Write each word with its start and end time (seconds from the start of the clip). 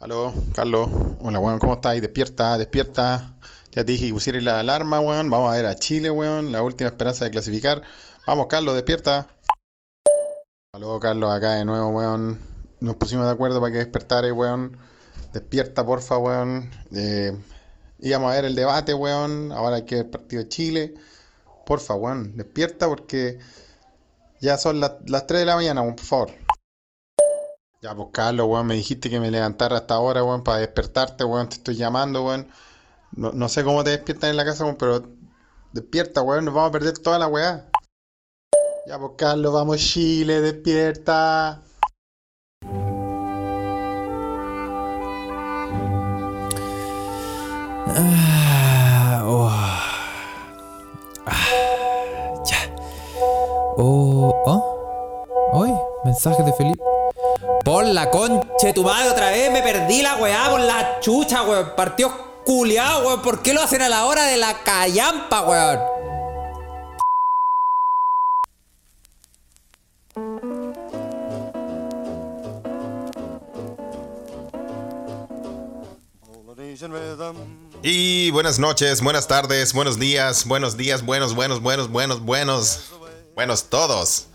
Aló, 0.00 0.32
Carlos. 0.54 0.88
Hola, 1.20 1.40
weón, 1.40 1.58
¿cómo 1.58 1.74
estás? 1.74 2.00
Despierta, 2.00 2.56
despierta. 2.56 3.34
Ya 3.72 3.84
te 3.84 3.90
dije 3.90 4.06
que 4.06 4.12
pusieras 4.12 4.44
la 4.44 4.60
alarma, 4.60 5.00
weón. 5.00 5.28
Vamos 5.28 5.52
a 5.52 5.56
ver 5.56 5.66
a 5.66 5.74
Chile, 5.74 6.08
weón. 6.08 6.52
La 6.52 6.62
última 6.62 6.88
esperanza 6.88 7.24
de 7.24 7.32
clasificar. 7.32 7.82
Vamos, 8.24 8.46
Carlos, 8.46 8.76
despierta. 8.76 9.26
Aló, 10.72 11.00
Carlos, 11.00 11.32
acá 11.32 11.54
de 11.54 11.64
nuevo, 11.64 11.88
weón. 11.88 12.38
Nos 12.78 12.94
pusimos 12.94 13.26
de 13.26 13.32
acuerdo 13.32 13.60
para 13.60 13.72
que 13.72 13.78
despertara, 13.78 14.32
weón. 14.32 14.78
Despierta, 15.32 15.84
porfa, 15.84 16.16
weón. 16.16 16.70
Eh, 16.94 17.36
íbamos 17.98 18.30
a 18.30 18.34
ver 18.36 18.44
el 18.44 18.54
debate, 18.54 18.94
weón. 18.94 19.50
Ahora 19.50 19.76
hay 19.76 19.84
que 19.84 19.96
ver 19.96 20.04
el 20.04 20.10
partido 20.12 20.44
de 20.44 20.48
Chile. 20.48 20.94
Porfa, 21.66 21.94
weón. 21.94 22.36
Despierta 22.36 22.86
porque 22.86 23.40
ya 24.40 24.58
son 24.58 24.78
las, 24.78 24.92
las 25.06 25.26
3 25.26 25.40
de 25.40 25.46
la 25.46 25.56
mañana, 25.56 25.82
por 25.82 25.98
favor. 25.98 26.47
Ya, 27.80 27.94
pues 27.94 28.08
Carlos, 28.12 28.48
weón, 28.48 28.66
me 28.66 28.74
dijiste 28.74 29.08
que 29.08 29.20
me 29.20 29.30
levantara 29.30 29.76
hasta 29.76 29.94
ahora, 29.94 30.24
weón, 30.24 30.42
para 30.42 30.58
despertarte, 30.58 31.22
weón, 31.22 31.48
te 31.48 31.56
estoy 31.56 31.76
llamando, 31.76 32.24
weón. 32.24 32.48
No, 33.12 33.30
no 33.32 33.48
sé 33.48 33.62
cómo 33.62 33.84
te 33.84 33.90
despiertan 33.90 34.30
en 34.30 34.36
la 34.36 34.44
casa, 34.44 34.64
weón, 34.64 34.76
pero 34.76 35.04
despierta, 35.72 36.22
weón, 36.22 36.44
nos 36.44 36.54
vamos 36.54 36.70
a 36.70 36.72
perder 36.72 36.98
toda 36.98 37.20
la 37.20 37.28
weá. 37.28 37.68
Ya, 38.86 38.98
pues 38.98 39.12
Carlos, 39.16 39.52
vamos 39.52 39.76
Chile, 39.78 40.40
despierta. 40.40 41.62
Ah, 47.86 49.22
oh. 49.24 49.48
Ah, 51.26 52.42
ya. 52.44 52.74
Oh, 53.76 54.34
oh. 54.46 55.26
Hoy, 55.52 55.72
mensaje 56.04 56.42
de 56.42 56.52
Felipe. 56.54 56.97
Por 57.64 57.84
la 57.86 58.10
concha 58.10 58.46
de 58.62 58.72
tu 58.72 58.82
madre 58.82 59.10
otra 59.10 59.30
vez, 59.30 59.50
me 59.52 59.62
perdí 59.62 60.02
la 60.02 60.16
weá 60.16 60.50
por 60.50 60.60
la 60.60 61.00
chucha, 61.00 61.42
weón. 61.42 61.72
Partió 61.76 62.12
culiado, 62.44 63.06
weón. 63.06 63.22
¿Por 63.22 63.42
qué 63.42 63.52
lo 63.54 63.62
hacen 63.62 63.82
a 63.82 63.88
la 63.88 64.06
hora 64.06 64.24
de 64.24 64.36
la 64.36 64.62
callampa, 64.64 65.42
weón? 65.42 65.98
Y 77.82 78.30
buenas 78.30 78.58
noches, 78.58 79.00
buenas 79.00 79.28
tardes, 79.28 79.72
buenos 79.72 79.98
días, 79.98 80.44
buenos 80.46 80.76
días, 80.76 81.04
buenos, 81.04 81.34
buenos, 81.34 81.60
buenos, 81.60 81.88
buenos, 81.88 82.20
buenos, 82.20 82.92
buenos 83.34 83.64
todos. 83.64 84.28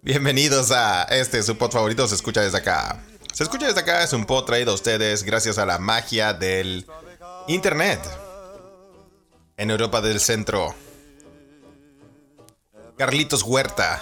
Bienvenidos 0.00 0.70
a 0.70 1.02
este 1.10 1.42
su 1.42 1.58
pod 1.58 1.72
favorito, 1.72 2.06
se 2.06 2.14
escucha 2.14 2.40
desde 2.40 2.58
acá. 2.58 3.02
Se 3.34 3.42
escucha 3.42 3.66
desde 3.66 3.80
acá 3.80 4.04
es 4.04 4.12
un 4.12 4.26
pod 4.26 4.44
traído 4.44 4.70
a 4.70 4.74
ustedes 4.74 5.24
gracias 5.24 5.58
a 5.58 5.66
la 5.66 5.78
magia 5.78 6.32
del 6.32 6.86
internet. 7.48 8.00
En 9.56 9.70
Europa 9.70 10.00
del 10.00 10.20
Centro. 10.20 10.72
Carlitos 12.96 13.42
Huerta, 13.42 14.00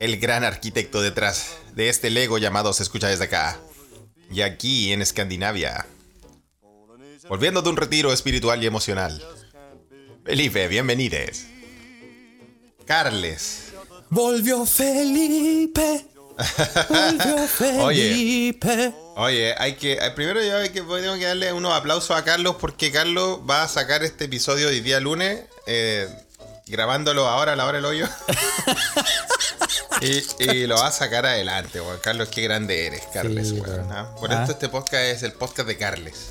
el 0.00 0.18
gran 0.18 0.42
arquitecto 0.42 1.02
detrás 1.02 1.56
de 1.74 1.88
este 1.88 2.10
Lego 2.10 2.38
llamado 2.38 2.72
Se 2.72 2.82
escucha 2.82 3.06
desde 3.06 3.24
acá. 3.24 3.60
Y 4.30 4.42
aquí 4.42 4.92
en 4.92 5.02
Escandinavia. 5.02 5.86
Volviendo 7.28 7.62
de 7.62 7.70
un 7.70 7.76
retiro 7.76 8.12
espiritual 8.12 8.62
y 8.62 8.66
emocional. 8.66 9.24
Felipe, 10.24 10.66
bienvenides. 10.66 11.46
Carles. 12.86 13.67
Volvió 14.10 14.64
Felipe. 14.66 16.06
Volvió 16.88 17.38
Felipe. 17.48 18.94
Oye, 19.16 19.54
hay 19.58 19.74
que. 19.74 19.94
eh, 19.94 20.10
Primero 20.14 20.42
yo 20.42 20.56
hay 20.56 20.68
que, 20.70 20.80
tengo 20.82 21.14
que 21.18 21.24
darle 21.24 21.52
unos 21.52 21.72
aplausos 21.74 22.16
a 22.16 22.24
Carlos 22.24 22.56
porque 22.60 22.90
Carlos 22.92 23.40
va 23.48 23.64
a 23.64 23.68
sacar 23.68 24.02
este 24.04 24.24
episodio 24.26 24.68
hoy 24.68 24.80
día 24.80 25.00
lunes. 25.00 25.40
eh, 25.66 26.08
grabándolo 26.66 27.26
ahora 27.26 27.54
a 27.54 27.56
la 27.56 27.64
hora 27.64 27.76
del 27.78 27.84
hoyo. 27.86 28.06
y, 30.02 30.22
y 30.50 30.66
lo 30.66 30.76
va 30.76 30.88
a 30.88 30.92
sacar 30.92 31.24
adelante, 31.26 31.80
weón. 31.80 31.98
Carlos, 32.02 32.28
qué 32.28 32.42
grande 32.42 32.86
eres, 32.86 33.02
Carles, 33.12 33.48
Sí, 33.48 33.54
weón, 33.60 33.70
weón. 33.88 33.92
¿ah? 33.92 34.14
Por 34.20 34.30
Ah. 34.32 34.40
esto 34.40 34.52
este 34.52 34.68
podcast 34.68 35.02
es 35.04 35.22
el 35.22 35.32
podcast 35.32 35.66
de 35.66 35.76
Carles. 35.78 36.26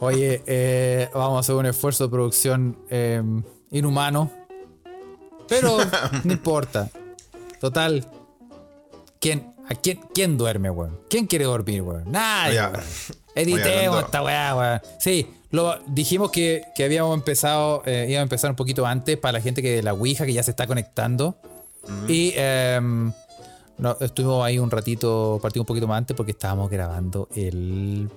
Oye, 0.00 0.42
eh, 0.46 1.08
vamos 1.14 1.36
a 1.36 1.40
hacer 1.40 1.54
un 1.54 1.66
esfuerzo 1.66 2.04
de 2.04 2.10
producción 2.10 2.78
eh, 2.90 3.22
inhumano. 3.70 4.30
Pero 5.48 5.78
no 6.24 6.32
importa. 6.32 6.88
Total. 7.60 8.06
¿Quién, 9.20 9.54
a 9.68 9.74
quién, 9.74 10.00
¿Quién 10.14 10.36
duerme, 10.36 10.70
weón? 10.70 11.00
¿Quién 11.08 11.26
quiere 11.26 11.44
dormir, 11.44 11.82
weón? 11.82 12.10
Nadie. 12.10 12.60
Oye, 12.60 12.68
weón. 12.68 12.74
oye, 13.36 13.42
Editemos 13.42 14.04
esta 14.04 14.22
weá, 14.22 14.56
weón. 14.56 14.80
Sí, 14.98 15.26
lo, 15.50 15.78
dijimos 15.86 16.30
que, 16.30 16.62
que 16.74 16.84
habíamos 16.84 17.14
empezado, 17.14 17.82
eh, 17.86 18.06
íbamos 18.08 18.20
a 18.20 18.22
empezar 18.22 18.50
un 18.50 18.56
poquito 18.56 18.86
antes 18.86 19.16
para 19.16 19.32
la 19.32 19.40
gente 19.40 19.62
que 19.62 19.76
de 19.76 19.82
la 19.82 19.94
Ouija 19.94 20.26
que 20.26 20.32
ya 20.32 20.42
se 20.42 20.50
está 20.50 20.66
conectando. 20.66 21.36
Y 22.08 22.32
em, 22.34 23.12
no, 23.78 23.96
estuvimos 24.00 24.44
ahí 24.44 24.58
un 24.58 24.70
ratito, 24.70 25.38
partimos 25.40 25.64
un 25.64 25.66
poquito 25.66 25.86
más 25.86 25.98
antes 25.98 26.16
porque 26.16 26.32
estábamos 26.32 26.68
grabando 26.68 27.28
el, 27.34 28.10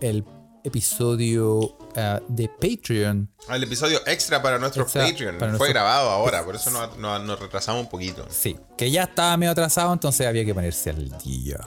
el 0.00 0.24
episodio 0.66 1.76
ah, 1.96 2.20
de 2.28 2.48
Patreon. 2.48 3.28
El 3.48 3.62
episodio 3.62 4.00
extra 4.06 4.42
para 4.42 4.58
nuestro 4.58 4.82
Extra 4.82 5.04
Patreon. 5.06 5.38
para 5.38 5.52
Fue 5.52 5.58
nuestro- 5.58 5.68
grabado 5.68 6.10
ahora, 6.10 6.44
por 6.44 6.56
eso 6.56 6.70
nos, 6.70 6.96
nos- 6.98 7.22
nos 7.24 7.38
retrasamos 7.40 7.82
un 7.82 7.88
poquito. 7.90 8.26
Sí, 8.30 8.56
que 8.76 8.90
ya 8.90 9.04
estaba 9.04 9.36
medio 9.36 9.52
atrasado, 9.52 9.92
entonces 9.92 10.26
había 10.26 10.44
que 10.44 10.54
ponerse 10.54 10.90
al 10.90 11.16
día. 11.18 11.58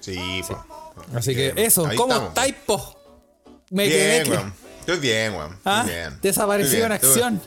Sí, 0.00 0.42
po. 0.48 0.64
Así 1.14 1.34
que 1.34 1.54
eso, 1.56 1.86
ahí 1.86 1.96
¿cómo 1.96 2.14
estáis, 2.28 2.54
po? 2.66 2.96
Me 3.70 3.86
Bien, 3.86 3.98
quedé 3.98 4.22
que- 4.24 4.30
weón. 4.30 4.54
Estoy 4.80 4.98
bien, 5.00 5.34
weón. 5.34 5.58
¿Ah? 5.64 5.84
bien. 5.86 6.18
Desapareció 6.22 6.86
en 6.86 6.92
acción. 6.92 7.40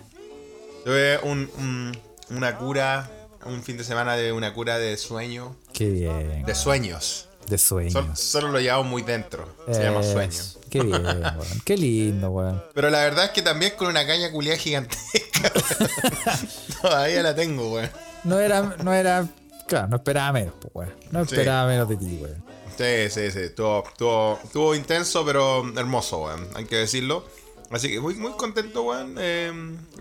Tuve, 0.84 1.18
tuve 1.18 1.20
un- 1.32 1.50
un- 1.58 1.98
una 2.38 2.58
cura, 2.58 3.10
un 3.46 3.64
fin 3.64 3.78
de 3.78 3.84
semana 3.84 4.16
de 4.16 4.32
una 4.32 4.54
cura 4.54 4.78
de 4.78 4.96
sueño. 4.98 5.56
Qué 5.74 5.90
bien. 5.90 6.46
De 6.46 6.54
sueños. 6.56 7.28
De 7.48 7.58
sueños. 7.58 7.94
Sol- 7.94 8.16
solo 8.16 8.48
lo 8.50 8.60
llevamos 8.60 8.86
muy 8.86 9.02
dentro. 9.02 9.48
Se 9.72 9.82
llama 9.84 10.02
Eso. 10.02 10.12
sueño. 10.14 10.44
Qué 10.72 10.82
bien, 10.82 11.04
weón. 11.06 11.62
Qué 11.66 11.78
lindo, 11.78 12.30
weón. 12.32 12.64
Pero 12.74 12.90
la 12.90 13.00
verdad 13.02 13.26
es 13.26 13.32
que 13.32 13.42
también 13.42 13.74
con 13.78 13.88
una 13.88 14.08
caña 14.08 14.32
culiada 14.32 14.58
gigantesca. 14.58 15.52
Todavía 16.82 17.22
la 17.24 17.36
tengo, 17.36 17.74
weón. 17.74 17.90
No 18.24 18.40
era, 18.40 18.62
no 18.84 18.94
era. 18.94 19.28
Claro, 19.68 19.88
no 19.90 19.98
esperaba 19.98 20.32
menos, 20.32 20.54
pues, 20.62 20.74
weón. 20.74 20.94
No 21.12 21.26
Sí. 21.26 21.36
esperaba 21.36 21.68
menos 21.68 21.88
de 21.90 21.98
ti, 21.98 22.20
weón. 22.22 22.44
Sí, 22.78 23.10
sí, 23.10 23.32
sí. 23.32 23.40
Estuvo, 23.40 23.84
estuvo, 23.88 24.40
estuvo 24.44 24.76
intenso, 24.76 25.26
pero 25.26 25.64
hermoso, 25.78 26.24
weón. 26.24 26.48
Hay 26.56 26.66
que 26.66 26.78
decirlo. 26.78 27.26
Así 27.70 27.90
que 27.90 28.00
muy, 28.00 28.16
muy 28.16 28.32
contento, 28.34 28.84
weón. 28.84 29.16
eh, 29.20 29.52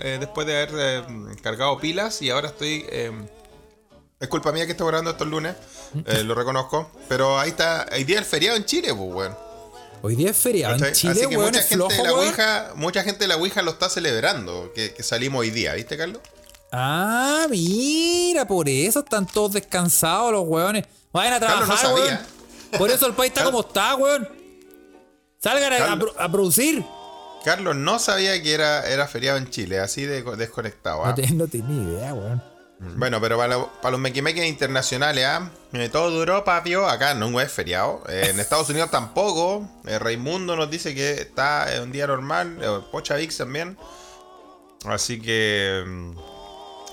eh, 0.01 0.17
después 0.21 0.47
de 0.47 0.57
haber 0.63 0.71
eh, 0.79 1.03
cargado 1.43 1.79
pilas 1.79 2.23
y 2.23 2.31
ahora 2.31 2.49
estoy. 2.49 2.85
eh, 2.89 3.13
es 4.19 4.29
culpa 4.29 4.53
mía 4.53 4.67
que 4.67 4.73
estoy 4.73 4.87
grabando 4.87 5.11
estos 5.13 5.27
lunes. 5.29 5.55
eh, 6.07 6.23
lo 6.25 6.35
reconozco. 6.35 6.91
Pero 7.09 7.39
ahí 7.39 7.51
está. 7.51 7.87
Hay 7.93 8.05
día 8.05 8.19
el 8.19 8.25
feriado 8.25 8.57
en 8.57 8.65
Chile, 8.65 8.95
pues, 8.95 9.13
weón. 9.13 9.37
Hoy 10.03 10.17
día 10.17 10.31
es 10.31 10.37
feriado 10.37 10.85
en. 10.85 10.93
Chile, 10.93 11.13
Así 11.13 11.21
que 11.29 11.37
weón, 11.37 11.47
mucha 11.47 11.61
es 11.61 11.69
gente, 11.69 11.75
flojo, 11.85 12.03
de 12.03 12.09
la. 12.09 12.13
Ouija, 12.15 12.73
mucha 12.77 13.03
gente 13.03 13.25
de 13.25 13.29
la 13.29 13.37
Ouija 13.37 13.63
lo 13.63 13.73
está 13.73 13.89
celebrando. 13.89 14.73
Que, 14.75 14.95
que 14.95 15.03
salimos 15.03 15.41
hoy 15.41 15.51
día, 15.51 15.75
¿viste, 15.75 15.97
Carlos? 15.97 16.21
Ah, 16.73 17.47
mira, 17.51 18.47
por 18.47 18.69
eso 18.69 19.01
están 19.01 19.27
todos 19.27 19.53
descansados 19.53 20.33
los 20.33 20.45
weones. 20.47 20.87
Vayan 21.13 21.35
a 21.35 21.41
no 21.41 21.47
trabajar, 21.47 21.95
weón. 21.95 22.19
Por 22.79 22.91
eso 22.91 23.07
el 23.07 23.15
país 23.15 23.33
está 23.33 23.45
como 23.45 23.61
está, 23.61 23.97
weón. 23.97 24.29
Salgan 25.43 25.99
a, 26.19 26.31
producir. 26.31 26.85
Carlos 27.45 27.75
no 27.75 27.99
sabía 27.99 28.41
que 28.43 28.53
era, 28.53 28.87
era 28.87 29.09
feriado 29.09 29.39
en 29.39 29.49
Chile, 29.49 29.79
así 29.79 30.05
de 30.05 30.23
desconectado. 30.23 31.05
¿ah? 31.05 31.09
No, 31.09 31.15
te- 31.15 31.31
no 31.33 31.49
tenía 31.49 31.83
idea, 31.83 32.15
weón. 32.15 32.50
Bueno, 32.97 33.21
pero 33.21 33.37
para, 33.37 33.57
lo- 33.59 33.73
para 33.83 33.93
los 33.93 34.01
mequimeques 34.01 34.47
internacionales. 34.47 35.27
Eh, 35.75 35.89
todo 35.91 36.09
Europa, 36.19 36.59
vio, 36.61 36.89
acá 36.89 37.13
no 37.15 37.39
es 37.41 37.53
feriado. 37.53 38.03
Eh, 38.09 38.29
en 38.31 38.41
Estados 38.41 38.71
Unidos 38.71 38.91
tampoco. 38.91 39.69
Eh, 39.87 39.99
Raimundo 39.99 40.57
nos 40.57 40.71
dice 40.71 40.95
que 40.95 41.13
está 41.13 41.75
en 41.75 41.83
un 41.83 41.93
día 41.93 42.07
normal. 42.07 42.59
eh, 42.63 42.81
Pocha 42.91 43.17
Vix 43.17 43.37
también. 43.37 43.77
Así 44.85 45.21
que. 45.21 45.85
mm, 45.87 46.13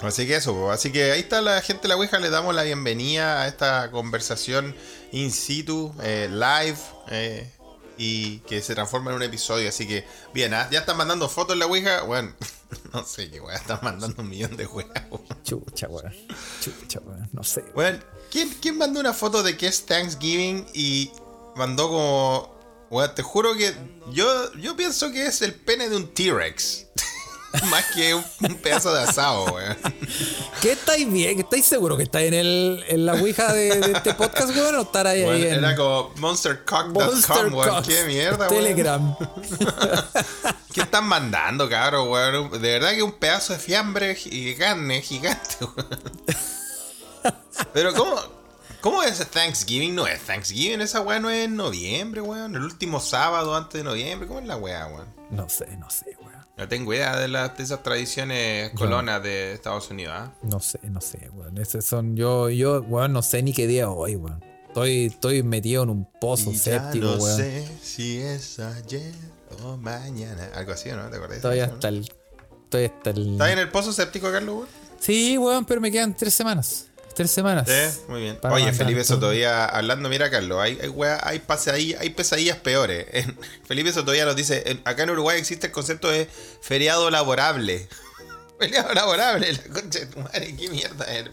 Así 0.03 0.27
que 0.27 0.35
eso, 0.35 0.53
po. 0.53 0.71
así 0.71 0.91
que 0.91 1.12
ahí 1.12 1.21
está 1.21 1.41
la 1.41 1.59
gente 1.62 1.81
de 1.83 1.88
la 1.88 1.95
Ouija, 1.95 2.19
le 2.19 2.29
damos 2.29 2.53
la 2.53 2.62
bienvenida 2.62 3.41
a 3.41 3.47
esta 3.47 3.89
conversación 3.89 4.75
in 5.12 5.31
situ, 5.31 5.91
eh, 6.03 6.27
live, 6.29 6.77
eh, 7.09 7.50
y 7.97 8.39
que 8.39 8.61
se 8.61 8.75
transforma 8.75 9.11
en 9.11 9.17
un 9.17 9.23
episodio. 9.23 9.69
Así 9.69 9.88
que, 9.88 10.05
bien, 10.33 10.53
¿ah? 10.53 10.67
ya 10.71 10.79
están 10.79 10.97
mandando 10.97 11.29
fotos 11.29 11.53
en 11.53 11.59
la 11.59 11.65
Ouija. 11.65 12.03
Bueno, 12.03 12.33
no 12.94 13.03
sé 13.03 13.29
qué 13.29 13.39
weá, 13.39 13.55
están 13.55 13.79
mandando 13.81 14.21
un 14.21 14.29
millón 14.29 14.55
de 14.55 14.65
weas. 14.65 14.89
weón. 15.09 15.44
Chucha, 15.44 15.88
weón. 15.88 16.13
Chucha, 16.61 16.99
weón. 17.03 17.29
No 17.33 17.44
sé. 17.44 17.63
Bueno, 17.73 17.99
¿quién, 18.31 18.49
quién 18.61 18.77
mandó 18.77 18.99
una 18.99 19.13
foto 19.13 19.44
de 19.44 19.57
que 19.57 19.67
es 19.67 19.85
Thanksgiving 19.85 20.67
y 20.73 21.11
mandó 21.55 21.89
como... 21.89 22.57
Bueno, 22.89 23.13
te 23.13 23.21
juro 23.21 23.53
que 23.55 23.75
yo, 24.13 24.53
yo 24.53 24.77
pienso 24.77 25.11
que 25.11 25.25
es 25.25 25.41
el 25.41 25.53
pene 25.53 25.89
de 25.89 25.97
un 25.97 26.13
T-Rex. 26.13 26.87
Más 27.69 27.85
que 27.94 28.13
un, 28.13 28.23
un 28.41 28.55
pedazo 28.55 28.94
de 28.94 29.03
asado, 29.03 29.45
weón. 29.45 29.77
¿Qué 30.61 30.73
estáis 30.73 31.11
bien? 31.11 31.39
¿Estáis 31.39 31.65
seguro 31.65 31.95
que 31.97 32.03
estáis 32.03 32.27
en, 32.27 32.33
el, 32.33 32.83
en 32.88 33.05
la 33.05 33.13
ouija 33.13 33.53
de, 33.53 33.79
de 33.79 33.91
este 33.94 34.13
podcast, 34.13 34.49
weón? 34.55 34.75
¿O 34.75 34.81
estar 34.81 35.07
ahí, 35.07 35.21
ahí 35.21 35.27
Weón, 35.27 35.41
en 35.44 35.63
Era 35.63 35.75
como 35.75 36.11
monstercock.com, 36.17 36.94
Monster 36.94 37.47
weón. 37.47 37.83
Qué 37.83 38.03
mierda, 38.05 38.47
weón. 38.49 38.49
Telegram. 38.49 39.15
¿Qué 40.73 40.81
están 40.81 41.05
mandando, 41.05 41.69
cabrón, 41.69 42.09
weón? 42.09 42.51
De 42.51 42.71
verdad 42.79 42.91
que 42.91 43.03
un 43.03 43.13
pedazo 43.13 43.53
de 43.53 43.59
fiambre 43.59 44.17
y 44.25 44.53
carne 44.55 45.01
gigante, 45.01 45.55
weón. 45.61 45.88
Pero 47.73 47.93
¿cómo, 47.93 48.15
cómo 48.81 49.03
es 49.03 49.25
Thanksgiving? 49.29 49.95
No 49.95 50.05
es 50.05 50.21
Thanksgiving, 50.21 50.81
esa 50.81 51.01
weá 51.01 51.19
no 51.19 51.29
es 51.29 51.45
en 51.45 51.55
noviembre, 51.55 52.21
weón. 52.21 52.55
El 52.55 52.63
último 52.63 53.00
sábado 53.00 53.55
antes 53.55 53.79
de 53.79 53.83
noviembre. 53.83 54.27
¿Cómo 54.27 54.39
es 54.41 54.45
la 54.45 54.57
weá, 54.57 54.85
weón? 54.88 55.07
No 55.31 55.50
sé, 55.50 55.65
no 55.77 55.89
sé, 55.89 56.15
weón. 56.19 56.26
No 56.57 56.68
tengo 56.68 56.92
idea 56.94 57.19
de, 57.19 57.27
las 57.27 57.56
de 57.56 57.63
esas 57.63 57.83
tradiciones 57.83 58.71
colonas 58.71 59.21
de 59.21 59.54
Estados 59.54 59.92
Unidos, 59.92 60.13
¿ah? 60.18 60.33
No 60.42 60.59
sé, 60.59 60.80
no 60.83 61.01
sé, 61.01 61.30
weón. 61.33 61.57
Esos 61.59 61.86
son 61.86 62.15
yo, 62.15 62.50
yo, 62.50 62.81
weón, 62.81 63.13
no 63.13 63.21
sé 63.21 63.44
ni 63.44 63.54
qué 63.54 63.68
día 63.68 63.83
es 63.83 63.89
hoy, 63.89 64.15
weón. 64.15 64.44
Estoy, 64.68 65.06
estoy 65.06 65.44
metido 65.44 65.83
en 65.83 65.89
un 65.92 66.06
pozo 66.19 66.50
Y 66.51 66.56
ya 66.56 66.59
séptico, 66.59 67.06
no 67.06 67.15
weón. 67.18 67.38
sé 67.38 67.68
si 67.81 68.18
es 68.19 68.59
ayer 68.59 69.13
o 69.63 69.77
mañana. 69.77 70.50
Algo 70.56 70.71
así, 70.71 70.89
¿no? 70.89 71.07
¿Te 71.09 71.15
acuerdas? 71.18 71.38
Estoy 71.38 71.57
de 71.57 71.63
eso, 71.63 71.74
hasta 71.75 71.88
el. 71.89 72.12
Estoy 72.63 72.86
hasta 72.86 73.10
el. 73.12 73.31
¿Estás 73.33 73.50
en 73.51 73.60
el 73.60 73.69
pozo 73.69 73.94
séptico, 73.94 74.31
Carlos, 74.31 74.56
weón? 74.56 74.68
Sí, 75.00 75.38
weón, 75.38 75.63
pero 75.63 75.80
me 75.80 75.92
quedan 75.92 76.15
tres 76.15 76.33
semanas. 76.33 76.87
Tres 77.17 77.31
semanas. 77.31 77.67
Sí, 77.67 78.01
muy 78.09 78.21
bien. 78.21 78.37
Para 78.37 78.53
Oye, 78.53 78.65
mandar 78.65 78.85
Felipe. 78.85 79.03
Sotovía, 79.03 79.65
hablando, 79.65 80.07
mira, 80.07 80.29
Carlos, 80.29 80.59
hay, 80.61 80.77
hay, 80.81 80.87
wea- 80.89 81.19
hay, 81.23 81.39
pesadillas, 81.39 81.99
hay 81.99 82.11
pesadillas 82.11 82.57
peores. 82.57 83.07
Felipe 83.67 83.91
Sotovía 83.91 84.23
nos 84.25 84.35
dice, 84.35 84.61
en- 84.67 84.81
acá 84.85 85.01
en 85.03 85.09
Uruguay 85.09 85.39
existe 85.39 85.67
el 85.67 85.73
concepto 85.73 86.09
de 86.09 86.29
feriado 86.61 87.09
laborable. 87.09 87.87
feriado 88.59 88.93
laborable, 88.93 89.51
la 89.51 89.63
concha 89.73 89.99
de 89.99 90.05
tu 90.05 90.19
madre, 90.19 90.55
qué 90.55 90.69
mierda 90.69 91.05
es. 91.05 91.25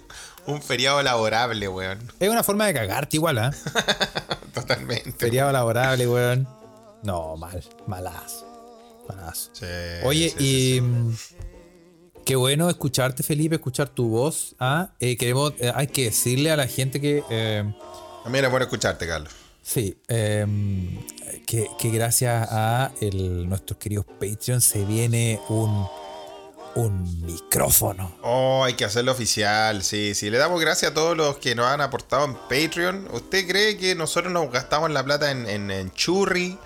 Un 0.46 0.62
feriado 0.62 1.02
laborable, 1.02 1.69
weón. 1.69 2.12
Es 2.19 2.28
una 2.28 2.42
forma 2.42 2.66
de 2.66 2.75
cagarte 2.75 3.16
igual, 3.19 3.38
¿ah? 3.38 3.50
Totalmente. 4.54 5.12
Feriado 5.19 5.52
laborable, 5.52 6.06
weón. 6.08 6.48
No, 7.02 7.36
mal. 7.36 7.62
Malazo. 7.86 8.46
Malazo. 9.08 9.50
Sí, 9.52 9.66
Oye, 10.02 10.34
sí, 10.36 10.44
y. 10.44 11.14
sí. 11.16 11.33
Qué 12.25 12.37
bueno 12.37 12.71
escucharte, 12.71 13.23
Felipe, 13.23 13.56
escuchar 13.56 13.88
tu 13.88 14.09
voz. 14.09 14.55
¿ah? 14.59 14.88
Eh, 14.99 15.17
queremos, 15.17 15.53
eh, 15.59 15.71
hay 15.75 15.88
que 15.88 16.05
decirle 16.05 16.50
a 16.50 16.56
la 16.56 16.67
gente 16.67 17.00
que. 17.00 17.23
eh, 17.31 17.65
También 18.23 18.44
es 18.47 18.50
bueno 18.50 18.65
escucharte, 18.65 19.06
Carlos. 19.06 19.32
Sí, 19.62 19.97
que, 21.47 21.69
que 21.79 21.91
gracias 21.91 22.49
a 22.50 22.93
el- 23.00 23.49
nuestros 23.49 23.79
queridos 23.79 24.05
Patreons 24.05 24.62
se 24.62 24.85
viene 24.85 25.41
un, 25.49 25.87
un 26.75 27.25
micrófono. 27.26 28.15
Oh, 28.23 28.62
hay 28.65 28.75
que 28.75 28.85
hacerlo 28.85 29.12
oficial, 29.12 29.82
sí, 29.82 30.15
sí. 30.15 30.29
Le 30.29 30.37
damos 30.37 30.61
gracias 30.61 30.91
a 30.91 30.94
todos 30.94 31.17
los 31.17 31.38
que 31.38 31.55
nos 31.55 31.67
han 31.67 31.81
aportado 31.81 32.27
en 32.27 32.35
Patreon. 32.35 33.09
¿Usted 33.12 33.47
cree 33.49 33.79
que 33.79 33.94
nosotros 33.94 34.31
nos 34.32 34.50
gastamos 34.50 34.91
la 34.91 35.03
plata 35.03 35.31
en, 35.31 35.49
en, 35.49 35.70
en 35.70 35.91
churri? 35.93 36.59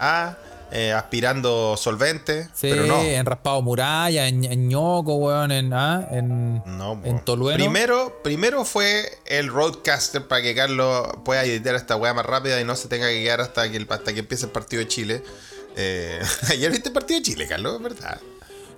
Ah, 0.00 0.36
eh, 0.70 0.92
aspirando 0.92 1.76
solvente. 1.76 2.44
Sí, 2.54 2.68
pero 2.70 2.86
no. 2.86 3.02
en 3.02 3.24
Raspado 3.26 3.62
Muralla, 3.62 4.28
en, 4.28 4.44
en 4.44 4.68
Ñoco, 4.68 5.14
weón, 5.16 5.50
en, 5.52 5.72
ah, 5.72 6.06
en, 6.10 6.62
No, 6.66 7.00
en. 7.04 7.24
Tolueno. 7.24 7.56
Primero, 7.56 8.20
primero 8.22 8.64
fue 8.64 9.18
el 9.26 9.48
Roadcaster 9.48 10.26
para 10.28 10.42
que 10.42 10.54
Carlos 10.54 11.06
pueda 11.24 11.44
editar 11.44 11.74
esta 11.74 11.96
weá 11.96 12.12
más 12.14 12.26
rápida 12.26 12.60
y 12.60 12.64
no 12.64 12.76
se 12.76 12.88
tenga 12.88 13.08
que 13.08 13.22
quedar 13.22 13.40
hasta 13.40 13.70
que, 13.70 13.76
el- 13.78 13.86
hasta 13.90 14.12
que 14.12 14.20
empiece 14.20 14.46
el 14.46 14.52
partido 14.52 14.80
de 14.80 14.88
Chile. 14.88 15.22
Eh, 15.76 16.20
ayer 16.50 16.70
viste 16.70 16.88
el 16.88 16.94
partido 16.94 17.20
de 17.20 17.24
Chile, 17.24 17.46
Carlos, 17.46 17.76
es 17.76 17.82
verdad. 17.82 18.20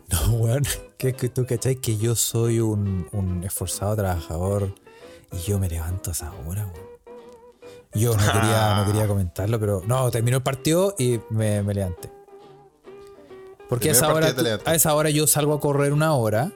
No, 0.08 0.32
weón, 0.34 0.64
que 0.98 1.10
es 1.10 1.14
que 1.14 1.28
tú 1.28 1.46
cachai 1.46 1.76
que 1.76 1.96
yo 1.96 2.14
soy 2.16 2.58
un, 2.60 3.08
un 3.12 3.44
esforzado 3.44 3.94
trabajador 3.96 4.74
y 5.32 5.38
yo 5.48 5.58
me 5.60 5.68
levanto 5.68 6.10
a 6.10 6.12
esa 6.12 6.32
hora, 6.46 6.66
weón. 6.66 6.89
Yo 7.92 8.16
no 8.16 8.32
quería, 8.32 8.74
no 8.76 8.86
quería 8.86 9.06
comentarlo, 9.06 9.58
pero 9.58 9.82
no, 9.86 10.10
terminó 10.10 10.38
el 10.38 10.42
partido 10.42 10.94
y 10.98 11.20
me, 11.30 11.62
me 11.62 11.74
levanté. 11.74 12.10
Porque 13.68 13.88
a 13.88 13.92
esa, 13.92 14.12
hora, 14.12 14.34
a 14.64 14.74
esa 14.74 14.94
hora 14.94 15.10
yo 15.10 15.26
salgo 15.26 15.54
a 15.54 15.60
correr 15.60 15.92
una 15.92 16.14
hora. 16.14 16.50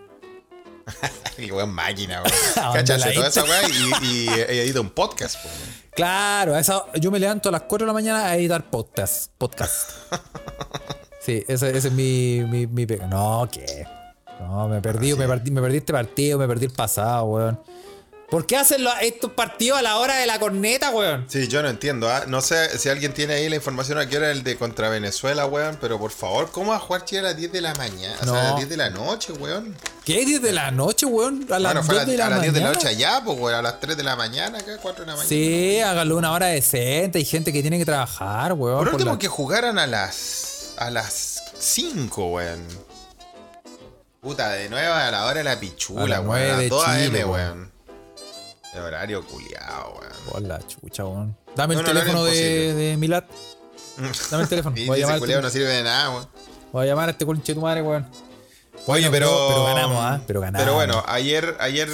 Qué 1.36 1.52
weón 1.52 1.70
máquina, 1.70 2.22
weón. 2.22 2.32
¿A 2.56 2.66
dónde 2.66 2.78
Cáchate 2.80 3.08
la 3.08 3.14
toda 3.14 3.28
esa 3.28 3.44
weá 3.44 3.68
y, 3.68 4.04
y, 4.04 4.28
y 4.28 4.58
edita 4.58 4.80
un 4.80 4.90
podcast, 4.90 5.42
po. 5.42 5.48
Claro, 5.94 6.56
a 6.56 6.60
esa, 6.60 6.84
yo 6.94 7.12
me 7.12 7.20
levanto 7.20 7.48
a 7.48 7.52
las 7.52 7.62
4 7.62 7.84
de 7.84 7.86
la 7.86 7.92
mañana 7.92 8.26
a 8.26 8.36
editar 8.36 8.68
podcast. 8.68 9.30
podcast. 9.38 9.92
Sí, 11.20 11.44
ese, 11.46 11.76
ese 11.76 11.88
es 11.88 11.94
mi, 11.94 12.42
mi, 12.48 12.66
mi 12.66 12.84
pega. 12.84 13.06
No, 13.06 13.48
¿qué? 13.50 13.86
No, 14.40 14.68
me 14.68 14.80
perdí, 14.82 15.14
me 15.14 15.26
perdí, 15.26 15.50
me 15.52 15.62
perdí 15.62 15.76
este 15.78 15.92
partido, 15.92 16.38
me 16.38 16.48
perdí 16.48 16.66
el 16.66 16.72
pasado, 16.72 17.24
weón. 17.26 17.60
¿Por 18.30 18.46
qué 18.46 18.56
hacen 18.56 18.84
estos 19.02 19.30
partidos 19.32 19.78
a 19.78 19.82
la 19.82 19.98
hora 19.98 20.16
de 20.16 20.26
la 20.26 20.40
corneta, 20.40 20.90
weón? 20.90 21.24
Sí, 21.28 21.46
yo 21.46 21.62
no 21.62 21.68
entiendo. 21.68 22.10
¿ah? 22.10 22.24
No 22.26 22.40
sé 22.40 22.78
si 22.78 22.88
alguien 22.88 23.12
tiene 23.12 23.34
ahí 23.34 23.48
la 23.48 23.56
información 23.56 23.98
a 23.98 24.08
qué 24.08 24.16
hora 24.16 24.30
el 24.30 24.42
de 24.42 24.56
contra 24.56 24.88
Venezuela, 24.88 25.46
weón. 25.46 25.78
Pero 25.80 25.98
por 26.00 26.10
favor, 26.10 26.50
¿cómo 26.50 26.70
va 26.70 26.78
a 26.78 26.80
jugar 26.80 27.04
Chile 27.04 27.20
a 27.20 27.24
las 27.24 27.36
10 27.36 27.52
de 27.52 27.60
la 27.60 27.74
mañana? 27.74 28.16
O 28.22 28.24
sea, 28.24 28.40
a 28.40 28.44
las 28.50 28.56
10 28.56 28.68
de 28.70 28.76
la 28.76 28.90
noche, 28.90 29.32
weón. 29.34 29.76
¿Qué? 30.04 30.24
¿10 30.26 30.40
de 30.40 30.52
la 30.52 30.70
noche, 30.70 31.06
weón? 31.06 31.46
A 31.50 31.58
las 31.58 31.74
Bueno, 31.74 31.86
fue 31.86 31.94
2 31.96 32.02
a, 32.02 32.06
de 32.06 32.16
la 32.16 32.26
a 32.26 32.30
las 32.30 32.40
10 32.42 32.54
de 32.54 32.60
la 32.60 32.72
noche 32.72 32.88
allá, 32.88 33.22
pues, 33.24 33.38
weón. 33.38 33.54
A 33.58 33.62
las 33.62 33.78
3 33.80 33.96
de 33.96 34.02
la 34.02 34.16
mañana, 34.16 34.58
acá, 34.58 34.78
4 34.82 35.04
de 35.04 35.06
la 35.10 35.16
mañana. 35.16 35.28
Sí, 35.28 35.80
háganlo 35.80 36.16
una 36.16 36.32
hora 36.32 36.46
decente. 36.46 37.18
Hay 37.18 37.24
gente 37.24 37.52
que 37.52 37.60
tiene 37.62 37.78
que 37.78 37.84
trabajar, 37.84 38.54
weón. 38.54 38.78
Por 38.78 38.86
por 38.86 38.94
último, 38.94 39.12
la- 39.12 39.18
que 39.18 39.28
jugaran 39.28 39.78
a 39.78 39.86
las. 39.86 40.72
a 40.78 40.90
las 40.90 41.40
5, 41.58 42.26
weón. 42.32 42.66
Puta, 44.20 44.48
de 44.52 44.70
nuevo 44.70 44.94
a 44.94 45.10
la 45.10 45.26
hora 45.26 45.34
de 45.34 45.44
la 45.44 45.52
A 45.52 45.60
pichula, 45.60 46.06
las 46.06 46.26
weón. 46.26 46.50
A 46.54 46.56
las 46.62 46.68
2 46.70 46.84
AM, 46.88 47.04
Chile, 47.04 47.24
weón. 47.26 47.73
El 48.74 48.82
horario 48.82 49.24
culiado, 49.24 49.94
weón. 50.00 50.12
Por 50.30 50.42
la 50.42 50.66
chucha, 50.66 51.04
weón. 51.04 51.36
Dame 51.54 51.74
el 51.74 51.82
No, 51.82 51.86
no, 51.86 51.92
no, 51.94 52.00
teléfono 52.00 52.24
de, 52.24 52.74
de 52.74 52.96
Milad. 52.96 53.24
Dame 54.30 54.42
el 54.42 54.48
teléfono. 54.48 54.76
Voy 54.86 55.02
a 55.02 55.06
llamar, 55.06 55.42
no 55.42 55.50
sirve 55.50 55.68
de 55.68 55.82
nada, 55.84 56.10
weón. 56.10 56.28
voy 56.72 56.82
a, 56.84 56.86
llamar 56.86 57.08
a 57.08 57.12
este 57.12 57.24
conche 57.24 57.54
tu 57.54 57.60
madre, 57.60 57.82
weón. 57.82 58.04
Oye, 58.86 59.08
Bueno, 59.08 59.10
pero. 59.12 59.46
pero 59.48 59.64
ganamos, 59.64 59.98
¿ah? 60.00 60.20
Pero 60.26 60.40
ganamos. 60.40 60.64
Pero 60.64 60.74
bueno, 60.74 61.02
ayer, 61.06 61.56
ayer. 61.60 61.88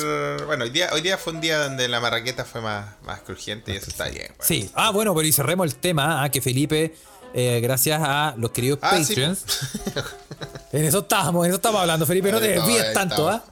Bueno, 0.46 0.64
hoy 0.64 0.70
día, 0.70 0.88
hoy 0.92 1.02
día 1.02 1.18
fue 1.18 1.34
un 1.34 1.40
día 1.40 1.58
donde 1.62 1.86
la 1.88 2.00
marraqueta 2.00 2.44
fue 2.46 2.62
más, 2.62 2.86
más 3.02 3.20
crujiente 3.20 3.72
y 3.72 3.76
eso 3.76 3.90
está 3.90 4.04
bien, 4.08 4.28
weón. 4.30 4.36
Sí. 4.40 4.70
Ah, 4.74 4.90
bueno, 4.90 5.14
pero 5.14 5.26
y 5.26 5.32
cerremos 5.32 5.66
el 5.66 5.74
tema, 5.76 6.24
ah, 6.24 6.30
que 6.30 6.40
Felipe, 6.40 6.94
eh, 7.34 7.60
gracias 7.62 8.00
a 8.02 8.34
los 8.38 8.50
queridos 8.50 8.78
Ah, 8.82 8.96
sí, 8.96 9.08
Patreons. 9.08 9.44
en 10.72 10.84
eso 10.84 11.00
estábamos, 11.00 11.44
en 11.44 11.50
eso 11.50 11.56
estábamos 11.56 11.82
hablando, 11.82 12.06
Felipe, 12.06 12.32
no 12.32 12.40
te 12.40 12.58
ahí 12.58 12.94
tanto, 12.94 13.28
¿ah? 13.28 13.44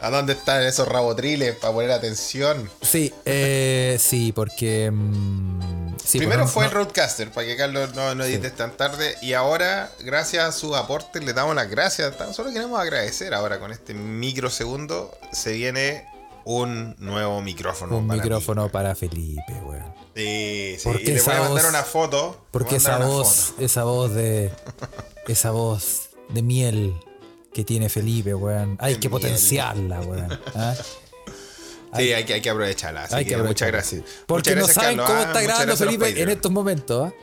¿A 0.00 0.10
dónde 0.10 0.32
están 0.34 0.62
esos 0.62 0.86
rabotriles 0.88 1.56
para 1.56 1.72
poner 1.72 1.90
atención? 1.92 2.68
Sí, 2.82 3.12
eh, 3.24 3.96
sí, 4.00 4.32
porque. 4.32 4.90
mm, 4.92 5.96
sí, 6.04 6.18
Primero 6.18 6.42
pues 6.42 6.48
no- 6.48 6.52
fue 6.52 6.62
no- 6.64 6.68
el 6.68 6.74
Roadcaster, 6.74 7.30
para 7.30 7.46
que 7.46 7.56
Carlos 7.56 7.94
no, 7.94 8.14
no 8.14 8.24
edites 8.24 8.54
tan 8.56 8.76
tarde. 8.76 9.16
Y 9.22 9.32
ahora, 9.32 9.90
gracias 10.00 10.44
a 10.44 10.52
su 10.52 10.74
aporte, 10.76 11.20
le 11.20 11.32
damos 11.32 11.54
las 11.54 11.70
gracias. 11.70 12.16
Tan 12.18 12.34
solo 12.34 12.52
queremos 12.52 12.78
agradecer 12.80 13.32
ahora 13.34 13.58
con 13.58 13.72
este 13.72 13.94
microsegundo. 13.94 15.16
Se 15.32 15.52
viene 15.52 16.06
un 16.44 16.94
nuevo 16.98 17.40
micrófono. 17.42 17.96
un 17.98 18.06
para 18.08 18.22
micrófono 18.22 18.68
para 18.70 18.94
Felipe, 18.94 19.52
weón. 19.64 19.94
Sí, 20.14 20.76
sí. 20.78 20.82
Porque 20.84 21.02
Y 21.02 21.14
le 21.14 21.22
voy 21.22 21.34
a 21.34 21.40
mandar 21.40 21.62
voz- 21.64 21.68
una 21.70 21.82
foto. 21.82 22.46
Porque 22.50 22.76
esa 22.76 22.98
voz, 22.98 23.28
foto. 23.50 23.62
esa 23.64 23.84
voz 23.84 24.14
de. 24.14 24.50
Esa 25.28 25.50
voz 25.50 26.10
de 26.28 26.42
miel 26.42 26.94
que 27.56 27.64
tiene 27.64 27.88
Felipe, 27.88 28.34
weón. 28.34 28.76
Hay 28.78 28.96
que 28.96 29.08
potenciarla, 29.08 30.00
weón. 30.02 30.38
¿ah? 30.54 30.74
Sí, 31.96 32.12
hay 32.12 32.24
que, 32.24 32.34
hay 32.34 32.42
que 32.42 32.50
aprovecharla. 32.50 33.04
Así 33.04 33.14
Hay 33.14 33.24
que, 33.24 33.36
que 33.36 33.42
muchas 33.42 33.68
gracias. 33.68 34.02
Porque 34.26 34.54
Muchas 34.54 34.68
no 34.68 34.74
saben 34.82 34.98
Carlos, 34.98 35.06
cómo 35.06 35.18
ah, 35.18 35.22
está 35.22 35.40
muchas 35.40 35.44
grabando 35.46 35.76
Felipe 35.78 36.22
en 36.22 36.28
estos 36.28 36.52
momentos, 36.52 37.06
¿ah? 37.08 37.14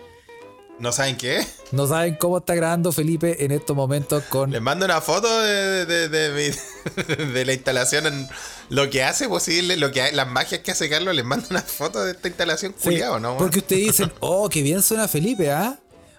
¿No 0.80 0.92
saben 0.92 1.16
qué? 1.16 1.46
No 1.72 1.86
saben 1.86 2.16
cómo 2.16 2.40
está 2.40 2.56
grabando 2.56 2.92
Felipe 2.92 3.46
en 3.46 3.52
estos 3.52 3.76
momentos 3.76 4.24
con. 4.24 4.50
Les 4.50 4.62
mando 4.62 4.86
una 4.86 5.00
foto 5.00 5.42
de, 5.42 5.86
de, 5.86 6.10
de, 6.10 6.30
mi- 6.32 7.24
de 7.34 7.46
la 7.46 7.54
instalación, 7.54 8.08
en 8.08 8.28
lo 8.70 8.90
que 8.90 9.04
hace 9.04 9.30
posible, 9.30 9.78
lo 9.78 9.92
que 9.92 10.12
las 10.12 10.28
magias 10.28 10.62
que 10.62 10.72
hace 10.72 10.90
Carlos. 10.90 11.14
Les 11.14 11.26
mando 11.26 11.46
una 11.52 11.62
foto 11.62 12.04
de 12.04 12.14
esta 12.14 12.28
instalación 12.28 12.74
Sí, 12.76 12.86
culiado, 12.86 13.20
¿no? 13.20 13.38
Porque 13.38 13.60
ustedes 13.60 13.84
dicen, 13.84 14.12
oh, 14.22 14.50
qué 14.50 14.64
bien 14.64 14.82
suena 14.82 15.08
Felipe, 15.08 15.52
¿ah? 15.52 15.78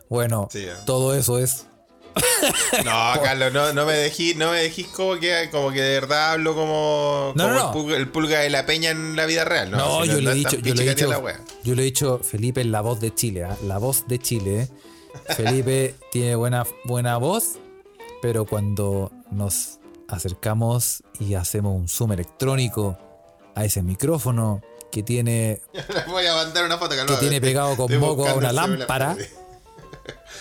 Bueno, 0.08 0.48
Sí, 0.52 0.60
¿eh? 0.60 0.72
todo 0.86 1.12
eso 1.12 1.40
es. 1.40 1.66
No, 2.84 3.12
Carlos, 3.22 3.52
no, 3.52 3.72
no 3.72 3.86
me 3.86 3.94
dejís, 3.94 4.36
no 4.36 4.50
me 4.50 4.58
dejís 4.62 4.86
como 4.88 5.18
que, 5.18 5.48
como 5.50 5.70
que 5.72 5.80
de 5.80 6.00
verdad 6.00 6.32
hablo 6.32 6.54
como, 6.54 7.32
No, 7.34 7.44
como 7.44 7.54
no, 7.54 7.60
no. 7.60 7.66
El, 7.66 7.72
pulga, 7.72 7.96
el 7.96 8.08
pulga 8.08 8.38
de 8.40 8.50
la 8.50 8.66
peña 8.66 8.90
en 8.90 9.16
la 9.16 9.26
vida 9.26 9.44
real, 9.44 9.70
¿no? 9.70 9.78
No, 9.78 10.02
Si 10.04 10.10
yo 10.10 10.20
le 10.20 10.30
he 10.30 10.34
dicho, 10.34 10.56
yo 10.58 10.74
le 10.74 10.82
he 10.84 10.94
dicho, 10.94 11.22
yo 11.64 11.74
le 11.74 11.82
he 11.82 11.84
dicho, 11.84 12.20
Felipe 12.22 12.60
es 12.60 12.66
la 12.66 12.80
voz 12.80 13.00
de 13.00 13.14
Chile, 13.14 13.44
¿ah? 13.44 13.56
La 13.64 13.78
voz 13.78 14.06
de 14.06 14.18
Chile. 14.18 14.60
¿eh? 14.62 14.68
Felipe 15.34 15.94
tiene 16.12 16.36
buena, 16.36 16.64
buena 16.84 17.16
voz, 17.16 17.58
pero 18.22 18.44
cuando 18.44 19.10
nos 19.30 19.78
acercamos 20.08 21.02
y 21.18 21.34
hacemos 21.34 21.74
un 21.74 21.88
zoom 21.88 22.12
electrónico 22.12 22.98
a 23.54 23.64
ese 23.64 23.82
micrófono 23.82 24.60
que 24.90 25.02
tiene 25.02 25.60
Les 25.72 26.06
voy 26.06 26.26
a 26.26 26.34
mandar 26.34 26.64
una 26.64 26.78
foto, 26.78 26.94
Carlos. 26.94 27.16
que 27.18 27.20
tiene 27.20 27.40
pegado 27.40 27.76
con 27.76 27.96
moco 27.98 28.28
a 28.28 28.34
una 28.34 28.52
lámpara. 28.52 29.16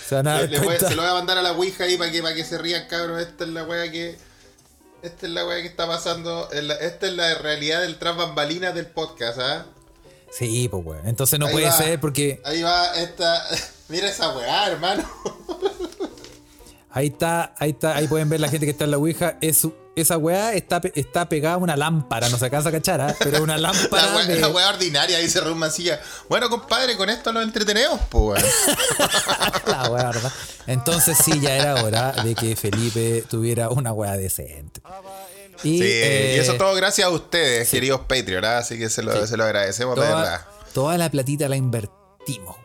Se 0.07 0.15
van 0.15 0.27
a 0.27 0.33
dar 0.39 0.49
Le 0.49 0.57
voy- 0.57 0.65
cuenta. 0.67 0.89
se 0.89 0.95
lo 0.95 1.01
voy 1.01 1.11
a 1.11 1.13
mandar 1.15 1.37
a 1.37 1.41
la 1.41 1.51
Ouija 1.53 1.83
ahí 1.85 1.97
para 1.97 2.11
que, 2.11 2.21
para 2.21 2.35
que 2.35 2.43
se 2.43 2.57
rían, 2.57 2.87
cabros. 2.87 3.21
Esta 3.21 3.43
es 3.43 3.49
la 3.51 3.63
wea 3.63 3.91
que. 3.91 4.17
Esta 5.01 5.25
es 5.25 5.31
la 5.33 5.45
wea 5.45 5.61
que 5.61 5.67
está 5.67 5.87
pasando. 5.87 6.49
esta 6.51 7.07
es 7.07 7.13
la 7.13 7.35
realidad 7.35 7.81
del 7.81 7.97
tras 7.99 8.15
bambalinas 8.15 8.73
del 8.75 8.87
podcast, 8.87 9.39
¿ah? 9.39 9.65
Sí, 10.31 10.67
pues, 10.69 10.83
weón. 10.85 11.07
Entonces 11.07 11.39
no 11.39 11.45
Ahí 11.47 11.51
puede 11.51 11.65
va. 11.67 11.71
ser 11.77 11.99
porque 11.99 12.41
Ahí 12.45 12.61
va 12.61 12.95
esta. 12.95 13.45
Mira 13.89 14.09
esa 14.09 14.35
weá, 14.35 14.67
hermano. 14.67 15.03
ahí 16.91 17.07
está, 17.07 17.53
ahí 17.59 17.71
está, 17.71 17.95
ahí 17.95 18.07
pueden 18.07 18.29
ver 18.29 18.39
la 18.39 18.49
gente 18.49 18.65
que 18.65 18.71
está 18.71 18.85
en 18.85 18.91
la 18.91 18.97
Ouija. 18.97 19.37
Es, 19.41 19.67
esa 19.95 20.17
weá 20.17 20.53
está, 20.53 20.81
está 20.95 21.29
pegada 21.29 21.55
a 21.55 21.57
una 21.57 21.75
lámpara, 21.75 22.29
no 22.29 22.37
se 22.37 22.45
alcanza 22.45 22.69
a 22.69 22.71
cachar, 22.71 23.01
¿ah? 23.01 23.15
pero 23.19 23.43
una 23.43 23.57
lámpara 23.59 24.07
La 24.07 24.15
weá, 24.15 24.25
de. 24.25 24.39
la 24.39 24.49
weá 24.49 24.69
ordinaria, 24.69 25.29
se 25.29 25.41
un 25.41 25.57
mancilla. 25.57 26.01
Bueno, 26.29 26.49
compadre, 26.49 26.97
con 26.97 27.09
esto 27.09 27.31
nos 27.31 27.43
entretenemos, 27.43 27.99
pues, 28.09 28.43
la 29.67 29.89
weá, 29.89 30.11
¿verdad? 30.11 30.31
Entonces 30.67 31.17
sí, 31.23 31.39
ya 31.39 31.55
era 31.55 31.83
hora 31.83 32.11
de 32.23 32.35
que 32.35 32.55
Felipe 32.55 33.23
tuviera 33.29 33.69
una 33.69 33.93
weá 33.93 34.17
decente. 34.17 34.81
Y, 35.63 35.77
Sí, 35.77 35.83
eh, 35.83 36.33
y 36.35 36.39
eso 36.39 36.55
todo 36.55 36.73
gracias 36.73 37.07
a 37.07 37.11
ustedes, 37.11 37.69
queridos 37.69 38.01
Patreon, 38.01 38.43
¿ah? 38.43 38.57
así 38.57 38.77
que 38.77 38.89
se 38.89 39.03
lo, 39.03 39.27
se 39.27 39.37
lo 39.37 39.43
agradecemos, 39.43 39.95
de 39.95 40.01
verdad. 40.01 40.41
toda, 40.41 40.73
toda 40.73 40.97
la 40.97 41.09
platita 41.11 41.47
la 41.47 41.55
invertimos, 41.55 42.57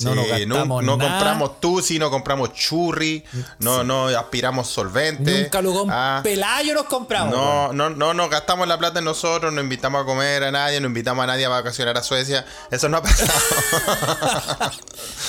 No 0.00 0.12
Sí, 0.24 0.28
gastamos 0.28 0.84
no 0.84 0.96
nada. 0.98 1.10
compramos 1.10 1.58
tusi, 1.60 1.98
no 1.98 2.10
compramos 2.10 2.52
churri, 2.52 3.24
no, 3.60 3.82
no 3.82 4.08
aspiramos 4.08 4.68
solvente. 4.68 5.44
Nunca 5.44 5.62
lo 5.62 5.72
con 5.72 5.88
Ah, 5.90 6.20
Pelayo 6.22 6.74
nos 6.74 6.84
compramos. 6.84 7.34
no, 7.34 7.72
no, 7.72 7.88
no 7.88 8.12
nos 8.12 8.28
gastamos 8.28 8.68
la 8.68 8.76
plata 8.78 8.98
en 8.98 9.06
nosotros, 9.06 9.52
no 9.54 9.60
invitamos 9.62 10.02
a 10.02 10.04
comer 10.04 10.44
a 10.44 10.50
nadie, 10.50 10.80
no 10.80 10.86
invitamos 10.88 11.22
a 11.24 11.26
nadie 11.28 11.46
a 11.46 11.48
vacacionar 11.48 11.96
a 11.96 12.02
Suecia. 12.02 12.44
Eso 12.70 12.90
no 12.90 12.98
ha 12.98 13.02
pasado. 13.02 13.32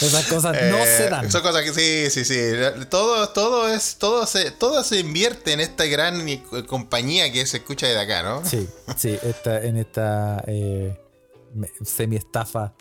Esas 0.02 0.26
cosas 0.26 0.52
no 0.54 0.78
Eh, 0.78 0.98
se 0.98 1.10
dan. 1.10 1.32
Son 1.32 1.42
cosas 1.42 1.64
que 1.64 1.74
sí, 1.74 2.10
sí, 2.12 2.26
sí. 2.26 2.86
Todo, 2.90 3.30
todo 3.30 3.70
es, 3.70 3.96
todo 3.98 4.26
se, 4.26 4.52
todo 4.52 4.84
se 4.84 5.00
invierte 5.00 5.54
en 5.54 5.62
esta 5.62 5.86
gran 5.86 6.22
compañía 6.68 7.32
que 7.32 7.46
se 7.46 7.58
escucha 7.58 7.88
desde 7.88 8.02
acá, 8.02 8.22
¿no? 8.22 8.46
Sí, 8.46 8.68
sí, 8.98 9.18
esta, 9.24 9.62
en 9.64 9.78
esta 9.78 10.44
eh, 10.48 11.00
semi 11.86 12.18
estafa. 12.18 12.74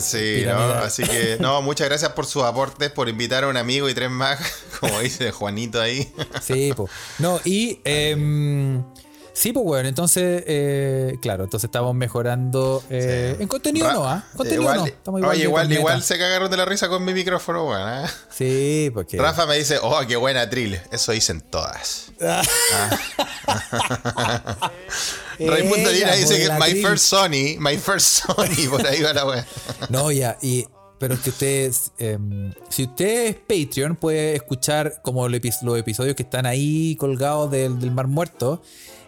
Sí, 0.00 0.42
¿no? 0.46 0.58
Así 0.74 1.02
que, 1.04 1.36
no, 1.40 1.62
muchas 1.62 1.88
gracias 1.88 2.12
por 2.12 2.26
sus 2.26 2.42
aportes, 2.42 2.90
por 2.90 3.08
invitar 3.08 3.44
a 3.44 3.48
un 3.48 3.56
amigo 3.56 3.88
y 3.88 3.94
tres 3.94 4.10
más, 4.10 4.38
como 4.80 5.00
dice 5.00 5.30
Juanito 5.32 5.80
ahí. 5.80 6.12
Sí, 6.42 6.72
pues. 6.76 6.90
No, 7.18 7.40
y 7.44 7.80
em, 7.84 8.82
sí, 9.32 9.52
pues, 9.52 9.64
bueno, 9.64 9.88
entonces, 9.88 10.44
eh, 10.46 11.16
claro, 11.22 11.44
entonces 11.44 11.68
estamos 11.68 11.94
mejorando 11.94 12.82
eh, 12.90 13.36
en 13.40 13.48
contenido, 13.48 13.86
Ra- 13.86 13.94
¿no? 13.94 14.04
¿ah? 14.08 14.24
Contenido 14.36 14.62
igual, 14.62 14.78
no. 14.80 14.86
Estamos 14.86 15.20
igual 15.20 15.34
oye, 15.36 15.44
igual, 15.44 15.72
igual 15.72 16.02
se 16.02 16.18
cagaron 16.18 16.50
de 16.50 16.56
la 16.58 16.66
risa 16.66 16.88
con 16.88 17.02
mi 17.04 17.14
micrófono, 17.14 17.64
bueno, 17.64 18.04
¿eh? 18.04 18.08
Sí, 18.30 18.90
porque. 18.92 19.16
Rafa 19.16 19.46
me 19.46 19.56
dice, 19.56 19.78
oh, 19.80 19.98
qué 20.06 20.16
buena 20.16 20.48
trill. 20.50 20.78
Eso 20.92 21.12
dicen 21.12 21.40
todas. 21.40 22.12
Raimundo 22.18 22.46
Ella, 25.40 25.90
Lira 25.90 26.14
dice 26.16 26.48
por 26.48 26.58
que 26.66 26.74
my 26.74 26.82
first 26.82 27.04
Sony, 27.06 27.58
my 27.58 27.76
first 27.76 28.24
Sony, 28.26 28.68
por 28.68 28.86
ahí 28.86 29.00
va 29.02 29.12
la 29.12 29.26
wea. 29.26 29.46
No, 29.88 30.10
ya, 30.12 30.36
y. 30.42 30.66
Pero 30.98 31.14
es 31.14 31.20
que 31.20 31.30
ustedes, 31.30 31.92
em, 31.96 32.52
si 32.68 32.84
usted 32.84 33.26
es 33.28 33.36
Patreon, 33.36 33.96
puede 33.96 34.34
escuchar 34.36 35.00
como 35.02 35.26
los 35.30 35.40
episodios 35.78 36.14
que 36.14 36.22
están 36.24 36.44
ahí 36.44 36.94
colgados 36.96 37.50
del, 37.50 37.80
del 37.80 37.90
Mar 37.90 38.06
Muerto. 38.06 38.60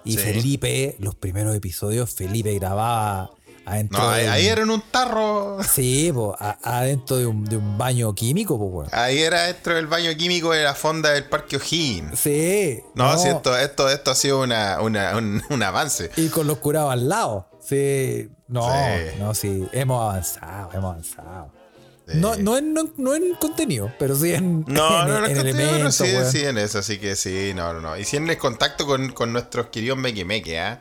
Y 0.02 0.12
Sí. 0.12 0.18
Felipe, 0.18 0.96
los 0.98 1.14
primeros 1.14 1.54
episodios, 1.54 2.10
Felipe 2.10 2.54
grababa 2.54 3.30
adentro. 3.64 3.98
No, 4.00 4.08
ahí, 4.10 4.22
de 4.22 4.26
un- 4.28 4.32
ahí 4.34 4.46
era 4.46 4.62
en 4.62 4.70
un 4.70 4.80
tarro. 4.90 5.58
Sí, 5.62 6.10
po, 6.12 6.36
a- 6.38 6.58
adentro 6.62 7.16
de 7.16 7.26
un, 7.26 7.44
de 7.44 7.56
un 7.56 7.78
baño 7.78 8.14
químico, 8.14 8.58
pues, 8.58 8.70
weón. 8.72 8.88
Ahí 8.92 9.18
era 9.20 9.44
dentro 9.44 9.74
del 9.74 9.86
baño 9.86 10.10
químico 10.16 10.52
de 10.52 10.62
la 10.64 10.74
fonda 10.74 11.10
del 11.12 11.24
Parque 11.24 11.56
O'Higgins. 11.56 12.18
Sí. 12.18 12.80
No, 12.94 13.16
si 13.18 13.28
esto, 13.28 13.56
esto, 13.58 13.88
esto 13.88 14.10
ha 14.10 14.14
sido 14.14 14.40
una, 14.42 14.80
una- 14.80 15.16
un, 15.16 15.42
un 15.50 15.62
avance. 15.62 16.10
Y 16.16 16.28
con 16.28 16.46
los 16.46 16.58
curados 16.58 16.92
al 16.92 17.08
lado. 17.08 17.48
Sí. 17.60 18.28
No, 18.48 18.68
Sí. 18.70 19.16
no, 19.18 19.34
sí. 19.34 19.66
Hemos 19.72 20.00
avanzado, 20.02 20.70
hemos 20.74 20.90
avanzado. 20.92 21.52
Sí. 22.08 22.18
No, 22.18 22.34
no, 22.34 22.58
en, 22.58 22.74
no, 22.74 22.90
no 22.96 23.14
en 23.14 23.34
contenido, 23.36 23.90
pero 23.98 24.16
sí 24.16 24.34
en, 24.34 24.64
No, 24.66 25.02
en, 25.02 25.08
no, 25.08 25.20
no, 25.20 25.26
en 25.26 25.34
no, 25.34 25.40
elementos, 25.40 25.94
sí, 25.94 26.06
sí, 26.32 26.44
en 26.44 26.58
eso, 26.58 26.80
así 26.80 26.98
que 26.98 27.14
sí, 27.14 27.52
no, 27.54 27.72
no, 27.72 27.80
no. 27.80 27.96
Y 27.96 28.04
sí 28.04 28.16
en 28.16 28.28
el 28.28 28.36
contacto 28.38 28.84
con, 28.86 29.12
con 29.12 29.32
nuestros 29.32 29.66
queridos 29.68 29.96
Meque 29.96 30.24
Meque, 30.24 30.58
¿ah? 30.58 30.80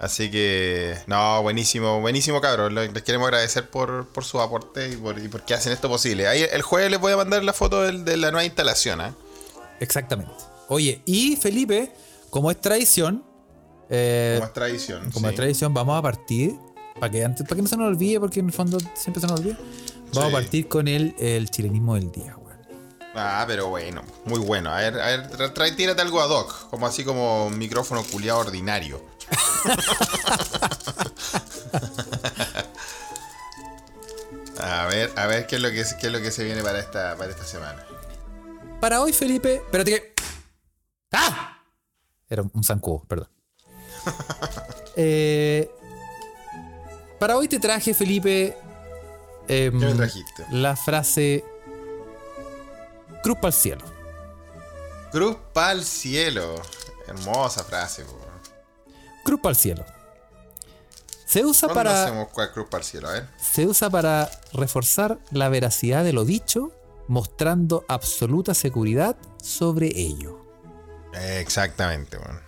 Así 0.00 0.30
que, 0.30 0.96
no, 1.06 1.42
buenísimo, 1.42 2.00
buenísimo, 2.00 2.40
cabrón. 2.40 2.74
Les 2.74 3.02
queremos 3.02 3.26
agradecer 3.28 3.68
por, 3.68 4.06
por 4.08 4.24
su 4.24 4.40
aporte 4.40 4.88
y 4.88 4.96
por, 4.96 5.18
y 5.18 5.28
por 5.28 5.44
que 5.44 5.52
hacen 5.52 5.72
esto 5.74 5.88
posible. 5.90 6.26
Ahí 6.26 6.42
el 6.50 6.62
jueves 6.62 6.90
les 6.90 6.98
voy 6.98 7.12
a 7.12 7.18
mandar 7.18 7.44
la 7.44 7.52
foto 7.52 7.82
del- 7.82 8.02
de 8.04 8.16
la 8.16 8.30
nueva 8.30 8.44
instalación, 8.46 9.02
¿ah? 9.02 9.14
Exactamente. 9.78 10.32
Oye, 10.68 11.02
y 11.04 11.36
Felipe, 11.36 11.92
como 12.30 12.50
es 12.50 12.58
tradición, 12.60 13.22
eh, 13.90 14.36
Como 14.38 14.46
es 14.46 14.52
tradición. 14.54 15.10
como 15.10 15.26
sí. 15.28 15.34
es 15.34 15.36
tradición, 15.36 15.74
vamos 15.74 15.98
a 15.98 16.02
partir, 16.02 16.54
para 16.98 17.10
que 17.12 17.22
antes, 17.22 17.42
para 17.46 17.56
que 17.56 17.62
no 17.62 17.68
se 17.68 17.76
nos 17.76 17.88
olvide, 17.88 18.20
porque 18.20 18.40
en 18.40 18.46
el 18.46 18.52
fondo 18.52 18.78
siempre 18.94 19.20
se 19.20 19.26
nos 19.26 19.38
olvida. 19.38 19.58
Vamos 20.14 20.30
Sí. 20.30 20.36
a 20.36 20.40
partir 20.40 20.68
con 20.68 20.88
el, 20.88 21.14
el 21.18 21.50
chilenismo 21.50 21.94
del 21.96 22.10
día, 22.10 22.36
weón. 22.38 22.58
Ah, 23.14 23.44
pero 23.46 23.68
bueno, 23.68 24.02
muy 24.24 24.38
bueno. 24.40 24.70
A 24.70 24.76
ver, 24.80 24.98
a 24.98 25.06
ver, 25.08 25.76
tírate 25.76 26.00
algo 26.00 26.22
ad 26.22 26.30
hoc, 26.30 26.70
como 26.70 26.86
así 26.86 27.04
como 27.04 27.46
un 27.48 27.58
micrófono 27.58 28.02
culiado 28.04 28.38
ordinario. 28.40 29.09
a 34.60 34.86
ver, 34.86 35.10
a 35.16 35.26
ver 35.26 35.46
qué 35.46 35.56
es 35.56 35.62
lo 35.62 35.68
que, 35.70 35.84
qué 36.00 36.06
es 36.06 36.12
lo 36.12 36.20
que 36.20 36.30
se 36.30 36.44
viene 36.44 36.62
para 36.62 36.78
esta, 36.78 37.16
para 37.16 37.30
esta 37.30 37.44
semana. 37.44 37.84
Para 38.80 39.00
hoy, 39.02 39.12
Felipe. 39.12 39.56
Espérate 39.56 39.90
que. 39.90 40.14
¡Ah! 41.12 41.58
Era 42.28 42.42
un 42.42 42.64
zancudo, 42.64 43.04
perdón. 43.08 43.28
Eh, 44.96 45.70
para 47.18 47.36
hoy 47.36 47.46
te 47.48 47.58
traje, 47.60 47.94
Felipe. 47.94 48.56
em, 49.48 49.78
¿Qué 49.78 49.86
me 49.86 49.94
trajiste? 49.94 50.44
La 50.50 50.76
frase. 50.76 51.44
Cruz 53.22 53.36
para 53.36 53.48
el 53.48 53.54
cielo. 53.54 53.84
Cruz 55.12 55.36
pa'l 55.54 55.84
cielo. 55.84 56.60
Hermosa 57.06 57.62
frase, 57.64 58.04
po. 58.04 58.18
Cruz 59.24 59.40
para 59.40 59.50
el 59.50 59.56
cielo. 59.56 59.84
Se 61.26 61.44
usa 61.44 61.68
¿Cuándo 61.68 61.90
para. 61.90 62.04
hacemos 62.04 62.28
cuál 62.28 62.52
cruz 62.52 62.66
pa'l 62.68 62.82
cielo? 62.82 63.08
A 63.08 63.12
ver. 63.12 63.28
Se 63.36 63.66
usa 63.66 63.88
para 63.88 64.28
reforzar 64.52 65.18
la 65.30 65.48
veracidad 65.48 66.02
de 66.02 66.12
lo 66.12 66.24
dicho, 66.24 66.72
mostrando 67.06 67.84
absoluta 67.88 68.52
seguridad 68.54 69.16
sobre 69.42 69.88
ello. 69.96 70.44
Exactamente, 71.14 72.16
weón. 72.18 72.40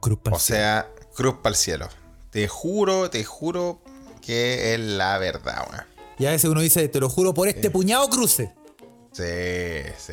Cruz 0.00 0.18
para 0.22 0.36
O 0.36 0.40
sea, 0.40 0.88
cruz 1.14 1.36
pa'l 1.42 1.54
cielo. 1.54 1.88
Te 2.30 2.48
juro, 2.48 3.10
te 3.10 3.24
juro 3.24 3.80
que 4.22 4.72
es 4.74 4.80
la 4.80 5.18
verdad, 5.18 5.66
weón. 5.70 5.84
Y 6.18 6.26
a 6.26 6.30
veces 6.30 6.48
uno 6.50 6.60
dice, 6.60 6.88
te 6.88 7.00
lo 7.00 7.08
juro 7.10 7.34
por 7.34 7.48
este 7.48 7.70
puñado 7.70 8.08
cruce. 8.08 8.54
Sí, 9.12 9.24
sí. 9.98 10.12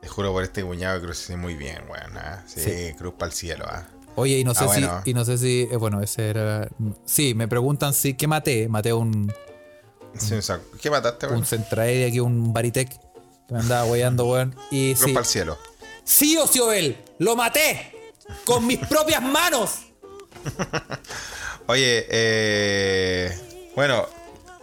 Te 0.00 0.08
juro 0.08 0.32
por 0.32 0.42
este 0.44 0.62
cuñado 0.64 1.00
que 1.00 1.06
crucé 1.06 1.36
muy 1.36 1.54
bien, 1.54 1.82
weón. 1.88 2.16
¿ah? 2.18 2.44
Sí, 2.46 2.60
Sí. 2.60 2.94
cruz 2.98 3.14
para 3.14 3.30
el 3.30 3.32
cielo. 3.36 3.64
¿ah? 3.68 3.86
Oye, 4.14 4.38
y 4.38 4.44
no 4.44 4.52
sé 4.54 4.60
Ah, 4.64 4.66
bueno. 4.66 5.00
si, 5.04 5.10
y 5.10 5.14
no 5.14 5.24
sé 5.24 5.38
si, 5.38 5.68
eh, 5.70 5.76
bueno, 5.76 6.00
ese 6.02 6.28
era, 6.30 6.68
sí, 7.06 7.34
me 7.34 7.48
preguntan 7.48 7.94
si, 7.94 8.14
¿qué 8.14 8.26
maté? 8.26 8.68
Maté 8.68 8.92
un, 8.92 9.32
Sí, 10.18 10.34
¿Qué 10.80 10.90
mataste, 10.90 11.26
weón? 11.26 11.38
un 11.38 11.46
Centraed 11.46 12.06
aquí, 12.08 12.20
un 12.20 12.52
Baritec, 12.52 12.90
que 13.48 13.54
me 13.54 13.60
andaba 13.60 13.86
weyando, 13.86 14.26
weón. 14.26 14.54
Y 14.70 14.92
Cruz 14.94 15.04
sí, 15.06 15.12
para 15.14 15.24
el 15.24 15.30
cielo. 15.30 15.58
sí, 16.04 16.36
Ociobel, 16.36 16.96
lo 17.18 17.34
maté 17.36 17.90
con 18.44 18.66
mis 18.66 18.78
propias 18.78 19.22
manos. 19.22 19.78
Oye, 21.66 22.06
eh, 22.10 23.70
bueno, 23.74 24.06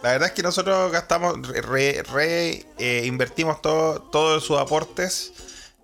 la 0.02 0.12
verdad 0.12 0.28
es 0.28 0.34
que 0.34 0.42
nosotros 0.42 0.92
gastamos, 0.92 1.48
re, 1.48 2.02
re- 2.12 2.66
eh, 2.78 3.02
invertimos 3.06 3.60
todo, 3.62 4.00
todos 4.02 4.44
sus 4.44 4.58
aportes 4.58 5.32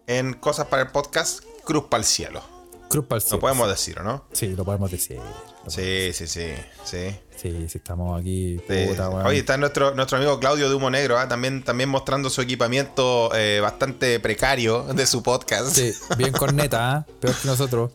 en 0.06 0.34
cosas 0.34 0.66
para 0.68 0.82
el 0.82 0.88
podcast 0.90 1.40
Cruz 1.64 1.84
para 1.90 2.02
el 2.02 2.06
cielo. 2.06 2.42
Cruz 2.88 3.06
para 3.06 3.18
el 3.18 3.22
Lo 3.24 3.28
cielo. 3.28 3.40
podemos 3.40 3.68
decir, 3.68 3.98
¿o 3.98 4.02
no? 4.02 4.24
Sí, 4.32 4.48
lo 4.54 4.64
podemos 4.64 4.90
decir. 4.90 5.18
Lo 5.64 5.70
Sí, 5.70 6.12
sí, 6.12 6.26
sí, 6.26 6.46
sí. 6.84 7.16
Sí, 7.36 7.66
sí, 7.68 7.78
estamos 7.78 8.20
aquí. 8.20 8.60
Sí. 8.68 8.86
Puta, 8.88 9.08
weón. 9.10 9.26
Oye, 9.26 9.40
está 9.40 9.56
nuestro, 9.56 9.94
nuestro 9.94 10.18
amigo 10.18 10.38
Claudio 10.38 10.68
de 10.68 10.74
Humo 10.74 10.90
Negro, 10.90 11.18
¿ah? 11.18 11.28
también, 11.28 11.62
también 11.64 11.88
mostrando 11.88 12.30
su 12.30 12.40
equipamiento 12.40 13.34
eh, 13.34 13.58
bastante 13.60 14.20
precario 14.20 14.84
de 14.84 15.06
su 15.06 15.22
podcast. 15.22 15.74
Sí, 15.74 15.92
bien 16.16 16.32
corneta, 16.32 16.92
¿ah? 16.98 17.06
peor 17.20 17.34
que 17.34 17.48
nosotros. 17.48 17.90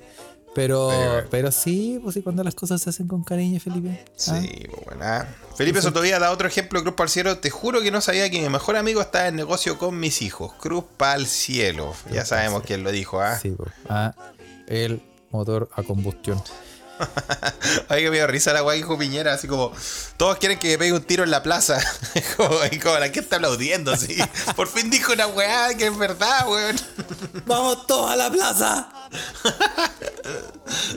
Pero, 0.53 0.91
Sí, 0.91 1.27
pero 1.31 1.51
sí, 1.51 1.99
pues 2.03 2.13
sí, 2.15 2.21
cuando 2.21 2.43
las 2.43 2.55
cosas 2.55 2.81
se 2.81 2.89
hacen 2.89 3.07
con 3.07 3.23
cariño, 3.23 3.57
Felipe. 3.61 4.03
¿ah? 4.05 4.11
Sí, 4.17 4.67
pues 4.69 4.85
bueno. 4.85 5.01
ah. 5.05 5.25
Felipe 5.55 5.81
Sotovía 5.81 6.19
da 6.19 6.31
otro 6.31 6.47
ejemplo 6.47 6.81
Cruz 6.81 6.95
para 6.95 7.05
el 7.05 7.11
Cielo. 7.11 7.37
Te 7.37 7.49
juro 7.49 7.81
que 7.81 7.89
no 7.89 8.01
sabía 8.01 8.29
que 8.29 8.41
mi 8.41 8.49
mejor 8.49 8.75
amigo 8.75 8.99
está 8.99 9.29
en 9.29 9.37
negocio 9.37 9.77
con 9.77 9.97
mis 9.97 10.21
hijos. 10.21 10.51
Cruz 10.59 10.83
para 10.97 11.15
el 11.15 11.25
cielo. 11.27 11.93
ya 12.11 12.25
sabemos 12.25 12.63
cielo. 12.63 12.67
quién 12.67 12.83
lo 12.83 12.91
dijo, 12.91 13.21
¿ah? 13.21 13.39
Sí, 13.39 13.51
pues. 13.51 13.71
Ah, 13.87 14.13
el 14.71 15.01
motor 15.31 15.69
a 15.75 15.83
combustión. 15.83 16.41
Ay, 17.89 18.03
que 18.03 18.09
me 18.11 18.17
dio 18.17 18.27
risa 18.27 18.53
la 18.53 18.63
weá 18.63 18.75
dijo 18.75 18.97
Piñera, 18.97 19.33
así 19.33 19.47
como, 19.47 19.71
todos 20.17 20.37
quieren 20.37 20.59
que 20.59 20.69
me 20.69 20.77
pegue 20.77 20.93
un 20.93 21.01
tiro 21.03 21.23
en 21.23 21.31
la 21.31 21.41
plaza. 21.41 21.79
como, 22.37 22.55
y 22.71 22.77
como 22.79 22.97
la 22.99 23.11
que 23.11 23.19
está 23.19 23.37
aplaudiendo, 23.37 23.91
así. 23.91 24.17
Por 24.55 24.67
fin 24.67 24.89
dijo 24.89 25.13
una 25.13 25.27
weá 25.27 25.75
que 25.75 25.87
es 25.87 25.97
verdad, 25.97 26.47
weón. 26.47 26.75
¡Vamos 27.45 27.87
todos 27.87 28.11
a 28.11 28.15
la 28.15 28.29
plaza! 28.31 28.89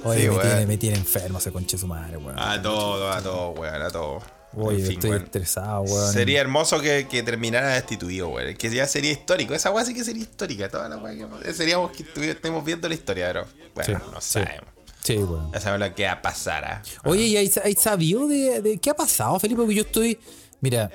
Oye, 0.05 0.23
Sí, 0.23 0.29
me, 0.29 0.37
weón. 0.37 0.43
tiene, 0.43 0.67
me 0.67 0.77
tiene 0.77 0.97
enfermo 0.97 1.39
ese 1.39 1.51
conche 1.53 1.79
su 1.79 1.87
madre, 1.87 2.17
weón. 2.19 2.39
A 2.39 2.61
todo, 2.61 3.11
a 3.11 3.23
todo, 3.23 3.51
weón, 3.51 3.83
a 3.83 3.91
todo. 3.91 4.23
Oye, 4.57 4.81
En 4.81 4.87
fin, 4.87 4.99
estoy 4.99 5.17
estresado, 5.19 5.83
weón. 5.83 6.13
Sería 6.13 6.41
hermoso 6.41 6.81
que, 6.81 7.07
que 7.09 7.23
terminara 7.23 7.75
destituido, 7.75 8.29
weón. 8.29 8.55
Que 8.57 8.71
ya 8.71 8.87
sería 8.87 9.13
histórico. 9.13 9.55
Esa 9.55 9.71
weá 9.71 9.85
sí 9.85 9.95
que 9.95 10.05
sería 10.05 10.23
histórica. 10.23 10.69
Toda 10.69 10.89
la 10.89 10.97
weá 10.99 11.15
que 11.43 11.53
seríamos 11.55 11.91
que 11.93 12.31
estemos 12.31 12.65
viendo 12.65 12.89
la 12.89 12.95
historia, 12.95 13.27
pero 13.29 13.47
bueno, 13.75 13.99
Sí, 14.01 14.11
no 14.13 14.21
sí. 14.21 14.31
sabemos. 14.33 14.65
Sí, 15.03 15.17
weón. 15.19 15.53
Ya 15.53 15.61
sabemos 15.61 15.89
lo 15.89 15.95
que 15.95 16.05
va 16.07 16.13
a 16.13 16.23
pasar. 16.23 16.65
¿ah? 16.65 16.83
Oye, 17.05 17.23
¿y 17.25 17.37
hay, 17.37 17.51
hay 17.63 17.75
sabido 17.75 18.27
de, 18.29 18.61
de 18.63 18.79
qué 18.79 18.91
ha 18.91 18.95
pasado, 18.95 19.39
Felipe? 19.39 19.61
Porque 19.61 19.75
yo 19.75 19.83
estoy. 19.83 20.19
Mira, 20.61 20.91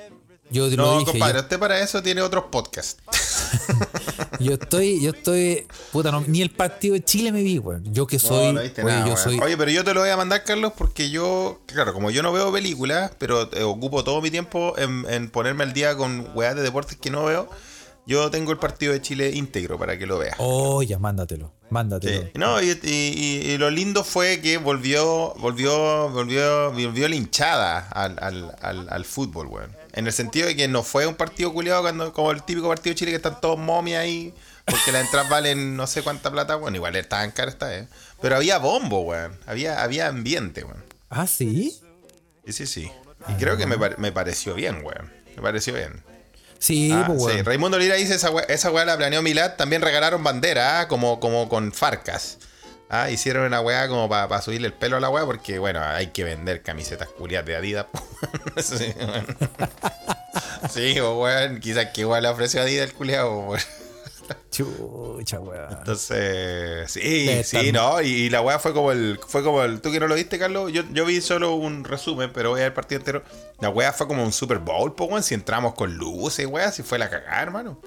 yo 0.50 0.68
lo 0.68 0.76
No, 0.78 1.00
dije. 1.00 1.12
compadre, 1.12 1.36
yo- 1.36 1.42
usted 1.42 1.60
para 1.60 1.80
eso 1.80 2.02
tiene 2.04 2.22
otros 2.22 2.46
podcasts. 2.52 2.98
Yo, 4.40 4.54
estoy, 4.54 5.02
yo 5.02 5.12
estoy. 5.12 5.68
Puta, 5.92 6.12
no, 6.12 6.22
ni 6.28 6.42
el 6.42 6.50
partido 6.52 6.94
de 6.94 7.04
Chile 7.04 7.32
me 7.32 7.42
vi, 7.42 7.60
weón. 7.60 7.84
Yo 7.94 8.08
que 8.08 8.20
soy. 8.20 8.54
no, 8.54 8.62
oye, 8.62 8.72
nada, 8.84 9.08
yo 9.08 9.18
soy. 9.18 9.38
Oye, 9.40 9.58
pero 9.58 9.70
yo 9.72 9.84
te 9.84 9.94
lo 9.94 10.00
voy 10.02 10.10
a 10.10 10.16
mandar, 10.18 10.44
Carlos, 10.46 10.72
porque 10.78 11.10
yo, 11.10 11.60
claro, 11.66 11.94
como 11.94 12.10
yo 12.10 12.24
no 12.24 12.32
veo 12.32 12.52
películas, 12.52 13.12
pero 13.18 13.50
eh, 13.54 13.64
ocupo 13.64 14.04
todo 14.06 14.22
mi 14.22 14.32
tiempo 14.32 14.78
en, 14.78 15.06
en 15.10 15.30
ponerme 15.30 15.64
al 15.64 15.74
día 15.74 15.98
con 15.98 16.30
weas 16.36 16.56
de 16.56 16.62
deportes 16.62 16.98
que 16.98 17.10
no 17.10 17.26
veo, 17.26 17.50
yo 18.10 18.30
tengo 18.32 18.52
el 18.52 18.58
partido 18.58 18.92
de 18.92 19.02
Chile 19.02 19.30
íntegro 19.32 19.78
para 19.78 19.98
que 19.98 20.06
lo 20.08 20.18
veas. 20.18 20.36
Oh, 20.40 20.82
ya, 20.84 20.98
mándatelo. 21.00 21.52
Mándatelo. 21.70 22.24
Sí. 22.24 22.32
No, 22.34 22.62
y, 22.62 22.72
y- 22.72 22.80
y- 22.84 23.52
y 23.52 23.58
lo 23.60 23.70
lindo 23.70 24.04
fue 24.04 24.42
que 24.42 24.58
volvió, 24.58 25.34
volvió, 25.38 26.10
volvió, 26.10 26.72
volvió 26.72 27.08
la 27.08 27.16
hinchada 27.16 27.88
al, 27.90 28.18
al, 28.22 28.56
al, 28.62 28.88
al 28.90 29.06
fútbol, 29.06 29.48
weón. 29.48 29.78
En 29.94 30.08
el 30.08 30.14
sentido 30.14 30.48
de 30.48 30.56
que 30.56 30.68
no 30.68 30.82
fue 30.84 31.06
un 31.06 31.16
partido 31.16 31.54
culiado 31.54 31.82
cuando, 31.84 32.12
como 32.12 32.32
el 32.32 32.42
típico 32.44 32.68
partido 32.68 32.92
de 32.94 32.96
Chile 32.96 33.12
que 33.12 33.18
están 33.18 33.40
todos 33.40 33.58
momias 33.60 34.02
ahí, 34.02 34.34
porque 34.66 34.92
las 34.92 35.06
entradas 35.06 35.30
valen 35.30 35.76
no 35.76 35.86
sé 35.88 36.02
cuánta 36.02 36.32
plata, 36.32 36.56
bueno, 36.56 36.78
igual 36.78 36.96
estaban 36.96 37.32
caras 37.32 37.54
esta 37.54 37.68
vez. 37.68 37.88
Pero 38.22 38.36
había 38.36 38.58
bombo, 38.58 39.02
weón. 39.02 39.38
Había, 39.46 39.84
había 39.84 40.08
ambiente, 40.08 40.64
weón. 40.64 40.84
Ah, 41.10 41.28
sí. 41.28 41.80
Sí, 42.46 42.54
sí, 42.54 42.66
sí. 42.66 42.92
Y 43.28 43.34
creo 43.34 43.58
que 43.58 43.68
me, 43.68 43.78
me 43.98 44.12
pareció 44.12 44.56
bien, 44.56 44.84
weón. 44.84 45.12
Me 45.36 45.42
pareció 45.44 45.74
bien. 45.76 46.04
Sí, 46.60 46.92
Ah, 46.94 47.06
pues, 47.08 47.34
sí. 47.34 47.42
Raimundo 47.42 47.80
Lira 47.80 47.96
dice 47.96 48.16
esa 48.16 48.30
weá, 48.32 48.44
esa 48.50 48.70
weá 48.72 48.86
la 48.86 48.98
planeó 48.98 49.22
Milad. 49.22 49.56
También 49.56 49.82
regalaron 49.82 50.24
bandera, 50.24 50.82
ah, 50.82 50.88
como, 50.88 51.20
como 51.20 51.48
con 51.50 51.72
Farcas. 51.72 52.38
Ah, 52.90 53.10
hicieron 53.12 53.46
una 53.46 53.62
weá 53.62 53.88
como 53.88 54.10
para 54.10 54.42
subirle 54.42 54.68
el 54.68 54.74
pelo 54.74 54.98
a 54.98 55.00
la 55.00 55.10
weá, 55.10 55.24
porque 55.26 55.60
bueno, 55.60 55.82
hay 55.84 56.08
que 56.08 56.24
vender 56.24 56.62
camisetas 56.62 57.08
culiadas 57.10 57.46
de 57.48 57.56
Adidas. 57.56 57.86
sí, 58.58 58.94
weón. 59.00 59.38
Sí, 60.70 60.94
pues, 60.98 61.04
weón. 61.16 61.60
Quizás 61.60 61.88
que 61.94 62.02
igual 62.02 62.24
le 62.24 62.30
ofreció 62.30 62.62
Adidas 62.62 62.90
el 62.90 62.94
culiado, 62.94 63.40
weón. 63.40 63.62
Chucha, 64.52 65.40
weón. 65.40 65.72
Entonces, 65.72 66.92
sí, 66.92 67.26
Debe 67.26 67.44
sí, 67.44 67.72
no, 67.72 68.02
y, 68.02 68.08
y 68.08 68.30
la 68.30 68.42
weá 68.42 68.60
fue 68.60 68.74
como 68.74 68.92
el, 68.92 69.20
fue 69.28 69.44
como 69.44 69.64
el, 69.64 69.82
tú 69.82 69.92
que 69.92 70.00
no 70.00 70.08
lo 70.08 70.16
viste, 70.16 70.40
Carlos, 70.40 70.72
yo, 70.72 70.84
yo 70.92 71.06
vi 71.06 71.22
solo 71.22 71.56
un 71.56 71.84
resumen, 71.84 72.32
pero 72.34 72.52
voy 72.52 72.60
a 72.60 72.64
ver 72.64 72.68
el 72.68 72.74
partido 72.74 73.00
entero. 73.00 73.24
La 73.60 73.70
weá 73.70 73.94
fue 73.94 74.08
como 74.08 74.24
un 74.24 74.34
Super 74.34 74.60
Bowl, 74.60 74.94
pues 74.96 75.10
weón, 75.10 75.24
si 75.24 75.36
entramos 75.36 75.74
con 75.74 75.96
luces, 75.96 76.46
weá, 76.46 76.72
si 76.72 76.84
fue 76.84 77.00
la 77.00 77.10
cagada, 77.10 77.42
hermano. 77.42 77.82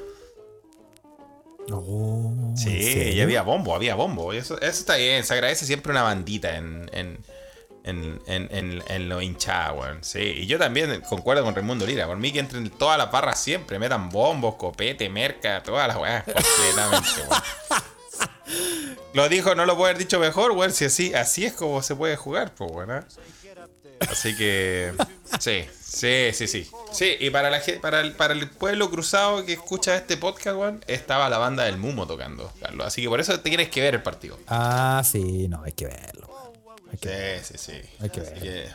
Oh, 1.70 2.32
¿en 2.36 2.56
Sí, 2.56 3.12
y 3.14 3.20
había 3.20 3.42
bombo, 3.42 3.74
había 3.74 3.94
bombo. 3.94 4.32
Eso, 4.32 4.60
eso 4.60 4.80
está 4.80 4.96
bien, 4.96 5.24
se 5.24 5.34
agradece 5.34 5.66
siempre 5.66 5.92
una 5.92 6.02
bandita 6.02 6.56
en, 6.56 6.90
en, 6.92 7.18
en, 7.84 8.20
en, 8.26 8.48
en, 8.50 8.82
en 8.86 9.08
lo 9.08 9.20
hinchada, 9.20 9.72
weón. 9.72 9.98
Sí, 10.02 10.20
y 10.20 10.46
yo 10.46 10.58
también 10.58 11.00
concuerdo 11.02 11.44
con 11.44 11.54
Raimundo 11.54 11.86
Lira. 11.86 12.06
Por 12.06 12.16
mí 12.16 12.32
que 12.32 12.38
entren 12.38 12.70
todas 12.70 12.98
las 12.98 13.10
barras 13.10 13.40
siempre, 13.40 13.78
metan 13.78 14.08
bombos, 14.10 14.54
copete, 14.56 15.08
merca, 15.08 15.62
todas 15.62 15.88
las 15.88 15.96
weas, 15.96 16.24
completamente, 16.24 17.20
weón. 17.28 17.42
Lo 19.14 19.28
dijo, 19.28 19.54
no 19.54 19.66
lo 19.66 19.76
puede 19.76 19.90
haber 19.90 19.98
dicho 19.98 20.18
mejor, 20.18 20.52
weón. 20.52 20.72
Si 20.72 20.86
así, 20.86 21.12
así 21.14 21.44
es 21.44 21.52
como 21.52 21.82
se 21.82 21.94
puede 21.94 22.16
jugar, 22.16 22.54
pues, 22.54 22.70
weón. 22.70 22.90
¿ah? 22.90 23.04
Así 24.10 24.34
que, 24.36 24.92
sí, 25.38 25.64
sí, 25.80 26.30
sí, 26.32 26.46
sí. 26.48 26.70
Sí, 26.92 27.16
y 27.20 27.30
para, 27.30 27.50
la, 27.50 27.60
para, 27.80 28.00
el, 28.00 28.12
para 28.14 28.32
el 28.32 28.48
pueblo 28.48 28.90
cruzado 28.90 29.44
que 29.44 29.52
escucha 29.52 29.96
este 29.96 30.16
podcast, 30.16 30.56
weón, 30.56 30.84
estaba 30.86 31.28
la 31.28 31.38
banda 31.38 31.64
del 31.64 31.76
Mumo 31.76 32.06
tocando, 32.06 32.50
Carlos. 32.60 32.86
Así 32.86 33.02
que 33.02 33.08
por 33.08 33.20
eso 33.20 33.38
te 33.38 33.50
tienes 33.50 33.68
que 33.68 33.80
ver 33.80 33.94
el 33.94 34.02
partido. 34.02 34.38
Ah, 34.48 35.02
sí, 35.04 35.46
no, 35.48 35.62
hay 35.62 35.72
que 35.72 35.86
verlo. 35.86 36.31
Que 36.98 37.40
Sí, 37.44 37.54
sí, 37.58 37.72
sí. 37.72 37.88
Hay 38.00 38.10
que 38.10 38.20
ver. 38.20 38.34
que, 38.40 38.68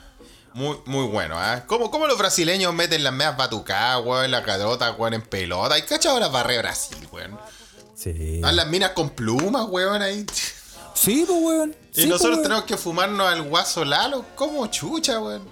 muy, 0.54 0.78
muy 0.86 1.08
bueno, 1.08 1.36
¿ah? 1.38 1.64
¿Cómo, 1.68 1.92
cómo 1.92 2.08
los 2.08 2.18
brasileños 2.18 2.74
meten 2.74 3.04
las 3.04 3.14
meas 3.14 3.38
batucadas, 3.38 4.04
weón, 4.06 4.32
la 4.32 4.44
cadota, 4.44 4.92
weón, 4.94 5.14
en 5.14 5.22
pelota? 5.22 5.78
¿Y 5.78 5.84
cachado 5.84 6.20
las 6.20 6.32
barreras 6.32 6.90
de 6.90 6.96
Brasil, 6.98 7.10
weón? 7.12 7.40
Sí. 7.96 8.36
Están 8.38 8.56
las 8.56 8.68
minas 8.68 8.92
con 8.92 9.10
plumas, 9.12 9.66
weón, 9.70 10.02
ahí. 10.02 10.26
Sí, 10.94 11.26
pues, 11.28 11.40
weón. 11.42 11.76
Y 11.96 12.06
nosotros 12.06 12.20
pues, 12.20 12.24
weón. 12.32 12.44
tenemos 12.44 12.64
que 12.66 12.78
fumarnos 12.78 13.28
al 13.32 13.42
guaso 13.44 13.86
Lalo. 13.86 14.26
¿Cómo 14.36 14.66
chucha, 14.68 15.20
weón? 15.22 15.48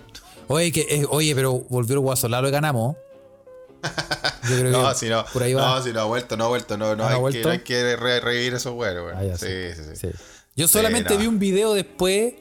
Oye, 0.47 0.71
que, 0.71 0.81
eh, 0.89 1.05
oye, 1.09 1.33
pero 1.35 1.53
volvió 1.69 1.93
el 1.95 1.99
Guasolaro 2.01 2.47
y 2.47 2.51
ganamos. 2.51 2.95
Yo 4.49 4.59
creo 4.59 4.71
No, 4.71 4.89
que 4.89 4.95
si 4.95 5.09
no. 5.09 5.25
por 5.33 5.43
ahí 5.43 5.53
va. 5.53 5.75
No, 5.75 5.83
si 5.83 5.91
no 5.93 6.01
ha 6.01 6.05
vuelto, 6.05 6.37
no 6.37 6.45
ha 6.45 6.47
vuelto, 6.47 6.77
no, 6.77 6.95
no, 6.95 6.97
¿No 6.97 7.03
ha 7.03 7.09
hay, 7.09 7.15
que, 7.15 7.19
vuelto? 7.21 7.47
no 7.47 7.51
hay 7.51 7.59
que 7.59 7.95
re- 7.95 8.19
revivir 8.19 8.53
esos 8.53 8.73
weón, 8.73 8.95
weón. 9.05 9.17
Ah, 9.17 9.23
ya, 9.23 9.37
sí, 9.37 9.47
sí, 9.75 9.81
sí, 9.95 9.95
Sí. 10.11 10.17
Yo 10.55 10.67
solamente 10.67 11.13
no. 11.15 11.19
vi 11.19 11.27
un 11.27 11.37
video 11.39 11.73
después 11.73 12.33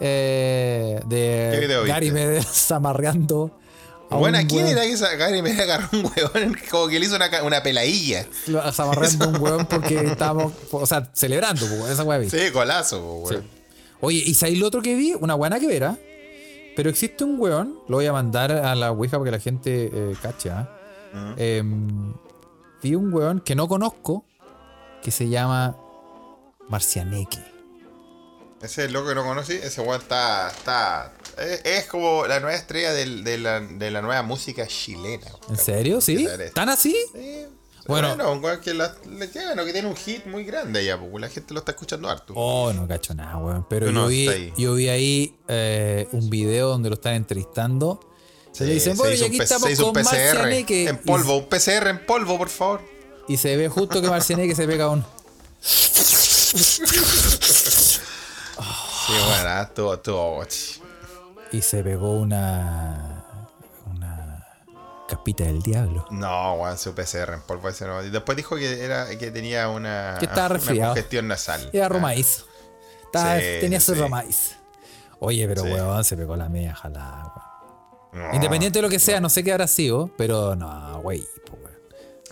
eh, 0.00 1.00
¿Qué 1.08 1.68
de? 1.68 1.86
Gary 1.86 2.10
Medel 2.10 2.44
amarreando. 2.70 3.50
a 4.10 4.16
Bueno, 4.16 4.38
¿quién 4.48 4.64
weón- 4.66 4.70
era 4.72 4.84
esa 4.84 5.14
Gary 5.16 5.42
me 5.42 5.52
agarró 5.52 5.88
un 5.92 6.04
weón? 6.04 6.56
Como 6.70 6.88
que 6.88 6.98
le 6.98 7.06
hizo 7.06 7.16
una, 7.16 7.28
una 7.42 7.62
peladilla. 7.62 8.26
a 9.24 9.28
un 9.28 9.40
weón 9.40 9.66
porque 9.66 9.96
estábamos, 10.12 10.52
o 10.70 10.86
sea, 10.86 11.10
celebrando, 11.14 11.66
esa 11.88 12.04
vi. 12.18 12.30
Sí, 12.30 12.50
golazo, 12.50 13.02
weón. 13.22 13.42
Sí. 13.42 13.48
Oye, 14.00 14.22
y 14.24 14.34
sabéis 14.34 14.58
lo 14.60 14.66
otro 14.68 14.80
que 14.80 14.94
vi, 14.94 15.14
una 15.14 15.34
buena 15.34 15.58
que 15.58 15.66
verá. 15.66 15.96
Pero 16.76 16.90
existe 16.90 17.24
un 17.24 17.40
weón, 17.40 17.80
lo 17.88 17.96
voy 17.96 18.06
a 18.06 18.12
mandar 18.12 18.52
a 18.52 18.74
la 18.76 18.92
Ouija 18.92 19.18
para 19.18 19.24
que 19.24 19.36
la 19.36 19.40
gente 19.42 19.90
eh, 19.92 20.14
cache. 20.22 20.50
¿ah? 20.50 20.68
Em, 21.36 22.14
vi 22.80 22.94
un 22.94 23.12
weón 23.12 23.40
que 23.40 23.56
no 23.56 23.66
conozco 23.66 24.24
que 25.02 25.10
se 25.10 25.28
llama 25.28 25.76
Marcianeque. 26.68 27.38
Ese 28.62 28.88
loco 28.88 29.08
que 29.10 29.14
no 29.14 29.24
conocí, 29.24 29.52
ese 29.52 29.80
weón 29.80 30.00
está. 30.00 30.48
está 30.50 31.12
es, 31.38 31.60
es 31.64 31.86
como 31.86 32.26
la 32.26 32.40
nueva 32.40 32.56
estrella 32.56 32.92
del- 32.92 33.22
de, 33.22 33.38
la, 33.38 33.60
de 33.60 33.90
la 33.90 34.02
nueva 34.02 34.22
música 34.22 34.66
chilena. 34.66 35.26
¿En 35.48 35.56
serio? 35.56 36.00
¿Sí? 36.00 36.26
¿Tan 36.54 36.68
así? 36.68 36.96
Sí. 37.14 37.46
Bueno. 37.86 38.08
Bueno, 38.16 38.32
un 38.32 38.44
weón 38.44 38.60
que, 38.60 38.74
la, 38.74 38.94
le- 39.08 39.28
bueno, 39.28 39.64
que 39.64 39.72
tiene 39.72 39.88
un 39.88 39.96
hit 39.96 40.26
muy 40.26 40.44
grande 40.44 40.84
ya, 40.84 40.98
porque 40.98 41.18
la 41.20 41.28
gente 41.28 41.54
lo 41.54 41.60
está 41.60 41.72
escuchando 41.72 42.10
harto. 42.10 42.34
Oh, 42.36 42.72
no 42.72 42.86
cacho 42.88 43.14
nada, 43.14 43.36
weón. 43.38 43.64
Pero 43.70 43.86
yo, 43.86 43.92
no, 43.92 44.08
vi, 44.08 44.28
ahí. 44.28 44.52
yo 44.58 44.74
vi 44.74 44.88
ahí 44.88 45.36
eh, 45.46 46.08
un 46.12 46.28
video 46.28 46.68
donde 46.68 46.88
lo 46.90 46.96
están 46.96 47.14
entrevistando. 47.14 48.00
Le 48.58 48.66
Sí, 48.66 48.72
dicen, 48.72 48.96
bueno, 48.96 49.14
y 49.14 49.22
aquí 49.22 49.38
estamos 49.40 49.68
con 49.78 49.92
Marcianeque. 49.92 50.88
en 50.88 50.98
polvo, 50.98 51.36
un 51.36 51.48
PCR 51.48 51.86
en 51.88 52.04
polvo, 52.04 52.36
por 52.36 52.48
favor. 52.48 52.80
Y, 53.28 53.34
y 53.34 53.36
se 53.36 53.56
ve 53.56 53.68
justo 53.68 54.02
que 54.02 54.08
Marcianeque 54.08 54.56
se 54.56 54.66
pega 54.66 54.88
un... 54.88 55.04
Sí, 59.08 59.14
bueno, 59.26 59.68
todo, 59.74 59.98
todo. 60.00 60.46
Y 61.52 61.62
se 61.62 61.82
pegó 61.82 62.12
una. 62.12 63.24
Una. 63.86 64.44
Capita 65.08 65.44
del 65.44 65.62
diablo. 65.62 66.04
No, 66.10 66.54
weón, 66.54 66.76
su 66.76 66.94
PCR 66.94 67.32
en 67.32 67.40
polvo 67.42 67.68
ese 67.70 67.86
no. 67.86 68.02
Y 68.04 68.10
después 68.10 68.36
dijo 68.36 68.56
que 68.56 68.84
era 68.84 69.08
que 69.16 69.30
tenía 69.30 69.68
una, 69.70 70.16
Que 70.18 70.26
estaba 70.26 70.46
una 70.48 70.56
resfriado. 70.56 70.90
congestión 70.92 71.28
nasal. 71.28 71.70
Era 71.72 71.86
Ah, 71.86 71.88
romaiz. 71.88 72.44
Estaba- 73.06 73.38
Sí, 73.38 73.44
tenía 73.60 73.80
su 73.80 73.94
sí. 73.94 74.00
romaiz. 74.00 74.56
Oye, 75.20 75.48
pero 75.48 75.62
Sí. 75.62 75.68
weón, 75.72 76.04
se 76.04 76.16
pegó 76.16 76.36
la 76.36 76.48
media 76.50 76.74
jalada, 76.74 77.32
weón. 78.12 78.28
no. 78.28 78.34
Independiente 78.34 78.78
de 78.78 78.82
lo 78.82 78.88
que 78.90 78.98
sea, 78.98 79.20
no 79.20 79.30
sé 79.30 79.42
qué 79.42 79.52
habrá 79.52 79.66
sido, 79.66 80.10
pero 80.18 80.54
no, 80.54 80.98
weón. 80.98 81.24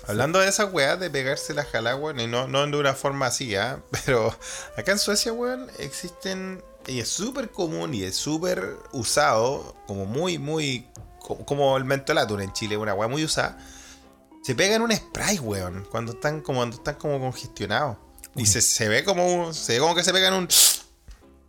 Hablando 0.09 0.39
de 0.39 0.49
esas 0.49 0.73
weas 0.73 1.01
de 1.01 1.11
pegarse 1.11 1.53
la 1.53 1.65
jalá, 1.65 1.97
weón, 1.97 2.21
y 2.21 2.29
no, 2.29 2.47
no 2.47 2.65
de 2.65 2.77
una 2.79 2.95
forma 2.95 3.27
así, 3.27 3.57
¿ah? 3.57 3.81
Pero 4.07 4.33
acá 4.77 4.93
en 4.93 5.01
Suecia, 5.01 5.33
weón, 5.33 5.69
existen. 5.81 6.63
Y 6.87 7.01
es 7.01 7.09
súper 7.09 7.51
común 7.51 7.95
y 7.95 8.03
es 8.05 8.17
súper 8.17 8.77
usado, 8.93 9.75
como 9.87 10.07
muy, 10.07 10.39
muy. 10.39 10.87
co- 11.21 11.39
Como 11.45 11.77
el 11.77 11.85
mentolatum 11.85 12.41
en 12.41 12.53
Chile, 12.53 12.77
una 12.77 12.95
wea 12.95 13.09
muy 13.09 13.25
usada. 13.25 13.59
Se 14.43 14.55
pegan 14.55 14.83
un 14.83 14.93
spray, 14.93 15.39
weón, 15.41 15.87
cuando 15.91 16.13
están 16.13 16.41
como, 16.41 16.59
cuando 16.61 16.77
están 16.77 16.95
como 16.95 17.19
congestionados. 17.19 17.97
Y 18.37 18.47
se, 18.47 18.61
se 18.61 18.89
ve 18.89 19.03
como 19.03 19.27
un- 19.27 19.55
se 19.55 19.75
ve 19.75 19.79
como 19.81 19.95
que 19.95 20.05
se 20.05 20.13
pegan 20.13 20.35
un. 20.35 20.49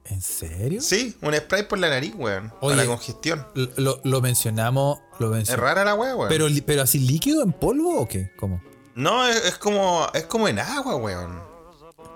¿En 0.06 0.22
serio? 0.22 0.82
Sí, 0.82 1.16
un 1.22 1.36
spray 1.36 1.64
por 1.68 1.78
la 1.80 1.90
nariz, 1.90 2.14
weón. 2.16 2.52
Oye. 2.62 2.76
Para 2.76 2.84
la 2.84 2.86
congestión. 2.88 3.46
Lo, 3.54 3.68
lo- 3.76 4.02
lo 4.04 4.22
mencionamos. 4.22 5.00
Lo 5.20 5.36
Es 5.36 5.50
rara 5.56 5.84
la 5.84 5.94
wea, 5.96 6.16
weón. 6.16 6.30
Pero, 6.30 6.48
pero 6.66 6.82
así 6.82 6.98
líquido 7.00 7.44
en 7.44 7.52
polvo 7.52 8.00
o 8.02 8.08
qué? 8.08 8.32
¿Cómo? 8.38 8.62
No, 8.96 9.28
es, 9.28 9.36
es 9.46 9.58
como. 9.58 10.08
Es 10.14 10.24
como 10.24 10.48
en 10.48 10.58
agua, 10.60 10.96
weón. 10.96 11.40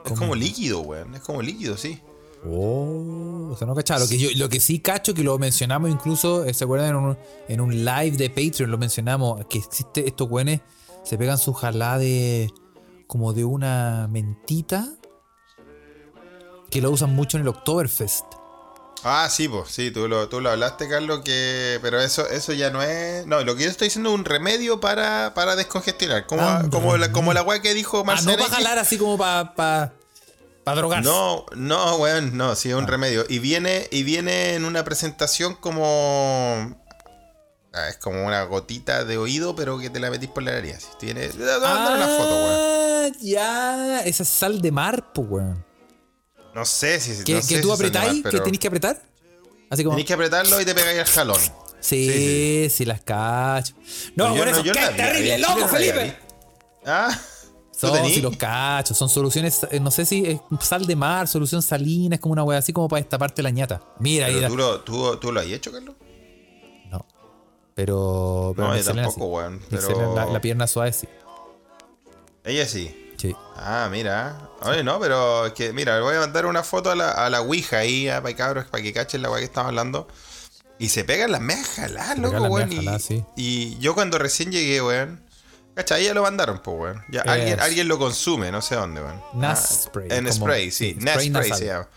Es 0.06 0.14
como 0.18 0.34
líquido, 0.34 0.80
weón. 0.80 1.14
Es 1.14 1.22
como 1.22 1.42
líquido, 1.44 1.78
sí. 1.78 2.02
Oh, 2.46 3.50
o 3.52 3.56
sea, 3.58 3.68
no 3.68 3.76
cachaba. 3.76 4.00
Lo 4.00 4.08
que, 4.08 4.18
yo, 4.18 4.30
lo 4.36 4.50
que 4.50 4.60
sí 4.60 4.80
cacho, 4.80 5.14
que 5.14 5.24
lo 5.24 5.38
mencionamos 5.38 5.90
incluso, 5.90 6.44
eh, 6.46 6.54
¿se 6.54 6.64
acuerdan? 6.64 6.90
En 6.90 6.96
un, 6.96 7.18
en 7.48 7.62
un 7.62 7.86
live 7.86 8.18
de 8.18 8.30
Patreon 8.30 8.72
lo 8.72 8.78
mencionamos, 8.78 9.46
que 9.48 9.60
existe 9.60 10.08
estos 10.08 10.28
güeyes 10.28 10.62
se 11.04 11.18
pegan 11.18 11.38
su 11.38 11.54
jalá 11.54 11.98
de 11.98 12.52
como 13.08 13.34
de 13.34 13.44
una 13.44 14.08
mentita 14.10 14.88
que 16.70 16.82
lo 16.82 16.92
usan 16.92 17.14
mucho 17.14 17.38
en 17.38 17.42
el 17.42 17.50
Oktoberfest. 17.50 18.26
Ah, 19.04 19.28
sí, 19.32 19.48
pues, 19.50 19.70
sí, 19.72 19.90
tú 19.90 20.08
lo, 20.08 20.30
tú 20.30 20.42
lo 20.42 20.52
hablaste, 20.52 20.88
Carlos, 20.88 21.22
que. 21.26 21.80
Pero 21.82 22.00
eso, 22.00 22.28
eso 22.30 22.54
ya 22.54 22.70
no 22.70 22.84
es. 22.84 23.26
No, 23.26 23.44
lo 23.44 23.56
que 23.56 23.64
yo 23.64 23.70
estoy 23.70 23.88
diciendo 23.88 24.10
es 24.12 24.16
un 24.16 24.26
remedio 24.26 24.80
para, 24.80 25.34
para 25.34 25.56
descongestionar. 25.56 26.28
Como, 26.28 26.44
Ah, 26.44 26.64
como, 26.72 26.96
la, 26.98 27.12
como 27.12 27.34
la 27.34 27.42
weá 27.42 27.62
que 27.62 27.74
dijo 27.74 28.04
Ah, 28.08 28.22
no 28.24 28.38
para 28.38 28.50
jalar 28.50 28.78
así 28.78 28.98
como 29.00 29.18
para 29.18 29.56
pa, 29.56 29.94
drogarse. 30.76 31.10
No, 31.10 31.46
no, 31.56 31.96
weón, 31.98 32.36
no, 32.38 32.56
sí, 32.56 32.70
es 32.70 32.76
un 32.76 32.88
remedio. 32.88 33.26
Y 33.30 33.40
viene, 33.40 33.88
y 33.92 34.04
viene 34.04 34.56
en 34.56 34.66
una 34.66 34.84
presentación 34.84 35.56
como. 35.56 36.76
ah, 37.74 37.90
es 37.90 37.98
como 37.98 38.26
una 38.26 38.44
gotita 38.44 39.04
de 39.06 39.18
oído, 39.18 39.56
pero 39.56 39.80
que 39.80 39.90
te 39.90 40.00
la 40.00 40.10
metís 40.12 40.30
por 40.30 40.44
la 40.44 40.52
nariz. 40.54 40.76
así. 40.76 40.88
Tiene. 41.00 41.28
Te 41.28 41.38
voy 41.38 41.50
a 41.50 41.60
mandar 41.60 41.96
una 41.98 42.08
foto, 42.08 42.36
weón. 42.36 42.60
Ah, 42.60 43.08
ya. 43.22 44.02
Esa 44.02 44.24
es 44.24 44.30
sal 44.30 44.62
de 44.62 44.72
mar, 44.72 45.12
pues, 45.14 45.28
weón. 45.30 45.66
No 46.54 46.66
sé 46.66 47.00
si. 47.00 47.24
Que, 47.24 47.34
no 47.36 47.40
que 47.40 47.46
sé 47.46 47.62
tú 47.62 47.70
si 47.70 47.74
apretáis, 47.74 48.24
que 48.24 48.40
tenéis 48.40 48.60
que 48.60 48.68
apretar. 48.68 49.02
Así 49.70 49.84
como. 49.84 49.96
Tenéis 49.96 50.08
que 50.08 50.14
apretarlo 50.14 50.60
y 50.62 50.66
te 50.66 50.76
pegáis 50.76 51.00
el 51.00 51.06
jalón. 51.06 51.40
Sí, 51.80 52.68
sí, 52.70 52.86
las 52.86 53.02
cacho. 53.02 53.74
No, 54.16 54.36
por 54.36 54.46
no- 54.46 54.52
eso, 54.52 54.64
yo 54.64 54.72
no 54.74 54.80
¡qué 54.80 54.86
la 54.86 54.92
vi, 54.92 54.98
terrible, 54.98 55.38
loco, 55.40 55.68
Felipe! 55.68 56.16
Ah, 56.86 57.20
¿tú 57.82 57.88
Son, 57.88 57.98
tení? 57.98 58.14
si 58.14 58.22
los 58.22 58.38
cachos, 58.38 58.96
son 58.98 59.10
soluciones, 59.10 59.66
eh, 59.72 59.80
no 59.80 59.92
sé 59.92 60.06
si 60.06 60.24
es 60.26 60.40
sal 60.66 60.86
de 60.86 60.96
mar, 60.96 61.28
solución 61.28 61.62
salina, 61.62 62.16
es 62.16 62.22
como 62.22 62.34
una 62.34 62.44
wea 62.44 62.60
así 62.60 62.72
como 62.72 62.88
para 62.88 63.02
destaparte 63.02 63.42
la 63.42 63.50
ñata. 63.50 63.82
Mira, 64.00 64.28
Pero 64.28 64.38
mira. 64.38 64.48
¿tú, 64.50 64.58
lo, 64.58 64.80
tú, 64.82 65.18
¿Tú 65.18 65.32
lo 65.32 65.40
has 65.40 65.48
hecho, 65.48 65.72
Carlos? 65.72 65.96
No. 66.90 67.06
Pero. 67.76 68.54
pero 68.56 68.68
No, 68.70 68.78
yo 68.78 68.84
tampoco, 68.84 69.26
weón. 69.26 69.60
Pero. 69.70 70.16
La, 70.16 70.26
la 70.26 70.40
pierna 70.40 70.68
suave, 70.68 70.94
sí. 70.94 71.08
Ella 72.44 72.66
sí. 72.68 72.98
Sí. 73.18 73.36
Ah, 73.56 73.88
mira. 73.92 74.50
Oye, 74.64 74.84
no, 74.84 75.00
pero 75.00 75.46
es 75.48 75.54
que, 75.54 75.74
mira, 75.74 75.96
le 75.98 76.02
voy 76.02 76.16
a 76.16 76.20
mandar 76.22 76.46
una 76.48 76.64
foto 76.64 76.90
a 76.90 76.96
la, 76.96 77.12
a 77.12 77.30
la 77.30 77.42
Ouija 77.42 77.78
ahí, 77.80 78.08
ah, 78.10 78.22
para 78.22 78.36
cabros, 78.36 78.66
para 78.66 78.82
que 78.82 78.94
cachen 78.94 79.22
la 79.22 79.30
weá 79.30 79.40
que 79.40 79.46
estamos 79.46 79.70
hablando. 79.70 80.08
Y 80.80 80.90
se 80.90 81.04
pegan 81.04 81.32
las 81.32 81.42
mejas 81.42 81.68
jaladas, 81.76 82.18
loco, 82.18 82.44
weón. 82.46 82.72
Y, 82.72 83.00
sí. 83.00 83.24
y 83.36 83.78
yo 83.78 83.94
cuando 83.94 84.18
recién 84.18 84.52
llegué, 84.52 84.82
weón. 84.82 85.20
Cacha, 85.76 85.96
ahí 85.96 86.06
ya 86.06 86.14
lo 86.14 86.22
mandaron, 86.24 86.60
pues, 86.62 86.78
weón. 86.78 87.04
Ya, 87.10 87.22
alguien, 87.22 87.60
alguien 87.60 87.88
lo 87.88 87.98
consume, 87.98 88.52
no 88.52 88.62
sé 88.62 88.76
dónde, 88.76 89.02
weón. 89.02 89.22
Nas 89.34 89.60
Ah, 89.64 89.74
spray, 89.86 90.08
En 90.12 90.26
como- 90.26 90.34
spray, 90.34 90.72
sí. 90.72 90.96
sí, 90.98 91.04
Nas 91.04 91.24
spray 91.24 91.54
se 91.54 91.66
llama. 91.66 91.88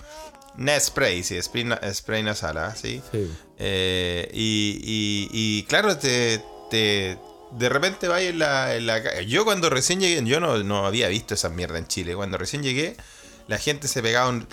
Nas 0.57 0.85
spray, 0.87 1.23
sí, 1.25 1.43
spray, 1.43 1.65
na- 1.65 1.81
spray 1.93 2.23
nasal, 2.23 2.57
ah, 2.59 2.75
sí. 2.81 3.03
Sí. 3.11 3.31
Eh, 3.59 4.31
y, 4.33 4.79
y- 4.83 5.29
y 5.33 5.63
claro, 5.65 5.97
te, 5.99 6.41
te- 6.71 7.19
de 7.51 7.69
repente 7.69 8.07
va 8.09 8.21
en 8.21 8.39
la, 8.39 8.75
en 8.77 8.87
la 8.87 9.21
Yo 9.23 9.45
cuando 9.45 9.69
recién 9.71 9.99
llegué, 10.01 10.25
yo 10.25 10.39
no, 10.41 10.59
no 10.63 10.87
había 10.87 11.09
visto 11.09 11.35
esa 11.35 11.49
mierda 11.49 11.79
en 11.79 11.87
Chile. 11.89 12.15
Cuando 12.15 12.39
recién 12.39 12.63
llegué, 12.63 12.97
la 13.49 13.59
gente 13.59 13.89
se 13.89 14.03
pegaba 14.03 14.29
un... 14.29 14.47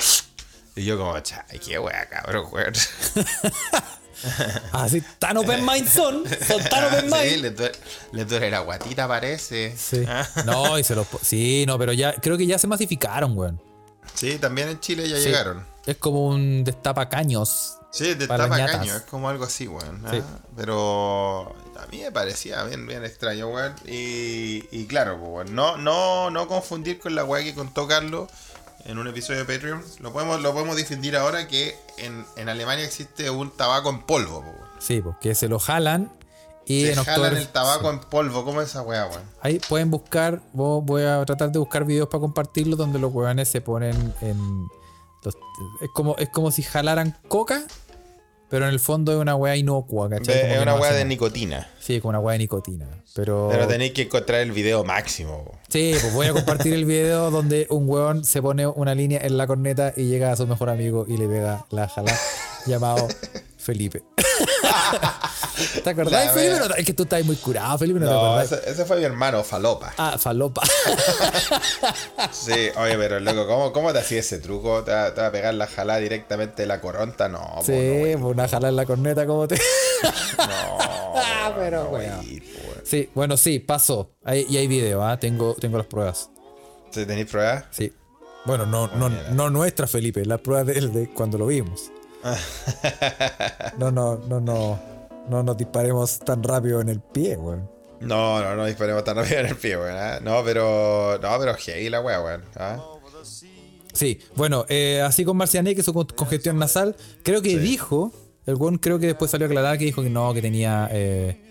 Y 0.75 0.85
yo 0.85 0.97
como, 0.97 1.19
chay, 1.19 1.59
qué 1.65 1.77
wea, 1.77 2.07
cabrón, 2.09 2.47
weón. 2.51 2.73
Así, 4.71 5.01
tan 5.19 5.37
open 5.37 5.65
mind 5.65 5.87
son. 5.87 6.23
Son 6.47 6.63
tan 6.69 6.85
open 6.85 7.01
Sí, 7.09 7.15
mind. 7.29 7.41
le 7.41 7.51
duele, 7.51 7.75
le 8.13 8.25
duele 8.25 8.51
la 8.51 8.59
guatita, 8.59 9.07
parece. 9.07 9.75
Sí. 9.77 10.03
Ah, 10.07 10.27
No, 10.45 10.77
y 10.79 10.83
se 10.83 10.95
los. 10.95 11.07
Sí, 11.21 11.65
no, 11.67 11.77
pero 11.77 11.93
ya. 11.93 12.13
Creo 12.15 12.37
que 12.37 12.45
ya 12.45 12.57
se 12.57 12.67
masificaron, 12.67 13.37
weón. 13.37 13.61
sí, 14.13 14.37
también 14.37 14.69
en 14.69 14.79
Chile 14.79 15.07
ya 15.07 15.17
Sí. 15.17 15.23
llegaron. 15.25 15.65
Es 15.85 15.97
como 15.97 16.27
un 16.27 16.63
destapacaños. 16.63 17.77
Sí, 17.91 18.13
de 18.13 18.25
Para 18.27 18.47
las 18.47 18.49
tapa 18.49 18.57
ñatas. 18.61 18.77
caño, 18.77 18.95
es 18.95 19.01
como 19.03 19.27
algo 19.29 19.43
así, 19.43 19.67
weón. 19.67 20.01
¿ah? 20.05 20.11
Sí. 20.11 20.21
Pero 20.55 21.53
a 21.77 21.85
mí 21.87 21.99
me 22.01 22.11
parecía 22.11 22.63
bien, 22.63 22.85
bien 22.87 23.03
extraño, 23.03 23.47
weón. 23.49 23.73
Y, 23.85 24.63
y 24.71 24.85
claro, 24.87 25.15
weón, 25.17 25.53
no, 25.53 25.75
no, 25.77 26.29
no 26.29 26.47
confundir 26.47 26.99
con 26.99 27.15
la 27.15 27.25
weá 27.25 27.43
que 27.43 27.53
contó 27.53 27.87
Carlos 27.87 28.29
en 28.85 28.97
un 28.97 29.07
episodio 29.07 29.45
de 29.45 29.53
Patreon. 29.53 29.83
Lo 29.99 30.11
podemos, 30.13 30.41
lo 30.41 30.53
podemos 30.53 30.75
difundir 30.75 31.15
ahora 31.17 31.47
que 31.47 31.75
en, 31.97 32.25
en 32.37 32.49
Alemania 32.49 32.85
existe 32.85 33.29
un 33.29 33.51
tabaco 33.51 33.89
en 33.89 34.01
polvo. 34.03 34.43
Sí, 34.79 35.01
porque 35.01 35.35
se 35.35 35.47
lo 35.47 35.59
jalan. 35.59 36.11
Y 36.65 36.83
Se 36.85 36.93
en 36.93 37.03
jalan 37.03 37.19
octubre. 37.21 37.41
el 37.41 37.47
tabaco 37.49 37.89
sí. 37.89 37.95
en 37.97 37.99
polvo, 38.09 38.45
¿cómo 38.45 38.61
es 38.61 38.69
esa 38.69 38.81
weá, 38.83 39.07
weón? 39.07 39.23
Ahí 39.41 39.59
pueden 39.67 39.89
buscar. 39.89 40.41
vo- 40.53 40.81
Voy 40.83 41.03
a 41.03 41.23
tratar 41.25 41.51
de 41.51 41.57
buscar 41.59 41.85
videos 41.85 42.07
para 42.07 42.21
compartirlos 42.21 42.77
donde 42.77 42.99
los 42.99 43.11
weones 43.13 43.49
se 43.49 43.61
ponen 43.61 44.13
en. 44.21 44.67
los- 45.23 45.37
es, 45.81 45.89
como, 45.93 46.15
es 46.17 46.29
como 46.29 46.51
si 46.51 46.61
jalaran 46.63 47.17
coca. 47.27 47.63
Pero 48.51 48.67
en 48.67 48.73
el 48.73 48.81
fondo 48.81 49.13
es 49.13 49.17
una 49.17 49.35
weá 49.35 49.55
inocua, 49.55 50.09
¿cachai? 50.09 50.41
Como 50.41 50.53
es 50.53 50.61
una 50.61 50.73
no 50.73 50.81
weá 50.81 50.91
de 50.91 50.97
nada. 50.97 51.05
nicotina. 51.05 51.69
Sí, 51.79 52.01
como 52.01 52.09
una 52.09 52.19
weá 52.19 52.33
de 52.33 52.39
nicotina. 52.39 52.85
Pero. 53.15 53.47
Pero 53.49 53.65
tenéis 53.65 53.93
que 53.93 54.01
encontrar 54.03 54.41
el 54.41 54.51
video 54.51 54.83
máximo, 54.83 55.45
po. 55.45 55.57
Sí, 55.69 55.95
pues 56.01 56.13
voy 56.13 56.27
a 56.27 56.33
compartir 56.33 56.73
el 56.73 56.83
video 56.83 57.31
donde 57.31 57.65
un 57.69 57.89
weón 57.89 58.25
se 58.25 58.41
pone 58.41 58.67
una 58.67 58.93
línea 58.93 59.21
en 59.23 59.37
la 59.37 59.47
corneta 59.47 59.93
y 59.95 60.09
llega 60.09 60.33
a 60.33 60.35
su 60.35 60.45
mejor 60.47 60.69
amigo 60.69 61.05
y 61.07 61.15
le 61.15 61.29
pega 61.29 61.65
la 61.69 61.87
jala 61.87 62.13
llamado 62.65 63.07
Felipe. 63.57 64.03
¿Te 65.83 65.89
acordás, 65.89 66.25
La 66.27 66.31
Felipe? 66.33 66.59
No, 66.69 66.75
es 66.75 66.85
que 66.85 66.93
tú 66.93 67.03
estás 67.03 67.23
muy 67.25 67.35
curado, 67.37 67.77
Felipe, 67.77 67.99
no, 67.99 68.05
te 68.07 68.11
No, 68.11 68.19
acordás. 68.25 68.51
ese, 68.51 68.69
ese 68.71 68.85
fue 68.85 68.97
mi 68.97 69.03
hermano, 69.03 69.43
Falopa. 69.43 69.93
Ah, 69.97 70.17
falopa. 70.17 70.61
Sí, 72.31 72.69
oye, 72.77 72.97
pero 72.97 73.19
loco, 73.19 73.47
¿cómo, 73.47 73.71
cómo 73.73 73.93
te 73.93 73.99
hacía 73.99 74.19
ese 74.19 74.39
truco? 74.39 74.83
¿Te 74.83 74.91
te 74.91 75.21
va 75.21 75.27
a 75.27 75.31
pegar 75.31 75.53
la 75.53 75.67
jalada 75.67 75.99
directamente 75.99 76.61
de 76.63 76.67
la 76.67 76.79
coronta? 76.81 77.27
No, 77.27 77.39
sí, 77.65 77.71
no, 77.73 78.19
pues 78.19 78.33
una 78.35 78.47
jala 78.47 78.69
en 78.69 78.75
la 78.75 78.85
corneta, 78.85 79.25
como 79.25 79.47
te. 79.47 79.55
No, 80.37 80.77
Ah, 81.15 81.53
pero, 81.55 81.83
no, 81.83 81.89
po, 81.89 81.95
weón. 81.97 82.41
Sí, 82.83 83.09
bueno, 83.13 83.37
sí, 83.37 83.59
pasó. 83.59 84.11
Ahí, 84.23 84.45
y 84.49 84.57
hay 84.57 84.67
video, 84.67 85.03
¿ah? 85.03 85.17
Tengo, 85.19 85.55
tengo 85.55 85.77
las 85.77 85.87
pruebas. 85.87 86.29
¿Sí, 86.91 87.05
¿Tenéis 87.05 87.27
pruebas? 87.27 87.65
Sí. 87.71 87.93
Bueno, 88.45 88.65
no, 88.65 88.87
no, 88.87 89.09
no 89.09 89.49
nuestra, 89.49 89.85
Felipe, 89.87 90.25
las 90.25 90.39
pruebas 90.41 90.67
de, 90.67 90.87
de 90.87 91.09
cuando 91.13 91.37
lo 91.37 91.47
vimos. 91.47 91.91
No, 93.77 93.91
no, 93.91 94.17
no, 94.27 94.39
no. 94.39 94.79
No 95.31 95.43
nos 95.43 95.55
disparemos 95.55 96.19
tan 96.19 96.43
rápido 96.43 96.81
en 96.81 96.89
el 96.89 96.99
pie, 96.99 97.37
weón. 97.37 97.69
No, 98.01 98.41
no, 98.43 98.53
no 98.55 98.65
disparemos 98.65 99.01
tan 99.05 99.15
rápido 99.15 99.39
en 99.39 99.45
el 99.45 99.55
pie, 99.55 99.77
weón. 99.77 99.95
¿ah? 99.97 100.19
No, 100.21 100.43
pero. 100.43 101.17
No, 101.21 101.39
pero 101.39 101.55
heavy 101.55 101.89
la 101.89 102.01
wea, 102.01 102.21
weón. 102.21 102.43
¿ah? 102.57 102.77
Sí, 103.93 104.19
bueno, 104.35 104.65
eh, 104.67 105.01
así 105.01 105.23
con 105.23 105.37
Marciané, 105.37 105.73
que 105.73 105.83
su 105.83 105.93
con- 105.93 106.07
congestión 106.07 106.57
nasal, 106.59 106.95
creo 107.23 107.41
que 107.41 107.57
dijo, 107.57 108.11
el 108.45 108.55
weón 108.55 108.77
creo 108.77 108.99
que 108.99 109.07
después 109.07 109.31
salió 109.31 109.45
a 109.45 109.49
aclarar 109.49 109.77
que 109.77 109.85
dijo 109.85 110.01
que 110.03 110.09
no, 110.09 110.33
que 110.33 110.41
tenía, 110.41 110.89
eh, 110.91 111.41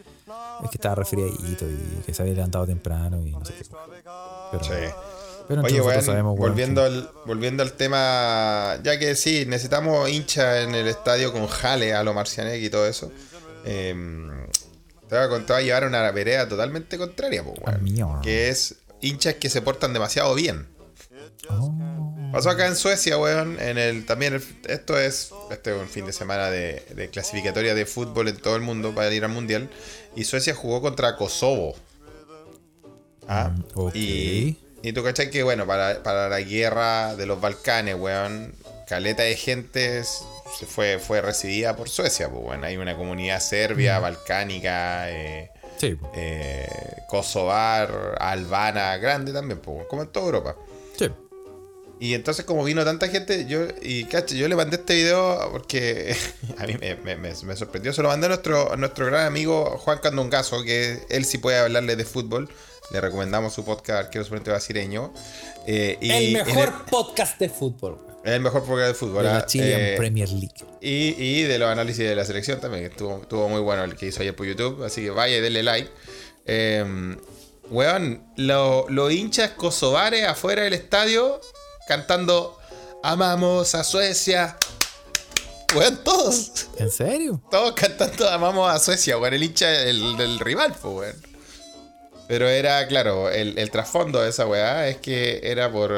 es 0.65 0.71
que 0.71 0.77
estaba 0.77 0.95
resfriadito 0.97 1.65
y 1.67 2.03
que 2.05 2.13
se 2.15 2.21
había 2.23 2.35
levantado 2.35 2.67
temprano 2.67 3.25
y 3.27 3.31
no 3.33 3.45
sé 3.45 3.55
qué. 3.55 3.65
Pero, 4.53 4.65
Sí. 4.65 4.71
pero 5.49 5.63
Oye, 5.63 5.81
weón, 5.81 6.03
sabemos, 6.03 6.39
weón, 6.39 6.51
volviendo, 6.51 6.83
al, 6.83 7.11
volviendo 7.27 7.63
al 7.63 7.73
tema, 7.73 8.79
ya 8.83 8.99
que 8.99 9.15
sí, 9.17 9.45
necesitamos 9.47 10.09
hinchas 10.11 10.65
en 10.65 10.75
el 10.75 10.87
estadio 10.89 11.33
con 11.33 11.47
jale 11.47 11.93
a 11.95 12.03
lo 12.03 12.15
Marcianek 12.15 12.63
y 12.63 12.71
todo 12.71 12.87
eso. 12.87 13.11
Eh, 13.65 13.95
te, 15.09 15.15
voy 15.17 15.25
a, 15.25 15.29
con- 15.29 15.47
te 15.47 15.53
voy 15.53 15.63
a 15.63 15.65
llevar 15.65 15.87
una 15.87 16.11
vereda 16.11 16.49
totalmente 16.49 16.97
contraria, 16.99 17.43
po, 17.45 17.51
weón. 17.53 17.65
Que 18.23 18.49
es 18.49 18.77
hinchas 19.01 19.35
que 19.35 19.49
se 19.51 19.63
portan 19.63 19.93
demasiado 19.93 20.35
bien. 20.35 20.67
Oh, 21.49 21.75
Pasó 22.33 22.51
acá 22.51 22.67
en 22.69 22.77
Suecia, 22.77 23.19
weón. 23.19 23.59
En 23.61 23.77
el, 23.77 24.07
también 24.07 24.35
el- 24.35 24.45
esto 24.69 24.99
es 24.99 25.31
este 25.51 25.75
es 25.75 25.81
un 25.81 25.89
fin 25.89 26.07
de 26.07 26.13
semana 26.13 26.49
de, 26.51 26.85
de 26.95 27.09
clasificatoria 27.11 27.75
de 27.75 27.87
fútbol 27.87 28.29
en 28.29 28.37
todo 28.37 28.55
el 28.57 28.63
mundo 28.63 28.95
para 28.95 29.13
ir 29.13 29.25
al 29.25 29.31
mundial. 29.33 29.69
Y 30.15 30.25
Suecia 30.25 30.55
jugó 30.55 30.81
contra 30.81 31.17
Kosovo. 31.17 31.75
Ah, 33.27 33.51
Mm, 33.55 33.63
y, 33.95 34.57
y 34.83 34.93
tú 34.93 35.03
cachai 35.05 35.31
que, 35.31 35.43
bueno, 35.43 35.67
para, 35.67 36.03
para 36.03 36.29
la 36.29 36.41
guerra 36.41 37.15
de 37.17 37.27
los 37.27 37.41
Balcanes, 37.41 37.97
weón, 37.97 38.53
caleta 38.89 39.23
de 39.23 39.37
gente 39.37 39.99
s- 40.01 40.25
se 40.59 40.67
fue, 40.67 40.99
fue 40.99 41.21
recibida 41.21 41.77
por 41.77 41.89
Suecia, 41.89 42.29
pues, 42.31 42.43
weón. 42.45 42.65
Hay 42.65 42.77
una 42.77 42.97
comunidad 42.97 43.41
serbia, 43.41 43.99
Mm. 43.99 44.03
balcánica, 44.03 45.11
eh, 45.11 45.51
sí, 45.79 45.97
eh, 46.15 46.69
kosovar, 47.09 48.17
albana, 48.21 48.97
grande 48.99 49.33
también, 49.33 49.61
pues, 49.61 49.87
como 49.89 50.03
en 50.03 50.09
toda 50.09 50.27
Europa. 50.27 50.57
sí. 50.97 51.09
Y 52.03 52.15
entonces 52.15 52.47
como 52.47 52.65
vino 52.65 52.83
tanta 52.83 53.09
gente, 53.09 53.45
yo 53.45 53.61
y 53.83 54.05
cacho, 54.05 54.35
yo 54.35 54.49
le 54.49 54.57
mandé 54.57 54.77
este 54.77 54.95
video 54.95 55.51
porque 55.53 56.17
a 56.59 56.65
mí 56.67 56.75
me, 56.81 56.95
me- 56.97 57.17
me- 57.17 57.35
me 57.45 57.57
sorprendió. 57.57 57.93
Se 57.93 58.01
lo 58.01 58.09
mandé 58.09 58.25
a 58.25 58.29
nuestro, 58.31 58.73
a 58.73 58.77
nuestro 58.77 59.05
gran 59.05 59.27
amigo 59.27 59.77
Juan 59.77 59.99
Candongazo, 59.99 60.63
que 60.65 60.99
él 61.11 61.27
sí 61.27 61.37
puede 61.37 61.59
hablarle 61.59 61.97
de 61.97 62.07
fútbol. 62.07 62.49
Le 62.91 63.03
recomendamos 63.03 63.53
su 63.53 63.67
podcast 63.67 64.07
Arquero 64.07 64.25
Suplente 64.25 64.49
Brasileño. 64.51 65.13
Eh, 65.67 65.99
y 66.01 66.11
el 66.11 66.33
mejor 66.33 66.87
podcast 66.87 67.39
de 67.39 67.51
fútbol. 67.51 67.99
El, 68.25 68.33
el 68.35 68.41
mejor 68.41 68.65
podcast 68.65 68.89
de 68.89 68.95
fútbol. 68.95 69.23
De 69.25 69.29
ah, 69.31 69.35
la 69.35 69.47
Chilean 69.47 69.81
eh, 69.81 69.95
Premier 69.97 70.29
League. 70.29 70.55
y, 70.81 71.15
y 71.19 71.43
de 71.45 71.59
los 71.59 71.69
análisis 71.69 72.07
de 72.07 72.15
la 72.15 72.25
selección 72.25 72.61
también, 72.61 72.85
que 72.85 72.91
estuvo, 72.91 73.23
estuvo 73.23 73.49
muy 73.49 73.61
bueno 73.61 73.85
el 73.85 73.97
que 73.97 74.07
hizo 74.07 74.21
ayer 74.23 74.35
por 74.37 74.47
YouTube. 74.47 74.83
Así 74.85 75.03
que 75.03 75.11
vaya 75.11 75.37
y 75.37 75.41
denle 75.41 75.63
like. 75.63 75.91
Eh, 76.47 77.17
weón, 77.71 78.23
lo- 78.37 78.87
los 78.89 79.13
hinchas 79.13 79.51
kosovares 79.51 80.27
afuera 80.27 80.63
del 80.65 80.75
estadio 80.75 81.41
cantando 81.87 82.59
amamos 83.03 83.75
a 83.75 83.85
Suecia. 83.85 84.57
Weón, 85.77 86.03
todos, 86.03 86.67
¿En 86.79 86.91
serio? 86.91 87.41
todos 87.51 87.73
cantando 87.75 88.29
amamos 88.29 88.69
a 88.69 88.79
Suecia, 88.81 89.17
weón, 89.19 89.35
el 89.35 89.43
hincha 89.45 89.69
del, 89.69 90.17
del 90.17 90.41
rival, 90.41 90.75
pues, 90.81 90.95
weón. 90.95 91.31
Pero 92.27 92.49
era, 92.49 92.87
claro, 92.87 93.29
el, 93.31 93.59
el 93.59 93.71
trasfondo 93.71 94.21
de 94.21 94.31
esa 94.31 94.47
weá 94.47 94.89
es 94.89 94.99
que 94.99 95.41
era 95.45 95.71
por. 95.71 95.93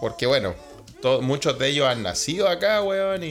Porque, 0.00 0.26
bueno, 0.26 0.54
muchos 1.22 1.58
de 1.58 1.68
ellos 1.68 1.86
han 1.86 2.02
nacido 2.02 2.48
acá, 2.48 2.82
weón, 2.82 3.22
y, 3.24 3.30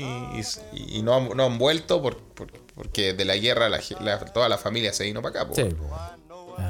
y- 0.73 0.97
y 0.97 1.01
no, 1.01 1.15
han, 1.15 1.29
no 1.35 1.45
han 1.45 1.57
vuelto 1.57 2.01
por, 2.01 2.17
por- 2.17 2.51
porque 2.75 3.13
de 3.13 3.25
la 3.25 3.35
guerra 3.35 3.69
la 3.69 3.79
ge- 3.79 3.97
la- 4.01 4.19
toda 4.19 4.47
la 4.49 4.57
familia 4.57 4.93
se 4.93 5.03
vino 5.03 5.21
para 5.21 5.41
acá. 5.41 5.53
Sí. 5.53 5.63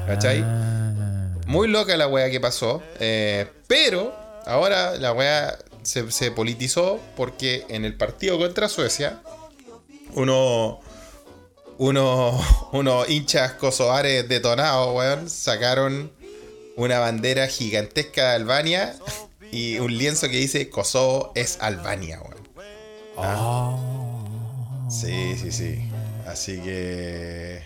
¿Cachai? 0.06 0.42
Ah, 0.44 1.34
Muy 1.46 1.68
loca 1.68 1.96
la 1.96 2.08
weá 2.08 2.30
que 2.30 2.40
pasó. 2.40 2.82
eh, 3.00 3.46
pero 3.66 4.14
ahora 4.46 4.96
la 4.96 5.12
weá 5.12 5.58
se, 5.82 6.10
se 6.10 6.30
politizó 6.30 6.98
porque 7.16 7.64
en 7.68 7.84
el 7.84 7.94
partido 7.96 8.38
contra 8.38 8.68
Suecia, 8.68 9.20
uno, 10.14 10.80
uno, 11.78 12.40
unos 12.72 13.08
hinchas 13.08 13.52
kosovares 13.52 14.28
detonados, 14.28 14.94
weón, 14.94 15.30
sacaron 15.30 16.10
una 16.76 16.98
bandera 17.00 17.46
gigantesca 17.48 18.30
de 18.30 18.36
Albania 18.36 18.94
y 19.50 19.78
un 19.78 19.96
lienzo 19.96 20.28
que 20.28 20.36
dice 20.36 20.68
Kosovo 20.70 21.32
es 21.34 21.58
Albania, 21.60 22.20
weón. 22.22 22.48
oh. 23.16 24.86
Sí, 24.90 25.36
sí, 25.36 25.52
sí. 25.52 25.90
Así 26.26 26.60
que. 26.60 27.62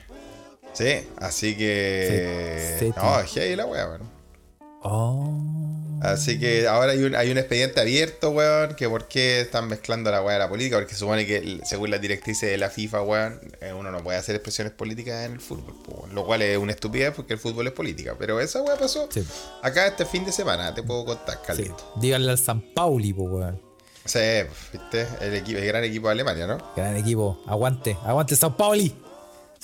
Sí, 0.72 1.06
así 1.18 1.56
que. 1.56 2.76
Sí, 2.78 2.86
sí, 2.86 2.92
no, 2.96 3.20
es 3.20 3.30
heavy 3.32 3.56
la 3.56 3.66
weá, 3.66 3.88
weón. 3.88 4.02
Oh. 4.82 5.81
Así 6.02 6.38
que 6.40 6.66
ahora 6.66 6.92
hay 6.92 7.02
un, 7.04 7.14
hay 7.14 7.30
un 7.30 7.38
expediente 7.38 7.80
abierto, 7.80 8.30
weón, 8.30 8.74
que 8.74 8.88
por 8.88 9.06
qué 9.08 9.40
están 9.40 9.68
mezclando 9.68 10.10
la 10.10 10.20
weá 10.22 10.34
de 10.34 10.38
la 10.40 10.48
política, 10.48 10.76
porque 10.78 10.94
supone 10.94 11.24
que 11.26 11.60
según 11.64 11.90
las 11.90 12.00
directrices 12.00 12.50
de 12.50 12.58
la 12.58 12.70
FIFA, 12.70 13.02
weón, 13.02 13.40
eh, 13.60 13.72
uno 13.72 13.90
no 13.92 14.02
puede 14.02 14.18
hacer 14.18 14.34
expresiones 14.34 14.72
políticas 14.72 15.24
en 15.26 15.32
el 15.34 15.40
fútbol, 15.40 15.74
weón. 15.86 16.14
lo 16.14 16.26
cual 16.26 16.42
es 16.42 16.58
una 16.58 16.72
estupidez 16.72 17.12
porque 17.14 17.34
el 17.34 17.38
fútbol 17.38 17.68
es 17.68 17.72
política, 17.72 18.16
pero 18.18 18.40
esa 18.40 18.60
weá 18.62 18.76
pasó 18.76 19.08
Sí. 19.10 19.24
acá 19.62 19.86
este 19.86 20.04
fin 20.04 20.24
de 20.24 20.32
semana, 20.32 20.74
te 20.74 20.82
puedo 20.82 21.04
contar, 21.04 21.36
Sí. 21.36 21.42
Carlito. 21.46 21.92
Díganle 22.00 22.30
al 22.32 22.38
San 22.38 22.60
Pauli, 22.74 23.12
po, 23.12 23.22
weón. 23.22 23.60
Sí, 24.04 24.18
viste, 24.72 25.06
el, 25.20 25.34
equipo, 25.36 25.58
el 25.60 25.66
gran 25.68 25.84
equipo 25.84 26.08
de 26.08 26.12
Alemania, 26.14 26.46
¿no? 26.48 26.58
Gran 26.74 26.96
equipo. 26.96 27.40
Aguante, 27.46 27.96
aguante 28.04 28.34
San 28.34 28.56
Pauli. 28.56 28.92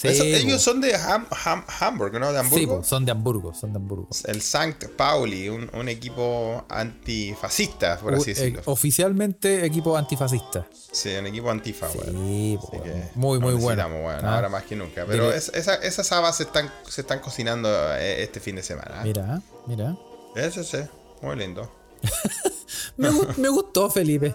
Sí, 0.00 0.06
Eso- 0.06 0.22
ellos 0.22 0.62
son 0.62 0.80
de 0.80 0.94
Ham- 0.94 1.26
Ham- 1.28 1.64
Hamburg, 1.80 2.12
¿no? 2.20 2.32
De 2.32 2.38
Sí, 2.38 2.44
Hamburgo. 2.44 2.78
po, 2.78 2.84
son 2.84 3.04
de 3.04 3.10
Hamburgo, 3.10 3.52
son 3.52 3.72
de 3.72 3.78
Hamburgo. 3.78 4.08
el 4.26 4.40
Sankt 4.42 4.90
Pauli, 4.90 5.48
un, 5.48 5.68
un 5.74 5.88
equipo 5.88 6.64
antifascista, 6.68 7.98
por 7.98 8.14
así 8.14 8.30
eh, 8.30 8.34
decirlo. 8.34 8.62
oficialmente 8.66 9.64
equipo 9.66 9.96
antifascista. 9.96 10.68
Sí, 10.92 11.10
un 11.18 11.26
equipo 11.26 11.50
antifa. 11.50 11.88
Sí, 11.90 11.98
Así 11.98 12.70
que 12.70 12.90
weón. 12.90 13.02
muy, 13.16 13.38
muy 13.40 13.54
bueno. 13.54 13.86
weón, 13.88 14.24
Ah, 14.24 14.36
Ahora 14.36 14.48
más 14.48 14.62
que 14.62 14.76
nunca. 14.76 15.04
Pero 15.04 15.30
Dile- 15.32 15.36
es- 15.36 15.50
esa- 15.52 15.74
esas 15.74 16.12
habas 16.12 16.36
se 16.36 16.44
están, 16.44 16.70
se 16.88 17.00
están 17.00 17.18
cocinando 17.18 17.68
eh, 17.96 18.22
este 18.22 18.38
fin 18.38 18.54
de 18.54 18.62
semana. 18.62 19.00
Mira, 19.02 19.42
mira. 19.66 19.96
Ese 20.36 20.62
sí, 20.62 20.78
muy 21.22 21.34
lindo. 21.34 21.68
Me, 22.96 23.10
gu- 23.10 23.36
me 23.36 23.48
gustó, 23.48 23.90
Felipe. 23.90 24.34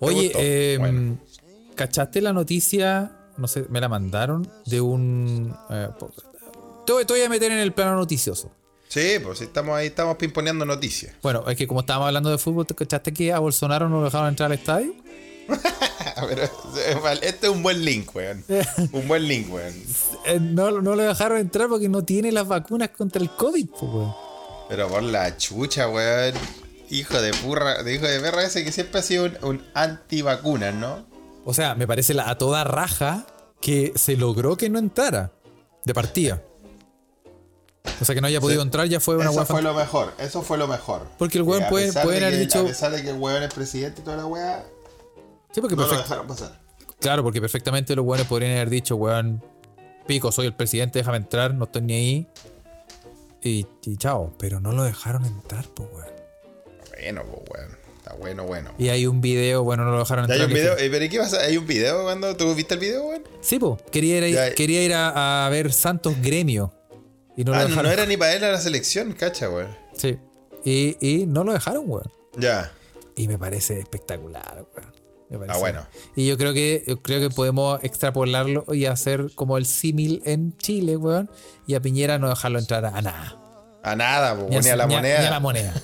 Oye, 0.00 0.24
gustó? 0.24 0.38
eh, 0.42 0.76
Bueno. 0.80 1.18
¿cachaste 1.76 2.20
la 2.20 2.32
noticia? 2.32 3.12
No 3.40 3.48
sé, 3.48 3.64
me 3.70 3.80
la 3.80 3.88
mandaron 3.88 4.48
de 4.66 4.80
un. 4.80 5.56
eh, 5.70 5.88
te, 6.86 6.92
voy- 6.92 7.04
te 7.04 7.12
voy 7.12 7.22
a 7.22 7.28
meter 7.28 7.50
en 7.50 7.58
el 7.58 7.72
plano 7.72 7.96
noticioso. 7.96 8.50
Sí, 8.88 9.18
pues 9.22 9.38
sí, 9.38 9.44
estamos 9.44 9.76
ahí, 9.76 9.86
estamos 9.86 10.16
pimponeando 10.16 10.64
noticias. 10.64 11.14
Bueno, 11.22 11.44
es 11.48 11.56
que 11.56 11.66
como 11.66 11.80
estábamos 11.80 12.08
hablando 12.08 12.28
de 12.30 12.38
fútbol, 12.38 12.66
¿te 12.66 12.74
cachaste 12.74 13.12
que 13.12 13.32
a 13.32 13.38
Bolsonaro 13.38 13.88
no 13.88 13.98
lo 14.00 14.04
dejaron 14.06 14.28
entrar 14.28 14.50
al 14.50 14.58
estadio? 14.58 14.94
Pero 16.28 16.42
eh, 16.44 17.18
este 17.22 17.46
es 17.46 17.52
un 17.52 17.62
buen 17.62 17.84
link, 17.84 18.14
weón. 18.14 18.44
Un 18.92 19.08
buen 19.08 19.26
link, 19.26 19.52
weón. 19.52 19.74
Eh, 20.26 20.38
no, 20.40 20.70
no 20.80 20.94
lo 20.96 21.02
dejaron 21.02 21.38
entrar 21.38 21.68
porque 21.68 21.88
no 21.88 22.04
tiene 22.04 22.30
las 22.32 22.46
vacunas 22.46 22.90
contra 22.90 23.22
el 23.22 23.30
COVID, 23.30 23.68
weón. 23.80 24.12
Pero 24.68 24.88
por 24.88 25.02
la 25.02 25.36
chucha, 25.36 25.88
weón. 25.88 26.34
Hijo 26.90 27.20
de 27.22 27.32
purra, 27.34 27.82
de 27.84 27.94
hijo 27.94 28.04
de 28.06 28.18
perra 28.20 28.42
ese 28.44 28.64
que 28.64 28.72
siempre 28.72 28.98
ha 28.98 29.02
sido 29.02 29.24
un, 29.26 29.36
un 29.42 29.66
antivacunas, 29.74 30.74
¿no? 30.74 31.06
O 31.44 31.54
sea, 31.54 31.74
me 31.76 31.86
parece 31.86 32.14
la, 32.14 32.28
a 32.28 32.36
toda 32.36 32.64
raja 32.64 33.26
que 33.60 33.92
se 33.96 34.16
logró 34.16 34.56
que 34.56 34.68
no 34.70 34.78
entrara 34.78 35.32
de 35.84 35.94
partida. 35.94 36.42
O 38.00 38.04
sea, 38.04 38.14
que 38.14 38.20
no 38.20 38.26
haya 38.26 38.40
podido 38.40 38.60
Sí. 38.62 38.66
entrar 38.66 38.86
ya 38.86 39.00
fue 39.00 39.16
una 39.16 39.30
Eso 39.30 39.44
fue 39.46 39.62
lo 39.62 39.74
mejor, 39.74 40.12
eso 40.18 40.42
fue 40.42 40.58
lo 40.58 40.66
mejor. 40.68 41.06
Porque 41.18 41.38
el 41.38 41.44
weón 41.44 41.64
puede- 41.68 41.92
pueden 41.92 42.20
de 42.20 42.26
haber 42.26 42.38
dicho- 42.38 42.60
A 42.60 42.64
pesar 42.64 42.92
de 42.92 43.02
que 43.02 43.10
el 43.10 43.18
weón 43.18 43.42
es 43.42 43.52
presidente 43.52 44.00
y 44.00 44.04
toda 44.04 44.16
la 44.18 44.26
weá, 44.26 44.64
Sí, 45.52 45.60
porque 45.60 45.76
no 45.76 45.86
lo 45.86 45.96
dejaron 45.96 46.26
pasar. 46.26 46.60
Claro, 47.00 47.22
porque 47.22 47.40
perfectamente 47.40 47.96
los 47.96 48.04
buenos 48.04 48.26
podrían 48.26 48.52
haber 48.52 48.70
dicho, 48.70 48.96
weón, 48.96 49.42
pico, 50.06 50.30
soy 50.30 50.46
el 50.46 50.54
presidente, 50.54 50.98
déjame 51.00 51.16
entrar, 51.18 51.54
no 51.54 51.64
estoy 51.64 51.82
ni 51.82 51.92
ahí. 51.94 52.28
Y, 53.42 53.66
y 53.84 53.96
chao. 53.96 54.32
Pero 54.38 54.60
no 54.60 54.72
lo 54.72 54.84
dejaron 54.84 55.24
entrar, 55.24 55.66
pues, 55.74 55.88
weón. 55.92 56.08
Bueno, 56.90 57.22
pues, 57.24 57.42
weón. 57.50 57.79
Está 58.10 58.18
bueno, 58.20 58.44
bueno. 58.44 58.74
Y 58.76 58.88
hay 58.88 59.06
un 59.06 59.20
video, 59.20 59.62
bueno, 59.62 59.84
no 59.84 59.92
lo 59.92 60.00
dejaron 60.00 60.24
entrar. 60.24 60.40
hay 60.40 60.46
un 60.46 60.52
video, 60.52 60.76
eh, 60.76 60.88
pero 60.90 61.04
¿y 61.04 61.08
qué 61.08 61.18
pasa? 61.18 61.40
¿Hay 61.42 61.56
un 61.56 61.66
video 61.66 62.02
cuando 62.02 62.36
tú 62.36 62.52
viste 62.56 62.74
el 62.74 62.80
video, 62.80 63.04
weón? 63.04 63.22
Sí, 63.40 63.58
pues, 63.60 63.80
quería 63.92 64.26
ir, 64.26 64.36
a, 64.38 64.50
quería 64.50 64.82
ir 64.82 64.94
a, 64.94 65.46
a 65.46 65.48
ver 65.48 65.72
Santos 65.72 66.14
Gremio. 66.20 66.72
Y 67.36 67.44
no 67.44 67.52
lo 67.52 67.58
ah, 67.58 67.64
dejaron. 67.64 67.84
no 67.84 67.90
era 67.90 68.06
ni 68.06 68.16
para 68.16 68.34
él 68.34 68.42
a 68.42 68.50
la 68.50 68.60
selección, 68.60 69.12
cacha, 69.12 69.48
weón. 69.48 69.76
Sí. 69.94 70.18
Y, 70.64 70.96
y 71.00 71.26
no 71.26 71.44
lo 71.44 71.52
dejaron, 71.52 71.84
weón. 71.86 72.10
Ya. 72.36 72.72
Y 73.14 73.28
me 73.28 73.38
parece 73.38 73.78
espectacular, 73.78 74.66
weón. 74.74 75.48
Ah, 75.48 75.58
bueno. 75.58 75.86
Y 76.16 76.26
yo 76.26 76.36
creo 76.36 76.52
que 76.52 76.82
yo 76.88 77.00
creo 77.02 77.20
que 77.20 77.32
podemos 77.32 77.78
extrapolarlo 77.84 78.64
y 78.74 78.86
hacer 78.86 79.30
como 79.36 79.56
el 79.56 79.66
símil 79.66 80.20
en 80.24 80.56
Chile, 80.56 80.96
weón. 80.96 81.30
Y 81.68 81.76
a 81.76 81.80
Piñera 81.80 82.18
no 82.18 82.28
dejarlo 82.28 82.58
entrar 82.58 82.84
a 82.84 83.00
nada. 83.00 83.36
A 83.84 83.94
nada, 83.94 84.34
pues, 84.34 84.50
Ni 84.50 84.58
ni 84.58 84.68
a 84.68 84.76
la 84.76 84.86
ni 84.86 84.94
moneda. 84.96 85.20
ni 85.20 85.26
a 85.26 85.30
la 85.30 85.40
moneda. 85.40 85.74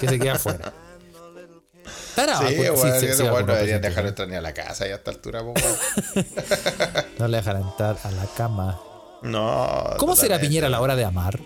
Que 0.00 0.08
se 0.08 0.18
queda 0.18 0.32
afuera. 0.36 0.72
Tarado, 2.14 2.48
Sí, 2.48 2.54
porque 2.56 2.70
weón, 2.70 3.00
sí, 3.00 3.06
sí, 3.08 3.12
sí, 3.14 3.22
algunos 3.22 3.46
no 3.46 3.54
deberían 3.54 3.80
dejarlo 3.82 4.08
entrar 4.10 4.28
ni 4.28 4.36
a 4.36 4.40
la 4.40 4.54
casa 4.54 4.86
y 4.86 4.90
a 4.90 4.94
esta 4.96 5.10
altura. 5.10 5.42
No 7.18 7.28
le 7.28 7.36
dejarán 7.38 7.62
entrar 7.62 7.96
a 8.02 8.10
la 8.10 8.26
cama. 8.36 8.80
No. 9.22 9.94
¿Cómo 9.98 10.14
será. 10.16 10.38
Piñera 10.38 10.66
a 10.66 10.70
la 10.70 10.80
hora 10.80 10.96
de 10.96 11.04
amar? 11.04 11.38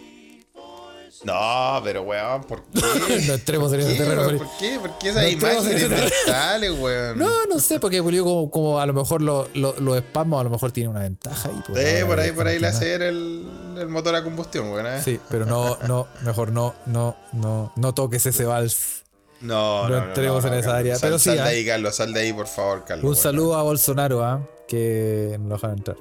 No, 1.24 1.81
pero 1.83 2.02
weón, 2.02 2.44
¿por 2.44 2.62
qué? 2.66 2.81
no 3.26 3.35
entremos 3.35 3.72
en 3.72 3.81
ese 3.81 3.92
¿Qué, 3.92 3.98
terreno. 4.04 4.38
¿Por 4.38 4.57
qué? 4.59 4.78
¿Por 4.78 4.98
qué 4.98 5.09
esas 5.09 5.22
No 5.24 5.28
imágenes 5.28 5.90
mentales, 5.90 6.70
weón? 6.78 7.18
No, 7.18 7.46
no 7.46 7.59
sé, 7.59 7.81
porque 7.81 7.98
Julio 8.00 8.22
como, 8.24 8.50
como 8.50 8.78
a 8.81 8.87
lo 8.87 8.92
mejor 8.94 9.20
lo- 9.20 9.48
lo- 9.54 9.74
los 9.81 9.96
espasmos 9.96 10.40
a 10.40 10.44
lo 10.44 10.50
mejor 10.50 10.70
tiene 10.70 10.90
una 10.90 11.00
ventaja. 11.00 11.50
Y 11.50 11.61
pues, 11.72 11.98
Sí, 11.98 12.04
por 12.04 12.20
ahí, 12.20 12.31
por 12.31 12.46
ahí 12.46 12.61
le 12.61 12.61
tiene 12.61 12.72
nada. 12.72 12.76
hace 12.78 12.85
ver 12.98 13.02
el, 13.02 13.46
el 13.78 13.88
motor 13.88 14.14
a 14.14 14.22
combustión, 14.22 14.70
weón. 14.70 14.87
¿eh? 14.87 15.02
Sí, 15.04 15.18
pero 15.28 15.44
no, 15.44 15.76
no, 15.88 16.07
mejor 16.22 16.52
no, 16.52 16.74
no, 16.87 17.16
no, 17.33 17.72
no 17.74 17.94
toques 17.94 18.24
ese 18.24 18.44
vals. 18.44 19.02
No, 19.40 19.85
No 19.85 19.88
no, 19.88 20.01
no, 20.01 20.07
entremos 20.09 20.44
no, 20.44 20.53
en 20.53 20.59
esa 20.59 20.77
área, 20.77 20.96
Sal, 20.96 21.09
pero 21.11 21.18
sí, 21.18 21.24
Sal 21.31 21.37
de 21.37 21.42
¿ah? 21.42 21.46
ahí, 21.46 21.64
Carlos, 21.66 21.94
sal 21.96 22.12
de 22.12 22.20
ahí, 22.20 22.33
por 22.33 22.46
favor, 22.48 22.85
Carlos. 22.85 23.05
Un 23.09 23.16
saludo 23.16 23.57
a 23.57 23.62
Bolsonaro, 23.62 24.24
¿ah? 24.24 24.46
Que 24.66 25.37
no 25.40 25.48
lo 25.48 25.55
dejaron 25.55 25.79
entrar. 25.79 25.96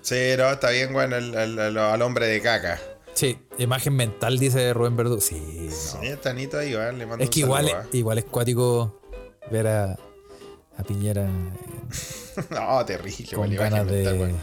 Sí, 0.00 0.16
no, 0.38 0.50
está 0.50 0.70
bien, 0.70 0.94
weón, 0.94 1.12
al, 1.12 1.36
al- 1.36 1.58
al- 1.58 1.78
al 1.78 2.02
hombre 2.02 2.26
de 2.28 2.40
caca. 2.40 2.80
Sí, 3.12 3.38
imagen 3.58 3.94
mental, 3.94 4.38
dice 4.38 4.72
Rubén 4.72 4.96
Verdú. 4.96 5.20
Sí, 5.20 5.68
no. 5.68 6.00
Sí, 6.00 6.06
está 6.06 6.32
Nito 6.32 6.58
ahí, 6.58 6.74
weón, 6.74 6.98
le 6.98 7.04
mando 7.06 7.22
Es 7.22 7.28
un 7.28 7.32
que 7.34 7.40
igual, 7.40 7.68
¿ah? 7.74 7.84
igual 7.92 8.18
es 8.18 8.24
cuático 8.24 9.00
ver 9.50 9.66
a, 9.66 9.92
a 10.76 10.82
Piñera 10.86 11.28
No, 12.50 12.84
terrible, 12.86 13.26
con 13.34 13.54
ganas 13.54 13.84
mental, 13.86 14.18
de. 14.18 14.34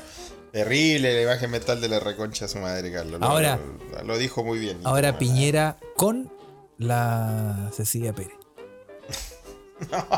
Terrible 0.51 1.13
la 1.15 1.21
imagen 1.23 1.51
mental 1.51 1.81
de 1.81 1.89
la 1.89 1.99
reconcha 1.99 2.45
a 2.45 2.47
su 2.47 2.59
madre, 2.59 2.91
Carlos. 2.91 3.19
Lo- 3.19 3.25
Ahora- 3.25 3.59
Lo, 3.97 4.03
lo 4.03 4.17
dijo 4.17 4.43
muy 4.43 4.59
bien. 4.59 4.79
Ahora. 4.83 5.17
Piñera 5.17 5.77
con 5.95 6.31
la 6.77 7.69
Cecilia 7.75 8.13
Pérez. 8.13 8.33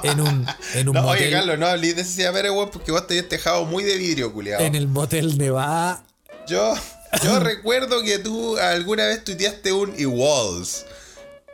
En 0.03 0.21
un, 0.21 0.45
en 0.75 0.89
un 0.89 0.93
No, 0.95 1.01
motel. 1.03 1.23
oye, 1.23 1.31
Carlos, 1.31 1.57
no 1.57 1.65
hablé 1.67 1.93
de 1.93 2.03
Cecilia 2.03 2.31
Pérez, 2.31 2.51
weón, 2.51 2.69
porque 2.69 2.91
vos 2.91 3.05
tenés 3.07 3.27
tejado 3.27 3.65
muy 3.65 3.83
de 3.83 3.97
vidrio, 3.97 4.31
culiado. 4.33 4.63
En 4.63 4.75
el 4.75 4.87
motel 4.87 5.37
Nevada. 5.37 6.03
Yo, 6.47 6.73
yo 7.23 7.39
recuerdo 7.41 8.01
que 8.03 8.19
tú 8.19 8.57
alguna 8.57 9.05
vez 9.05 9.23
tuiteaste 9.23 9.71
un. 9.73 9.93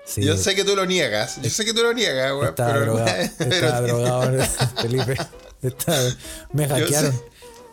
Sí, 0.06 0.22
Yo 0.22 0.36
sé 0.36 0.54
que 0.54 0.66
tú 0.66 0.76
lo 0.76 0.86
niegas. 0.86 1.42
Yo 1.42 1.50
sé 1.50 1.64
que 1.64 1.74
tú 1.74 1.82
lo 1.82 1.94
niegas, 1.94 2.32
weón. 2.34 2.48
estaba 2.50 2.74
Pero, 2.74 2.86
drogado. 2.86 3.30
pero- 3.38 3.56
Estaba 3.56 3.82
drogado, 3.82 4.44
Felipe. 4.82 5.18
Estaba- 5.62 6.10
me 6.52 6.68
hackearon. 6.68 7.22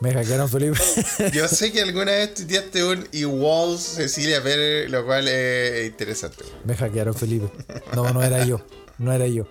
Me 0.01 0.13
hackearon, 0.15 0.49
Felipe. 0.49 0.79
Yo 1.33 1.47
sé 1.47 1.71
que 1.73 1.83
alguna 1.83 2.13
vez 2.13 2.35
tuiteaste 2.35 2.83
un 2.85 3.07
e-walls 3.13 3.81
Cecilia 3.83 4.43
Pérez, 4.43 4.91
lo 4.91 5.05
cual 5.05 5.29
es 5.29 5.87
interesante. 5.87 6.45
Me 6.65 6.75
hackearon, 6.75 7.15
Felipe. 7.15 7.49
No, 7.95 8.11
no 8.13 8.23
era 8.23 8.45
yo. 8.45 8.61
No 8.99 9.13
era 9.13 9.27
yo. 9.27 9.47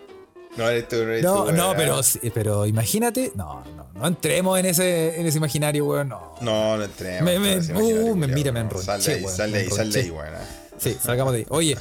No 0.57 0.67
eres 0.67 0.87
tú, 0.87 0.95
no 0.97 1.11
eres 1.11 1.23
No, 1.23 1.45
tú, 1.45 1.51
no, 1.51 1.73
pero, 1.77 2.01
pero 2.33 2.65
imagínate. 2.65 3.31
No, 3.35 3.63
no, 3.75 3.87
no 3.93 4.07
entremos 4.07 4.59
en 4.59 4.65
ese, 4.65 5.19
en 5.19 5.25
ese 5.27 5.37
imaginario, 5.37 5.85
weón. 5.85 6.09
No. 6.09 6.35
No, 6.41 6.75
no 6.77 6.83
entremos. 6.83 7.23
Me- 7.23 7.39
me- 7.39 7.57
uh, 7.83 8.15
me- 8.15 8.27
mira, 8.27 8.51
me 8.51 8.63
no. 8.63 8.71
Sal 8.81 8.99
enronché, 8.99 9.11
de 9.11 9.27
ahí, 9.27 9.35
sal 9.35 9.51
de 9.51 9.59
ahí, 9.59 9.69
sal 9.69 9.91
de 9.91 9.99
ahí, 9.99 10.07
enronché. 10.07 10.31
weón. 10.31 10.43
Sí, 10.79 10.97
salgamos 11.01 11.33
de 11.33 11.39
ahí. 11.39 11.45
Oye. 11.49 11.77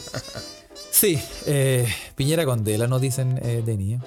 Sí, 0.91 1.19
eh, 1.47 1.87
Piñera 2.17 2.45
con 2.45 2.65
D, 2.65 2.77
la 2.77 2.87
nos 2.89 3.01
dicen 3.01 3.39
eh, 3.43 3.63
Denny. 3.65 3.95
¿eh? 3.95 3.99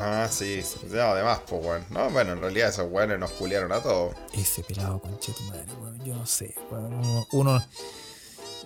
Ah, 0.00 0.28
sí, 0.30 0.62
sí. 0.62 0.78
No, 0.90 1.00
además, 1.02 1.40
pues, 1.48 1.62
weón. 1.64 1.84
No, 1.90 2.08
bueno, 2.10 2.32
en 2.32 2.40
realidad 2.40 2.70
esos 2.70 2.90
weones 2.90 3.18
nos 3.18 3.30
culiaron 3.32 3.70
a 3.72 3.80
todos. 3.82 4.14
Ese 4.32 4.62
pelado 4.62 4.98
conche 5.00 5.32
tu 5.32 5.42
madre, 5.44 5.66
weón. 5.80 6.04
Yo 6.04 6.14
no 6.14 6.26
sé, 6.26 6.54
weón. 6.70 6.94
Uno, 6.94 7.26
uno- 7.32 7.64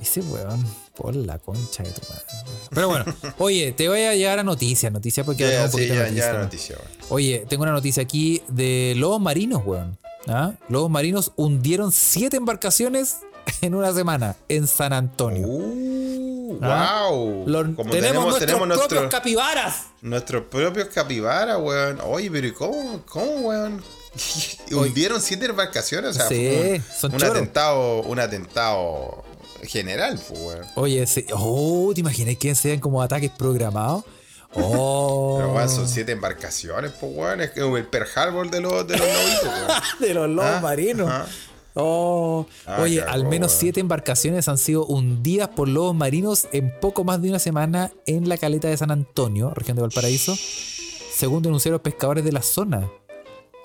Ese 0.00 0.20
weón, 0.22 0.64
por 0.96 1.14
la 1.16 1.38
concha 1.38 1.82
de 1.82 1.90
tu 1.90 2.00
madre. 2.08 2.24
weón. 2.32 2.58
Pero 2.70 2.88
bueno, 2.88 3.04
oye, 3.38 3.72
te 3.72 3.88
voy 3.88 4.00
a 4.02 4.14
llevar 4.14 4.38
a 4.38 4.42
noticias, 4.44 4.92
noticias 4.92 5.24
porque 5.26 5.44
un 5.44 5.70
sí, 5.72 5.88
ya, 5.88 6.32
noticia, 6.34 6.76
weón. 6.76 6.88
Oye, 7.10 7.44
tengo 7.48 7.62
una 7.64 7.72
noticia 7.72 8.02
aquí 8.02 8.42
de 8.48 8.94
lobos 8.96 9.20
marinos, 9.20 9.62
weón. 9.64 9.98
¿Ah? 10.26 10.52
Lobos 10.68 10.90
marinos 10.90 11.32
hundieron 11.36 11.92
siete 11.92 12.36
embarcaciones 12.38 13.18
en 13.60 13.74
una 13.74 13.92
semana 13.92 14.36
en 14.48 14.66
San 14.66 14.92
Antonio. 14.92 15.46
Uh, 15.48 16.58
Ah. 16.62 17.08
wow. 17.10 17.44
Lo- 17.48 17.74
Como 17.74 17.90
tenemos, 17.90 18.24
nuestros 18.26 18.46
tenemos 18.46 18.68
propios 18.68 18.90
nuestro- 18.90 19.08
capibaras. 19.08 19.74
nuestros 20.02 20.44
propios 20.44 20.88
capibaras, 20.88 21.58
weón. 21.60 22.00
Oye, 22.04 22.30
pero 22.30 22.46
¿y 22.46 22.52
cómo, 22.52 23.02
cómo, 23.06 23.32
weón? 23.48 23.82
Hundieron 24.72 25.20
siete 25.20 25.46
embarcaciones, 25.46 26.10
o 26.10 26.14
sea, 26.14 26.28
Sí, 26.28 26.34
fue 26.46 26.72
un, 26.76 26.82
son 27.00 27.12
un 27.14 27.18
choros. 27.18 27.36
atentado, 27.36 28.02
un 28.02 28.20
atentado 28.20 29.24
general, 29.64 30.20
pues, 30.28 30.40
weón. 30.40 30.66
Oye, 30.76 31.06
sí. 31.06 31.26
oh, 31.34 31.90
¿te 31.94 32.00
imaginas 32.00 32.36
que 32.36 32.54
sean 32.54 32.78
como 32.78 33.02
ataques 33.02 33.30
programados? 33.30 34.04
Oh, 34.56 35.38
Pero, 35.40 35.52
weón, 35.54 35.68
son 35.68 35.88
siete 35.88 36.12
embarcaciones, 36.12 36.92
pues, 37.00 37.10
weón. 37.12 37.40
Es 37.40 37.50
como 37.50 37.76
el 37.76 37.86
Pearl 37.88 38.06
Harbor 38.14 38.48
de 38.48 38.60
los, 38.60 38.86
de 38.86 38.96
los 38.96 39.08
lobitos, 39.08 39.44
weón. 39.44 39.82
de 39.98 40.14
los 40.14 40.28
lobos 40.28 40.50
Ah, 40.54 40.60
marinos. 40.62 41.10
ajá. 41.10 41.26
Oh, 41.74 42.46
Ah, 42.66 42.78
oye, 42.82 43.00
cagó, 43.00 43.10
al 43.12 43.24
menos 43.26 43.52
siete 43.52 43.80
embarcaciones 43.80 44.48
han 44.48 44.58
sido 44.58 44.86
hundidas 44.86 45.48
por 45.48 45.68
lobos 45.68 45.94
marinos 45.94 46.46
en 46.52 46.72
poco 46.80 47.02
más 47.04 47.20
de 47.20 47.28
una 47.30 47.38
semana 47.40 47.90
en 48.06 48.28
la 48.28 48.38
caleta 48.38 48.68
de 48.68 48.76
San 48.76 48.90
Antonio, 48.92 49.50
región 49.54 49.76
de 49.76 49.82
Valparaíso, 49.82 50.34
según 50.36 51.42
denunciaron 51.42 51.74
los 51.74 51.82
pescadores 51.82 52.24
de 52.24 52.32
la 52.32 52.42
zona. 52.42 52.88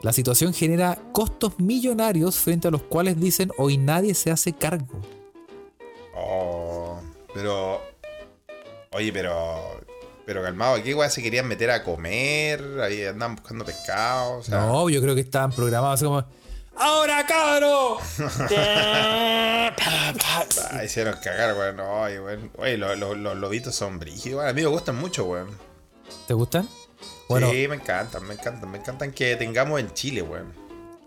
La 0.02 0.14
situación 0.14 0.54
genera 0.54 0.98
costos 1.12 1.60
millonarios 1.60 2.38
frente 2.40 2.68
a 2.68 2.72
los 2.72 2.82
cuales 2.84 3.20
dicen 3.20 3.52
hoy 3.58 3.78
nadie 3.78 4.14
se 4.16 4.32
hace 4.32 4.54
cargo. 4.54 5.02
Oh, 6.16 7.00
pero. 7.34 7.82
Oye, 8.92 9.12
pero. 9.14 9.80
Pero 10.26 10.44
calmado, 10.44 10.82
¿qué 10.84 10.94
weón 10.94 11.10
se 11.10 11.24
querían 11.24 11.48
meter 11.48 11.72
a 11.72 11.84
comer? 11.84 12.64
Ahí 12.82 13.04
andaban 13.04 13.36
buscando 13.36 13.66
pescado, 13.66 14.38
o 14.38 14.44
sea. 14.44 14.60
No, 14.62 14.88
yo 14.90 15.02
creo 15.02 15.16
que 15.16 15.22
estaban 15.22 15.52
programados 15.52 15.96
así 15.96 16.06
como. 16.06 16.24
¡Ahora, 16.80 17.26
cabro! 17.26 17.98
Ah, 20.72 20.84
hicieron 20.84 21.16
cagar, 21.24 21.56
weón. 21.58 21.76
No, 21.78 22.02
Oye, 22.02 22.20
weón. 22.20 22.52
Oye, 22.58 22.78
los, 22.78 22.98
los- 22.98 23.18
los 23.18 23.38
lobitos 23.38 23.76
son 23.76 24.00
brígidos. 24.00 24.44
A 24.46 24.54
mí 24.54 24.62
me 24.62 24.68
gustan 24.68 24.96
mucho, 24.96 25.26
weón. 25.26 25.50
¿Te 26.28 26.34
gustan? 26.34 26.68
Bueno, 27.28 27.50
Sí, 27.52 27.68
me 27.68 27.76
encantan, 27.76 28.26
me 28.28 28.34
encantan. 28.34 28.72
Me 28.72 28.78
encantan 28.80 29.12
que 29.12 29.36
tengamos 29.36 29.80
en 29.80 29.94
Chile, 29.94 30.22
weón. 30.22 30.54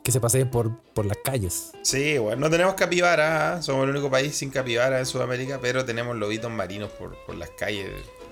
que 0.02 0.10
se 0.12 0.20
paseen 0.20 0.50
por, 0.50 0.76
por 0.94 1.06
las 1.06 1.16
calles. 1.24 1.72
Sí, 1.82 2.18
weón. 2.18 2.40
No 2.40 2.50
tenemos 2.50 2.74
capibara, 2.74 3.54
¿ah? 3.54 3.62
somos 3.62 3.84
el 3.84 3.90
único 3.90 4.10
país 4.10 4.36
sin 4.36 4.50
capibara 4.50 4.98
en 4.98 5.06
Sudamérica, 5.06 5.58
pero 5.60 5.84
tenemos 5.84 6.16
lobitos 6.16 6.50
marinos 6.50 6.90
por, 6.92 7.16
por 7.24 7.34
las 7.36 7.50
calles. 7.50 7.88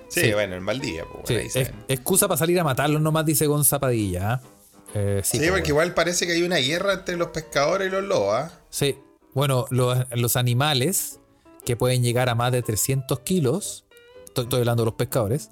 Sí, 0.09 0.21
Sí. 0.21 0.33
bueno, 0.33 0.55
en 0.55 0.65
Valdivia, 0.65 1.05
pues, 1.11 1.23
Sí, 1.27 1.35
ahí 1.35 1.47
es- 1.63 1.71
excusa 1.87 2.27
para 2.27 2.37
salir 2.37 2.59
a 2.59 2.63
matarlos 2.65 3.01
nomás, 3.01 3.25
dice 3.25 3.47
Gonza 3.47 3.79
Padilla. 3.79 4.41
Eh, 4.93 5.21
sí, 5.23 5.31
Sí, 5.31 5.37
pues, 5.37 5.49
porque 5.49 5.61
bueno. 5.61 5.67
igual 5.69 5.93
parece 5.93 6.25
que 6.27 6.33
hay 6.33 6.43
una 6.43 6.57
guerra 6.57 6.93
entre 6.93 7.15
los 7.17 7.29
pescadores 7.29 7.87
y 7.87 7.91
los 7.91 8.03
lobos, 8.03 8.33
¿ah? 8.35 8.51
Sí. 8.69 8.97
Bueno, 9.33 9.65
los, 9.69 9.97
los 10.11 10.35
animales 10.35 11.19
que 11.65 11.75
pueden 11.77 12.03
llegar 12.03 12.27
a 12.29 12.35
más 12.35 12.51
de 12.51 12.61
300 12.61 13.19
kilos, 13.21 13.85
estoy, 14.25 14.43
estoy 14.45 14.59
hablando 14.59 14.83
de 14.83 14.85
los 14.87 14.95
pescadores. 14.95 15.49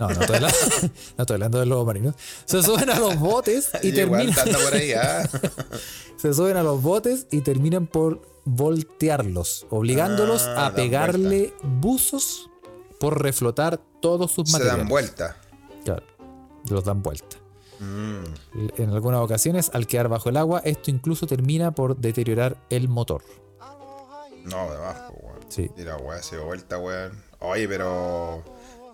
No, 0.00 0.08
no 0.08 0.20
estoy 0.20 0.36
hablando, 0.36 0.56
no 1.16 1.22
estoy 1.22 1.34
hablando 1.34 1.60
de 1.60 1.66
los 1.66 1.86
marinos. 1.86 2.14
Se 2.46 2.62
suben 2.62 2.90
a 2.90 2.98
los 2.98 3.18
botes 3.20 3.70
y 3.82 3.88
igual 3.96 4.26
terminan, 4.26 4.38
anda 4.40 4.58
por 4.58 4.74
ahí, 4.74 4.92
¿ah? 4.92 5.28
se 6.16 6.34
suben 6.34 6.56
a 6.56 6.62
los 6.64 6.82
botes 6.82 7.28
y 7.30 7.42
terminan 7.42 7.86
por 7.86 8.20
voltearlos, 8.44 9.66
obligándolos 9.70 10.42
Ah, 10.48 10.66
a 10.66 10.74
pegarle 10.74 11.52
buzos 11.62 12.50
por 12.98 13.22
reflotar 13.22 13.80
todos 14.00 14.32
sus 14.32 14.48
Se 14.50 14.52
materiales. 14.52 14.78
dan 14.80 14.88
vuelta. 14.88 15.36
Claro, 15.84 16.02
los 16.68 16.84
dan 16.84 17.02
vuelta. 17.02 17.36
Mm. 17.80 18.24
En 18.76 18.90
algunas 18.90 19.20
ocasiones, 19.20 19.70
al 19.74 19.86
quedar 19.86 20.08
bajo 20.08 20.28
el 20.28 20.36
agua, 20.36 20.60
esto 20.64 20.90
incluso 20.90 21.26
termina 21.26 21.72
por 21.72 21.96
deteriorar 21.96 22.56
el 22.70 22.88
motor. 22.88 23.22
No, 24.44 24.58
además, 24.60 24.96
pues, 25.10 25.22
weón. 25.24 25.38
Sí. 25.48 25.70
Mira, 25.76 25.96
weón, 25.96 26.22
se 26.22 26.36
dio 26.36 26.44
vuelta, 26.44 26.78
weón. 26.78 27.22
Oye, 27.40 27.66
pero. 27.68 28.42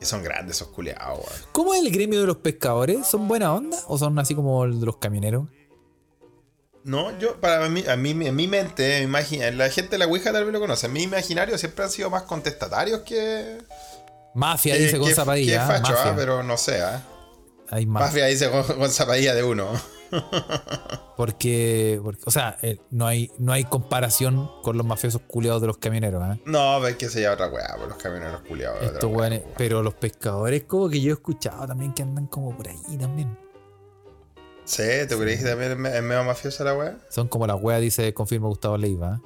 son 0.01 0.23
grandes 0.23 0.57
esos 0.57 0.69
culiados, 0.69 1.19
weón. 1.19 1.43
¿Cómo 1.53 1.75
es 1.75 1.83
el 1.85 1.90
gremio 1.90 2.21
de 2.21 2.27
los 2.27 2.37
pescadores? 2.38 3.07
¿Son 3.07 3.27
buena 3.29 3.53
onda 3.55 3.77
o 3.88 3.99
son 3.99 4.19
así 4.19 4.35
como 4.35 4.64
el 4.64 4.81
de 4.81 4.87
los 4.87 4.97
camioneros? 4.99 5.47
No, 6.83 7.16
yo, 7.19 7.38
para 7.40 7.69
mí, 7.69 7.85
a 7.87 7.97
mí, 7.97 8.11
en 8.27 8.35
mi 8.35 8.49
mente, 8.49 9.03
imagina, 9.03 9.51
la 9.51 9.69
gente 9.69 9.90
de 9.93 9.99
la 9.99 10.07
Ouija 10.07 10.33
tal 10.33 10.45
vez 10.45 10.53
lo 10.53 10.61
conoce. 10.61 10.87
En 10.87 10.95
mi 10.95 11.03
imaginario 11.03 11.59
siempre 11.59 11.85
han 11.85 11.90
sido 11.90 12.09
más 12.09 12.23
contestatarios 12.23 13.01
que. 13.01 13.59
Mafia, 14.35 14.75
que- 14.75 14.85
dice 14.85 14.99
con 14.99 15.09
que- 15.09 15.14
zapadilla. 15.14 15.61
que 15.66 15.73
facho, 15.75 15.93
mafia. 15.93 16.12
ah, 16.12 16.14
pero 16.16 16.43
no 16.43 16.57
sé, 16.57 16.81
¿ah? 16.81 17.03
Hay 17.70 17.87
mafia. 17.87 18.06
Mafia 18.06 18.26
dice 18.26 18.50
zapadilla 18.90 19.35
de 19.35 19.44
uno. 19.44 19.68
Porque, 21.16 22.00
porque, 22.02 22.22
o 22.24 22.30
sea, 22.30 22.56
eh, 22.62 22.78
no, 22.90 23.06
hay, 23.06 23.30
no 23.38 23.52
hay 23.52 23.64
comparación 23.64 24.50
con 24.62 24.76
los 24.78 24.87
mafiosos 24.87 25.20
culiados 25.26 25.61
de 25.61 25.66
los 25.66 25.76
camioneros. 25.78 26.22
¿ah? 26.22 26.38
No, 26.46 26.85
es 26.87 26.96
que 26.96 27.09
se 27.11 27.20
llama 27.20 27.35
otra 27.35 27.48
weá, 27.48 27.76
por 27.78 27.88
los 27.88 27.96
camioneros 27.98 28.40
culiados. 28.42 28.83
Estos 28.83 29.04
weones- 29.11 29.40
weón. 29.42 29.54
pero 29.59 29.83
los 29.83 29.94
pescadores, 29.94 30.64
como 30.64 30.88
que 30.88 31.00
yo 31.00 31.11
he 31.11 31.12
escuchado 31.14 31.66
también 31.66 31.92
que 31.92 32.02
andan 32.02 32.26
como 32.26 32.56
por 32.56 32.68
ahí 32.68 32.96
también. 32.98 33.37
Sí, 34.64 34.83
¿te 34.83 35.16
crees 35.18 35.40
que 35.42 35.46
también 35.48 35.72
es 35.72 35.78
me- 35.78 35.94
es 35.96 36.02
medio 36.02 36.24
mafiosa 36.24 36.64
la 36.64 36.74
weá? 36.74 36.96
Son 37.11 37.28
como 37.28 37.46
las 37.46 37.61
weas, 37.61 37.80
dice, 37.83 38.14
confirma 38.14 38.48
Gustavo 38.48 38.78
Leiva. 38.78 39.20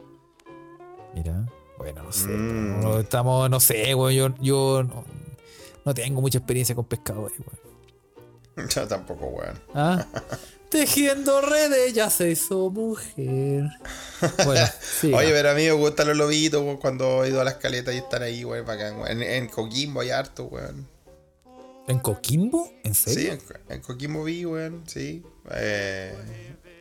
Mira, 1.15 1.47
bueno, 1.79 2.03
no 2.03 2.13
sé. 2.13 2.29
Mm. 2.29 2.81
no, 2.83 2.99
estamos, 2.99 3.49
no 3.49 3.61
sé, 3.61 3.95
weón. 3.95 4.13
Yo, 4.15 4.35
yo 4.43 4.83
no, 4.83 5.05
no 5.85 5.95
tengo 5.95 6.21
mucha 6.21 6.39
experiencia 6.39 6.75
con 6.75 6.87
pescadores, 6.87 7.39
weón. 7.39 7.64
Yo 8.75 8.87
tampoco, 8.89 9.27
weón. 9.27 9.59
¿Ah? 9.75 10.07
Tejiendo 10.71 11.41
redes, 11.41 11.93
ya 11.93 12.11
se 12.11 12.31
hizo 12.31 12.69
mujer. 12.71 13.69
Bueno, 14.45 14.67
sí. 15.01 15.13
Oye, 15.15 15.31
pero 15.31 15.51
a 15.51 15.55
mí 15.55 15.63
me 15.65 15.73
gustan 15.73 16.09
los 16.09 16.17
lobitos, 16.17 16.63
weón, 16.63 16.79
cuando 16.79 17.25
he 17.25 17.29
ido 17.29 17.41
a 17.41 17.45
las 17.45 17.55
caletas 17.55 17.95
y 17.95 17.99
están 17.99 18.23
ahí, 18.23 18.45
weón, 18.45 18.67
bacán, 18.67 18.97
weón. 18.97 19.09
En, 19.11 19.23
en 19.23 19.49
Coquimbo 19.49 20.01
hay 20.01 20.11
harto, 20.11 20.45
weón. 20.47 20.89
¿En 21.87 21.99
Coquimbo? 22.01 22.73
¿En 22.83 22.95
Sí, 22.95 23.15
serio? 23.15 23.33
en, 23.35 23.41
en 23.75 23.81
Coquimbo 23.83 24.25
vi, 24.25 24.45
weón, 24.47 24.83
sí. 24.87 25.23
Eh, 25.53 26.15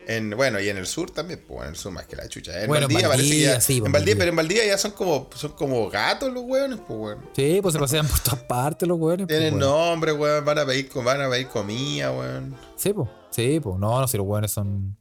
en, 0.06 0.30
bueno, 0.36 0.60
y 0.60 0.68
en 0.68 0.76
el 0.76 0.86
sur 0.86 1.10
también, 1.10 1.42
pues 1.46 1.62
en 1.62 1.68
el 1.70 1.76
sur 1.76 1.92
más 1.92 2.06
que 2.06 2.16
la 2.16 2.28
chucha. 2.28 2.60
En 2.62 2.68
Bueno, 2.68 2.86
en 2.86 2.92
Valdivia 2.92 3.08
parece 3.08 3.22
que 3.24 3.30
Valdivia, 3.34 3.52
ya. 3.54 3.60
sí, 3.60 3.80
pues, 3.80 3.86
en 3.86 3.92
Valdivia, 3.92 4.14
Valdivia. 4.14 4.18
pero 4.18 4.30
en 4.30 4.36
Valdivia 4.36 4.66
ya 4.66 4.78
son 4.78 4.90
como, 4.92 5.28
son 5.34 5.52
como 5.52 5.88
gatos 5.90 6.32
los 6.32 6.44
weones, 6.44 6.78
pues 6.86 6.98
weón. 6.98 7.18
Sí, 7.34 7.58
pues 7.62 7.72
se 7.72 7.78
pasean 7.78 8.06
por 8.08 8.20
todas 8.20 8.42
partes 8.44 8.88
los 8.88 8.98
weones. 8.98 9.26
pues, 9.26 9.38
Tienen 9.38 9.58
nombre, 9.58 10.12
weón, 10.12 10.44
van 10.44 10.58
a 10.58 10.66
pedir, 10.66 10.90
van 10.94 11.20
a 11.22 11.30
pedir 11.30 11.48
comida, 11.48 12.12
weón. 12.12 12.54
Sí, 12.76 12.92
pues. 12.92 13.08
Sí, 13.30 13.60
pues. 13.60 13.78
No, 13.78 14.00
no, 14.00 14.06
si 14.08 14.16
los 14.16 14.26
weones 14.26 14.50
son. 14.52 14.96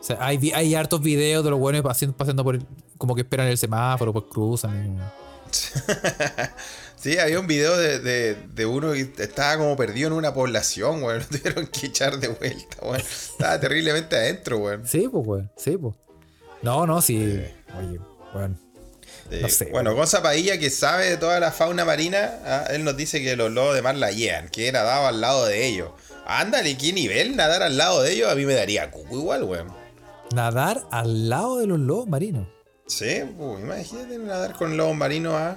O 0.00 0.04
sea, 0.04 0.16
hay, 0.20 0.50
hay 0.52 0.74
hartos 0.74 1.00
videos 1.00 1.44
de 1.44 1.50
los 1.50 1.60
weones 1.60 1.82
paseando, 1.82 2.16
paseando 2.16 2.42
por 2.42 2.56
el- 2.56 2.66
como 2.98 3.14
que 3.14 3.20
esperan 3.20 3.46
el 3.46 3.56
semáforo, 3.58 4.12
pues 4.12 4.24
cruzan. 4.30 4.96
y- 4.98 5.21
Sí, 7.02 7.18
había 7.18 7.40
un 7.40 7.48
video 7.48 7.76
de, 7.76 7.98
de, 7.98 8.36
de 8.54 8.64
uno 8.64 8.92
que 8.92 9.10
estaba 9.18 9.58
como 9.58 9.74
perdido 9.76 10.06
en 10.06 10.12
una 10.12 10.32
población, 10.32 11.02
weón. 11.02 11.18
Lo 11.32 11.38
tuvieron 11.38 11.66
que 11.66 11.86
echar 11.86 12.20
de 12.20 12.28
vuelta, 12.28 12.76
weón. 12.80 13.00
Estaba 13.00 13.58
terriblemente 13.58 14.14
adentro, 14.14 14.58
weón. 14.58 14.86
Sí, 14.86 15.08
pues, 15.10 15.26
weón. 15.26 15.50
Sí, 15.56 15.76
pues. 15.76 15.96
No, 16.62 16.86
no, 16.86 17.02
sí. 17.02 17.42
Oye. 17.76 17.98
Eh, 19.32 19.40
No 19.42 19.48
sé, 19.48 19.64
bueno, 19.72 19.96
con 19.96 20.06
Zapadilla, 20.06 20.58
que 20.58 20.70
sabe 20.70 21.10
de 21.10 21.16
toda 21.16 21.40
la 21.40 21.50
fauna 21.50 21.84
marina, 21.84 22.38
ah, 22.44 22.66
él 22.70 22.84
nos 22.84 22.96
dice 22.96 23.20
que 23.20 23.34
los 23.34 23.50
lobos 23.50 23.74
de 23.74 23.82
mar 23.82 23.96
la 23.96 24.12
llevan, 24.12 24.48
que 24.48 24.68
he 24.68 24.72
nadado 24.72 25.08
al 25.08 25.20
lado 25.20 25.44
de 25.46 25.66
ellos. 25.66 25.90
Ándale, 26.24 26.78
¿qué 26.78 26.92
nivel 26.92 27.34
nadar 27.34 27.64
al 27.64 27.76
lado 27.76 28.02
de 28.02 28.12
ellos? 28.12 28.30
A 28.30 28.36
mí 28.36 28.46
me 28.46 28.54
daría 28.54 28.92
cuco 28.92 29.16
igual, 29.16 29.42
weón. 29.42 29.72
Nadar 30.32 30.84
al 30.92 31.28
lado 31.28 31.58
de 31.58 31.66
los 31.66 31.80
lobos 31.80 32.06
marinos. 32.06 32.46
Sí, 32.92 33.22
pues, 33.38 33.60
imagínate 33.60 34.18
nadar 34.18 34.52
con 34.54 34.76
lobos 34.76 34.94
marinos, 34.96 35.34
ah. 35.34 35.56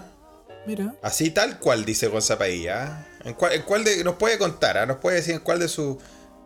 Mira. 0.66 0.96
Así 1.04 1.32
tal 1.32 1.60
cual, 1.60 1.84
dice 1.86 2.10
Zapatilla. 2.22 2.84
ah. 2.86 3.06
¿En 3.26 3.34
cuál, 3.34 3.54
en 3.54 3.62
cuál 3.64 3.84
de, 3.84 4.04
nos 4.04 4.16
puede 4.16 4.38
contar? 4.38 4.78
ah? 4.78 4.86
Nos 4.86 4.98
puede 4.98 5.18
decir 5.18 5.34
en 5.36 5.42
cuál 5.42 5.60
de 5.60 5.68
sus. 5.68 5.98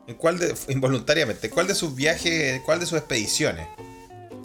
En 0.07 0.15
cuál 0.15 0.39
de. 0.39 0.53
Involuntariamente, 0.69 1.47
en 1.47 1.53
cuál 1.53 1.67
de 1.67 1.75
sus 1.75 1.95
viajes, 1.95 2.55
en 2.55 2.61
cuál 2.63 2.79
de 2.79 2.85
sus 2.87 2.97
expediciones. 2.97 3.67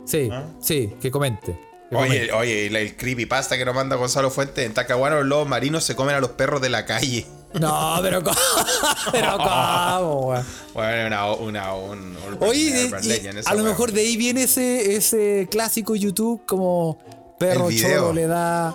Sí, 0.05 0.29
¿Ah? 0.31 0.45
sí, 0.61 0.95
que 1.01 1.11
comente. 1.11 1.59
que 1.89 1.97
Oye, 1.97 2.07
comente. 2.29 2.33
oye, 2.33 2.67
el, 2.67 2.77
el 2.77 2.97
creepypasta 2.97 3.57
que 3.57 3.65
nos 3.65 3.75
manda 3.75 3.97
Gonzalo 3.97 4.31
Fuentes. 4.31 4.67
En 4.67 4.75
Tacahuano 4.75 5.17
los 5.17 5.27
lobos 5.27 5.49
marinos 5.49 5.83
se 5.85 5.97
comen 5.97 6.15
a 6.15 6.21
los 6.21 6.33
perros 6.33 6.61
de 6.61 6.69
la 6.69 6.85
calle. 6.85 7.27
No, 7.61 7.99
pero 8.03 8.23
¿cómo? 8.23 8.37
pero 9.13 9.37
¿cómo, 9.39 10.21
weón? 10.29 10.47
Bueno, 10.75 11.07
una, 11.07 11.33
una, 11.35 11.75
un, 11.75 11.99
un 12.17 12.39
Oye, 12.41 12.87
urban 12.87 13.01
de- 13.03 13.07
y 13.07 13.11
legend 13.11 13.39
esa 13.39 13.51
a 13.51 13.55
lo 13.55 13.63
mejor 13.63 13.93
de 13.93 14.01
ahí 14.01 14.17
viene 14.17 14.43
ese, 14.45 14.97
ese 14.97 15.47
clásico 15.51 15.95
YouTube 15.95 16.43
como 16.47 16.99
perro 17.39 17.71
choro 17.71 18.13
le 18.13 18.27
da 18.27 18.75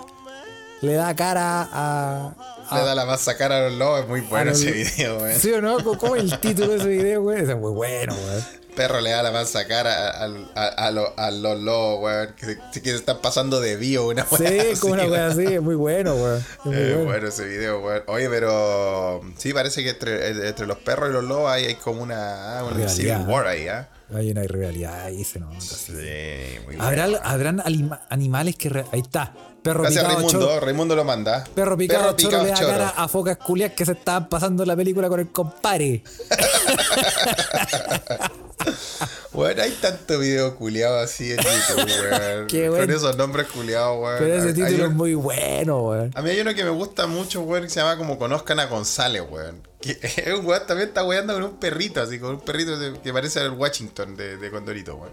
le 0.82 0.94
da 0.94 1.14
cara 1.14 1.68
a, 1.70 2.34
Le 2.72 2.80
da 2.80 2.94
la 2.94 3.04
masa 3.04 3.36
cara 3.36 3.58
a 3.58 3.68
los 3.68 3.78
lobos, 3.78 4.00
es 4.00 4.08
muy 4.08 4.20
bueno 4.22 4.52
ese 4.52 4.70
video, 4.72 5.18
weón. 5.18 5.38
¿Sí 5.38 5.52
o 5.52 5.60
no? 5.60 5.76
¿Cómo 5.98 6.16
es 6.16 6.22
el 6.24 6.38
título 6.40 6.68
de 6.68 6.76
ese 6.78 6.88
video, 6.88 7.22
güey? 7.22 7.42
Ese 7.42 7.52
es 7.52 7.58
muy 7.58 7.72
bueno, 7.72 8.14
güey. 8.14 8.42
Perro 8.74 9.00
le 9.00 9.10
da 9.10 9.22
la 9.22 9.30
masa 9.32 9.66
cara 9.66 10.10
a, 10.10 10.24
a, 10.54 10.66
a, 10.86 10.90
lo- 10.90 11.12
a 11.18 11.30
los 11.30 11.58
lobos, 11.60 12.02
weón. 12.04 12.34
Que 12.34 12.46
se, 12.72 12.82
que 12.82 12.90
se 12.90 12.96
están 12.96 13.18
pasando 13.20 13.60
de 13.60 13.76
bio, 13.76 14.08
una 14.08 14.24
Sí, 14.26 14.36
weá 14.42 14.64
como 14.80 14.92
una 14.94 15.02
así, 15.02 15.10
wea 15.10 15.26
así, 15.26 15.44
es 15.54 15.62
muy 15.62 15.74
bueno, 15.74 16.14
güey. 16.16 16.36
Es 16.60 16.64
muy 16.64 16.74
Eh, 16.76 16.88
bueno. 16.94 17.04
bueno 17.04 17.28
ese 17.28 17.44
video, 17.46 17.80
weón. 17.80 18.02
Oye, 18.06 18.28
pero 18.30 19.20
sí 19.38 19.52
parece 19.52 19.82
que 19.82 19.90
entre, 19.90 20.48
entre 20.48 20.66
los 20.66 20.78
perros 20.78 21.10
y 21.10 21.12
los 21.12 21.24
lobos 21.24 21.50
hay, 21.50 21.66
hay 21.66 21.74
como 21.74 22.02
una, 22.02 22.60
una 22.62 22.70
Rivalidad. 22.76 22.88
civil 22.88 23.16
war 23.28 23.46
ahí, 23.46 23.68
¿ah? 23.68 23.88
Hay 24.12 24.30
una 24.32 24.42
rivalidad 24.42 25.04
ahí, 25.04 25.22
se 25.22 25.38
nota. 25.38 25.60
Sí, 25.60 25.94
muy. 26.66 26.76
¿Habrá, 26.80 27.04
habrán 27.22 27.60
alima- 27.60 28.00
animales 28.10 28.56
que. 28.56 28.84
Ahí 28.92 29.00
está. 29.00 29.32
Perro 29.62 29.82
Gracias 29.82 30.02
picado, 30.04 30.20
Raimundo, 30.22 30.46
choro, 30.48 30.60
Raimundo 30.60 30.96
lo 30.96 31.04
manda. 31.04 31.44
perro 31.54 31.76
picado, 31.76 32.16
Perro 32.16 32.30
choro 32.30 32.42
le 32.44 32.48
da 32.50 32.54
choro. 32.54 32.68
cara 32.70 32.88
a 32.90 33.08
focas 33.08 33.36
culias 33.36 33.72
que 33.72 33.84
se 33.84 33.92
estaban 33.92 34.28
pasando 34.28 34.64
la 34.64 34.74
película 34.74 35.08
con 35.08 35.20
el 35.20 35.28
compare. 35.30 36.02
Bueno, 39.32 39.62
hay 39.62 39.70
tanto 39.80 40.18
video 40.18 40.56
culiado 40.56 40.98
así 40.98 41.30
en 41.30 41.38
YouTube, 41.38 41.86
weón. 42.10 42.46
Qué 42.48 42.68
Con 42.68 42.90
esos 42.90 43.16
nombres 43.16 43.46
culiados, 43.46 43.98
weón. 44.02 44.16
Pero 44.18 44.34
ese 44.34 44.48
Hay 44.48 44.54
título 44.54 44.74
uno- 44.76 44.84
es 44.86 44.92
muy 44.92 45.14
bueno, 45.14 45.80
güey. 45.82 46.10
A 46.14 46.20
mí 46.22 46.30
hay 46.30 46.40
uno 46.40 46.52
que 46.52 46.64
me 46.64 46.70
gusta 46.70 47.06
mucho, 47.06 47.40
weón, 47.42 47.62
que 47.64 47.70
se 47.70 47.80
llama 47.80 47.96
como 47.96 48.18
Conozcan 48.18 48.58
a 48.60 48.66
González, 48.66 49.22
weón. 49.30 49.66
Que 49.80 49.92
es 50.02 50.34
un 50.38 50.44
weón 50.44 50.66
también 50.66 50.88
está 50.88 51.04
weando 51.04 51.32
con 51.34 51.44
un 51.44 51.56
perrito, 51.58 52.02
así, 52.02 52.18
con 52.18 52.30
un 52.34 52.40
perrito 52.40 52.72
que 53.02 53.12
parece 53.12 53.40
el 53.40 53.50
Washington 53.52 54.16
de, 54.16 54.36
de 54.36 54.50
Condorito, 54.50 54.96
weón. 54.96 55.12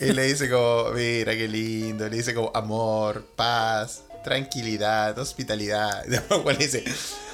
Y 0.00 0.12
le 0.12 0.24
dice 0.24 0.50
como, 0.50 0.90
mira 0.90 1.32
qué 1.32 1.48
lindo, 1.48 2.08
le 2.08 2.16
dice 2.16 2.34
como 2.34 2.50
amor, 2.54 3.24
paz, 3.36 4.02
tranquilidad, 4.24 5.18
hospitalidad. 5.18 6.04
Y 6.06 6.10
después 6.10 6.40
weón, 6.44 6.58
le 6.58 6.64
dice, 6.64 6.84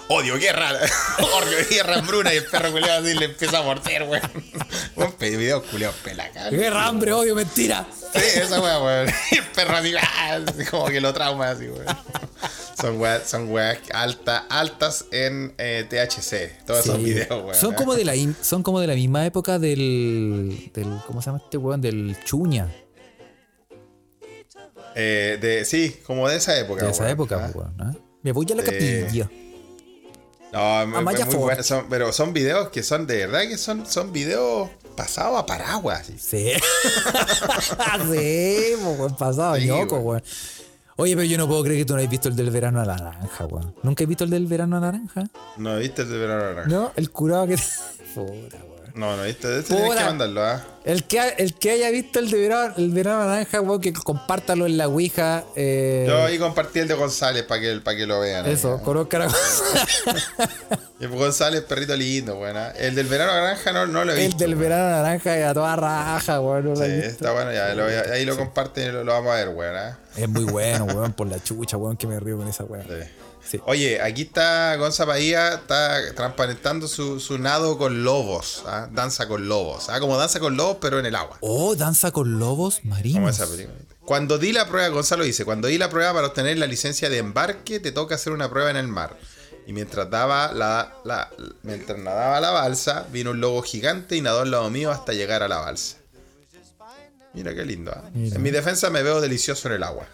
odio, 0.09 0.38
guerra, 0.38 0.70
odio, 1.18 1.59
guerra, 1.70 1.96
hambruna, 1.96 2.34
y 2.34 2.38
el 2.38 2.46
perro 2.46 2.72
culiado 2.72 3.04
así 3.04 3.14
le 3.14 3.26
empieza 3.26 3.59
a 3.59 3.62
morder, 3.62 4.02
weón. 4.04 4.30
Un 4.96 5.14
video 5.18 5.62
culiado 5.64 5.94
pelacal. 6.04 6.50
Guerra, 6.50 6.86
hambre, 6.86 7.12
odio, 7.12 7.34
mentira. 7.34 7.86
Sí, 8.12 8.20
esa 8.40 8.61
weá, 8.61 8.82
weón. 8.82 9.09
Y 9.30 9.38
el 9.38 9.46
perro 9.46 9.76
así, 9.76 9.94
¡ah! 10.00 10.40
como 10.70 10.86
que 10.86 11.00
lo 11.00 11.12
trauma 11.12 11.50
así, 11.50 11.68
weón. 11.68 11.86
Son 12.81 13.01
weas, 13.01 13.29
son 13.29 13.51
weas 13.51 13.79
alta, 13.93 14.47
altas 14.49 15.07
en 15.11 15.55
eh, 15.59 15.85
THC. 15.89 16.64
Todos 16.64 16.85
esos 16.85 16.97
Sí. 16.97 17.05
videos, 17.05 17.43
weón. 17.43 17.55
Son 17.55 17.74
como 17.74 17.95
de 17.95 18.05
la 18.05 18.14
son 18.41 18.62
como 18.62 18.81
de 18.81 18.87
la 18.87 18.95
misma 18.95 19.26
época 19.26 19.59
del, 19.59 20.70
del 20.72 21.01
¿cómo 21.07 21.20
se 21.20 21.26
llama 21.26 21.39
este 21.43 21.57
weón? 21.57 21.81
Del 21.81 22.16
Chuña. 22.24 22.72
Eh, 24.95 25.39
de, 25.41 25.64
sí, 25.64 25.97
como 26.07 26.29
de 26.29 26.37
esa 26.37 26.59
época. 26.59 26.85
De 26.85 26.91
esa 26.91 27.03
weón. 27.03 27.12
época, 27.12 27.47
Ah. 27.47 27.51
weón. 27.55 27.99
Me 28.22 28.33
voy 28.33 28.47
a 28.51 28.55
la 28.55 28.62
Eh, 28.62 29.03
capilla. 29.05 29.31
No, 30.53 30.79
Amaya 30.79 31.24
muy 31.26 31.35
Ford. 31.35 31.45
buenos, 31.45 31.66
son- 31.66 31.87
pero 31.91 32.12
son 32.12 32.33
videos 32.33 32.70
que 32.70 32.83
son 32.83 33.07
de 33.07 33.18
verdad 33.26 33.43
que 33.43 33.59
son, 33.59 33.87
son 33.87 34.12
videos 34.12 34.70
pasados 34.97 35.39
a 35.39 35.47
paraguas. 35.47 36.07
Sí. 36.07 36.53
sí, 36.53 36.55
po, 38.83 38.91
weón, 38.93 39.16
pasado, 39.16 39.57
Sí, 39.57 39.66
ñoco, 39.66 39.99
weón. 39.99 40.22
Oye, 41.01 41.14
pero 41.14 41.24
yo 41.28 41.38
no 41.38 41.46
puedo 41.46 41.62
creer 41.62 41.78
que 41.78 41.84
tú 41.84 41.92
no 41.92 42.01
hayas 42.01 42.11
visto 42.11 42.28
el 42.28 42.34
del 42.34 42.51
verano 42.51 42.80
a 42.80 42.84
la 42.84 42.96
naranja, 42.96 43.46
weón. 43.46 43.72
¿Nunca 43.84 44.03
has 44.03 44.09
visto 44.09 44.24
el 44.24 44.30
del 44.30 44.46
verano 44.46 44.78
a 44.78 44.80
la 44.80 44.90
naranja? 44.90 45.28
¿No 45.57 45.76
viste 45.76 46.03
el 46.03 46.11
de 46.11 46.18
verano 46.18 46.42
naranja? 46.42 46.68
No, 46.68 46.90
el 46.96 47.11
curado 47.11 47.46
que. 47.46 47.57
Puta, 48.14 48.57
weón. 48.57 48.78
No, 48.99 49.16
no 49.16 49.22
viste. 49.22 49.61
Este 49.61 49.74
tienes 49.74 49.94
que 49.96 50.05
mandarlo, 50.05 50.44
¿ah? 50.44 50.64
El 50.84 51.05
que, 51.05 51.20
el 51.38 51.55
que 51.55 51.70
haya 51.70 51.90
visto 51.90 52.18
el 52.18 52.30
de 52.30 52.38
verano, 52.40 52.74
el 52.78 52.90
verano 52.90 53.26
naranja, 53.26 53.61
weón, 53.61 53.80
que 53.80 53.92
compártalo 53.92 54.66
en 54.66 54.76
la 54.76 54.88
Ouija. 54.88 55.44
Eh, 55.55 56.05
Yo 56.09 56.24
ahí 56.24 56.38
compartí 56.38 56.80
el 56.80 56.88
de 56.88 56.94
González 56.94 57.44
para 57.44 57.61
que, 57.61 57.76
para 57.80 57.96
que 57.96 58.07
lo 58.07 58.18
vean. 58.20 58.46
ahí, 58.46 58.53
eso, 58.55 58.78
¿ah? 58.80 58.82
conozcan 58.84 59.22
a 59.22 59.28
Y 61.01 61.07
González, 61.07 61.62
perrito 61.62 61.94
lindo, 61.94 62.34
bueno. 62.36 62.59
El 62.76 62.94
del 62.96 63.07
verano 63.07 63.32
naranja 63.32 63.70
no, 63.72 63.86
no 63.86 64.05
lo 64.05 64.12
he 64.12 64.16
El 64.20 64.26
visto. 64.28 64.38
del 64.38 64.51
weón. 64.57 64.61
verano 64.62 64.90
naranja 64.90 65.38
y 65.38 65.42
a 65.42 65.55
toda 65.55 65.76
raja, 65.76 66.40
weón. 66.40 66.64
no 66.64 66.76
Sí, 66.76 66.82
está 66.84 67.32
bueno, 67.32 67.53
ya. 67.53 67.72
lo 67.74 67.84
ahí 68.12 68.24
lo 68.24 68.36
comparten 68.36 68.88
y 68.88 68.92
lo, 68.92 69.05
lo 69.05 69.12
vamos 69.12 69.32
a 69.32 69.36
ver, 69.36 69.49
weón. 69.51 69.76
¿ah? 69.76 69.99
Es 70.16 70.28
muy 70.28 70.44
bueno, 70.44 70.84
weón, 70.92 71.12
por 71.12 71.28
la 71.28 71.38
chucha, 71.42 71.76
weón, 71.76 71.96
que 71.96 72.07
me 72.09 72.18
río 72.18 72.36
con 72.36 72.49
esa 72.49 72.64
weón. 72.64 72.86
Sí. 72.88 73.09
Sí. 73.51 73.59
Oye, 73.64 74.03
aquí 74.03 74.22
está 74.22 74.76
Gonza 74.76 75.05
Bahía, 75.07 75.55
está 75.55 76.14
transparentando 76.14 76.86
su, 76.86 77.18
su 77.18 77.38
nado 77.38 77.78
con 77.78 78.05
lobos, 78.05 78.62
¿ah? 78.66 78.88
danza 78.92 79.26
con 79.26 79.49
lobos, 79.49 79.88
¿ah? 79.88 80.01
como 80.01 80.18
danza 80.18 80.38
con 80.38 80.57
lobos 80.57 80.76
pero 80.82 80.99
en 80.99 81.07
el 81.07 81.14
agua. 81.14 81.38
Oh, 81.40 81.74
danza 81.74 82.11
con 82.11 82.38
lobos 82.38 82.84
marinos. 82.84 83.40
Cuando 84.05 84.36
di 84.38 84.53
la 84.53 84.66
prueba, 84.66 84.88
Gonzalo 84.88 85.24
dice, 85.24 85.44
cuando 85.46 85.68
di 85.68 85.78
la 85.78 85.88
prueba 85.90 86.12
para 86.12 86.26
obtener 86.28 86.59
la 86.59 86.66
licencia 86.66 87.09
de 87.11 87.18
embarque, 87.18 87.80
te 87.80 87.90
toca 87.92 88.14
hacer 88.16 88.32
una 88.34 88.51
prueba 88.51 88.70
en 88.70 88.76
el 88.76 88.88
mar. 88.88 89.16
Y 89.66 89.72
mientras 89.72 90.09
daba 90.11 90.53
la, 90.53 90.94
la- 91.05 91.30
mientras 91.62 91.99
nadaba 91.99 92.40
la 92.40 92.51
balsa, 92.51 93.07
vino 93.12 93.30
un 93.32 93.40
lobo 93.40 93.61
gigante 93.62 94.16
y 94.16 94.20
nadó 94.22 94.40
al 94.40 94.51
lado 94.51 94.70
mío 94.70 94.90
hasta 94.90 95.12
llegar 95.12 95.42
a 95.42 95.49
la 95.49 95.59
balsa. 95.59 95.96
Mira 97.34 97.55
qué 97.55 97.64
lindo. 97.64 97.92
¿ah? 97.94 98.09
Mira. 98.14 98.36
En 98.36 98.42
mi 98.42 98.51
defensa 98.51 98.88
me 98.90 99.03
veo 99.03 99.20
delicioso 99.20 99.68
en 99.68 99.74
el 99.74 99.82
agua. 99.82 100.07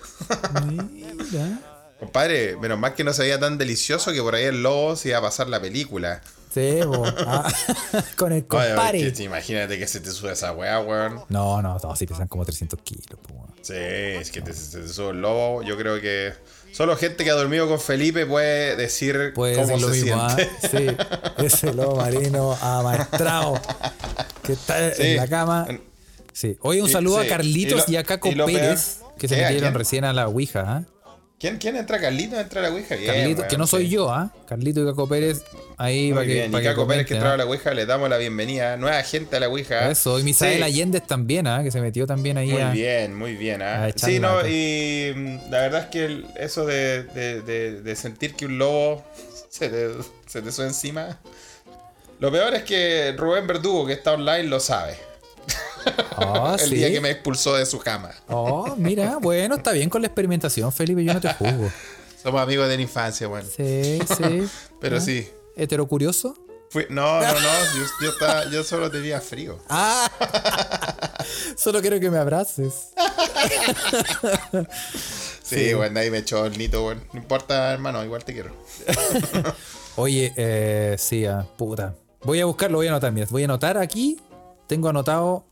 Mira. 0.90 1.60
Compadre, 2.00 2.56
menos 2.56 2.78
mal 2.78 2.94
que 2.94 3.04
no 3.04 3.12
se 3.12 3.22
veía 3.22 3.38
tan 3.38 3.56
delicioso 3.58 4.12
que 4.12 4.20
por 4.20 4.34
ahí 4.34 4.44
el 4.44 4.62
lobo 4.62 4.96
se 4.96 5.08
iba 5.10 5.18
a 5.18 5.22
pasar 5.22 5.48
la 5.48 5.60
película. 5.60 6.20
Sí. 6.52 6.80
Ah, 7.26 7.52
con 8.16 8.32
el 8.32 8.44
Oye, 8.48 9.12
que- 9.12 9.22
imagínate 9.24 9.78
que 9.78 9.86
se 9.88 10.00
te 10.00 10.10
sube 10.10 10.32
esa 10.32 10.52
weá, 10.52 10.80
weón. 10.80 11.20
No, 11.28 11.60
no, 11.62 11.78
no, 11.82 11.96
sí 11.96 12.06
pesan 12.06 12.28
como 12.28 12.44
300 12.44 12.78
kilos, 12.82 13.18
po. 13.26 13.46
Sí, 13.62 13.72
es 13.74 14.30
que 14.30 14.40
te, 14.42 14.52
se 14.52 14.80
te 14.80 14.88
sube 14.88 15.10
el 15.10 15.20
lobo. 15.20 15.62
Yo 15.62 15.76
creo 15.76 16.00
que 16.00 16.32
solo 16.72 16.96
gente 16.96 17.24
que 17.24 17.30
ha 17.30 17.34
dormido 17.34 17.66
con 17.66 17.80
Felipe 17.80 18.26
puede 18.26 18.76
decir 18.76 19.32
Puede 19.34 19.54
cómo 19.56 19.66
ser 19.68 19.80
lo 19.80 19.88
se 19.88 20.02
mismo, 20.02 20.16
¿ah? 20.20 20.36
siente. 20.36 20.96
Sí, 21.38 21.44
ese 21.44 21.72
lobo 21.72 21.96
marino 21.96 22.52
amaestrado 22.60 23.60
que 24.42 24.52
está 24.52 24.92
Sí. 24.94 25.02
en 25.02 25.16
la 25.16 25.26
cama. 25.28 25.66
Sí. 26.32 26.56
Oye, 26.60 26.82
un 26.82 26.88
Y- 26.88 26.92
saludo 26.92 27.20
sí. 27.20 27.26
a 27.26 27.30
Carlitos 27.30 27.84
Y 27.88 27.92
y, 27.92 27.94
lo- 27.94 28.00
a 28.00 28.04
Caco 28.04 28.28
y 28.28 28.34
Pérez, 28.34 28.98
peor- 29.00 29.14
que 29.18 29.28
se 29.28 29.34
¿Qué? 29.36 29.44
¿A 29.44 29.48
metieron 29.48 29.74
recién 29.74 30.04
a 30.04 30.12
la 30.12 30.28
Ouija, 30.28 30.64
¿ah? 30.66 30.82
¿Quién, 31.44 31.58
¿Quién 31.58 31.76
entra? 31.76 32.00
Carlito 32.00 32.40
entra 32.40 32.60
a 32.60 32.62
la 32.62 32.70
Ouija. 32.70 32.96
Bien, 32.96 33.12
Carlito, 33.12 33.46
que 33.46 33.58
no 33.58 33.66
soy 33.66 33.84
sí. 33.84 33.90
yo, 33.90 34.10
¿ah? 34.10 34.32
Carlito 34.48 34.82
y 34.82 34.86
Caco 34.86 35.06
Pérez, 35.06 35.42
ahí 35.76 36.06
Muy 36.06 36.14
para 36.14 36.26
que, 36.26 36.32
bien. 36.32 36.50
pa' 36.50 36.58
Y 36.58 36.62
que 36.62 36.68
Caco 36.70 36.86
Pérez 36.86 37.04
que 37.06 37.08
comenten, 37.08 37.16
entraba 37.18 37.32
a 37.32 37.34
¿ah? 37.34 37.36
la 37.36 37.44
Ouija, 37.44 37.74
le 37.74 37.84
damos 37.84 38.08
la 38.08 38.16
bienvenida. 38.16 38.78
Nueva 38.78 39.02
gente 39.02 39.36
a 39.36 39.40
la 39.40 39.48
Ouija. 39.50 39.90
Eso, 39.90 40.18
y 40.18 40.22
Misael 40.22 40.56
Sí. 40.56 40.62
Allende 40.62 41.02
también, 41.02 41.46
¿ah? 41.46 41.62
Que 41.62 41.70
se 41.70 41.82
metió 41.82 42.06
también 42.06 42.38
ahí 42.38 42.48
Muy 42.50 42.62
a... 42.62 42.70
bien, 42.70 43.14
muy 43.14 43.36
bien. 43.36 43.60
¿ah? 43.60 43.90
Sí, 43.94 44.20
no, 44.20 44.40
y 44.48 45.12
mm, 45.14 45.50
la 45.50 45.60
verdad 45.60 45.80
es 45.82 45.86
que 45.88 46.04
el- 46.06 46.26
eso 46.36 46.64
de, 46.64 47.02
de- 47.02 47.42
de- 47.42 47.82
de 47.82 47.94
sentir 47.96 48.34
que 48.36 48.46
un 48.46 48.56
lobo 48.56 49.04
se 49.50 49.68
te, 49.68 49.90
se 50.26 50.40
te 50.40 50.50
sube 50.50 50.68
encima. 50.68 51.18
Lo 52.20 52.32
peor 52.32 52.54
es 52.54 52.62
que 52.62 53.12
Rubén 53.18 53.46
Verdugo, 53.46 53.84
que 53.86 53.92
está 53.92 54.12
online, 54.14 54.44
lo 54.44 54.60
sabe. 54.60 54.96
Ah, 56.16 56.56
el 56.60 56.68
sí. 56.68 56.74
día 56.76 56.90
que 56.90 57.00
me 57.00 57.10
expulsó 57.10 57.54
de 57.54 57.66
su 57.66 57.78
cama. 57.78 58.10
Oh, 58.28 58.74
mira, 58.76 59.16
bueno, 59.20 59.56
está 59.56 59.72
bien 59.72 59.90
con 59.90 60.02
la 60.02 60.06
experimentación, 60.08 60.72
Felipe, 60.72 61.04
yo 61.04 61.14
no 61.14 61.20
te 61.20 61.32
juzgo. 61.34 61.70
Somos 62.22 62.40
amigos 62.42 62.68
de 62.68 62.76
la 62.76 62.82
infancia, 62.82 63.26
bueno. 63.26 63.48
Sí, 63.54 63.98
sí. 64.16 64.48
Pero 64.80 64.96
¿Ah? 64.96 65.00
sí. 65.00 65.28
¿Heterocurioso? 65.56 66.34
Fui- 66.70 66.86
no, 66.90 67.20
no, 67.20 67.32
no. 67.32 67.34
Yo, 67.76 67.84
yo 68.02 68.10
estaba- 68.10 68.50
yo 68.50 68.64
solo 68.64 68.90
tenía 68.90 69.20
frío. 69.20 69.58
Ah, 69.68 70.10
solo 71.56 71.80
quiero 71.80 72.00
que 72.00 72.10
me 72.10 72.18
abraces. 72.18 72.88
Sí, 75.42 75.74
bueno, 75.74 76.00
ahí 76.00 76.10
me 76.10 76.18
echó 76.18 76.46
el 76.46 76.56
nito, 76.58 76.82
bueno. 76.82 77.02
No 77.12 77.20
importa, 77.20 77.72
hermano, 77.72 78.02
igual 78.04 78.24
te 78.24 78.32
quiero. 78.32 78.50
Oye, 79.96 80.32
eh, 80.36 80.96
sí, 80.98 81.26
ah, 81.26 81.46
puta. 81.56 81.94
Voy 82.22 82.40
a 82.40 82.46
buscarlo, 82.46 82.78
voy 82.78 82.86
a 82.86 82.90
anotar. 82.90 83.12
Mira, 83.12 83.26
voy 83.30 83.42
a 83.42 83.44
anotar 83.44 83.76
aquí. 83.78 84.18
Tengo 84.66 84.88
anotado. 84.88 85.44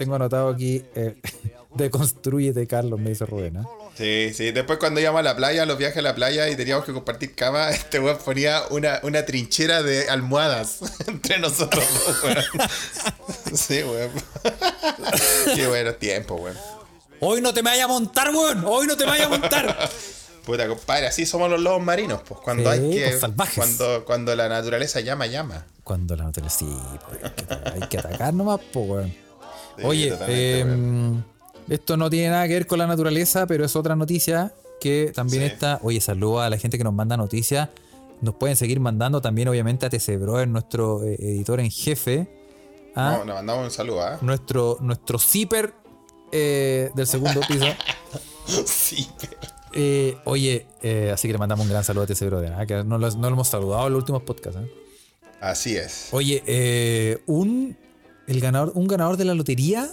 Tengo 0.00 0.14
anotado 0.14 0.48
aquí. 0.48 0.82
Eh, 0.94 1.14
Deconstrúyete, 1.74 2.66
Carlos, 2.66 2.98
me 2.98 3.10
dice 3.10 3.26
Rubén. 3.26 3.58
¿ah? 3.58 3.66
Sí, 3.94 4.32
sí. 4.32 4.50
Después 4.50 4.78
cuando 4.78 4.98
íbamos 4.98 5.18
a 5.18 5.22
la 5.22 5.36
playa, 5.36 5.66
los 5.66 5.76
viajes 5.76 5.98
a 5.98 6.02
la 6.02 6.14
playa 6.14 6.48
y 6.48 6.56
teníamos 6.56 6.86
que 6.86 6.92
compartir 6.94 7.34
cama, 7.34 7.68
este 7.70 8.00
weón 8.00 8.16
ponía 8.24 8.62
una, 8.70 8.98
una 9.02 9.26
trinchera 9.26 9.82
de 9.82 10.08
almohadas 10.08 10.78
entre 11.06 11.38
nosotros 11.38 11.84
dos, 12.06 12.24
weón. 12.24 12.44
Sí, 13.54 13.82
weón. 13.82 14.10
Qué 15.54 15.66
buenos 15.66 15.98
tiempos, 15.98 16.40
weón. 16.40 16.56
Hoy 17.20 17.42
no 17.42 17.52
te 17.52 17.62
me 17.62 17.68
vayas 17.70 17.84
a 17.84 17.88
montar, 17.88 18.30
weón. 18.34 18.64
Hoy 18.64 18.86
no 18.86 18.96
te 18.96 19.04
me 19.04 19.10
vayas 19.10 19.26
a 19.26 19.30
montar. 19.30 19.90
Puta, 20.46 20.66
compadre, 20.66 21.08
así 21.08 21.26
somos 21.26 21.50
los 21.50 21.60
lobos 21.60 21.82
marinos, 21.82 22.22
pues. 22.26 22.40
Cuando 22.40 22.72
Sí, 22.72 22.78
hay 22.80 22.90
que. 22.94 23.06
pues, 23.08 23.20
salvajes. 23.20 23.54
Cuando, 23.56 24.04
cuando 24.06 24.34
la 24.34 24.48
naturaleza 24.48 25.00
llama, 25.00 25.26
llama. 25.26 25.66
Cuando 25.84 26.16
la 26.16 26.24
naturaleza. 26.24 26.60
Sí, 26.60 26.76
pues, 27.06 27.22
hay, 27.22 27.30
que, 27.32 27.70
hay 27.82 27.88
que 27.90 27.98
atacar 27.98 28.32
nomás, 28.32 28.60
pues, 28.72 28.88
weón. 28.88 29.29
Sí, 29.80 29.86
Oye, 29.86 30.14
eh, 30.28 30.62
weón. 30.64 31.24
esto 31.68 31.96
no 31.96 32.08
tiene 32.10 32.30
nada 32.30 32.46
que 32.48 32.54
ver 32.54 32.66
con 32.66 32.78
la 32.78 32.86
naturaleza, 32.86 33.46
pero 33.46 33.64
es 33.64 33.74
otra 33.76 33.96
noticia 33.96 34.52
que 34.80 35.12
también 35.14 35.44
Sí. 35.46 35.52
está. 35.52 35.78
Oye, 35.82 36.00
saludo 36.00 36.40
a 36.40 36.48
la 36.50 36.56
gente 36.58 36.78
que 36.78 36.84
nos 36.84 36.94
manda 36.94 37.16
noticias. 37.16 37.68
Nos 38.20 38.34
pueden 38.34 38.56
seguir 38.56 38.80
mandando 38.80 39.20
también, 39.20 39.48
obviamente, 39.48 39.86
a 39.86 39.90
TC 39.90 40.16
Brother, 40.18 40.46
nuestro 40.48 41.02
eh, 41.04 41.16
editor 41.18 41.60
en 41.60 41.70
jefe. 41.70 42.28
¿ah? 42.94 43.16
No, 43.18 43.24
nos 43.24 43.34
mandamos 43.36 43.64
un 43.64 43.70
saludo, 43.70 44.02
¿ah? 44.02 44.18
Nuestro, 44.20 44.76
nuestro 44.80 45.18
zipper 45.18 45.72
eh, 46.32 46.90
del 46.94 47.06
segundo 47.06 47.40
piso. 47.48 47.64
Pero- 49.20 49.36
Eh, 49.72 50.16
oye, 50.24 50.66
eh, 50.82 51.12
así 51.14 51.28
que 51.28 51.32
le 51.32 51.38
mandamos 51.38 51.64
un 51.64 51.70
gran 51.70 51.84
saludo 51.84 52.04
a 52.08 52.12
ese 52.12 52.26
brother, 52.26 52.52
¿ah? 52.54 52.66
que 52.66 52.82
no 52.82 52.98
lo, 52.98 53.08
no 53.12 53.28
lo 53.28 53.34
hemos 53.34 53.46
saludado 53.48 53.86
en 53.86 53.92
los 53.92 54.00
últimos 54.00 54.22
podcasts. 54.22 54.58
Así 55.40 55.76
es. 55.76 56.08
Oye, 56.10 56.42
eh, 56.44 57.22
un, 57.26 57.76
el 58.30 58.40
ganador, 58.40 58.72
un 58.74 58.86
ganador 58.86 59.16
de 59.16 59.24
la 59.24 59.34
lotería 59.34 59.88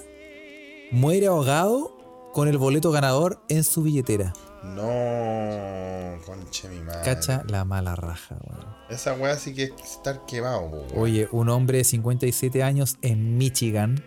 muere 0.92 1.28
ahogado 1.28 2.30
con 2.34 2.48
el 2.48 2.58
boleto 2.58 2.92
ganador 2.92 3.42
en 3.50 3.64
su 3.64 3.82
billetera. 3.84 4.32
No, 4.64 6.18
conche 6.26 6.70
mi 6.70 6.80
madre. 6.82 7.02
Cacha 7.04 7.44
la 7.50 7.66
mala 7.66 7.96
raja, 7.96 8.38
weón. 8.48 8.66
Esa 8.90 9.14
weá 9.14 9.38
sí 9.38 9.54
que 9.54 9.64
es 9.66 9.72
estar 9.84 10.26
quemado, 10.26 10.62
weón. 10.68 10.86
Oye, 10.96 11.28
un 11.32 11.50
hombre 11.50 11.80
de 11.80 11.84
57 11.84 12.64
años 12.64 12.98
en 13.02 13.38
Michigan, 13.38 14.04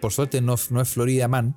por 0.00 0.12
suerte 0.12 0.40
no, 0.40 0.56
no 0.70 0.80
es 0.80 0.88
Florida 0.88 1.28
Man, 1.28 1.56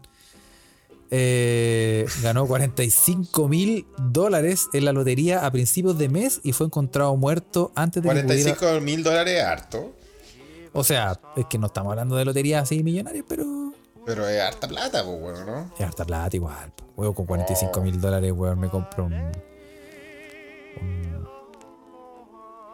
eh, 1.10 2.06
ganó 2.22 2.46
45 2.48 3.48
mil 3.48 3.86
dólares 3.98 4.68
en 4.74 4.84
la 4.84 4.92
lotería 4.92 5.46
a 5.46 5.52
principios 5.52 5.98
de 5.98 6.10
mes 6.10 6.42
y 6.44 6.52
fue 6.52 6.66
encontrado 6.66 7.16
muerto 7.16 7.72
antes 7.76 8.04
de 8.04 8.10
que 8.10 8.24
pudiera- 8.24 8.56
45 8.58 8.82
mil 8.84 9.04
dólares 9.04 9.36
es 9.36 9.44
harto, 9.44 9.96
O 10.74 10.84
sea, 10.84 11.20
es 11.36 11.46
que 11.46 11.58
no 11.58 11.68
estamos 11.68 11.92
hablando 11.92 12.16
de 12.16 12.26
lotería 12.26 12.60
así 12.60 12.84
millonarias, 12.84 13.26
pero 13.28 13.46
pero 14.08 14.26
es 14.26 14.42
harta 14.42 14.70
plata, 14.70 15.04
pues, 15.04 15.22
weón, 15.22 15.46
¿no? 15.46 15.72
es 15.78 15.86
harta 15.86 16.06
plata 16.06 16.34
igual. 16.34 16.72
po. 16.72 16.86
Weón, 16.96 17.14
con 17.14 17.26
45 17.26 17.82
mil 17.82 18.00
dólares, 18.00 18.32
weón, 18.32 18.58
me 18.58 18.70
compro 18.70 19.04
un... 19.04 19.32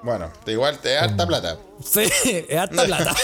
Bueno, 0.03 0.31
igual, 0.45 0.79
es 0.83 1.01
harta 1.01 1.25
plata. 1.25 1.57
Sí, 1.83 2.03
es 2.23 2.55
harta 2.55 2.83
plata. 2.83 3.15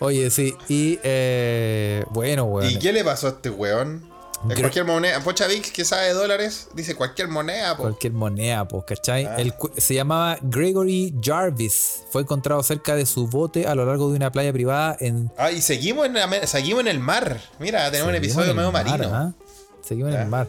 Oye, 0.00 0.30
sí, 0.30 0.54
y 0.68 0.98
eh, 1.02 2.04
bueno, 2.10 2.44
weón. 2.44 2.70
¿Y 2.70 2.78
qué 2.78 2.92
le 2.92 3.02
pasó 3.02 3.28
a 3.28 3.30
este 3.30 3.48
weón? 3.48 4.09
De 4.44 4.54
cualquier 4.54 4.86
moneda. 4.86 5.20
Pocha 5.20 5.46
Vic, 5.46 5.70
que 5.70 5.84
sabe 5.84 6.06
de 6.06 6.12
dólares, 6.14 6.68
dice 6.74 6.94
cualquier 6.94 7.28
moneda, 7.28 7.76
po. 7.76 7.82
Cualquier 7.82 8.14
moneda, 8.14 8.66
pues, 8.66 8.84
¿cachai? 8.84 9.26
Ah. 9.26 9.36
El 9.38 9.52
se 9.76 9.94
llamaba 9.94 10.38
Gregory 10.40 11.14
Jarvis. 11.22 12.04
Fue 12.10 12.22
encontrado 12.22 12.62
cerca 12.62 12.94
de 12.96 13.04
su 13.04 13.26
bote 13.26 13.66
a 13.66 13.74
lo 13.74 13.84
largo 13.84 14.08
de 14.10 14.16
una 14.16 14.32
playa 14.32 14.50
privada 14.52 14.96
en. 14.98 15.30
Ah, 15.36 15.50
y 15.50 15.60
seguimos 15.60 16.06
en, 16.06 16.14
la- 16.14 16.46
seguimos 16.46 16.80
en 16.80 16.88
el 16.88 17.00
mar. 17.00 17.38
Mira, 17.58 17.90
tenemos 17.90 18.08
un 18.08 18.16
episodio 18.16 18.54
medio 18.54 18.72
mar, 18.72 18.86
marino. 18.86 19.14
¿ah? 19.14 19.32
Seguimos 19.82 20.10
en 20.12 20.16
Ya. 20.16 20.22
el 20.22 20.28
mar. 20.28 20.48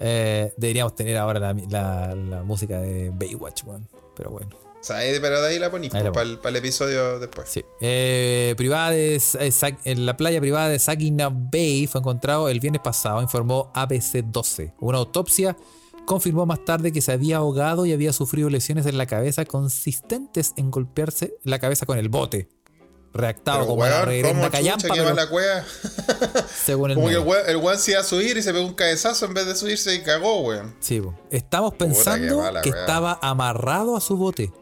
Eh, 0.00 0.54
deberíamos 0.56 0.94
tener 0.94 1.18
ahora 1.18 1.38
la, 1.40 1.52
la- 1.68 2.14
la 2.14 2.42
música 2.42 2.80
de 2.80 3.10
Baywatch, 3.14 3.64
weón. 3.64 3.86
Pero 4.16 4.30
bueno. 4.30 4.48
O 4.80 4.82
sea, 4.82 4.96
pero 5.20 5.42
de 5.42 5.48
ahí 5.48 5.58
la 5.58 5.70
ponís 5.70 5.92
Ahí 5.94 6.02
la 6.02 6.10
para 6.10 6.26
el, 6.26 6.38
para 6.38 6.50
el 6.50 6.56
episodio 6.56 7.18
después. 7.18 7.48
Sí. 7.50 7.62
Eh, 7.80 8.54
privada 8.56 8.90
de, 8.90 9.16
eh, 9.16 9.76
en 9.84 10.06
la 10.06 10.16
playa 10.16 10.40
privada 10.40 10.70
de 10.70 10.78
Saginaw 10.78 11.30
Bay 11.34 11.86
fue 11.86 12.00
encontrado 12.00 12.48
el 12.48 12.60
viernes 12.60 12.80
pasado, 12.82 13.20
informó 13.20 13.70
ABC-12. 13.74 14.72
Una 14.80 14.98
autopsia 14.98 15.56
confirmó 16.06 16.46
más 16.46 16.64
tarde 16.64 16.92
que 16.92 17.02
se 17.02 17.12
había 17.12 17.36
ahogado 17.36 17.84
y 17.84 17.92
había 17.92 18.12
sufrido 18.12 18.48
lesiones 18.48 18.86
en 18.86 18.96
la 18.96 19.06
cabeza 19.06 19.44
consistentes 19.44 20.54
en 20.56 20.70
golpearse 20.70 21.34
la 21.44 21.58
cabeza 21.58 21.84
con 21.84 21.98
el 21.98 22.08
bote. 22.08 22.48
Reactado 23.12 23.58
Pero, 23.58 23.68
como 23.70 23.84
la 23.84 23.90
weón, 23.90 24.06
reverenda 24.06 24.38
¿cómo 24.40 24.50
callampa, 24.52 24.88
que 24.88 24.92
pero 24.92 25.04
va 25.04 25.14
la 25.14 25.28
cueva? 25.28 25.64
según 26.64 26.90
el 26.92 26.94
Como 26.94 27.08
que 27.08 27.14
el 27.14 27.20
medio. 27.20 27.30
weón, 27.30 27.50
el 27.50 27.56
weón 27.56 27.78
se 27.78 27.90
iba 27.90 28.00
a 28.00 28.04
subir 28.04 28.36
y 28.36 28.42
se 28.42 28.52
pegó 28.52 28.64
un 28.64 28.74
cabezazo 28.74 29.26
en 29.26 29.34
vez 29.34 29.46
de 29.46 29.56
subirse 29.56 29.94
y 29.94 30.02
cagó, 30.02 30.42
weón. 30.42 30.76
Sí, 30.80 31.00
po. 31.00 31.18
Estamos 31.30 31.74
pensando 31.74 32.38
mala, 32.38 32.62
que 32.62 32.68
estaba 32.68 33.18
amarrado 33.20 33.96
a 33.96 34.00
su 34.00 34.16
bote. 34.16 34.52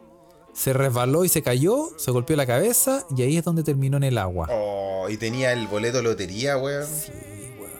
Se 0.59 0.73
resbaló 0.73 1.23
y 1.23 1.29
se 1.29 1.41
cayó, 1.41 1.89
se 1.97 2.11
golpeó 2.11 2.35
la 2.35 2.45
cabeza 2.45 3.05
y 3.15 3.21
ahí 3.21 3.37
es 3.37 3.45
donde 3.45 3.63
terminó 3.63 3.95
en 3.95 4.03
el 4.03 4.17
agua. 4.17 4.49
Oh, 4.51 5.07
y 5.09 5.15
tenía 5.15 5.53
el 5.53 5.67
boleto 5.67 5.97
de 5.97 6.03
lotería, 6.03 6.57
weón. 6.57 6.85
Sí, 6.85 7.13
weón. 7.57 7.71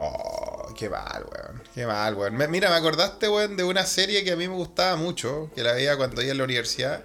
Oh, 0.00 0.72
qué 0.74 0.88
mal, 0.88 1.26
weón. 1.30 1.62
Qué 1.74 1.86
mal, 1.86 2.14
weón. 2.14 2.34
Me- 2.34 2.48
mira, 2.48 2.70
me 2.70 2.76
acordaste, 2.76 3.28
weón, 3.28 3.58
de 3.58 3.64
una 3.64 3.84
serie 3.84 4.24
que 4.24 4.32
a 4.32 4.36
mí 4.36 4.48
me 4.48 4.54
gustaba 4.54 4.96
mucho, 4.96 5.50
que 5.54 5.62
la 5.62 5.72
veía 5.72 5.98
cuando 5.98 6.22
iba 6.22 6.32
en 6.32 6.38
la 6.38 6.44
universidad. 6.44 7.04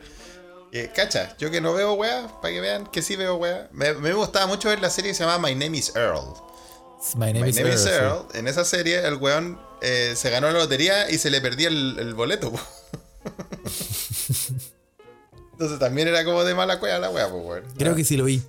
Eh, 0.71 0.89
cacha, 0.95 1.35
yo 1.37 1.51
que 1.51 1.59
no 1.59 1.73
veo 1.73 1.91
weá, 1.95 2.29
para 2.41 2.53
que 2.53 2.61
vean 2.61 2.87
que 2.87 3.01
sí 3.01 3.17
veo 3.17 3.35
weá. 3.35 3.67
Me, 3.73 3.93
me 3.95 4.13
gustaba 4.13 4.47
mucho 4.47 4.69
ver 4.69 4.79
la 4.79 4.89
serie 4.89 5.11
que 5.11 5.15
se 5.15 5.25
llama 5.25 5.45
My 5.49 5.53
Name 5.55 5.77
is 5.77 5.93
Earl. 5.93 6.21
My 7.17 7.33
name, 7.33 7.41
My 7.41 7.49
is 7.49 7.57
Name 7.57 7.73
is 7.73 7.85
Earl, 7.85 8.27
sí. 8.31 8.39
En 8.39 8.47
esa 8.47 8.63
serie, 8.63 9.05
el 9.05 9.15
weón 9.15 9.59
eh, 9.81 10.13
se 10.15 10.29
ganó 10.29 10.49
la 10.49 10.59
lotería 10.59 11.11
y 11.11 11.17
se 11.17 11.29
le 11.29 11.41
perdía 11.41 11.67
el, 11.67 11.97
el 11.99 12.13
boleto. 12.13 12.53
Entonces 15.61 15.77
también 15.77 16.07
era 16.07 16.25
como 16.25 16.43
de 16.43 16.55
mala 16.55 16.79
cueva 16.79 16.97
la 16.97 17.11
weá, 17.11 17.29
pues, 17.29 17.43
weón. 17.45 17.63
Creo 17.77 17.95
que 17.95 18.03
sí 18.03 18.17
lo 18.17 18.23
vi. 18.25 18.41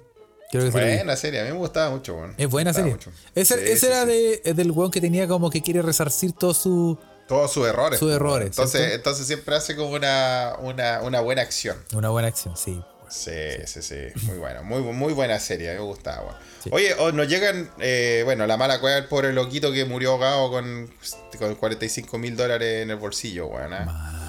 Creo 0.51 0.65
que. 0.65 0.71
Buena 0.71 1.15
serie, 1.15 1.41
a 1.43 1.45
mí 1.45 1.51
me 1.51 1.59
gustaba 1.59 1.91
mucho, 1.91 2.15
weón. 2.15 2.35
Es 2.39 2.49
buena 2.49 2.73
serie. 2.73 2.97
Ese, 3.35 3.55
Sí, 3.59 3.61
ese 3.67 3.77
sí, 3.77 3.87
era 3.87 4.07
sí. 4.07 4.41
De, 4.43 4.55
del 4.55 4.71
weón 4.71 4.91
que 4.91 5.03
tenía 5.03 5.29
como 5.29 5.51
que 5.51 5.61
quiere 5.61 5.83
resarcir 5.83 6.33
todo 6.33 6.55
su. 6.55 6.99
Todos 7.29 7.53
sus 7.53 7.67
errores. 7.69 7.99
Sus 7.99 8.09
po, 8.09 8.17
errores, 8.17 8.47
Entonces, 8.49 8.81
¿cierto? 8.81 8.97
entonces 8.97 9.27
siempre 9.27 9.55
hace 9.55 9.77
como 9.77 9.91
una, 9.91 10.55
una, 10.61 11.03
una 11.03 11.21
buena 11.21 11.43
acción. 11.43 11.77
Una 11.95 12.09
buena 12.09 12.29
acción, 12.29 12.57
sí. 12.57 12.83
Sí, 13.11 13.31
sí, 13.67 13.83
sí. 13.83 13.97
Muy 14.23 14.39
bueno. 14.39 14.63
Muy, 14.63 14.81
muy 14.81 15.13
buena 15.13 15.39
serie. 15.39 15.69
a 15.69 15.73
mí 15.75 15.81
Me 15.81 15.85
gustaba. 15.85 16.23
weón. 16.23 16.35
Oye, 16.71 16.95
oh, 16.99 17.13
nos 17.13 17.29
llegan. 17.29 17.71
eh, 17.79 18.23
bueno, 18.25 18.47
la 18.47 18.57
mala 18.57 18.81
cueva 18.81 18.97
del 18.97 19.05
pobre 19.05 19.35
loquito 19.35 19.71
que 19.71 19.85
murió 19.85 20.13
ahogado 20.13 20.51
con, 20.51 20.91
con 21.39 21.55
45 21.57 22.17
mil 22.19 22.37
dólares 22.37 22.83
en 22.83 22.91
el 22.91 22.97
bolsillo, 22.97 23.49
weón. 23.49 23.75
¿ah? 23.75 24.22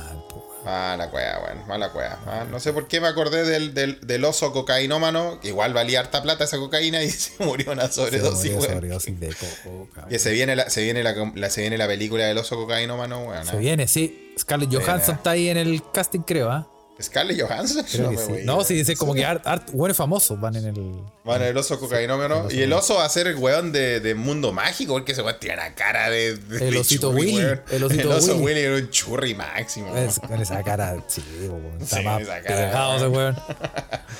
Mala 0.66 1.09
cueva, 1.09 1.39
weón. 1.43 1.68
Mala 1.68 1.89
cueva. 1.91 2.20
¿ah? 2.26 2.45
No 2.49 2.59
sé 2.59 2.72
por 2.74 2.88
qué 2.88 3.01
me 3.01 3.07
acordé 3.07 3.43
del, 3.43 3.74
del, 3.74 3.99
del 4.01 4.24
oso 4.26 4.51
cocainómano. 4.53 5.39
que 5.41 5.49
Igual 5.49 5.74
valía 5.74 5.99
harta 5.99 6.22
plata 6.24 6.43
esa 6.45 6.57
cocaína 6.57 7.03
y 7.03 7.09
se 7.11 7.43
murió 7.43 7.72
una 7.72 7.88
Se 7.88 7.93
sobredosis, 7.93 8.51
weón. 8.51 8.64
sobredosis 8.64 9.20
de 9.20 9.34
coca. 9.64 10.07
Que 10.07 10.20
se 10.20 10.32
viene 10.32 10.55
la, 10.55 10.70
se 10.70 10.82
viene 10.84 11.03
la, 11.03 11.14
la- 11.36 11.49
se 11.49 11.61
viene 11.61 11.78
la 11.78 11.88
película 11.88 12.26
del 12.26 12.38
oso 12.38 12.55
cocainómano, 12.55 13.24
weón. 13.26 13.45
Se 13.45 13.55
¿ah? 13.55 13.59
viene, 13.59 13.88
sí. 13.88 14.34
Scarlett 14.39 14.70
Viene. 14.70 14.86
Johansson 14.86 15.16
está 15.16 15.32
ahí 15.32 15.49
en 15.49 15.57
el 15.57 15.82
casting, 15.93 16.22
creo, 16.22 16.49
¿ah? 16.51 16.70
Scarlett 17.02 17.41
Johansson. 17.41 17.84
Creo 17.91 18.12
me 18.12 18.18
sí. 18.18 18.32
No, 18.46 18.64
sí, 18.64 18.76
dice 18.76 18.96
como 18.96 19.14
que 19.14 19.26
art, 19.26 19.46
art, 19.48 19.72
buenos 19.72 19.98
famosos 19.98 20.39
van 20.39 20.56
en 20.56 20.66
el. 20.68 21.02
Bueno, 21.24 21.44
el 21.46 21.58
oso 21.58 21.80
cocainómano. 21.80 22.48
Y 22.52 22.62
el 22.62 22.72
oso 22.72 22.96
va 22.96 23.06
a 23.06 23.10
ser 23.10 23.28
el 23.28 23.36
weón 23.36 23.72
de, 23.72 24.00
de 24.00 24.14
mundo 24.16 24.54
mágico, 24.54 24.94
porque 24.94 25.14
ese 25.14 25.22
weón 25.24 25.38
tiene 25.39 25.58
la 25.58 25.74
cara 25.76 26.10
de. 26.10 26.36
de 26.38 26.68
El 26.70 26.78
osito 26.78 27.10
churri, 27.10 27.22
Willy, 27.22 27.38
weón. 27.44 27.62
el 27.72 27.84
osito 27.84 28.10
oso 28.12 28.34
Willy. 28.36 28.44
Willy 28.46 28.60
era 28.62 28.76
un 28.78 28.89
churri 28.91 29.34
máximo. 29.36 29.96
Es- 29.98 30.20
con 30.20 30.39
esa 30.41 30.62
cara, 30.64 31.04
sí, 31.08 31.24
weón. 31.41 31.78
Está 31.82 31.98
Sí, 31.98 32.04
más 32.04 32.22
esa 32.22 32.41
cara, 32.41 32.56
pegado 32.68 32.96
ese 32.98 33.08
weón. 33.08 33.36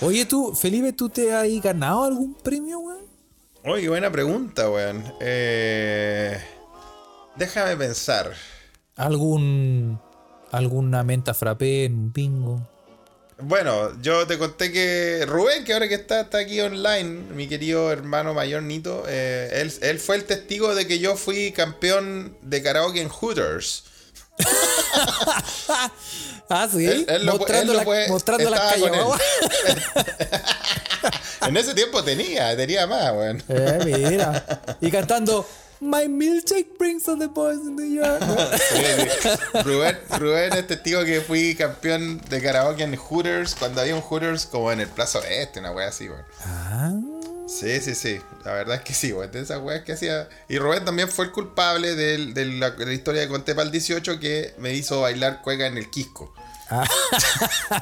Oye, 0.02 0.26
tú, 0.26 0.56
Felipe, 0.56 0.94
¿tú 0.94 1.10
te 1.10 1.34
has 1.34 1.48
ganado 1.62 2.04
algún 2.06 2.34
premio, 2.34 2.80
weón? 2.80 3.04
Oye, 3.66 3.88
buena 3.88 4.12
pregunta, 4.12 4.70
weón. 4.70 5.04
Eh, 5.22 6.38
déjame 7.36 7.78
pensar. 7.78 8.34
¿Algún. 8.96 10.00
Alguna 10.54 11.04
menta 11.04 11.34
frappé 11.34 11.86
en 11.86 11.94
un 11.96 12.14
bingo? 12.14 12.68
Bueno, 13.40 14.00
yo 14.02 14.26
te 14.28 14.38
conté 14.38 14.72
que 14.72 15.26
Rubén, 15.28 15.66
que 15.66 15.74
ahora 15.74 15.88
que 15.90 15.96
está, 15.96 16.22
está 16.22 16.38
aquí 16.38 16.62
online, 16.62 17.34
mi 17.36 17.48
querido 17.48 17.92
hermano 17.92 18.34
mayor 18.34 18.62
Nito, 18.64 19.04
eh, 19.08 19.50
él, 19.62 19.74
él 19.82 20.00
fue 20.00 20.16
el 20.18 20.24
testigo 20.26 20.76
de 20.76 20.86
que 20.88 21.00
yo 21.00 21.16
fui 21.18 21.52
campeón 21.52 22.38
de 22.42 22.62
karaoke 22.62 23.02
en 23.02 23.10
Hooters. 23.10 23.84
Ah, 26.50 26.68
sí. 26.72 26.86
Él- 26.86 27.24
mostrando 27.26 27.72
lo 27.74 27.80
la- 27.80 27.86
puede- 27.86 28.10
mostrando 28.10 28.50
las. 28.50 28.62
En 31.48 31.58
ese 31.58 31.74
tiempo 31.74 32.04
tenía, 32.04 32.56
tenía 32.56 32.86
más, 32.88 33.12
weón. 33.14 33.44
Eh, 33.50 33.80
mira. 34.10 34.46
Y 34.80 34.90
cantando 34.92 35.46
My 35.84 36.08
milkshake 36.08 36.78
brings 36.78 37.08
all 37.08 37.18
the 37.18 37.28
boys 37.28 37.58
in 37.60 37.76
the 37.76 37.88
yard. 37.90 38.22
Sí, 38.70 38.84
sí. 39.22 39.30
Rubén, 39.64 39.98
Rubén 40.18 40.54
es 40.54 40.68
testigo 40.68 41.04
que 41.04 41.22
fui 41.22 41.56
campeón 41.56 42.22
de 42.30 42.42
karaoke 42.42 42.84
en 42.84 42.96
Hooters, 42.96 43.56
cuando 43.56 43.82
había 43.82 43.96
un 43.96 44.02
Hooters 44.02 44.46
como 44.46 44.72
en 44.72 44.80
el 44.80 44.88
Plaza 44.88 45.20
Oeste, 45.20 45.60
una 45.60 45.72
wea 45.72 45.90
así, 45.90 46.08
weón. 46.10 46.24
Ah, 46.46 46.94
Sí, 47.46 47.80
sí, 47.82 47.94
sí. 47.94 48.20
La 48.46 48.54
verdad 48.54 48.78
es 48.78 48.82
que 48.84 48.94
sí, 48.94 49.12
weón. 49.12 49.30
De 49.32 49.42
esas 49.42 49.62
weas 49.62 49.84
que 49.84 49.94
hacía. 49.94 50.30
Y 50.48 50.58
Rubén 50.58 50.86
también 50.86 51.10
fue 51.10 51.26
el 51.26 51.32
culpable 51.32 51.94
de, 51.96 52.18
la, 52.46 52.72
de 52.72 52.86
la 52.86 52.94
historia 52.94 53.22
de 53.22 53.28
Conté 53.28 53.54
para 53.54 53.66
el 53.66 53.72
18 53.72 54.20
que 54.20 54.56
me 54.58 54.74
hizo 54.74 55.02
bailar 55.02 55.42
cueca 55.42 55.68
en 55.68 55.78
el 55.78 55.90
Quisco. 55.90 56.34
Ah. 56.70 56.86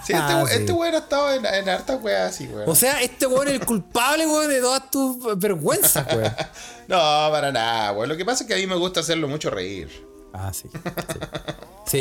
Sí, 0.04 0.14
este, 0.14 0.16
Ah, 0.16 0.44
we- 0.44 0.52
este 0.52 0.68
sí. 0.68 0.74
weón 0.74 0.96
ha 0.96 0.98
estado 0.98 1.34
en, 1.34 1.46
en 1.46 1.70
hartas 1.70 2.02
weas 2.02 2.34
así, 2.34 2.48
weón. 2.48 2.68
O 2.68 2.76
sea, 2.76 3.02
este 3.02 3.28
weón 3.28 3.48
es 3.48 3.54
el 3.54 3.66
culpable, 3.66 4.26
weón, 4.26 4.50
de 4.50 4.60
todas 4.60 4.90
tus 4.90 5.40
vergüenzas, 5.40 6.06
weón. 6.14 6.34
no, 6.92 7.32
para 7.32 7.52
nada, 7.52 7.92
weón. 7.94 8.10
Lo 8.10 8.18
que 8.18 8.26
pasa 8.26 8.44
es 8.44 8.48
que 8.48 8.54
a 8.54 8.58
mí 8.58 8.68
me 8.68 8.76
gusta 8.76 9.00
hacerlo 9.00 9.28
mucho 9.28 9.50
reír. 9.50 9.90
Ah, 10.34 10.52
sí. 10.54 10.70
Sí, 10.72 10.80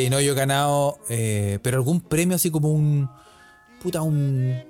Sí, 0.05 0.11
no, 0.11 0.21
yo 0.21 0.33
he 0.33 0.35
ganado. 0.37 0.99
eh, 1.09 1.59
pero 1.63 1.79
algún 1.79 2.01
premio 2.01 2.37
así 2.37 2.51
como 2.51 2.71
un. 2.73 3.09
Puta, 3.83 4.03
un. 4.03 4.63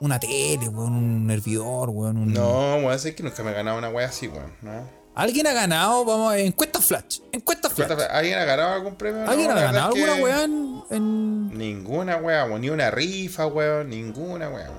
Una 0.00 0.20
tele, 0.20 0.68
weón, 0.68 0.92
un 0.94 1.30
hervidor, 1.30 1.88
weón. 1.90 2.16
un- 2.18 2.32
No, 2.34 2.76
weón, 2.76 2.92
es 2.92 3.14
que 3.14 3.22
nunca 3.22 3.42
me 3.42 3.50
he 3.52 3.54
ganado 3.54 3.78
una 3.78 3.88
wea 3.88 4.08
así, 4.08 4.28
weón. 4.28 4.52
¿no? 4.62 5.04
Alguien 5.14 5.46
ha 5.46 5.52
ganado, 5.52 6.04
vamos, 6.04 6.34
encuesta 6.34 6.80
flash. 6.80 7.20
Encuesta 7.32 7.70
flash. 7.70 7.92
¿Alguien 8.10 8.36
ha 8.38 8.44
ganado 8.44 8.72
algún 8.74 8.96
premio? 8.96 9.28
¿Alguien 9.30 9.48
No, 9.48 9.56
ha 9.56 9.60
ganado 9.60 9.94
alguna 9.94 10.14
weá 10.16 10.42
en, 10.42 10.82
en- 10.90 11.56
Ninguna 11.56 12.16
wea, 12.16 12.44
weón. 12.44 12.60
Ni 12.60 12.70
una 12.70 12.90
rifa, 12.90 13.46
weón. 13.46 13.88
Ninguna 13.90 14.48
wea. 14.50 14.70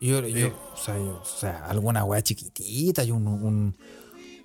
Yo, 0.00 0.20
yo, 0.26 0.48
o, 0.74 0.76
sea, 0.76 0.94
yo- 0.96 1.20
o 1.22 1.24
sea, 1.24 1.64
alguna 1.66 2.04
weá 2.04 2.22
chiquitita, 2.22 3.02
y 3.04 3.10
un, 3.10 3.26
un, 3.26 3.76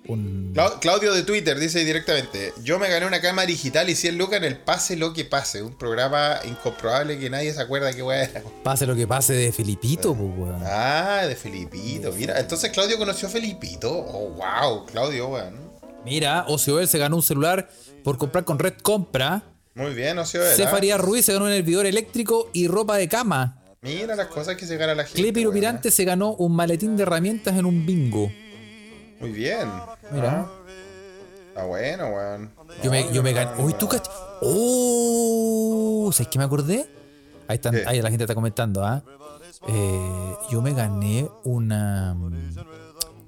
un 0.08 0.52
Clau- 0.54 0.78
Claudio 0.80 1.12
de 1.12 1.22
Twitter 1.22 1.58
dice 1.58 1.84
directamente: 1.84 2.52
Yo 2.62 2.78
me 2.78 2.88
gané 2.88 3.06
una 3.06 3.20
cámara 3.20 3.46
digital 3.46 3.88
y 3.90 3.94
100 3.94 4.18
lucas 4.18 4.38
en 4.38 4.44
el 4.44 4.56
Pase 4.58 4.96
Lo 4.96 5.12
que 5.12 5.24
Pase. 5.24 5.62
Un 5.62 5.76
programa 5.76 6.36
incomprobable 6.44 7.18
que 7.18 7.30
nadie 7.30 7.52
se 7.52 7.60
acuerda 7.60 7.92
qué 7.92 8.02
weá 8.02 8.24
era. 8.24 8.42
pase 8.64 8.86
lo 8.86 8.96
que 8.96 9.06
pase 9.06 9.34
de 9.34 9.52
Filipito, 9.52 10.14
pues, 10.14 10.30
weón. 10.36 10.62
Ah, 10.64 11.22
de 11.28 11.36
Felipito. 11.36 12.12
Mira, 12.12 12.40
entonces 12.40 12.70
Claudio 12.70 12.98
conoció 12.98 13.28
a 13.28 13.30
Felipito. 13.30 13.92
Oh, 13.92 14.30
wow, 14.30 14.86
Claudio, 14.86 15.28
weón. 15.28 15.60
Mira, 16.04 16.46
Ocioel 16.48 16.88
se 16.88 16.98
ganó 16.98 17.16
un 17.16 17.22
celular 17.22 17.68
por 18.02 18.18
comprar 18.18 18.44
con 18.44 18.58
Red 18.58 18.78
Compra. 18.82 19.42
Muy 19.74 19.94
bien, 19.94 20.16
ve. 20.16 20.24
Cefaría 20.56 20.98
Ruiz 20.98 21.24
se 21.26 21.32
ganó 21.32 21.44
un 21.44 21.52
hervidor 21.52 21.86
eléctrico 21.86 22.50
y 22.52 22.66
ropa 22.66 22.96
de 22.96 23.08
cama. 23.08 23.61
Mira 23.82 24.14
las 24.14 24.28
cosas 24.28 24.56
que 24.56 24.64
se 24.64 24.76
gana 24.76 24.94
la 24.94 25.02
gente. 25.04 25.20
Clepiro. 25.20 25.50
Mirante 25.50 25.90
se 25.90 26.04
ganó 26.04 26.34
un 26.34 26.54
maletín 26.54 26.96
de 26.96 27.02
herramientas 27.02 27.56
en 27.56 27.66
un 27.66 27.84
bingo. 27.84 28.30
Muy 29.18 29.30
bien. 29.32 29.68
Mira. 30.12 30.48
Está 31.48 31.64
bueno, 31.64 32.06
weón. 32.08 32.50
Yo 32.82 32.90
me, 32.92 33.12
yo 33.12 33.22
me 33.24 33.32
gané. 33.32 33.60
Uy, 33.60 33.74
tú 33.74 33.88
cach. 33.88 34.06
¡Oh! 34.40 36.10
¿Sabes 36.12 36.28
qué 36.28 36.38
me 36.38 36.44
acordé? 36.44 36.86
Ahí, 37.48 37.56
están, 37.56 37.74
¿Qué? 37.74 37.82
ahí 37.86 38.00
la 38.00 38.08
gente 38.08 38.22
está 38.24 38.34
comentando, 38.36 38.84
¿ah? 38.84 39.02
Eh, 39.66 40.34
yo 40.50 40.62
me 40.62 40.72
gané 40.74 41.28
una. 41.42 42.16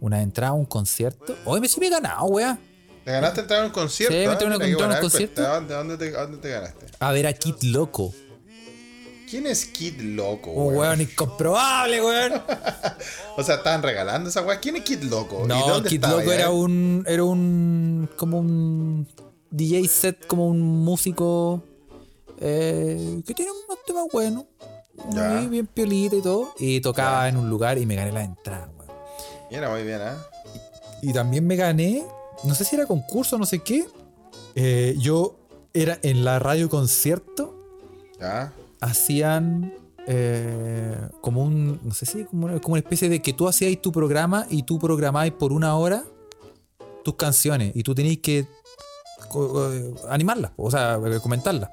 Una 0.01 0.23
entrada 0.23 0.51
a 0.53 0.55
un 0.55 0.67
concierto. 0.67 1.35
Hoy 1.47 1.61
me 1.61 1.69
sí 1.69 1.81
me 1.81 1.87
he 1.89 1.91
ganado, 1.91 2.27
weá. 2.27 2.59
¿Te 3.05 3.11
ganaste 3.11 3.41
entrar 3.41 3.63
a 3.63 3.67
un 3.67 3.71
concierto? 3.73 4.15
Sí, 4.15 4.25
me 4.25 4.33
entré 4.33 4.47
a 4.47 4.49
una- 4.49 4.57
Mira, 4.57 4.67
qué 4.67 4.71
entré 4.71 4.85
a 4.85 4.87
un 4.87 4.91
buena 4.91 5.01
concierto. 5.01 5.43
respuesta. 5.43 5.75
¿A 5.75 5.79
¿Dónde, 5.79 5.97
te, 5.99 6.11
dónde 6.13 6.39
te 6.39 6.49
ganaste? 6.51 6.87
A 7.01 7.13
ver 7.13 7.27
a 7.27 7.33
Kid 7.33 7.57
Loco. 7.65 8.15
¿Quién 9.35 9.49
es 9.49 9.66
Kid 9.66 10.01
Loco, 10.01 10.53
Un 10.53 10.66
weón? 10.68 10.78
weón 10.78 11.01
incomprobable, 11.01 12.01
weón. 12.01 12.32
O 13.37 13.43
sea, 13.43 13.57
estaban 13.57 13.82
regalando 13.82 14.28
esa 14.28 14.43
weá. 14.43 14.61
¿Quién 14.61 14.76
es 14.76 14.85
Kid 14.85 15.03
Loco? 15.03 15.43
¿Y 15.45 15.49
No, 15.49 15.66
dónde 15.66 15.89
Kid 15.91 16.05
Loco 16.05 16.22
ya? 16.22 16.35
era 16.37 16.51
un. 16.51 17.03
Era 17.05 17.24
un. 17.24 18.09
como 18.16 18.39
un. 18.39 19.09
DJ 19.51 19.89
set, 19.89 20.24
como 20.28 20.47
un 20.47 20.61
músico. 20.61 21.64
eh, 22.39 23.22
que 23.26 23.35
tiene 23.35 23.51
unos 23.51 23.78
temas 23.85 24.05
buenos. 24.12 24.45
ahí 25.16 25.49
bien 25.49 25.66
piolita 25.66 26.14
y 26.14 26.22
todo. 26.22 26.55
Y 26.61 26.80
tocaba 26.80 27.28
en 27.28 27.37
un 27.37 27.51
lugar 27.51 27.76
y 27.78 27.87
me 27.87 27.97
gané 27.97 28.12
la 28.12 28.22
entrada, 28.22 28.70
weón. 28.78 28.93
Mira, 29.51 29.68
muy 29.68 29.82
bien, 29.82 30.01
¿eh? 30.01 30.14
Y 31.03 31.12
también 31.12 31.45
me 31.45 31.57
gané. 31.57 32.05
No 32.45 32.55
sé 32.55 32.64
si 32.64 32.76
era 32.76 32.87
concurso, 32.87 33.37
no 33.37 33.47
sé 33.47 33.59
qué. 33.64 33.85
eh, 34.55 34.95
yo 34.99 35.41
era 35.72 35.99
en 36.03 36.24
la 36.24 36.39
radio 36.39 36.68
concierto. 36.70 37.53
Ya. 38.20 38.53
Hacían 38.85 39.74
eh, 40.07 40.97
como 41.20 41.43
un, 41.43 41.80
no 41.82 41.95
sé 41.95 42.07
si 42.07 42.24
como 42.24 42.47
una, 42.47 42.61
como 42.61 42.74
una 42.74 42.80
especie 42.80 43.09
de 43.09 43.20
que 43.22 43.32
tú 43.32 43.49
hacías 43.49 43.80
tu 43.80 43.91
programa 43.93 44.47
y 44.51 44.62
tú 44.64 44.78
programabas 44.78 45.30
por 45.32 45.53
una 45.53 45.76
hora 45.76 46.05
tus 47.05 47.14
canciones 47.16 47.72
y 47.74 47.82
tú 47.82 47.95
tenías 47.95 48.18
que 48.18 48.39
eh, 49.35 49.95
animarlas, 50.11 50.53
o 50.57 50.70
sea, 50.70 50.99
eh, 51.05 51.18
comentarlas. 51.22 51.70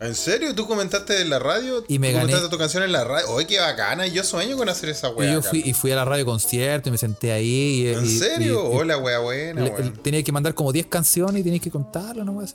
¿En 0.00 0.14
serio? 0.14 0.54
¿Tú 0.54 0.68
comentaste 0.68 1.20
en 1.22 1.28
la 1.30 1.40
radio? 1.40 1.82
Y 1.88 1.98
me 1.98 2.10
¿Tú 2.12 2.18
gané- 2.18 2.20
comentaste 2.32 2.48
tu 2.50 2.56
canción 2.58 2.82
en 2.84 2.92
la 2.92 3.02
radio? 3.02 3.30
¡Oye, 3.30 3.48
qué 3.48 3.58
bacana! 3.58 4.06
Yo 4.06 4.22
sueño 4.22 4.56
con 4.56 4.68
hacer 4.68 4.90
esa 4.90 5.08
Y 5.08 5.12
weá. 5.14 5.32
yo 5.34 5.42
fui, 5.42 5.60
y 5.64 5.72
fui 5.72 5.90
a 5.90 5.96
la 5.96 6.04
radio 6.04 6.24
concierto 6.24 6.88
y 6.88 6.92
me 6.92 6.98
senté 6.98 7.32
ahí. 7.32 7.82
Y, 7.82 7.88
¿En 7.88 8.04
y- 8.04 8.08
serio? 8.08 8.62
y- 8.70 8.74
y 8.74 8.78
Hola, 8.78 8.96
weá 8.98 9.18
buena, 9.18 9.60
le- 9.62 9.70
tenía 10.02 10.22
que 10.22 10.30
mandar 10.30 10.54
como 10.54 10.70
10 10.72 10.86
canciones 10.86 11.40
y 11.40 11.42
tenías 11.44 11.60
que 11.62 11.70
contarlo, 11.72 12.24
¿no? 12.24 12.40
Y 12.40 12.46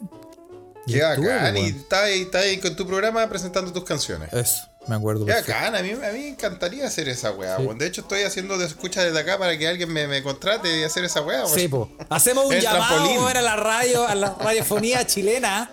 Qué 0.87 1.01
bacán. 1.01 1.57
Y 1.57 1.67
estás 1.67 2.03
ahí, 2.03 2.21
estás 2.23 2.43
ahí 2.43 2.57
con 2.59 2.75
tu 2.75 2.85
programa 2.87 3.27
presentando 3.29 3.71
tus 3.71 3.83
canciones. 3.83 4.31
Eso, 4.33 4.67
me 4.87 4.95
acuerdo. 4.95 5.25
Qué 5.25 5.31
bacán, 5.33 5.75
a 5.75 5.81
mí, 5.81 5.91
a 5.91 5.95
mí 6.11 6.19
me 6.19 6.27
encantaría 6.29 6.85
hacer 6.87 7.07
esa 7.09 7.31
weá, 7.31 7.57
Sí. 7.57 7.67
De 7.77 7.87
hecho, 7.87 8.01
estoy 8.01 8.23
haciendo 8.23 8.57
de 8.57 8.65
escucha 8.65 9.03
desde 9.03 9.19
acá 9.19 9.37
para 9.37 9.57
que 9.57 9.67
alguien 9.67 9.91
me, 9.93 10.07
me 10.07 10.21
contrate 10.23 10.79
y 10.79 10.83
hacer 10.83 11.05
esa 11.05 11.21
weá. 11.21 11.45
Sí, 11.47 11.67
po. 11.67 11.89
Hacemos 12.09 12.45
un 12.45 12.55
llamado 12.59 13.27
a 13.27 13.33
la 13.41 13.55
radio, 13.55 14.07
a 14.07 14.15
la 14.15 14.35
radiofonía 14.39 15.05
chilena. 15.07 15.71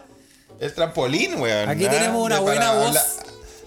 El 0.60 0.72
trampolín, 0.74 1.40
weón. 1.40 1.68
Aquí 1.68 1.86
¿ah? 1.86 1.90
tenemos 1.90 2.22
una 2.24 2.36
De- 2.36 2.40
buena 2.42 2.66
para 2.66 2.78
voz. 2.78 2.96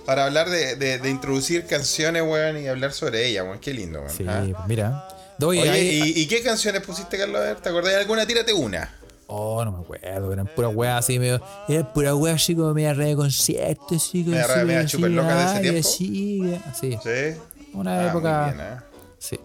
para 0.06 0.26
hablar 0.26 0.50
de, 0.50 0.76
de- 0.76 1.00
de 1.00 1.10
introducir 1.10 1.66
canciones, 1.66 2.22
weón, 2.24 2.62
y 2.62 2.68
hablar 2.68 2.94
sobre 2.94 3.28
ellas, 3.28 3.44
weón. 3.46 3.60
Qué 3.60 3.74
lindo, 3.74 4.00
weón. 4.00 4.12
Sí, 4.16 4.26
¿ah? 4.30 4.44
pues 4.56 4.68
mira. 4.68 5.08
Oye, 5.42 5.60
Oye, 5.62 5.70
ahí- 5.72 6.14
¿y, 6.16 6.22
y 6.22 6.28
qué 6.28 6.42
canciones 6.44 6.84
pusiste, 6.84 7.18
Carlos? 7.18 7.42
A 7.42 7.44
ver, 7.46 7.56
¿te 7.58 7.68
acordás 7.68 7.92
de 7.94 8.00
alguna? 8.00 8.26
Tírate 8.26 8.54
una. 8.54 8.94
Oh, 9.28 9.64
no 9.66 9.72
me 9.72 9.80
acuerdo, 9.84 10.34
eran 10.34 10.48
pura 10.48 10.68
weá 10.70 10.98
así 10.98 11.18
medio. 11.20 11.42
Era 11.68 11.92
pura 11.94 12.14
weá 12.16 12.34
así 12.36 12.56
como 12.56 12.74
media 12.74 12.94
red 12.94 13.08
de 13.08 13.16
concierto, 13.16 13.96
así 13.96 14.24
como. 14.24 14.36
Media 14.36 14.46
así, 14.46 14.72
así, 14.74 14.90
superloca 14.90 15.36
de 15.38 15.44
ese 15.46 15.60
tiempo. 15.62 15.80
así, 15.90 16.60
así. 16.70 17.00
¿Sí? 17.04 17.40
Una 17.74 18.00
Ah, 18.00 18.08
época. 18.10 18.44
muy 18.46 18.54
bien, 18.54 18.68
¿eh? 18.68 18.78
Sí. 19.18 19.40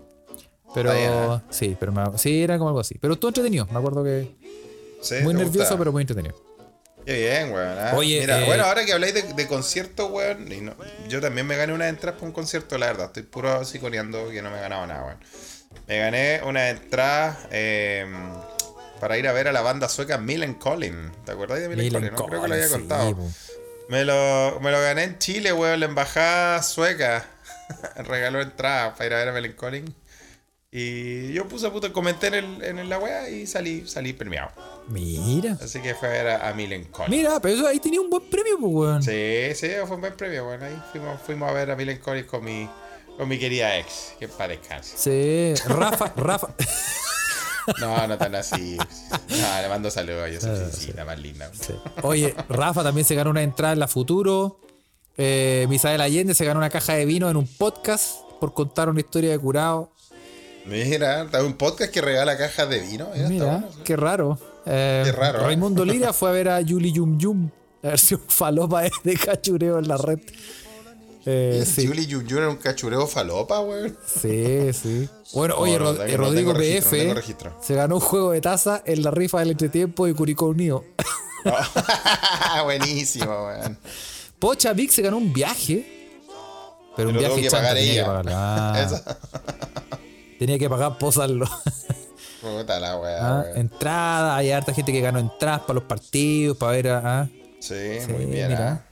Pero. 0.74 0.92
Bien, 0.92 1.10
¿eh? 1.12 1.40
Sí, 1.50 1.76
pero 1.78 1.92
me- 1.92 2.18
sí, 2.18 2.42
era 2.42 2.58
como 2.58 2.68
algo 2.68 2.80
así. 2.80 2.96
Pero 3.00 3.16
todo 3.16 3.28
entretenido. 3.30 3.66
Me 3.70 3.78
acuerdo 3.78 4.02
que. 4.04 4.36
Sí, 5.00 5.14
Muy 5.22 5.32
¿te 5.34 5.38
nervioso, 5.44 5.58
gusta? 5.60 5.78
pero 5.78 5.92
muy 5.92 6.02
entretenido. 6.02 6.34
Qué 7.06 7.20
bien, 7.20 7.52
weón. 7.54 7.78
¿ah? 7.78 7.92
Oye, 7.96 8.20
Mira, 8.20 8.42
eh, 8.42 8.46
bueno, 8.46 8.64
ahora 8.64 8.84
que 8.84 8.92
habláis 8.92 9.14
de, 9.14 9.22
de 9.32 9.46
conciertos, 9.46 10.10
weón, 10.10 10.52
y 10.52 10.60
no- 10.60 10.74
yo 11.08 11.20
también 11.22 11.46
me 11.46 11.56
gané 11.56 11.72
una 11.72 11.88
entrada 11.88 12.16
para 12.18 12.26
un 12.26 12.32
concierto, 12.32 12.76
la 12.76 12.86
verdad. 12.86 13.06
Estoy 13.06 13.22
puro 13.22 13.64
psiconeando 13.64 14.28
que 14.28 14.42
no 14.42 14.50
me 14.50 14.58
he 14.58 14.60
ganado 14.60 14.86
nada, 14.86 15.04
weón. 15.06 15.18
Me 15.86 15.98
gané 16.00 16.40
una 16.44 16.68
entrada 16.68 17.38
eh, 17.50 18.04
para 19.00 19.18
ir 19.18 19.28
a 19.28 19.32
ver 19.32 19.48
a 19.48 19.52
la 19.52 19.60
banda 19.60 19.88
sueca 19.88 20.18
Millen 20.18 20.54
Collin. 20.54 21.12
¿Te 21.24 21.32
acordás 21.32 21.60
de 21.60 21.68
Millen 21.68 21.92
Collin? 21.92 22.12
No 22.12 22.26
creo 22.26 22.42
que 22.42 22.48
lo 22.48 22.54
había 22.54 22.68
contado. 22.68 23.16
Me 23.88 24.04
lo, 24.04 24.58
me 24.60 24.70
lo 24.70 24.80
gané 24.80 25.04
en 25.04 25.18
Chile, 25.18 25.52
weón, 25.52 25.80
la 25.80 25.86
embajada 25.86 26.62
sueca. 26.62 27.24
Regaló 27.96 28.40
entrada 28.40 28.94
para 28.94 29.06
ir 29.06 29.12
a 29.14 29.16
ver 29.18 29.28
a 29.28 29.32
Millen 29.32 29.52
Collin. 29.52 29.94
Y 30.70 31.32
yo 31.32 31.48
puse 31.48 31.70
puto, 31.70 31.90
comenté 31.94 32.26
en, 32.26 32.34
el, 32.34 32.62
en 32.62 32.88
la 32.90 32.98
wea 32.98 33.30
y 33.30 33.46
salí, 33.46 33.88
salí 33.88 34.12
premiado. 34.12 34.50
Mira. 34.88 35.56
Así 35.62 35.80
que 35.80 35.94
fue 35.94 36.08
a 36.08 36.12
ver 36.12 36.28
a, 36.28 36.48
a 36.50 36.52
Millen 36.52 36.84
Collin. 36.84 37.10
Mira, 37.10 37.40
pero 37.40 37.54
eso 37.54 37.66
ahí 37.66 37.80
tenía 37.80 38.02
un 38.02 38.10
buen 38.10 38.28
premio, 38.28 38.58
pues, 38.60 38.72
weón. 38.72 39.02
Sí, 39.02 39.54
sí, 39.54 39.70
fue 39.86 39.96
un 39.96 40.02
buen 40.02 40.14
premio. 40.14 40.44
Bueno, 40.44 40.66
ahí 40.66 40.78
fuimos, 40.92 41.22
fuimos 41.22 41.48
a 41.48 41.52
ver 41.52 41.70
a 41.70 41.76
Millen 41.76 41.98
Collins 41.98 42.26
con 42.26 42.44
mi, 42.44 42.68
con 43.16 43.26
mi 43.26 43.38
querida 43.38 43.78
ex. 43.78 44.12
Que 44.18 44.28
para. 44.28 44.54
Sí, 44.82 45.54
Rafa, 45.66 46.12
Rafa. 46.16 46.48
No, 47.80 48.06
no 48.06 48.18
tan 48.18 48.34
así. 48.34 48.76
No, 48.78 49.62
le 49.62 49.68
mando 49.68 49.90
saludos 49.90 50.22
a 50.22 50.24
Ah, 50.24 50.28
Yosefcita, 50.30 51.04
más 51.04 51.18
linda. 51.18 51.50
Sí. 51.58 51.74
Oye, 52.02 52.34
Rafa 52.48 52.82
también 52.82 53.04
se 53.06 53.14
ganó 53.14 53.30
una 53.30 53.42
entrada 53.42 53.72
en 53.74 53.80
la 53.80 53.88
Futuro. 53.88 54.60
Eh, 55.16 55.66
Misael 55.68 56.00
Allende 56.00 56.34
se 56.34 56.44
ganó 56.44 56.58
una 56.60 56.70
caja 56.70 56.94
de 56.94 57.04
vino 57.04 57.28
en 57.28 57.36
un 57.36 57.46
podcast 57.46 58.20
por 58.40 58.54
contar 58.54 58.88
una 58.88 59.00
historia 59.00 59.30
de 59.30 59.38
curado. 59.38 59.90
Mira, 60.66 61.26
un 61.44 61.54
podcast 61.54 61.90
que 61.92 62.00
regala 62.00 62.36
cajas 62.36 62.68
de 62.68 62.80
vino. 62.80 63.06
Mira, 63.12 63.16
está 63.22 63.28
Mira, 63.28 63.44
bueno, 63.46 63.68
sí. 63.72 63.78
qué 63.84 63.96
raro. 63.96 64.38
Eh, 64.66 65.02
Qué 65.06 65.12
raro, 65.12 65.40
¿eh? 65.40 65.42
Raimundo 65.44 65.84
Lira 65.84 66.12
fue 66.12 66.28
a 66.28 66.32
ver 66.32 66.48
a 66.50 66.60
Yuli 66.60 66.92
Yum 66.92 67.18
Yum, 67.18 67.48
la 67.80 67.90
versión 67.90 68.20
falopa 68.28 68.82
de- 68.82 68.92
de 69.02 69.14
cachureo 69.16 69.78
en 69.78 69.88
la 69.88 69.96
red. 69.96 70.18
Eh, 71.26 71.64
sí, 71.66 71.86
Julie 71.86 72.06
Jun 72.10 72.26
Jun 72.28 72.38
era 72.38 72.48
un 72.48 72.56
cachureo 72.56 73.06
falopa, 73.06 73.60
weón. 73.60 73.96
sí, 74.06 74.72
sí. 74.72 75.08
Bueno, 75.34 75.56
No, 75.56 75.60
oye, 75.62 75.78
no, 75.78 75.84
Rod- 75.84 75.96
no 75.98 76.02
eh, 76.04 76.06
tengo 76.10 76.24
Rodrigo 76.24 76.54
PF 76.54 77.14
registro. 77.14 77.54
se 77.60 77.74
ganó 77.74 77.96
un 77.96 78.00
juego 78.00 78.30
de 78.32 78.40
taza 78.40 78.82
en 78.86 79.02
la 79.02 79.10
rifa 79.10 79.40
del 79.40 79.50
entretiempo 79.50 80.06
de 80.06 80.14
Curicó 80.14 80.46
Unido. 80.46 80.84
Buenísimo, 82.64 83.46
weón. 83.46 83.78
Pocha 84.38 84.72
Vic 84.72 84.90
se 84.90 85.02
ganó 85.02 85.18
un 85.18 85.32
viaje. 85.32 85.94
Pero 86.96 87.10
un 87.10 87.18
viaje 87.18 87.42
que 87.42 87.50
pagar 87.50 87.74
tenía 87.74 87.92
que 87.92 87.98
ella. 88.00 88.06
pagarlo. 88.06 88.32
Ah, 88.34 88.88
tenía 90.38 90.58
que 90.58 90.70
pagar 90.70 90.98
posarlo. 90.98 91.46
Puta 92.40 92.78
la 92.78 92.96
weá, 92.98 93.18
Ah, 93.40 93.44
entrada, 93.56 94.36
hay 94.36 94.50
harta 94.52 94.72
gente 94.72 94.92
que 94.92 95.00
ganó 95.00 95.18
entradas 95.18 95.60
para 95.62 95.74
los 95.74 95.82
partidos, 95.84 96.56
para 96.56 96.72
ver 96.72 96.88
a. 96.88 97.20
ah. 97.22 97.28
Sí, 97.60 97.74
Sí, 98.00 98.12
muy 98.12 98.24
bien, 98.26 98.48
mira. 98.48 98.84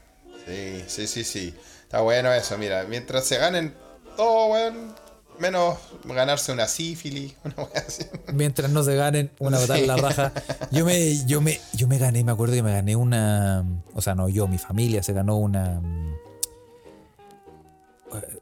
Sí, 0.47 0.83
sí, 0.87 1.07
sí, 1.07 1.23
sí. 1.23 1.53
Está 1.83 2.01
bueno 2.01 2.31
eso, 2.33 2.57
mira. 2.57 2.83
Mientras 2.85 3.25
se 3.25 3.37
ganen 3.37 3.73
todo, 4.15 4.47
weón, 4.47 4.95
menos 5.39 5.77
ganarse 6.05 6.51
una 6.51 6.67
sífilis, 6.67 7.35
una 7.43 7.55
weá 7.55 7.83
así. 7.87 8.05
Mientras 8.33 8.71
no 8.71 8.83
se 8.83 8.95
ganen 8.95 9.29
una 9.39 9.57
patada 9.59 9.79
en 9.79 9.87
la 9.87 9.97
raja. 9.97 10.31
Yo 10.71 10.85
me, 10.85 11.25
yo 11.25 11.41
me, 11.41 11.59
yo 11.73 11.87
me 11.87 11.97
gané, 11.97 12.23
me 12.23 12.31
acuerdo 12.31 12.53
que 12.55 12.63
me 12.63 12.71
gané 12.73 12.95
una. 12.95 13.63
O 13.93 14.01
sea, 14.01 14.15
no 14.15 14.29
yo, 14.29 14.47
mi 14.47 14.57
familia 14.57 15.03
se 15.03 15.13
ganó 15.13 15.37
una. 15.37 15.81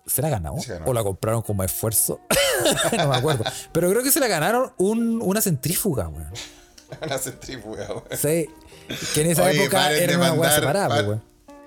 ¿Se 0.06 0.22
la 0.22 0.30
ganó? 0.30 0.56
Ganó. 0.68 0.86
¿O 0.86 0.93
la 0.93 1.03
compraron 1.03 1.41
como 1.41 1.64
esfuerzo? 1.64 2.22
no 2.97 3.08
me 3.10 3.16
acuerdo. 3.16 3.43
Pero 3.72 3.89
creo 3.89 4.03
que 4.03 4.12
se 4.12 4.20
la 4.20 4.28
ganaron 4.28 4.72
un- 4.78 5.20
una 5.22 5.41
centrífuga, 5.41 6.08
weón. 6.08 6.32
Una 7.01 7.18
centrífuga, 7.18 7.88
weón. 7.89 8.03
Sí. 8.12 8.47
Que 9.16 9.22
en 9.22 9.32
esa 9.32 9.43
Oye, 9.45 9.64
época 9.64 9.91
era 9.91 10.18
una 10.18 10.34
weá 10.34 10.51
separada, 10.53 10.88
par- 10.89 11.08
weón. 11.08 11.24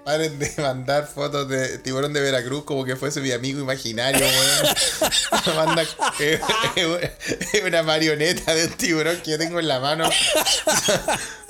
Paren 0.09 0.39
de 0.39 0.51
mandar 0.63 1.07
fotos 1.07 1.47
de 1.51 1.77
tiburón 1.81 2.15
de 2.15 2.23
Veracruz 2.23 2.65
como 2.65 2.83
que 2.87 2.97
fuese 2.97 3.21
mi 3.21 3.31
amigo 3.31 3.61
imaginario, 3.61 4.25
weón. 4.25 5.55
Manda 5.55 5.83
eh, 6.19 6.41
eh, 6.77 7.63
una 7.67 7.83
marioneta 7.83 8.55
de 8.55 8.69
un 8.69 8.73
tiburón 8.73 9.21
que 9.21 9.33
yo 9.33 9.39
tengo 9.39 9.61
en 9.61 9.69
la 9.69 9.81
mano. 9.81 10.09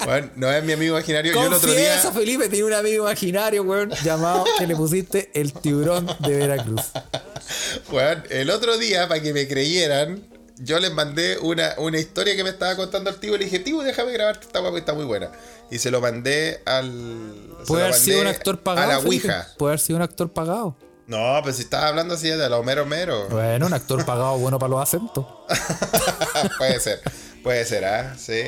Bueno, 0.05 0.31
no 0.37 0.51
es 0.51 0.63
mi 0.65 0.73
amigo 0.73 0.97
imaginario. 0.97 1.35
Yo 1.35 1.47
el 1.47 1.53
otro 1.53 1.73
día. 1.73 1.99
Felipe, 1.99 2.49
tiene 2.49 2.67
un 2.67 2.73
amigo 2.73 3.05
imaginario, 3.05 3.63
weón, 3.65 3.91
llamado 4.05 4.45
que 4.57 4.67
le 4.67 4.75
pusiste 4.77 5.31
el 5.35 5.53
tiburón 5.53 6.07
de 6.21 6.37
Veracruz. 6.37 6.83
Weón, 7.91 8.23
el 8.31 8.49
otro 8.51 8.79
día, 8.79 9.09
para 9.09 9.21
que 9.21 9.33
me 9.33 9.47
creyeran, 9.49 10.25
yo 10.59 10.79
les 10.81 10.93
mandé 10.93 11.39
una, 11.39 11.75
una 11.79 11.99
historia 11.99 12.35
que 12.37 12.45
me 12.45 12.51
estaba 12.51 12.77
contando 12.77 13.11
el 13.11 13.17
tío 13.17 13.35
y 13.35 13.39
le 13.39 13.45
dije, 13.45 13.59
tío, 13.61 13.81
déjame 13.83 14.13
grabarte 14.13 14.47
esta 14.47 14.59
guapa, 14.61 14.79
está 14.79 14.95
muy 14.95 15.05
buena. 15.05 15.31
Y 15.71 15.79
se 15.79 15.91
lo 15.91 16.01
mandé 16.01 16.63
al. 16.67 17.57
Puede 17.67 17.83
lo 17.83 17.89
haber 17.89 17.95
sido 18.01 18.21
un 18.21 18.27
actor 18.27 18.61
pagado. 18.61 18.91
A 18.91 18.95
la 18.95 19.01
Felipe. 19.01 19.29
Ouija. 19.29 19.49
Puede 19.59 19.71
haber 19.73 19.81
sido 19.81 19.97
un 19.97 20.03
actor 20.03 20.33
pagado. 20.33 20.77
No, 21.07 21.41
pues 21.43 21.57
si 21.57 21.63
estaba 21.63 21.89
hablando 21.89 22.15
así 22.15 22.29
de 22.29 22.37
la 22.49 22.59
Homero 22.59 22.85
Mero. 22.85 23.29
Bueno, 23.31 23.67
un 23.67 23.73
actor 23.73 24.05
pagado 24.05 24.37
bueno 24.39 24.59
para 24.59 24.71
los 24.71 24.83
acentos. 24.83 25.25
puede 26.59 26.81
ser, 26.81 27.01
puede 27.43 27.65
ser, 27.65 27.85
¿ah? 27.85 28.15
Sí. 28.19 28.43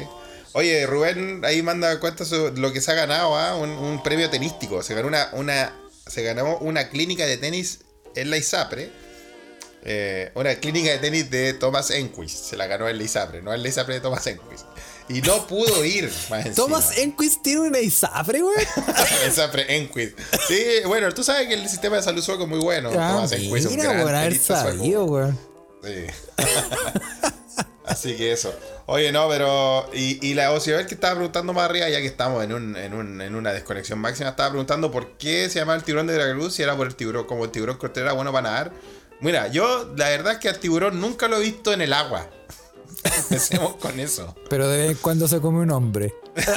Oye, 0.52 0.84
Rubén 0.86 1.42
ahí 1.44 1.62
manda 1.62 1.98
cuenta 2.00 2.24
su- 2.24 2.52
lo 2.56 2.72
que 2.72 2.80
se 2.80 2.90
ha 2.90 2.94
ganado, 2.94 3.36
¿ah? 3.36 3.56
Un, 3.56 3.70
un 3.70 4.02
premio 4.02 4.28
tenístico. 4.30 4.82
Se 4.82 4.94
ganó 4.94 5.08
una, 5.08 5.28
una, 5.32 5.72
se 6.06 6.22
ganó 6.22 6.58
una 6.58 6.88
clínica 6.88 7.24
de 7.24 7.36
tenis 7.36 7.80
en 8.14 8.30
la 8.30 8.36
ISAPRE. 8.36 8.90
Eh, 9.82 10.30
una 10.34 10.54
clínica 10.56 10.90
de 10.90 10.98
tenis 10.98 11.30
de 11.30 11.54
Thomas 11.54 11.90
Enquist. 11.90 12.44
Se 12.44 12.56
la 12.56 12.66
ganó 12.66 12.88
en 12.88 12.98
la 12.98 13.04
ISAPRE, 13.04 13.42
no 13.42 13.52
en 13.52 13.62
la 13.62 13.68
ISAPRE 13.68 13.94
de 13.94 14.00
Thomas 14.00 14.26
Enquist. 14.26 14.66
Y 15.08 15.22
no 15.22 15.46
pudo 15.46 15.84
ir 15.84 16.12
más. 16.28 16.54
Thomas 16.54 16.96
Enquist 16.98 17.42
tiene 17.42 17.62
una 17.62 17.80
ISAPRE, 17.80 18.42
güey. 18.42 18.66
ISAPRE 19.28 19.76
Enquist. 19.76 20.18
Sí, 20.46 20.62
bueno, 20.86 21.12
tú 21.12 21.24
sabes 21.24 21.48
que 21.48 21.54
el 21.54 21.68
sistema 21.68 21.96
de 21.96 22.02
salud 22.02 22.22
sueco 22.22 22.44
es 22.44 22.48
muy 22.48 22.60
bueno. 22.60 22.90
Ah, 22.92 23.14
Thomas 23.14 23.32
Enquist 23.32 23.56
es 23.56 23.66
un 23.66 23.76
gran 23.76 24.00
haber 24.00 24.38
sabido, 24.38 25.06
güey. 25.06 25.32
Sí. 25.82 26.06
Así 27.90 28.14
que 28.14 28.30
eso. 28.30 28.54
Oye, 28.86 29.10
no, 29.10 29.28
pero. 29.28 29.90
Y, 29.92 30.24
y 30.24 30.34
la 30.34 30.52
Ociabel 30.52 30.86
que 30.86 30.94
estaba 30.94 31.14
preguntando 31.14 31.52
más 31.52 31.64
arriba, 31.64 31.88
ya 31.88 31.98
que 32.00 32.06
estamos 32.06 32.44
en, 32.44 32.52
un, 32.52 32.76
en, 32.76 32.94
un, 32.94 33.20
en 33.20 33.34
una 33.34 33.52
desconexión 33.52 33.98
máxima, 33.98 34.30
estaba 34.30 34.50
preguntando 34.50 34.92
por 34.92 35.16
qué 35.16 35.48
se 35.50 35.58
llamaba 35.58 35.76
el 35.76 35.82
tiburón 35.82 36.06
de 36.06 36.16
Veracruz 36.16 36.54
si 36.54 36.62
era 36.62 36.76
por 36.76 36.86
el 36.86 36.94
tiburón, 36.94 37.26
como 37.26 37.44
el 37.44 37.50
tiburón 37.50 37.78
cortés 37.78 38.02
era 38.02 38.12
bueno 38.12 38.30
para 38.30 38.48
nadar. 38.48 38.72
Mira, 39.20 39.48
yo 39.48 39.92
la 39.96 40.08
verdad 40.08 40.34
es 40.34 40.38
que 40.38 40.48
al 40.48 40.58
tiburón 40.58 41.00
nunca 41.00 41.28
lo 41.28 41.38
he 41.38 41.42
visto 41.42 41.72
en 41.72 41.82
el 41.82 41.92
agua. 41.92 42.28
Empecemos 43.04 43.76
con 43.76 43.98
eso. 44.00 44.34
Pero 44.48 44.68
de 44.68 44.78
vez 44.78 44.90
en 44.92 44.96
cuando 44.96 45.28
se 45.28 45.40
come 45.40 45.60
un 45.60 45.70
hombre. 45.70 46.14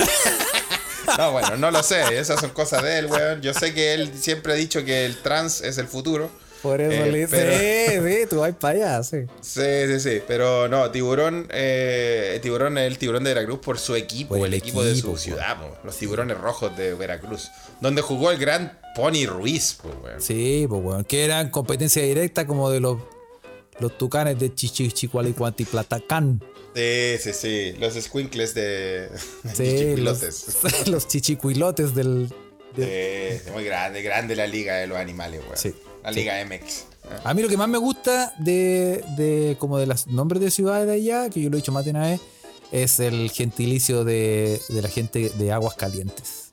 No, 1.18 1.32
bueno, 1.34 1.58
no 1.58 1.70
lo 1.70 1.84
sé. 1.84 2.18
Esas 2.18 2.40
son 2.40 2.52
cosas 2.52 2.82
de 2.82 3.00
él, 3.00 3.08
weón. 3.08 3.42
Yo 3.42 3.54
sé 3.54 3.74
que 3.74 3.94
él 3.94 4.14
siempre 4.18 4.54
ha 4.54 4.56
dicho 4.56 4.84
que 4.86 5.06
el 5.06 5.22
trans 5.22 5.62
es 5.62 5.78
el 5.78 5.88
futuro. 5.88 6.30
Por 6.64 6.82
eso 6.82 6.92
Eh, 7.04 7.12
le 7.12 7.18
dice, 7.20 7.36
pero- 7.36 8.08
sí, 8.08 8.16
sí, 8.22 8.28
tú 8.30 8.40
vas 8.40 8.56
para 8.56 8.74
allá, 8.96 9.04
sí. 9.04 9.18
Sí, 9.42 9.62
sí, 9.88 10.00
sí. 10.00 10.22
Pero 10.28 10.68
no, 10.70 10.90
Tiburón, 10.90 11.48
eh, 11.52 12.40
Tiburón 12.42 12.78
es 12.80 12.88
el 12.88 12.98
Tiburón 12.98 13.24
de 13.26 13.34
Veracruz 13.36 13.60
por 13.60 13.78
su 13.78 13.96
equipo, 13.96 14.30
Por 14.30 14.48
el, 14.48 14.54
el 14.54 14.60
equipo, 14.60 14.82
de 14.84 14.96
su 14.96 15.12
po. 15.12 15.18
ciudad, 15.18 15.60
po. 15.60 15.78
los 15.84 15.96
Tiburones 15.98 16.38
Rojos 16.38 16.76
de 16.78 16.94
Veracruz. 16.96 17.52
Donde 17.82 18.02
jugó 18.02 18.32
el 18.32 18.38
gran 18.40 18.80
Pony 18.96 19.26
Ruiz, 19.28 19.74
po, 19.82 19.90
weón. 20.04 20.22
Sí, 20.22 20.66
pues, 20.70 20.82
weón. 20.84 21.04
Que 21.04 21.26
eran 21.26 21.50
competencia 21.50 22.02
directa 22.02 22.48
como 22.48 22.70
de 22.72 22.80
los, 22.80 22.98
los 23.80 23.98
tucanes 23.98 24.40
de 24.40 24.54
Chichichicualicuantiplatacán. 24.56 26.42
Sí, 26.76 27.18
sí, 27.20 27.34
sí. 27.34 27.74
Los 27.80 27.94
squinkles 27.96 28.54
de 28.56 29.10
Sí, 29.54 29.98
los, 30.00 30.22
Chichipilotes. 30.22 30.88
los 30.88 31.08
chichicuilotes 31.08 31.94
del. 31.94 32.30
de- 32.76 33.42
Sí, 33.44 33.52
muy 33.52 33.64
grande, 33.66 34.02
grande 34.02 34.36
la 34.36 34.48
liga 34.48 34.76
de 34.78 34.88
los 34.88 34.98
animales, 34.98 35.42
weón. 35.44 35.58
Sí, 35.58 35.76
La 36.04 36.10
sí. 36.14 36.20
liga 36.20 36.34
MX. 36.46 36.84
A 37.24 37.34
mí 37.34 37.42
lo 37.42 37.50
que 37.50 37.58
más 37.58 37.68
me 37.68 37.78
gusta 37.78 38.34
de, 38.40 39.04
de 39.18 39.56
como 39.60 39.78
de 39.78 39.86
los 39.88 40.08
nombres 40.08 40.42
de 40.42 40.52
ciudades 40.52 40.88
de 40.88 40.94
allá, 40.94 41.30
que 41.30 41.42
yo 41.42 41.50
lo 41.50 41.58
he 41.58 41.60
dicho 41.62 41.72
más 41.72 41.84
de 41.86 41.92
una 41.92 42.02
vez, 42.08 42.22
es 42.72 43.00
el 43.00 43.30
gentilicio 43.32 44.04
de, 44.04 44.62
de 44.70 44.82
la 44.82 44.90
gente 44.90 45.30
de 45.30 45.52
aguas 45.52 45.76
calientes. 45.76 46.52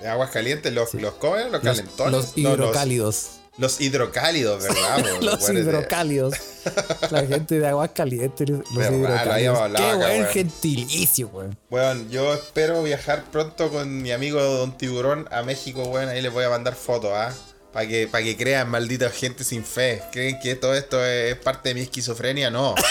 De 0.00 0.08
aguas 0.08 0.30
calientes, 0.30 0.72
los, 0.72 0.94
los 0.94 1.14
comen, 1.14 1.52
los 1.52 1.62
Los, 1.62 1.76
calentones. 1.76 2.12
los 2.12 2.36
No, 2.36 2.50
hidrocálidos. 2.54 3.26
Los, 3.58 3.80
hidrocálidos, 3.82 4.62
¿verdad? 4.62 5.04
po? 5.20 5.24
Los 5.26 5.50
hidrocálidos. 5.50 6.34
La 7.10 7.26
gente 7.26 7.58
de 7.58 7.66
aguas 7.66 7.90
calientes. 7.90 8.48
Los 8.48 8.60
Verdad, 8.74 8.90
lo 8.92 8.96
hidrocálidos. 8.98 9.34
habíamos 9.34 9.60
hablado 9.60 9.84
Qué 9.84 9.90
acá, 9.90 10.06
buen 10.06 10.26
gentilicio, 10.28 11.28
weón. 11.28 11.58
Weón, 11.70 12.08
yo 12.10 12.32
espero 12.32 12.82
viajar 12.82 13.24
pronto 13.30 13.68
con 13.70 14.00
mi 14.00 14.12
amigo 14.12 14.40
Don 14.40 14.78
Tiburón 14.78 15.26
a 15.30 15.42
México, 15.42 15.82
weón. 15.82 16.08
Ahí 16.08 16.22
les 16.22 16.32
voy 16.32 16.44
a 16.44 16.48
mandar 16.50 16.74
fotos, 16.74 17.10
¿ah? 17.12 17.34
Para 17.72 17.86
que, 17.86 18.08
pa' 18.08 18.22
que 18.22 18.36
crean, 18.36 18.68
maldita 18.68 19.10
gente 19.10 19.44
sin 19.44 19.64
fe. 19.64 20.02
¿Creen 20.10 20.40
que 20.40 20.56
todo 20.56 20.74
esto 20.74 21.04
es 21.04 21.36
parte 21.36 21.68
de 21.70 21.74
mi 21.76 21.82
esquizofrenia? 21.82 22.50
No. 22.50 22.74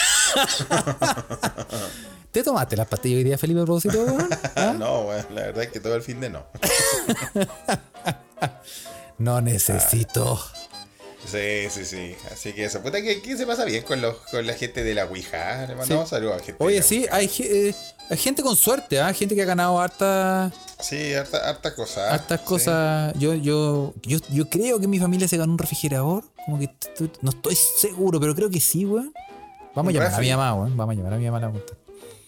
¿Te 2.32 2.44
tomaste 2.44 2.78
las 2.78 2.88
pastillas 2.88 3.18
hoy 3.18 3.24
día, 3.24 3.38
Felipe 3.38 3.62
weón? 3.64 4.30
¿Ah? 4.56 4.74
No, 4.78 5.02
weón. 5.02 5.26
La 5.34 5.42
verdad 5.42 5.64
es 5.64 5.72
que 5.72 5.80
todo 5.80 5.96
el 5.96 6.02
fin 6.02 6.20
de 6.22 6.30
no. 6.30 6.46
No 9.18 9.42
necesito. 9.42 10.40
Sí, 11.30 11.68
sí, 11.70 11.84
sí. 11.84 12.16
Así 12.32 12.54
que 12.54 12.64
eso. 12.64 12.82
Puta, 12.82 13.02
que, 13.02 13.22
que 13.22 13.36
se 13.36 13.46
pasa 13.46 13.66
bien 13.66 13.84
con, 13.84 14.00
los, 14.00 14.16
con 14.32 14.48
la 14.48 14.54
gente 14.54 14.82
de 14.84 14.94
la 14.96 15.06
Ouija. 15.06 15.64
¿ah? 15.64 15.68
Le 15.68 15.76
mandamos 15.76 16.08
Sí. 16.08 16.16
saludos 16.16 16.36
a 16.42 16.46
gente. 16.46 16.54
de 16.54 16.66
Oye, 16.66 16.78
la 16.78 16.84
sí, 16.84 17.00
Ouija. 17.00 17.16
hay, 17.18 17.30
eh, 17.40 17.76
hay 18.10 18.18
gente 18.18 18.42
con 18.42 18.56
suerte, 18.56 19.02
¿ah? 19.02 19.14
Gente 19.14 19.36
que 19.36 19.42
ha 19.42 19.46
ganado 19.46 19.78
harta, 19.80 20.50
Sí, 20.80 21.14
harta, 21.14 21.50
harta 21.50 21.76
cosa. 21.76 22.14
hartas 22.14 22.40
Sí. 22.42 22.46
cosas. 22.46 23.14
Yo, 23.20 23.34
yo, 23.36 23.94
yo, 24.04 24.20
yo 24.32 24.50
creo 24.50 24.80
que 24.80 24.88
mi 24.88 25.00
familia 25.00 25.28
se 25.28 25.38
ganó 25.38 25.52
un 25.52 25.58
refrigerador. 25.60 26.24
Como 26.46 26.58
que 26.60 26.70
no 27.22 27.30
estoy 27.32 27.56
seguro, 27.56 28.20
pero 28.20 28.34
creo 28.36 28.50
que 28.50 28.60
sí, 28.60 28.86
weón. 28.86 29.12
Vamos 29.76 29.92
a 29.94 29.94
llamar 29.98 30.14
a 30.16 30.20
mi 30.20 30.30
mamá, 30.30 30.54
weón. 30.56 30.78
Vamos 30.78 30.94
a 30.94 30.98
llamar 30.98 31.14
a 31.14 31.18
mi 31.18 31.26
mamá 31.26 31.38
a 31.38 31.42
la 31.42 31.50
pregunta. 31.52 31.74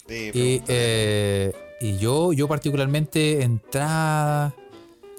Sí, 0.08 0.30
Y, 0.34 0.62
eh, 0.68 1.52
y 1.80 1.96
yo, 1.98 2.32
yo 2.32 2.46
particularmente, 2.46 3.42
entrada, 3.42 4.54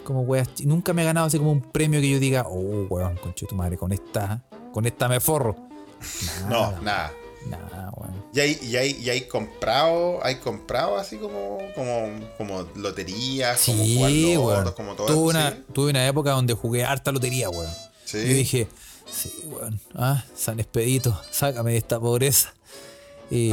como 0.03 0.21
weas, 0.21 0.47
nunca 0.63 0.93
me 0.93 1.01
he 1.01 1.05
ganado 1.05 1.27
así 1.27 1.37
como 1.37 1.51
un 1.51 1.61
premio 1.61 1.99
que 2.01 2.09
yo 2.09 2.19
diga, 2.19 2.45
oh, 2.47 2.85
weón, 2.89 3.17
conche 3.17 3.45
tu 3.47 3.55
madre, 3.55 3.77
con 3.77 3.91
esta, 3.91 4.43
con 4.71 4.85
esta 4.85 5.07
me 5.09 5.19
forro. 5.19 5.55
no, 6.49 6.79
Nada, 6.81 7.11
weón. 7.49 8.23
¿Y 8.33 8.39
hay, 8.39 8.59
y 8.61 8.75
hay, 8.77 8.91
y 8.99 9.09
hay 9.09 9.21
comprado, 9.27 10.19
hay 10.25 10.35
comprado 10.35 10.97
así 10.97 11.17
como, 11.17 11.59
como, 11.75 12.09
como 12.37 12.61
loterías, 12.75 13.61
como 13.65 13.83
jugar 13.83 14.09
Sí, 14.11 14.33
lotos, 14.35 14.47
weón. 14.47 14.71
como 14.73 14.95
todo 14.95 15.07
Tuve 15.07 15.29
una, 15.29 15.51
¿sí? 15.51 15.63
tuve 15.73 15.89
una 15.91 16.07
época 16.07 16.31
donde 16.31 16.53
jugué 16.53 16.83
harta 16.83 17.11
lotería, 17.11 17.49
weón. 17.49 17.69
Sí. 18.05 18.17
Y 18.19 18.27
yo 18.29 18.33
dije, 18.35 18.67
sí, 19.11 19.31
weón, 19.45 19.79
ah, 19.95 20.23
San 20.35 20.59
Expedito, 20.59 21.19
sácame 21.31 21.71
de 21.73 21.77
esta 21.77 21.99
pobreza. 21.99 22.53
Y, 23.29 23.51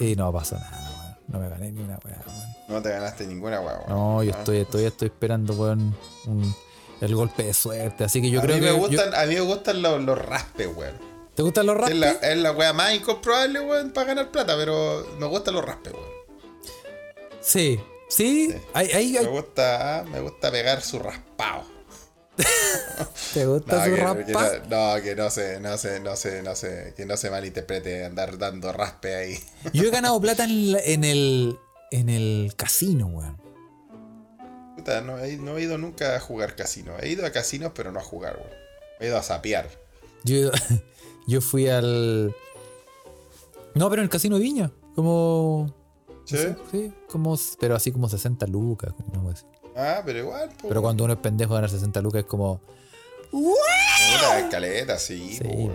y 0.00 0.14
no 0.16 0.32
pasó 0.32 0.56
nada, 0.56 0.90
weón. 1.00 1.16
No 1.28 1.38
me 1.40 1.48
gané 1.48 1.72
ni 1.72 1.80
una 1.82 1.98
weá, 2.04 2.20
weón. 2.26 2.48
No 2.68 2.82
te 2.82 2.90
ganaste 2.90 3.26
ninguna 3.26 3.60
weá, 3.60 3.74
weón. 3.86 3.88
No, 3.88 4.22
yo 4.22 4.32
Ah. 4.34 4.38
estoy, 4.38 4.64
todavía 4.64 4.88
estoy 4.88 5.06
esperando, 5.08 5.54
weón, 5.54 5.94
un- 6.26 6.54
el 7.00 7.14
golpe 7.14 7.44
de 7.44 7.54
suerte. 7.54 8.02
Así 8.04 8.20
que 8.20 8.28
yo 8.30 8.40
a 8.40 8.42
creo 8.42 8.56
mí 8.56 8.60
que. 8.62 8.72
me 8.72 8.76
yo- 8.78 8.86
gustan, 8.88 9.14
a 9.14 9.24
mí 9.26 9.34
me 9.34 9.40
gustan 9.42 9.82
los, 9.82 10.02
los 10.02 10.18
raspes, 10.18 10.68
weón. 10.74 10.94
¿Te 11.38 11.42
gustan 11.44 11.66
los 11.66 11.76
Es 11.76 11.80
raspes? 11.82 11.98
la, 12.00 12.10
es 12.32 12.36
la 12.38 12.50
weá 12.50 12.72
más 12.72 12.92
incomprobable, 12.94 13.60
weón, 13.60 13.92
para 13.92 14.08
ganar 14.08 14.32
plata, 14.32 14.56
pero 14.56 15.06
me 15.20 15.26
gustan 15.26 15.54
los 15.54 15.64
raspes, 15.64 15.92
weón. 15.92 16.08
Sí, 17.40 17.78
sí. 18.08 18.52
Hay, 18.74 18.88
hay- 18.90 19.16
hay- 19.16 19.24
Me 19.24 19.30
gusta, 19.30 20.04
me 20.10 20.18
gusta 20.18 20.50
pegar 20.50 20.82
su 20.82 20.98
raspado. 20.98 21.62
¿Te 23.34 23.46
gusta 23.46 23.76
No, 23.76 23.84
su 23.84 23.90
que, 23.94 23.96
raspa? 24.02 24.24
que 24.24 24.32
no, 24.68 24.96
no, 24.96 25.02
que 25.02 25.14
no 25.14 25.30
se, 25.30 25.60
no 25.60 25.78
se, 25.78 26.00
no 26.00 26.16
se, 26.16 26.42
no 26.42 26.56
se, 26.56 26.94
que 26.96 27.06
no 27.06 27.16
se 27.16 27.30
malinterprete 27.30 28.04
andar 28.04 28.36
dando 28.36 28.72
raspe 28.72 29.14
ahí. 29.14 29.38
Yo 29.72 29.84
he 29.84 29.90
ganado 29.90 30.20
plata 30.20 30.42
en, 30.42 30.72
la- 30.72 30.80
en 30.80 31.04
el 31.04 31.56
en 31.92 32.08
el 32.08 32.52
casino, 32.56 33.06
weón. 33.06 33.40
Puta, 34.76 35.02
no, 35.02 35.20
he, 35.20 35.36
no 35.36 35.56
he 35.56 35.62
ido 35.62 35.78
nunca 35.78 36.16
a 36.16 36.20
jugar 36.20 36.56
casino. 36.56 36.94
He 37.00 37.08
ido 37.10 37.24
a 37.24 37.30
casinos, 37.30 37.70
pero 37.76 37.92
no 37.92 38.00
a 38.00 38.02
jugar, 38.04 38.36
weón. 38.38 38.50
He 38.98 39.06
ido 39.06 39.16
a 39.18 39.22
sapear. 39.22 39.68
Yo, 40.24 40.50
yo 41.28 41.42
fui 41.42 41.68
al. 41.68 42.34
No, 43.74 43.90
pero 43.90 44.00
en 44.00 44.04
el 44.04 44.10
casino 44.10 44.36
de 44.36 44.42
Viña. 44.42 44.72
Como. 44.96 45.72
¿Sí? 46.24 46.38
Sí, 46.70 46.92
como. 47.06 47.36
Pero 47.60 47.76
así 47.76 47.92
como 47.92 48.08
60 48.08 48.46
lucas. 48.46 48.94
Como 48.94 49.10
una 49.10 49.20
wea 49.20 49.34
así. 49.34 49.44
Ah, 49.76 50.02
pero 50.04 50.20
igual, 50.20 50.48
po. 50.60 50.68
Pero 50.68 50.80
cuando 50.80 51.04
uno 51.04 51.12
es 51.12 51.18
pendejo 51.18 51.52
ganar 51.52 51.68
60 51.68 52.00
lucas 52.00 52.20
es 52.20 52.26
como. 52.26 52.60
Puta, 53.30 54.40
escaleta, 54.40 54.98
sí, 54.98 55.34
Sí. 55.34 55.70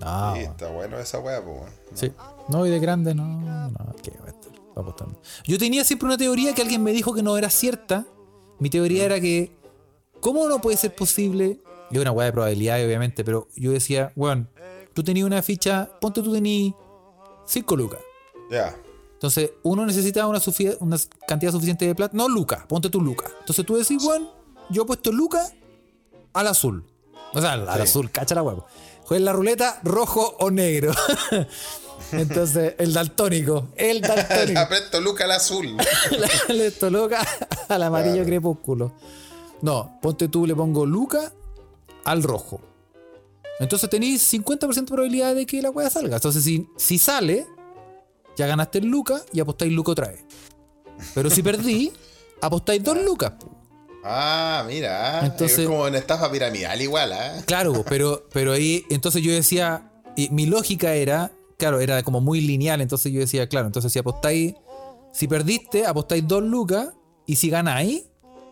No, 0.00 0.34
está 0.34 0.68
bueno 0.70 0.98
esa 0.98 1.20
weá, 1.20 1.40
weón. 1.40 1.70
Sí. 1.94 2.10
No, 2.48 2.66
y 2.66 2.70
de 2.70 2.80
grande, 2.80 3.14
no. 3.14 3.40
No, 3.70 3.94
qué 4.02 4.10
voy 4.18 4.28
a 4.28 4.30
estar 4.32 4.50
apostando. 4.74 5.20
Yo 5.44 5.56
tenía 5.56 5.84
siempre 5.84 6.06
una 6.06 6.18
teoría 6.18 6.52
que 6.52 6.62
alguien 6.62 6.82
me 6.82 6.90
dijo 6.90 7.14
que 7.14 7.22
no 7.22 7.38
era 7.38 7.48
cierta. 7.48 8.06
Mi 8.58 8.70
teoría 8.70 9.04
era 9.04 9.20
que. 9.20 9.52
¿Cómo 10.20 10.48
no 10.48 10.60
puede 10.60 10.76
ser 10.76 10.94
posible? 10.96 11.60
Y 11.92 11.98
una 11.98 12.10
weá 12.10 12.26
de 12.26 12.32
probabilidad, 12.32 12.84
obviamente, 12.84 13.24
pero 13.24 13.46
yo 13.54 13.70
decía, 13.70 14.12
weón, 14.16 14.48
tú 15.00 15.04
tenías 15.04 15.26
una 15.26 15.40
ficha, 15.42 15.88
ponte 15.98 16.20
tú 16.22 16.32
tenías 16.32 16.74
5 17.46 17.76
lucas. 17.76 18.00
Ya. 18.50 18.76
Entonces, 19.14 19.50
uno 19.62 19.86
necesitaba 19.86 20.28
una, 20.28 20.40
una 20.80 20.96
cantidad 21.26 21.52
suficiente 21.52 21.86
de 21.86 21.94
plata. 21.94 22.14
No, 22.16 22.28
lucas, 22.28 22.64
ponte 22.68 22.90
tú 22.90 23.00
lucas. 23.00 23.30
Entonces 23.40 23.64
tú 23.64 23.76
decís, 23.76 24.02
weón, 24.04 24.28
yo 24.68 24.82
he 24.82 24.86
puesto 24.86 25.10
lucas 25.10 25.54
al 26.32 26.46
azul. 26.48 26.84
O 27.32 27.40
sea, 27.40 27.52
al, 27.52 27.68
azul, 27.68 28.10
cacha 28.10 28.34
la 28.34 28.42
huevo. 28.42 28.66
Juega 29.04 29.24
la 29.24 29.32
ruleta 29.32 29.80
rojo 29.82 30.36
o 30.38 30.50
negro. 30.50 30.92
Entonces, 32.12 32.74
el 32.78 32.92
daltónico. 32.92 33.68
El 33.76 34.00
daltónico. 34.02 34.58
Aprieto 34.60 35.00
Luca 35.00 35.24
al 35.24 35.32
azul. 35.32 35.76
le 36.48 36.70
toloca 36.72 37.26
al 37.68 37.82
amarillo 37.82 38.14
Claro. 38.16 38.26
crepúsculo. 38.26 38.92
No, 39.62 39.98
ponte 40.02 40.28
tú, 40.28 40.46
le 40.46 40.54
pongo 40.54 40.84
Luca 40.86 41.32
al 42.04 42.22
rojo. 42.22 42.60
Entonces 43.60 43.88
tenéis 43.90 44.32
50% 44.32 44.74
de 44.74 44.82
probabilidad 44.84 45.34
de 45.34 45.46
que 45.46 45.62
la 45.62 45.70
weá 45.70 45.88
salga. 45.90 46.16
Entonces, 46.16 46.42
si, 46.42 46.66
si 46.76 46.98
sale, 46.98 47.46
ya 48.36 48.46
ganaste 48.46 48.78
el 48.78 48.86
Luca 48.86 49.22
y 49.32 49.38
apostáis 49.40 49.72
Luca 49.72 49.92
otra 49.92 50.08
vez. 50.08 50.24
Pero 51.14 51.30
si 51.30 51.42
perdí, 51.42 51.92
apostáis 52.40 52.82
dos 52.82 52.96
lucas. 53.04 53.32
po. 53.38 53.54
Ah, 54.02 54.64
mira. 54.66 55.24
Entonces- 55.26 55.58
es 55.60 55.66
como 55.66 55.82
una 55.84 55.98
estafa 55.98 56.30
piramidal 56.30 56.80
igual, 56.80 57.12
¿ah? 57.12 57.42
Claro, 57.46 57.84
pero, 57.88 58.26
pero 58.32 58.52
ahí, 58.52 58.84
entonces 58.90 59.22
yo 59.22 59.30
decía, 59.32 59.92
y 60.16 60.30
mi 60.30 60.46
lógica 60.46 60.94
era, 60.94 61.30
claro, 61.58 61.80
era 61.80 62.02
como 62.02 62.20
muy 62.22 62.40
lineal, 62.40 62.80
entonces 62.80 63.12
yo 63.12 63.20
decía, 63.20 63.46
claro, 63.48 63.66
entonces 63.66 63.92
si 63.92 63.98
apostáis, 63.98 64.54
si 65.12 65.28
perdiste, 65.28 65.84
apostáis 65.86 66.26
dos 66.26 66.42
lucas, 66.42 66.88
y 67.26 67.36
si 67.36 67.50
ganáis, 67.50 68.04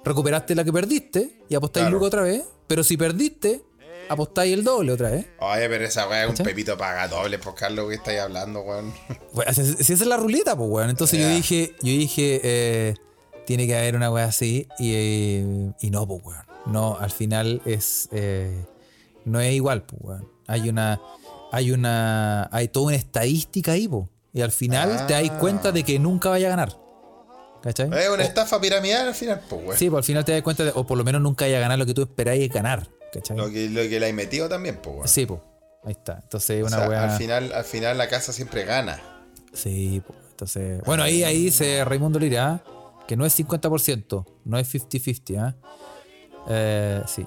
recuperaste 0.04 0.54
la 0.54 0.64
que 0.64 0.72
perdiste, 0.72 1.42
y 1.48 1.54
apostáis 1.54 1.84
Claro. 1.84 1.96
lucas 1.96 2.06
otra 2.08 2.22
vez, 2.22 2.44
pero 2.66 2.84
si 2.84 2.98
perdiste, 2.98 3.62
apostáis 4.08 4.54
el 4.54 4.64
doble 4.64 4.92
otra 4.92 5.10
vez. 5.10 5.26
Oye, 5.40 5.68
pero 5.68 5.84
esa 5.84 6.08
weá 6.08 6.24
es 6.24 6.30
un 6.38 6.44
pepito 6.44 6.76
paga 6.76 7.08
doble, 7.08 7.38
por 7.38 7.54
Carlos, 7.54 7.88
que 7.88 7.94
estáis 7.96 8.20
hablando, 8.20 8.60
weón. 8.62 8.92
Bueno, 9.32 9.52
si, 9.52 9.64
si 9.64 9.92
esa 9.92 10.04
es 10.04 10.06
la 10.08 10.16
ruleta, 10.16 10.56
pues, 10.56 10.68
weón. 10.70 10.90
Entonces 10.90 11.20
yo 11.20 11.28
dije, 11.28 11.74
yo 11.82 11.90
dije, 11.92 12.40
eh, 12.42 12.94
tiene 13.46 13.66
que 13.66 13.76
haber 13.76 13.96
una 13.96 14.10
weá 14.10 14.24
así, 14.26 14.66
y, 14.78 14.92
eh, 14.94 15.72
y 15.80 15.90
no, 15.90 16.06
pues, 16.06 16.22
weón. 16.24 16.42
No, 16.66 16.96
al 16.98 17.10
final 17.10 17.62
es. 17.64 18.08
eh, 18.12 18.64
no 19.24 19.40
es 19.40 19.52
igual, 19.54 19.82
pues, 19.82 20.00
weón. 20.02 20.28
Hay 20.46 20.68
una. 20.68 21.00
Hay 21.52 21.70
una. 21.72 22.48
Hay 22.52 22.68
toda 22.68 22.86
una 22.88 22.96
estadística 22.96 23.72
ahí, 23.72 23.88
pues. 23.88 24.04
Y 24.34 24.42
al 24.42 24.52
final 24.52 25.06
te 25.06 25.14
das 25.14 25.30
Ah. 25.30 25.38
cuenta 25.38 25.72
de 25.72 25.82
que 25.82 25.98
nunca 25.98 26.28
vaya 26.28 26.46
a 26.48 26.50
ganar. 26.50 26.76
¿Cachai? 27.62 27.86
Es 27.88 28.08
una 28.08 28.22
O- 28.22 28.26
estafa 28.26 28.60
piramidal 28.60 29.08
al 29.08 29.14
final, 29.14 29.40
pues, 29.48 29.62
weón. 29.64 29.76
sí, 29.78 29.88
pues 29.90 29.98
al 29.98 30.04
final 30.04 30.24
te 30.24 30.32
das 30.32 30.42
cuenta 30.42 30.64
de, 30.64 30.72
o 30.74 30.86
por 30.86 30.96
lo 30.98 31.04
menos 31.04 31.20
nunca 31.22 31.44
vaya 31.46 31.56
a 31.56 31.60
ganar 31.60 31.78
lo 31.78 31.86
que 31.86 31.94
tú 31.94 32.02
esperáis 32.02 32.48
ganar. 32.50 32.88
¿Cachai? 33.12 33.36
Lo 33.36 33.50
que, 33.50 33.68
lo 33.68 33.82
que 33.82 34.00
le 34.00 34.06
hay 34.06 34.12
metido 34.12 34.48
también, 34.48 34.76
pues. 34.76 35.10
Sí, 35.10 35.26
pues. 35.26 35.40
Ahí 35.84 35.92
está. 35.92 36.20
Entonces, 36.22 36.62
O 36.62 36.66
una 36.66 36.86
sea, 36.86 37.04
al 37.04 37.18
final, 37.18 37.52
al 37.52 37.64
final 37.64 37.96
la 37.96 38.08
casa 38.08 38.32
siempre 38.32 38.64
gana. 38.64 39.00
Sí, 39.52 40.02
po, 40.06 40.14
entonces. 40.30 40.82
Bueno, 40.84 41.02
ahí, 41.02 41.22
ahí 41.22 41.44
dice 41.44 41.84
Raimundo 41.84 42.18
Lira 42.18 42.62
¿ah? 42.64 43.04
que 43.06 43.16
no 43.16 43.24
es 43.24 43.38
50%, 43.38 44.26
no 44.44 44.58
es 44.58 44.74
50-50, 44.74 45.38
¿ah? 45.38 45.56
Eh, 46.48 47.02
sí. 47.06 47.26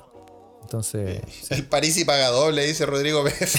Entonces. 0.61 1.21
El 1.49 1.65
París 1.65 1.97
y 1.97 2.05
paga 2.05 2.29
doble, 2.29 2.65
dice 2.65 2.86
Rodrigo 2.86 3.23
Pérez. 3.23 3.55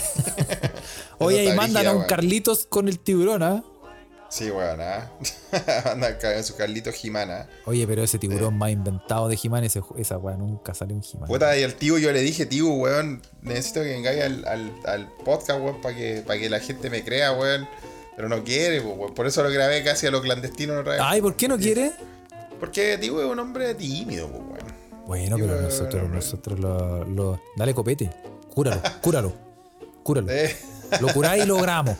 Oye, 1.18 1.40
ahí 1.40 1.56
mandan 1.56 1.86
a 1.86 1.92
un. 1.92 2.04
Carlitos 2.04 2.66
con 2.66 2.88
el 2.88 3.00
tiburón, 3.00 3.42
¿ah? 3.42 3.64
Sí, 4.32 4.50
weón, 4.50 4.80
¿ah? 4.80 5.10
Anda 5.92 6.16
en 6.36 6.42
su 6.42 6.56
Carlito 6.56 6.90
Jimana. 6.90 7.46
Oye, 7.66 7.86
pero 7.86 8.02
ese 8.02 8.18
tiburón 8.18 8.56
más 8.56 8.70
inventado 8.70 9.28
de 9.28 9.34
ese- 9.34 9.82
esa 9.98 10.16
weá 10.16 10.38
nunca 10.38 10.72
salió 10.72 10.96
un 10.96 11.02
He-Man. 11.02 11.28
Puta, 11.28 11.54
y 11.58 11.62
al 11.62 11.74
tío 11.74 11.98
yo 11.98 12.10
le 12.12 12.20
dije, 12.22 12.46
tío, 12.46 12.68
weón, 12.70 13.20
necesito 13.42 13.82
que 13.82 13.90
vengáis 13.90 14.22
al, 14.22 14.44
al, 14.48 14.72
al 14.86 15.12
podcast, 15.22 15.60
weón, 15.60 15.82
para 15.82 15.94
que, 15.94 16.22
para 16.26 16.40
que 16.40 16.48
la 16.48 16.60
gente 16.60 16.88
me 16.88 17.04
crea, 17.04 17.32
weón. 17.32 17.68
Pero 18.16 18.30
no 18.30 18.42
quiere, 18.42 18.80
weón. 18.80 19.12
Por 19.12 19.26
eso 19.26 19.42
lo 19.42 19.50
grabé 19.50 19.84
casi 19.84 20.06
a 20.06 20.10
lo 20.10 20.22
clandestino 20.22 20.78
otra 20.80 20.92
vez. 20.92 21.02
Ay, 21.04 21.20
¿por 21.20 21.36
qué 21.36 21.46
no 21.46 21.58
quiere? 21.58 21.92
Porque, 22.58 22.96
tío, 22.96 23.20
es 23.20 23.26
un 23.30 23.38
hombre 23.38 23.74
tímido, 23.74 24.28
weón. 24.28 24.48
Bueno, 25.06 25.36
Sí, 25.36 25.42
pero 25.42 25.60
nosotros, 25.60 26.08
nosotros 26.08 26.58
lo, 26.58 27.04
lo- 27.04 27.40
Dale 27.56 27.74
copete. 27.74 28.10
Cúralo, 28.54 28.80
cúralo. 29.02 29.32
Cúralo. 30.02 30.30
Eh, 30.32 30.56
Lo 31.00 31.08
curáis 31.12 31.44
y 31.44 31.46
lo 31.46 31.56
logramos. 31.56 31.96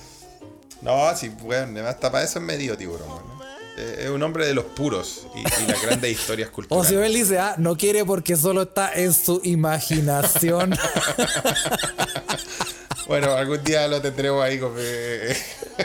No, 0.83 1.15
sí, 1.17 1.31
weón, 1.43 1.77
hasta 1.79 2.11
para 2.11 2.25
eso 2.25 2.39
es 2.39 2.45
medio 2.45 2.77
tiburón, 2.77 3.09
weón. 3.09 3.23
Eh, 3.79 4.03
es 4.05 4.11
un 4.11 4.23
hombre 4.23 4.47
de 4.47 4.53
los 4.55 4.65
puros 4.67 5.27
y, 5.35 5.41
y 5.41 5.67
las 5.67 5.81
grandes 5.81 6.11
historias 6.11 6.51
O 6.51 6.53
culturales. 6.57 6.89
si 6.89 6.95
él 6.95 7.15
dice, 7.15 7.39
ah, 7.39 7.55
no 7.57 7.77
quiere 7.77 8.05
porque 8.05 8.37
solo 8.37 8.63
está 8.63 8.93
en 8.95 9.15
su 9.15 9.41
imaginación. 9.45 10.77
Bueno, 13.09 13.33
algún 13.33 13.63
día 13.65 13.89
lo 13.89 14.01
tendremos 14.01 14.43
ahí 14.43 14.59
con, 14.59 14.73
eh, 14.79 15.37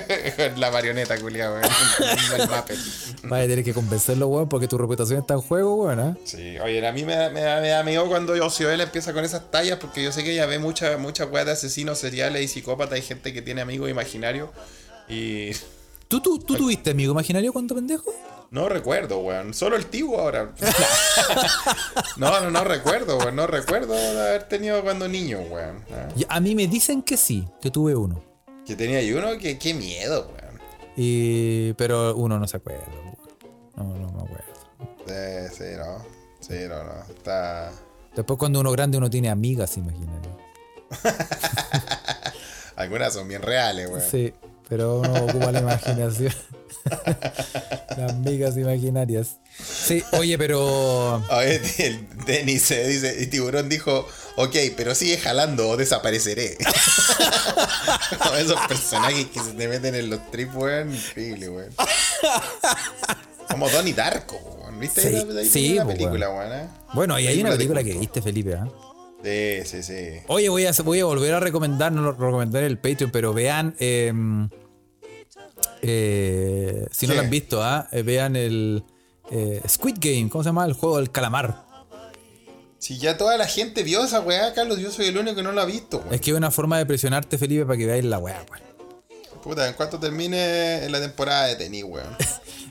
la 0.55 0.69
marioneta, 0.71 1.17
culiado, 1.19 1.57
Muppet. 1.57 2.77
Vaya 3.23 3.43
a 3.43 3.47
tener 3.47 3.65
que 3.65 3.73
convencerlo, 3.73 4.27
weón, 4.27 4.47
porque 4.47 4.67
tu 4.67 4.77
reputación 4.77 5.19
está 5.21 5.33
en 5.33 5.41
juego, 5.41 5.75
weón, 5.83 5.99
¿ah? 5.99 6.17
Sí, 6.23 6.57
oye, 6.59 6.87
a 6.87 6.91
mí 6.93 7.03
me, 7.03 7.15
da- 7.15 7.29
me, 7.31 7.41
da- 7.41 7.59
me 7.59 7.69
da 7.69 7.83
miedo 7.83 8.07
cuando 8.07 8.33
Ocioel 8.45 8.79
empieza 8.81 9.13
con 9.13 9.25
esas 9.25 9.49
tallas, 9.51 9.79
porque 9.79 10.03
yo 10.03 10.11
sé 10.11 10.23
que 10.23 10.31
ella 10.33 10.45
ve 10.45 10.59
muchas 10.59 10.97
mucha 10.99 11.25
weas 11.25 11.47
de 11.47 11.53
asesinos 11.53 11.97
seriales 11.97 12.43
y 12.43 12.47
psicópatas 12.47 12.99
y 12.99 13.01
gente 13.01 13.33
que 13.33 13.41
tiene 13.41 13.61
amigos 13.61 13.89
imaginarios. 13.89 14.49
Y 15.09 15.51
¿Tú, 16.07 16.21
tú, 16.21 16.39
tú 16.39 16.55
tuviste 16.55 16.91
amigo 16.91 17.11
imaginario 17.11 17.51
cuando 17.51 17.75
pendejo? 17.75 18.13
no 18.49 18.69
recuerdo, 18.69 19.19
weón. 19.19 19.53
Solo 19.53 19.75
el 19.75 19.87
tío 19.87 20.17
ahora. 20.17 20.53
no, 22.17 22.39
no, 22.39 22.49
no 22.49 22.63
recuerdo, 22.63 23.17
weón. 23.17 23.35
No 23.35 23.47
recuerdo 23.47 23.93
de 23.93 24.21
haber 24.21 24.43
tenido 24.47 24.81
cuando 24.83 25.07
niño, 25.07 25.39
weón. 25.41 25.83
Ah. 25.91 26.07
A 26.29 26.39
mí 26.39 26.55
me 26.55 26.67
dicen 26.67 27.01
que 27.01 27.17
sí, 27.17 27.47
que 27.61 27.71
tuve 27.71 27.95
uno. 27.95 28.23
Que 28.65 28.75
tenía 28.75 29.01
y 29.01 29.11
uno, 29.13 29.37
que 29.37 29.57
qué 29.57 29.73
miedo, 29.73 30.31
weón. 30.33 30.61
Y... 30.95 31.73
Pero 31.73 32.15
uno 32.15 32.39
no 32.39 32.47
se 32.47 32.57
acuerda, 32.57 32.85
weón. 32.87 33.17
No, 33.75 33.83
no 33.97 34.11
me 34.11 34.23
acuerdo. 34.23 34.45
Eh, 35.09 35.49
sí, 35.51 35.77
no. 35.77 36.05
Sí, 36.39 36.67
no, 36.67 36.83
no. 36.83 37.01
Está. 37.09 37.71
Después 38.15 38.39
cuando 38.39 38.59
uno 38.61 38.71
grande 38.71 38.97
uno 38.97 39.09
tiene 39.09 39.29
amigas 39.29 39.77
imaginarias. 39.77 40.35
Algunas 42.77 43.13
son 43.13 43.27
bien 43.27 43.41
reales, 43.41 43.89
weón. 43.89 44.01
Sí, 44.01 44.33
pero 44.69 44.99
uno 44.99 45.13
ocupa 45.25 45.51
la 45.51 45.59
imaginación. 45.59 46.33
Las 47.97 48.11
amigas 48.11 48.55
imaginarias. 48.57 49.37
Sí, 49.59 50.03
oye, 50.13 50.37
pero... 50.37 51.23
A 51.29 51.39
ver, 51.39 51.61
el 51.79 52.07
Denis 52.25 52.61
se 52.63 52.87
dice, 52.87 53.17
y 53.19 53.27
Tiburón 53.27 53.69
dijo, 53.69 54.07
ok, 54.35 54.55
pero 54.75 54.93
sigue 54.95 55.17
jalando 55.17 55.67
o 55.69 55.77
desapareceré. 55.77 56.57
Como 58.19 58.35
esos 58.37 58.59
personajes 58.67 59.25
que 59.27 59.39
se 59.41 59.53
te 59.53 59.67
meten 59.67 59.95
en 59.95 60.09
los 60.09 60.31
trips, 60.31 60.53
weón, 60.55 60.93
increíble, 60.93 61.49
weón. 61.49 61.73
Como 63.49 63.69
Donnie 63.69 63.93
Darko, 63.93 64.37
weón. 64.37 64.79
¿Viste? 64.79 65.01
Sí, 65.01 65.07
Ahí 65.07 65.25
la- 65.27 65.43
sí, 65.43 65.73
una 65.73 65.85
pues, 65.85 65.97
película, 65.97 66.29
weón, 66.29 66.53
¿eh? 66.53 66.67
Bueno, 66.93 67.19
y 67.19 67.27
hay 67.27 67.41
una 67.41 67.51
Película 67.51 67.83
que 67.83 67.93
viste, 67.93 68.21
Felipe, 68.21 68.53
¿ah? 68.55 68.67
Sí, 69.23 69.65
sí, 69.65 69.83
sí. 69.83 70.19
Oye, 70.27 70.49
voy 70.49 70.65
a, 70.65 70.71
voy 70.83 70.99
a 70.99 71.05
volver 71.05 71.33
a 71.33 71.39
recomendar, 71.39 71.91
no 71.91 72.01
lo 72.01 72.11
recomendar 72.11 72.63
el 72.63 72.77
Patreon, 72.77 73.11
pero 73.11 73.33
vean, 73.33 73.75
eh, 73.79 74.13
eh, 75.81 76.85
si 76.91 77.07
no 77.07 77.13
lo 77.13 77.21
han 77.21 77.29
visto, 77.29 77.63
¿ah? 77.63 77.87
Eh, 77.91 78.03
vean 78.03 78.35
el 78.35 78.83
eh, 79.31 79.61
Squid 79.67 79.97
Game, 79.99 80.29
¿cómo 80.29 80.43
se 80.43 80.49
llama? 80.49 80.65
El 80.65 80.73
juego 80.73 80.97
del 80.97 81.11
calamar. 81.11 81.65
Si 82.79 82.99
ya 82.99 83.17
toda 83.17 83.37
la 83.37 83.47
gente 83.47 83.83
vio 83.83 84.03
esa 84.05 84.19
weá, 84.21 84.53
Carlos, 84.53 84.79
yo 84.79 84.91
soy 84.91 85.07
el 85.07 85.17
único 85.17 85.35
que 85.35 85.43
no 85.43 85.51
la 85.51 85.63
ha 85.63 85.65
visto, 85.65 85.97
weón. 85.97 86.13
Es 86.13 86.21
que 86.21 86.31
es 86.31 86.37
una 86.37 86.51
forma 86.51 86.77
de 86.77 86.85
presionarte, 86.85 87.37
Felipe, 87.37 87.65
para 87.65 87.77
que 87.77 87.85
veáis 87.85 88.05
la 88.05 88.19
weá, 88.19 88.45
weón. 88.49 88.63
Puta, 89.41 89.67
en 89.67 89.73
cuanto 89.73 89.99
termine 89.99 90.87
la 90.89 90.99
temporada 90.99 91.47
de 91.47 91.55
tenis, 91.55 91.83
weón. 91.83 92.07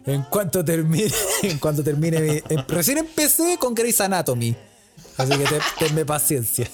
En 0.07 0.23
cuanto 0.23 0.65
termine, 0.65 1.11
en 1.43 1.59
cuanto 1.59 1.83
termine 1.83 2.21
mi. 2.21 2.31
em- 2.49 2.65
recién 2.69 2.99
empecé 2.99 3.59
con 3.59 3.75
Grey's 3.75 4.01
Anatomy. 4.01 4.55
Así 5.19 5.33
que 5.39 5.45
te- 5.45 5.61
tenme 5.87 6.05
paciencia. 6.05 6.69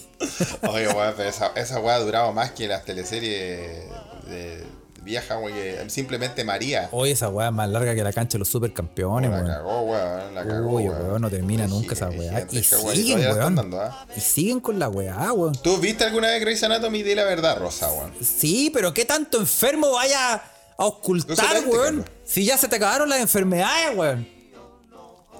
Oye, 0.68 0.88
weón, 0.88 1.14
pero 1.16 1.28
esa, 1.28 1.52
esa 1.56 1.80
weá 1.80 1.96
ha 1.96 2.00
durado 2.00 2.32
más 2.32 2.52
que 2.52 2.66
las 2.68 2.84
teleseries 2.84 3.84
de 4.28 4.64
vieja, 5.02 5.36
weón, 5.38 5.90
simplemente 5.90 6.44
María. 6.44 6.88
Oye, 6.92 7.12
esa 7.12 7.28
weá 7.28 7.48
es 7.48 7.52
más 7.52 7.68
larga 7.68 7.94
que 7.94 8.02
la 8.04 8.12
cancha 8.12 8.34
de 8.34 8.40
los 8.40 8.48
supercampeones, 8.48 9.30
la 9.30 9.36
weón. 9.36 9.46
cagó, 9.48 9.80
weón, 9.82 10.34
la 10.34 10.44
cagó, 10.46 10.70
Uy, 10.70 10.88
weón. 10.88 11.20
no 11.22 11.28
termina 11.30 11.66
nunca 11.66 11.94
esa 11.94 12.08
weá. 12.10 12.46
Y 12.50 12.62
siguen, 12.62 13.22
la 13.24 13.32
weón. 13.34 13.54
dando, 13.56 13.80
¿ah? 13.80 14.06
Y 14.16 14.20
siguen 14.20 14.60
con 14.60 14.78
la 14.78 14.88
weá, 14.88 15.32
weón. 15.32 15.54
¿Tú 15.62 15.78
viste 15.78 16.04
alguna 16.04 16.28
vez 16.28 16.40
Grey's 16.40 16.62
Anatomy? 16.62 17.02
Di 17.02 17.14
la 17.14 17.24
verdad, 17.24 17.58
Rosa, 17.58 17.90
weón. 17.92 18.12
Sí, 18.22 18.70
pero 18.72 18.94
¿qué 18.94 19.04
tanto 19.04 19.38
enfermo 19.38 19.90
vaya 19.92 20.34
a 20.34 20.84
ocultar, 20.84 21.64
weón? 21.66 22.04
Si 22.24 22.44
ya 22.44 22.56
se 22.56 22.68
te 22.68 22.76
acabaron 22.76 23.08
las 23.08 23.20
enfermedades, 23.20 23.96
weón. 23.96 24.41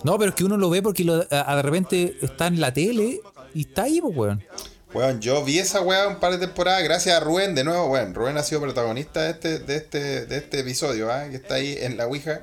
No, 0.05 0.19
pero 0.19 0.31
es 0.31 0.35
que 0.35 0.45
uno 0.45 0.57
lo 0.57 0.69
ve 0.71 0.83
porque 0.83 1.05
lo- 1.05 1.19
de 1.25 1.63
repente 1.63 2.17
está 2.23 2.47
en 2.49 2.61
la 2.61 2.73
tele 2.73 3.21
y 3.55 3.61
está 3.63 3.85
ahí, 3.85 4.01
pues, 4.01 4.17
weón. 4.17 4.43
Weón, 4.95 5.21
yo 5.23 5.43
vi 5.43 5.59
esa 5.59 5.81
weá 5.81 6.07
un 6.07 6.17
par 6.21 6.33
de 6.33 6.39
temporadas 6.39 6.83
gracias 6.85 7.17
a 7.17 7.21
Rubén 7.21 7.55
de 7.55 7.65
nuevo. 7.65 7.87
Weón, 7.87 8.15
Rubén 8.15 8.37
ha 8.37 8.43
sido 8.43 8.61
protagonista 8.61 9.23
de 9.23 9.31
este, 9.31 9.59
de 9.61 9.77
este, 9.77 10.27
de 10.27 10.37
este 10.37 10.61
episodio, 10.61 11.11
¿ah? 11.11 11.25
que 11.31 11.37
está 11.37 11.55
ahí 11.55 11.77
en 11.81 11.97
la 11.97 12.07
Ouija. 12.07 12.43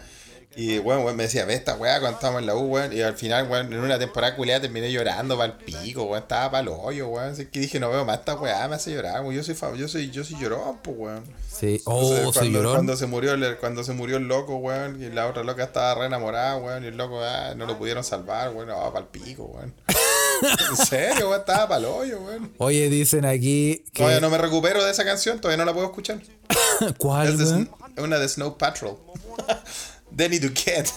Y 0.56 0.80
weón, 0.80 1.04
weón 1.04 1.16
me 1.16 1.24
decía, 1.24 1.46
ve 1.46 1.54
esta 1.54 1.76
weá 1.76 2.00
cuando 2.00 2.18
estábamos 2.18 2.42
en 2.42 2.48
la 2.48 2.56
U, 2.56 2.62
weón. 2.62 2.92
Y 2.92 3.02
al 3.02 3.16
final, 3.16 3.48
weón, 3.50 3.72
en 3.72 3.80
una 3.80 4.00
temporada 4.00 4.36
culiada 4.36 4.62
terminé 4.62 4.92
llorando 4.92 5.38
para 5.38 5.54
el 5.54 5.60
pico, 5.60 6.04
weón. 6.04 6.24
Estaba 6.24 6.52
para 6.52 6.64
el 6.64 6.70
hoyo, 6.70 7.08
weón. 7.08 7.30
Así 7.30 7.46
que 7.46 7.60
dije, 7.60 7.80
no 7.80 7.90
veo 7.90 8.04
más 8.04 8.20
esta 8.20 8.36
weá, 8.36 8.68
me 8.68 8.76
hace 8.76 8.92
llorar, 8.92 9.22
weón. 9.22 9.36
Yo 9.36 9.44
soy, 9.44 9.56
yo 9.78 9.88
soy, 9.88 10.10
yo 10.10 10.24
soy 10.24 10.38
llorón, 10.40 10.80
pues, 10.82 10.98
weón. 10.98 11.24
Sí. 11.50 11.76
Entonces, 11.76 11.86
Oh, 11.86 12.34
soy 12.34 12.34
cuando, 12.34 12.60
llorón. 12.60 12.74
cuando 12.74 12.98
se 12.98 13.06
murió 13.06 13.34
el, 13.34 13.58
cuando 13.58 13.84
se 13.84 13.94
murió 13.94 14.18
el 14.18 14.28
loco, 14.28 14.56
weón, 14.58 15.02
y 15.02 15.10
la 15.10 15.28
otra 15.28 15.44
loca 15.44 15.64
estaba 15.64 15.94
re 15.96 16.08
enamorada, 16.08 16.58
weón, 16.58 16.84
y 16.84 16.88
el 16.88 16.98
loco 16.98 17.22
ah, 17.24 17.54
no 17.56 17.66
lo 17.66 17.78
pudieron 17.78 18.04
salvar, 18.04 18.54
weón, 18.54 18.70
no, 18.70 18.92
para 18.92 19.06
el 19.06 19.12
pico, 19.12 19.44
weón. 19.46 19.74
en 20.72 20.78
serio, 20.86 21.30
weón, 21.30 21.42
estaba 21.42 21.68
para 21.68 21.80
el 21.80 21.86
hoyo, 21.86 22.20
weón. 22.22 22.52
Oye, 22.58 22.90
dicen 22.90 23.26
aquí 23.26 23.86
que. 23.94 24.02
Todavía 24.04 24.20
no 24.20 24.30
me 24.30 24.38
recupero 24.38 24.84
de 24.84 24.92
esa 24.92 25.06
canción, 25.06 25.40
todavía 25.40 25.58
no 25.64 25.66
la 25.66 25.74
puedo 25.74 25.88
escuchar. 25.88 26.20
¿Cuál, 26.98 27.38
de 27.38 27.44
es 27.44 28.04
una 28.04 28.18
de 28.20 28.28
Snow 28.28 28.58
Patrol. 28.58 28.98
Denny 30.20 30.38
Duquette. 30.38 30.86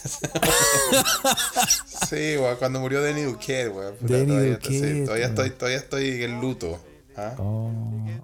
sí, 2.10 2.36
weón, 2.36 2.56
cuando 2.58 2.80
murió 2.80 3.00
Denny 3.00 3.22
Duquette, 3.22 3.68
weón. 3.68 3.94
todavía, 3.96 4.58
sí, 4.60 5.04
todavía 5.04 5.26
estoy, 5.26 5.50
todavía 5.50 5.78
estoy 5.78 6.24
en 6.24 6.40
luto. 6.40 6.80
¿Ah? 7.16 7.34
Oh. 7.38 7.70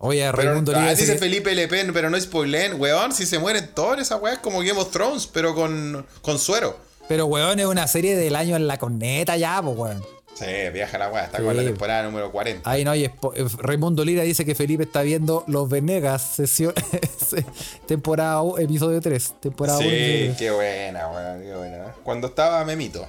Oye, 0.01 0.31
Raimundo 0.33 0.73
ah, 0.75 0.91
dice 0.91 1.13
que- 1.13 1.19
Felipe 1.19 1.55
Le 1.55 1.69
Pen, 1.69 1.93
pero 1.93 2.11
no 2.11 2.21
spoilen, 2.21 2.81
weón. 2.81 3.13
Si 3.13 3.27
se 3.27 3.39
mueren 3.39 3.71
todos, 3.75 4.01
esa 4.01 4.17
weá 4.17 4.33
es 4.35 4.39
como 4.41 4.59
Game 4.59 4.81
of 4.81 4.91
Thrones, 4.91 5.29
pero 5.29 5.55
con, 5.55 6.05
con 6.21 6.39
suero. 6.39 6.77
Pero 7.07 7.27
weón, 7.27 7.61
es 7.61 7.67
una 7.67 7.87
serie 7.87 8.17
del 8.17 8.35
año 8.35 8.57
en 8.57 8.67
la 8.67 8.77
corneta 8.79 9.37
ya, 9.37 9.63
pues 9.63 9.79
weón. 9.79 10.18
Sí, 10.39 10.47
viaja 10.73 10.99
la 10.99 11.09
weá, 11.11 11.25
está 11.25 11.39
Sí. 11.39 11.45
con 11.45 11.57
la 11.57 11.63
temporada 11.65 12.03
número 12.05 12.31
40. 12.31 12.71
Ahí 12.71 12.85
no 12.85 12.95
spo- 12.95 13.33
eh, 13.35 13.45
Raimundo 13.59 14.05
Lira 14.05 14.23
dice 14.23 14.45
que 14.45 14.55
Felipe 14.55 14.85
está 14.85 15.03
viendo 15.03 15.45
Los 15.49 15.69
Venegas, 15.69 16.23
sesión, 16.23 16.73
temporada 17.87 18.43
episodio 18.59 19.01
3. 19.01 19.35
Temporada 19.41 19.79
1, 19.79 19.89
Sí, 19.89 20.35
qué 20.39 20.51
buena, 20.51 21.09
weón, 21.09 21.41
qué 21.43 21.55
buena. 21.57 21.85
Cuando 22.05 22.29
estaba 22.29 22.65
Memito. 22.65 23.07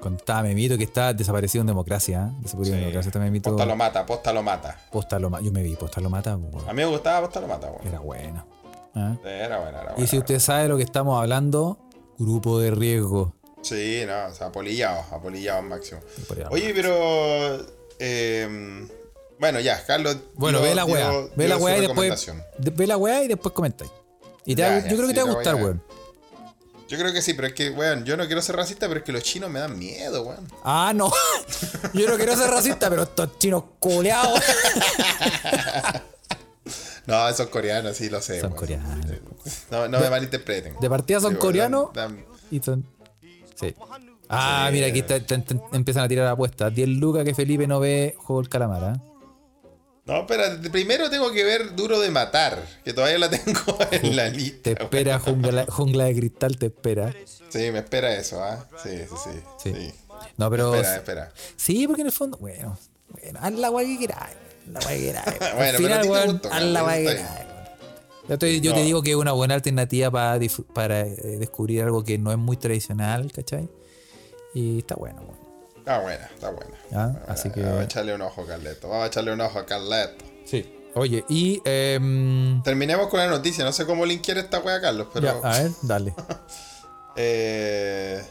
Contaba 0.00 0.42
Memito 0.44 0.78
que 0.78 0.84
está 0.84 1.12
desaparecido 1.12 1.60
en 1.60 1.66
democracia. 1.66 2.30
¿eh? 2.30 2.36
Desaparecido 2.42 2.76
en 2.76 2.80
democracia 2.82 3.08
está 3.08 3.18
Memito. 3.18 3.50
Posta 3.50 3.66
lo 3.66 3.76
mata, 3.76 4.06
posta 4.06 4.32
lo 4.32 4.42
mata. 4.42 4.78
Posta 4.90 5.18
lo 5.18 5.40
Yo 5.40 5.52
me 5.52 5.62
vi, 5.62 5.76
Posta 5.76 6.00
lo 6.00 6.08
mata. 6.08 6.36
weón. 6.36 6.68
A 6.68 6.72
mí 6.72 6.76
me 6.78 6.86
gustaba 6.86 7.20
posta 7.26 7.40
lo 7.40 7.48
mata, 7.48 7.66
weón. 7.70 7.86
Era 7.86 7.98
bueno. 8.00 8.46
¿Ah? 8.94 9.16
Era 9.24 9.58
buena, 9.60 9.80
era 9.82 9.90
Y 9.90 9.94
buena. 9.94 10.06
si 10.06 10.18
usted 10.18 10.38
sabe 10.38 10.68
lo 10.68 10.76
que 10.76 10.82
estamos 10.84 11.20
hablando, 11.20 11.78
grupo 12.18 12.58
de 12.58 12.70
riesgo. 12.70 13.34
Sí, 13.62 14.02
no, 14.06 14.26
o 14.26 14.34
sea, 14.34 14.46
apolillado, 14.48 15.04
apolillado 15.14 15.58
al 15.60 15.66
máximo. 15.66 16.00
Oye, 16.50 16.72
pero. 16.74 17.66
eh, 17.98 18.86
bueno, 19.38 19.60
ya, 19.60 19.84
Carlos. 19.86 20.16
Bueno, 20.34 20.58
dio- 20.60 20.68
ve 20.68 20.74
la 20.74 20.84
weá. 20.84 21.10
Ve 21.36 21.48
la 21.48 21.56
weá 21.56 21.78
y 21.78 21.80
después. 21.82 22.26
Ve 22.58 22.86
la 22.86 22.96
weá 22.96 23.22
y 23.24 23.28
después 23.28 23.54
comentáis. 23.54 23.90
Y 24.44 24.54
te 24.54 24.62
Ya, 24.62 24.68
va- 24.70 24.78
ya, 24.80 24.88
yo 24.88 24.96
creo 24.96 25.08
que 25.08 25.14
sí, 25.14 25.14
te 25.14 25.22
va 25.22 25.30
a 25.30 25.34
gustar, 25.34 25.54
weón. 25.56 25.82
Yo 26.88 26.98
creo 26.98 27.12
que 27.12 27.22
sí, 27.22 27.34
pero 27.34 27.46
es 27.46 27.54
que, 27.54 27.70
weón, 27.70 28.04
yo 28.04 28.16
no 28.16 28.26
quiero 28.26 28.42
ser 28.42 28.56
racista, 28.56 28.88
pero 28.88 28.98
es 29.00 29.06
que 29.06 29.12
los 29.12 29.22
chinos 29.22 29.48
me 29.48 29.60
dan 29.60 29.78
miedo, 29.78 30.22
weón. 30.24 30.48
Ah, 30.64 30.92
no. 30.94 31.12
Yo 31.94 32.08
no 32.08 32.16
quiero 32.16 32.34
ser 32.36 32.50
racista, 32.50 32.90
pero 32.90 33.04
estos 33.04 33.38
chinos 33.38 33.62
culeados. 33.78 34.40
No, 37.06 37.28
esos 37.28 37.48
coreanos, 37.48 37.96
sí, 37.96 38.08
lo 38.08 38.20
sé. 38.20 38.40
Son 38.40 38.50
weón. 38.50 38.58
coreanos. 38.60 39.06
No, 39.70 39.88
no 39.88 39.98
me 40.00 40.10
malinterpreten. 40.10 40.76
De 40.80 40.88
partida 40.88 41.18
son 41.20 41.32
Sí, 41.32 41.38
coreanos 41.38 41.88
y 42.50 42.60
son. 42.60 42.86
Sí. 43.60 43.74
Ah, 44.28 44.66
Sí. 44.68 44.74
mira, 44.74 44.86
aquí 44.86 45.00
está- 45.00 45.16
está- 45.16 45.34
está- 45.34 45.56
empiezan 45.72 46.04
a 46.04 46.08
tirar 46.08 46.26
apuestas. 46.28 46.74
10 46.74 46.88
lucas 46.88 47.24
que 47.24 47.34
Felipe 47.34 47.66
no 47.66 47.80
ve 47.80 48.14
Juego 48.18 48.40
del 48.42 48.48
Calamar. 48.48 48.84
¿ah? 48.84 49.02
No, 50.06 50.20
espera, 50.20 50.58
primero 50.72 51.10
tengo 51.10 51.30
que 51.30 51.44
ver 51.44 51.76
Duro 51.76 52.00
de 52.00 52.10
Matar, 52.10 52.64
que 52.84 52.92
todavía 52.92 53.18
la 53.18 53.28
tengo 53.30 53.60
en 53.90 54.16
la 54.16 54.28
lista. 54.28 54.74
Te 54.74 54.82
espera 54.82 55.18
jungla, 55.20 55.66
jungla 55.68 56.04
de 56.04 56.14
cristal, 56.16 56.56
te 56.58 56.66
espera. 56.66 57.14
Sí, 57.50 57.70
me 57.70 57.80
espera 57.80 58.14
eso, 58.14 58.42
¿ah? 58.42 58.66
Sí, 58.82 58.90
sí, 58.90 59.14
sí. 59.24 59.40
Sí. 59.62 59.74
sí. 59.74 59.94
No, 60.36 60.50
pero. 60.50 60.74
Espera, 60.74 60.96
espera. 60.96 61.32
Sí, 61.56 61.86
porque 61.86 62.02
en 62.02 62.06
el 62.06 62.12
fondo, 62.12 62.38
bueno, 62.38 62.78
bueno, 63.10 63.38
haz 63.42 63.52
la 63.52 63.68
guay 63.68 63.98
que. 63.98 64.06
La 64.08 64.80
guay 64.80 64.96
que 64.96 65.02
quieras. 65.02 65.24
Bueno, 65.38 65.46
Al 65.46 65.56
pero 65.58 65.68
a 65.68 65.76
final, 65.76 66.00
ti 66.00 66.06
te 66.06 66.12
weón, 66.12 66.32
gustó, 66.32 66.48
haz 66.52 66.62
la 66.62 66.80
Carlos, 66.80 66.82
guay 66.82 67.04
que 67.04 67.10
está 67.12 67.34
quieras. 67.36 67.46
Weón. 68.38 68.60
Yo, 68.62 68.74
te, 68.74 68.82
digo 68.82 69.02
que 69.02 69.10
es 69.10 69.16
una 69.16 69.32
buena 69.32 69.54
alternativa 69.54 70.10
para, 70.10 70.38
para 70.74 71.00
eh, 71.00 71.36
descubrir 71.38 71.82
algo 71.82 72.04
que 72.04 72.18
no 72.18 72.30
es 72.32 72.38
muy 72.38 72.56
tradicional, 72.56 73.30
¿cachai? 73.32 73.68
Y 74.54 74.78
está 74.78 74.94
bueno, 74.96 75.22
weón. 75.22 75.40
Está 75.78 76.00
buena, 76.00 76.24
está 76.26 76.50
buena. 76.50 76.76
Ah, 76.92 77.12
así 77.28 77.50
que- 77.50 77.62
Vamos 77.62 77.80
a 77.80 77.84
echarle 77.84 78.14
un 78.14 78.20
ojo 78.22 78.42
a 78.42 78.46
Carleto. 78.46 78.88
Vamos 78.88 79.04
a 79.04 79.06
echarle 79.08 79.32
un 79.32 79.40
ojo 79.40 79.58
a 79.58 79.66
Carleto. 79.66 80.24
Sí. 80.44 80.76
Oye, 80.94 81.24
y. 81.28 81.60
em, 81.64 82.62
Terminemos 82.64 83.08
con 83.08 83.20
la 83.20 83.28
noticia. 83.28 83.64
No 83.64 83.72
sé 83.72 83.86
cómo 83.86 84.04
linkear 84.04 84.38
esta 84.38 84.58
wea, 84.58 84.80
Carlos, 84.80 85.06
pero. 85.14 85.40
ya, 85.42 85.48
a 85.48 85.62
ver, 85.62 85.70
dale. 85.82 86.14
Eh, 87.16 88.22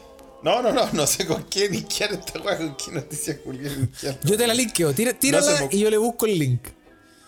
no, 0.42 0.62
no, 0.62 0.72
no, 0.72 0.90
no 0.92 1.06
sé 1.06 1.26
con 1.26 1.44
qué 1.44 1.68
linkear 1.68 2.12
esta 2.12 2.40
wea, 2.40 2.56
con 2.56 2.76
qué 2.76 2.92
noticia 2.92 3.38
Julián 3.44 3.74
linkear. 3.78 4.18
Yo 4.24 4.36
te 4.36 4.46
la 4.46 4.54
linkeo, 4.54 4.92
tira- 4.92 5.12
tírala 5.12 5.68
y 5.70 5.78
yo 5.78 5.90
le 5.90 5.98
busco 5.98 6.26
el 6.26 6.38
link. 6.38 6.62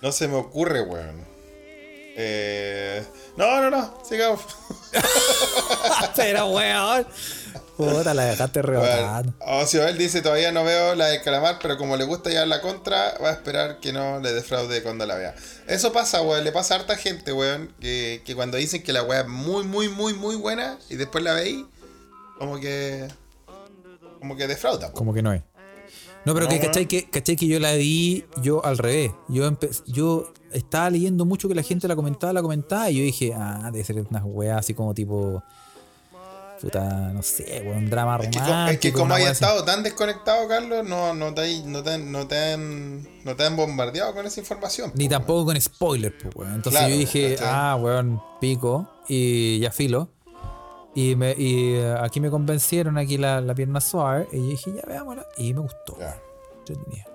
No 0.01 0.11
se 0.13 0.29
me 0.29 0.35
ocurre, 0.37 0.81
weón. 0.83 1.25
Eh, 2.15 3.05
no, 3.37 3.61
no, 3.61 3.71
no, 3.71 3.95
sigamos. 4.09 4.41
Pero, 6.17 6.49
weón. 6.49 7.07
Puta, 7.77 8.13
la 8.13 8.27
dejaste 8.27 8.63
rebotando. 8.63 9.33
Bueno, 9.39 9.63
Ocioel 9.63 9.97
dice: 9.97 10.21
Todavía 10.21 10.53
no 10.53 10.63
veo 10.63 10.95
la 10.95 11.07
de 11.07 11.23
calamar, 11.23 11.59
pero 11.61 11.79
como 11.79 11.97
le 11.97 12.05
gusta 12.05 12.29
llevar 12.29 12.49
la 12.49 12.61
contra, 12.61 13.17
va 13.19 13.31
a 13.31 13.33
esperar 13.33 13.81
que 13.81 13.93
no 13.93 14.21
le 14.21 14.33
defraude 14.33 14.83
cuando 14.83 15.07
la 15.07 15.17
vea. 15.17 15.35
Eso 15.67 15.93
pasa, 15.93 16.21
weón. 16.23 16.45
Le 16.45 16.53
pasa 16.53 16.75
a 16.75 16.79
harta 16.81 16.97
gente, 16.97 17.33
weón. 17.33 17.75
Que, 17.81 18.23
que 18.25 18.35
cuando 18.35 18.59
dicen 18.59 18.83
que 18.83 18.93
la 18.93 19.03
weá 19.03 19.23
es 19.23 19.29
muy, 19.29 19.65
muy, 19.65 19.89
muy, 19.89 20.13
muy 20.13 20.37
buena 20.37 20.79
y 20.91 20.97
después 20.97 21.25
la 21.25 21.33
veis, 21.33 21.65
como 22.39 22.61
que. 22.61 23.09
Como 24.19 24.37
que 24.37 24.47
defrauda. 24.47 24.93
Como 24.93 25.15
que 25.15 25.23
no 25.23 25.33
es. 25.33 25.43
No, 26.25 26.35
pero 26.35 26.47
No, 26.47 26.51
que. 26.51 26.61
¿cachai? 26.61 26.87
que 26.87 27.09
cachai 27.11 27.37
que 27.37 27.47
yo 27.47 27.59
la 27.59 27.73
di 27.73 28.25
yo 28.43 28.65
al 28.65 28.79
revés. 28.79 29.13
Yo 29.29 29.51
yo 29.87 30.33
estaba 30.53 30.89
leyendo 30.91 31.25
mucho 31.25 31.49
que 31.49 31.55
la 31.55 31.63
gente 31.63 31.89
la 31.89 31.97
comentaba, 31.97 32.33
la 32.33 32.43
comentaba, 32.43 32.91
y 32.91 32.99
yo 32.99 33.03
dije, 33.05 33.33
ah, 33.35 33.71
debe 33.73 33.85
ser 33.85 34.05
una 34.09 34.25
weá 34.25 34.59
así 34.59 34.73
como 34.75 34.95
tipo. 34.95 35.43
Puta, 36.61 37.11
no 37.13 37.25
sé, 37.25 37.61
weón, 37.67 37.79
un 37.79 37.91
drama 37.91 38.19
Es 38.23 38.29
que, 38.29 38.39
romántico. 38.39 38.47
co- 38.67 38.71
es 38.71 38.79
que 38.79 38.93
como 38.93 39.15
hayas 39.15 39.25
weá 39.25 39.31
así. 39.33 39.45
estado 39.45 39.65
tan 39.65 39.83
desconectado, 39.83 40.47
Carlos, 40.47 40.87
no, 40.87 41.13
no, 41.13 41.35
te, 41.35 41.61
no, 41.65 41.83
te, 41.83 41.99
no, 41.99 42.29
te 42.29 42.53
han, 42.53 43.03
no 43.25 43.35
te 43.35 43.45
han 43.45 43.57
bombardeado 43.57 44.15
con 44.15 44.27
esa 44.27 44.39
información. 44.39 44.93
Ni 44.95 45.07
po, 45.07 45.11
tampoco 45.11 45.47
con 45.47 45.61
spoilers, 45.61 46.15
pues, 46.23 46.37
weón. 46.37 46.55
Entonces 46.55 46.79
Claro, 46.79 46.95
yo 46.95 47.01
dije, 47.01 47.37
ah, 47.43 47.77
weón, 47.81 48.23
pico, 48.41 48.89
y 49.09 49.59
ya 49.59 49.73
filo. 49.73 50.09
Y, 50.95 51.17
me, 51.17 51.35
y 51.37 51.75
eh, 51.75 51.95
aquí 52.01 52.21
me 52.21 52.31
convencieron, 52.31 52.99
aquí 52.99 53.17
la, 53.17 53.41
la 53.41 53.55
pierna 53.55 53.81
suave, 53.81 54.29
y 54.33 54.51
dije, 54.51 54.73
ya 54.75 54.83
veámosla. 54.87 55.27
Y 55.39 55.55
me 55.55 55.61
gustó. 55.61 55.97
Ya, 55.99 56.21
entretenida. 56.59 57.07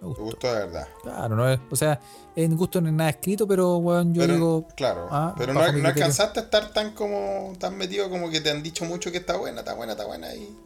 Me 0.00 0.08
gustó. 0.08 0.22
gustó 0.24 0.52
de 0.52 0.66
verdad. 0.66 0.88
Claro, 1.02 1.36
no 1.36 1.48
es, 1.48 1.60
o 1.70 1.76
sea, 1.76 2.00
en 2.34 2.56
gusto 2.56 2.80
no 2.80 2.88
es 2.88 2.94
nada 2.94 3.10
escrito, 3.10 3.46
pero 3.46 3.76
weón, 3.76 4.12
yo 4.12 4.22
pero, 4.22 4.34
digo, 4.34 4.66
claro, 4.74 5.06
ah, 5.10 5.32
pero 5.38 5.54
no, 5.54 5.60
no 5.72 5.88
alcanzaste 5.88 6.40
a 6.40 6.42
estar 6.42 6.72
tan 6.72 6.92
como 6.92 7.52
tan 7.60 7.76
metido 7.76 8.10
como 8.10 8.28
que 8.28 8.40
te 8.40 8.50
han 8.50 8.64
dicho 8.64 8.84
mucho 8.84 9.12
que 9.12 9.18
está 9.18 9.36
buena, 9.36 9.60
está 9.60 9.74
buena, 9.74 9.92
está 9.92 10.04
buena 10.04 10.34
y 10.34 10.56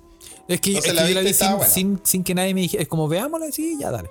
es 0.49 0.61
que, 0.61 0.79
es 0.79 0.95
la 0.95 1.03
que 1.03 1.09
yo 1.09 1.15
la 1.15 1.21
vi 1.21 1.35
sin, 1.35 1.61
sin, 1.65 2.01
sin 2.05 2.25
que 2.25 2.35
nadie 2.35 2.55
me 2.55 2.63
dijera, 2.63 2.83
es 2.83 2.89
como 2.89 3.09
veámosla, 3.09 3.51
sí, 3.53 3.77
ya 3.79 3.91
dale. 3.91 4.11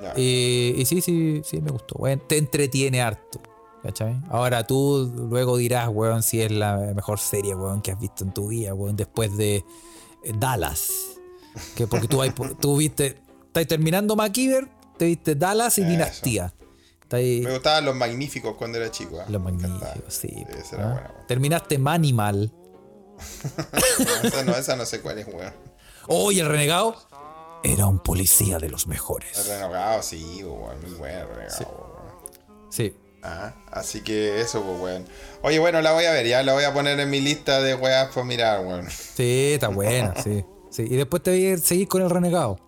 ya. 0.00 0.14
Y, 0.16 0.74
y 0.78 0.84
sí, 0.86 1.00
sí, 1.00 1.42
sí, 1.44 1.60
me 1.60 1.70
gustó. 1.70 1.96
Weón, 1.98 2.22
te 2.26 2.38
entretiene 2.38 3.02
harto. 3.02 3.40
¿Cachai? 3.84 4.16
Ahora 4.30 4.66
tú 4.66 5.12
luego 5.30 5.56
dirás, 5.58 5.88
weón, 5.92 6.22
si 6.22 6.40
es 6.40 6.50
la 6.50 6.76
mejor 6.94 7.18
serie, 7.20 7.54
weón, 7.54 7.82
que 7.82 7.92
has 7.92 8.00
visto 8.00 8.24
en 8.24 8.32
tu 8.32 8.48
vida, 8.48 8.74
weón, 8.74 8.96
después 8.96 9.36
de 9.36 9.56
eh, 9.56 9.64
Dallas. 10.38 10.90
Que 11.76 11.86
porque 11.86 12.08
tú, 12.08 12.20
hay- 12.22 12.32
tú 12.58 12.76
viste, 12.78 13.20
estás 13.46 13.66
terminando 13.68 14.16
MacGyver, 14.16 14.68
te 14.98 15.04
viste 15.04 15.34
Dallas 15.36 15.76
y 15.78 15.82
Eso. 15.82 15.90
Dinastía. 15.90 16.54
Ahí 17.10 17.42
Me 17.44 17.52
gustaban 17.52 17.84
los 17.84 17.94
magníficos 17.94 18.56
cuando 18.56 18.78
era 18.78 18.90
chico. 18.90 19.20
¿ah? 19.20 19.26
los 19.28 19.40
Me 19.40 19.52
magníficos, 19.52 19.82
encantaba. 19.82 20.10
sí. 20.10 20.44
esa 20.58 20.76
¿no? 20.78 20.82
era 20.82 20.92
buena, 20.94 21.10
weón. 21.14 21.26
Terminaste 21.28 21.78
Manimal. 21.78 22.52
No, 23.98 24.28
esa, 24.28 24.42
no, 24.44 24.56
esa 24.56 24.76
no 24.76 24.84
sé 24.86 25.00
cuál 25.00 25.18
es, 25.20 25.26
weón. 25.28 25.52
Oye, 26.08 26.40
el 26.40 26.48
renegado 26.48 26.96
era 27.62 27.86
un 27.86 27.98
policía 28.00 28.58
de 28.58 28.68
los 28.68 28.84
El 28.84 28.88
mejores. 28.88 29.46
renegado, 29.46 30.02
sí, 30.02 30.42
weón, 30.42 30.80
muy 30.82 30.90
bueno 30.98 31.20
el 31.20 31.28
renegado. 31.28 31.96
Sí. 32.70 32.92
Ajá, 33.24 33.54
así 33.70 34.02
que 34.02 34.40
eso, 34.42 34.62
pues, 34.62 34.78
weón. 34.80 35.06
Oye, 35.42 35.58
bueno, 35.58 35.80
la 35.80 35.92
voy 35.92 36.04
a 36.04 36.12
ver, 36.12 36.26
ya 36.26 36.42
la 36.42 36.52
voy 36.52 36.64
a 36.64 36.74
poner 36.74 37.00
en 37.00 37.08
mi 37.08 37.20
lista 37.20 37.62
de 37.62 37.74
weas 37.74 38.08
para 38.08 38.24
mirar, 38.24 38.60
weón. 38.64 38.86
Sí, 38.90 39.52
está 39.54 39.68
buena, 39.68 40.12
sí. 40.22 40.44
sí. 40.70 40.82
Y 40.82 40.96
después 40.96 41.22
te 41.22 41.30
voy 41.30 41.52
a 41.52 41.56
seguir 41.56 41.88
con 41.88 42.02
el 42.02 42.10
renegado. 42.10 42.58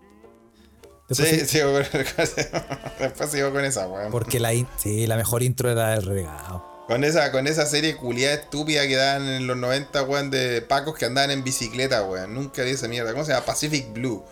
Después 1.08 1.28
Sí, 1.30 1.40
sí- 1.40 1.46
sigo 1.46 1.72
con, 1.72 1.82
después 3.00 3.30
sigo 3.30 3.52
con 3.52 3.64
esa, 3.66 3.86
weón. 3.86 4.10
Porque 4.10 4.40
la, 4.40 4.50
sí, 4.78 5.06
la 5.06 5.16
mejor 5.16 5.42
intro 5.42 5.70
era 5.70 5.92
el 5.94 6.02
regalo. 6.06 6.64
Con 6.88 7.04
esa, 7.04 7.30
con 7.32 7.46
esa 7.48 7.66
serie 7.66 7.96
culiada 7.96 8.34
estúpida 8.36 8.86
que 8.86 8.96
daban 8.96 9.26
en 9.28 9.46
los 9.46 9.56
90, 9.56 10.02
weón, 10.04 10.30
de 10.30 10.62
pacos 10.62 10.96
que 10.96 11.04
andaban 11.04 11.32
en 11.32 11.44
bicicleta, 11.44 12.02
weón. 12.04 12.32
Nunca 12.32 12.62
vi 12.62 12.70
esa 12.70 12.88
mierda. 12.88 13.12
¿Cómo 13.12 13.24
se 13.24 13.32
llama? 13.32 13.44
Pacific 13.44 13.92
Blue. 13.92 14.24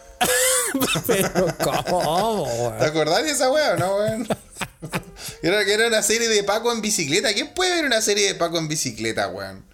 Pero, 1.07 1.47
¿cómo? 1.63 2.45
¿Te 2.45 2.61
weón? 2.61 2.83
acordás 2.83 3.25
de 3.25 3.31
esa 3.31 3.51
weón, 3.51 3.79
no, 3.79 3.97
weón? 3.97 4.29
Era 5.43 5.65
que 5.65 5.75
era 5.75 5.89
una 5.89 6.03
serie 6.03 6.29
de 6.29 6.43
Paco 6.43 6.73
en 6.73 6.81
bicicleta. 6.81 7.33
¿Quién 7.33 7.55
puede 7.55 7.75
ver 7.77 7.85
una 7.87 8.01
serie 8.01 8.27
de 8.27 8.35
Paco 8.35 8.59
en 8.59 8.69
bicicleta, 8.69 9.29
weón? 9.29 9.65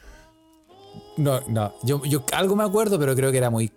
No, 1.17 1.41
no. 1.49 1.75
Yo, 1.83 2.05
yo 2.05 2.25
algo 2.33 2.57
me 2.57 2.65
acuerdo, 2.65 2.99
pero 2.99 3.15
creo 3.15 3.31
que 3.33 3.39
era 3.39 3.51
muy 3.51 3.73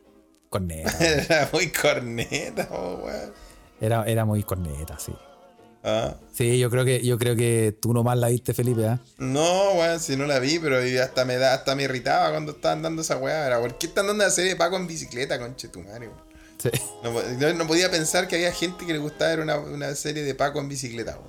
corneta. 0.49 0.95
Era 0.99 1.49
muy 1.51 1.71
corneta, 1.71 2.67
weón. 2.71 3.33
Era, 3.81 4.03
era 4.05 4.25
muy 4.25 4.43
corneta, 4.43 4.97
sí. 4.99 5.13
Ah. 5.83 6.15
Sí, 6.31 6.57
yo 6.57 6.69
creo 6.69 6.85
que, 6.85 7.01
yo 7.01 7.17
creo 7.17 7.35
que 7.35 7.75
tú 7.81 7.93
nomás 7.93 8.17
la 8.17 8.29
viste, 8.29 8.53
Felipe, 8.53 8.87
¿ah? 8.87 8.99
No, 9.17 9.71
weón, 9.73 9.99
si 9.99 10.15
no 10.15 10.25
la 10.25 10.39
vi, 10.39 10.59
pero 10.59 10.77
hasta 11.03 11.25
me 11.25 11.37
da, 11.37 11.55
hasta 11.55 11.75
me 11.75 11.83
irritaba 11.83 12.29
cuando 12.31 12.53
estaban 12.53 12.81
dando 12.81 13.01
esa 13.01 13.17
weá. 13.17 13.59
¿por 13.59 13.77
qué 13.77 13.87
están 13.87 14.07
dando 14.07 14.23
una 14.23 14.31
serie 14.31 14.51
de 14.51 14.55
Paco 14.55 14.77
en 14.77 14.87
bicicleta, 14.87 15.39
conchetumare, 15.39 16.07
weón? 16.07 16.32
Sí. 16.63 16.69
No, 17.03 17.11
po- 17.11 17.21
no- 17.39 17.53
no 17.53 17.67
podía 17.67 17.91
pensar 17.91 18.27
que 18.29 18.35
había 18.37 18.53
gente 18.53 18.85
que 18.85 18.93
le 18.93 18.99
gustaba 18.99 19.31
ver 19.31 19.41
una, 19.41 19.57
una 19.57 19.93
serie 19.95 20.23
de 20.23 20.33
Paco 20.33 20.59
en 20.59 20.69
bicicleta. 20.69 21.17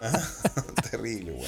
Ah, 0.00 0.20
Terrible, 0.90 1.32
weón. 1.32 1.44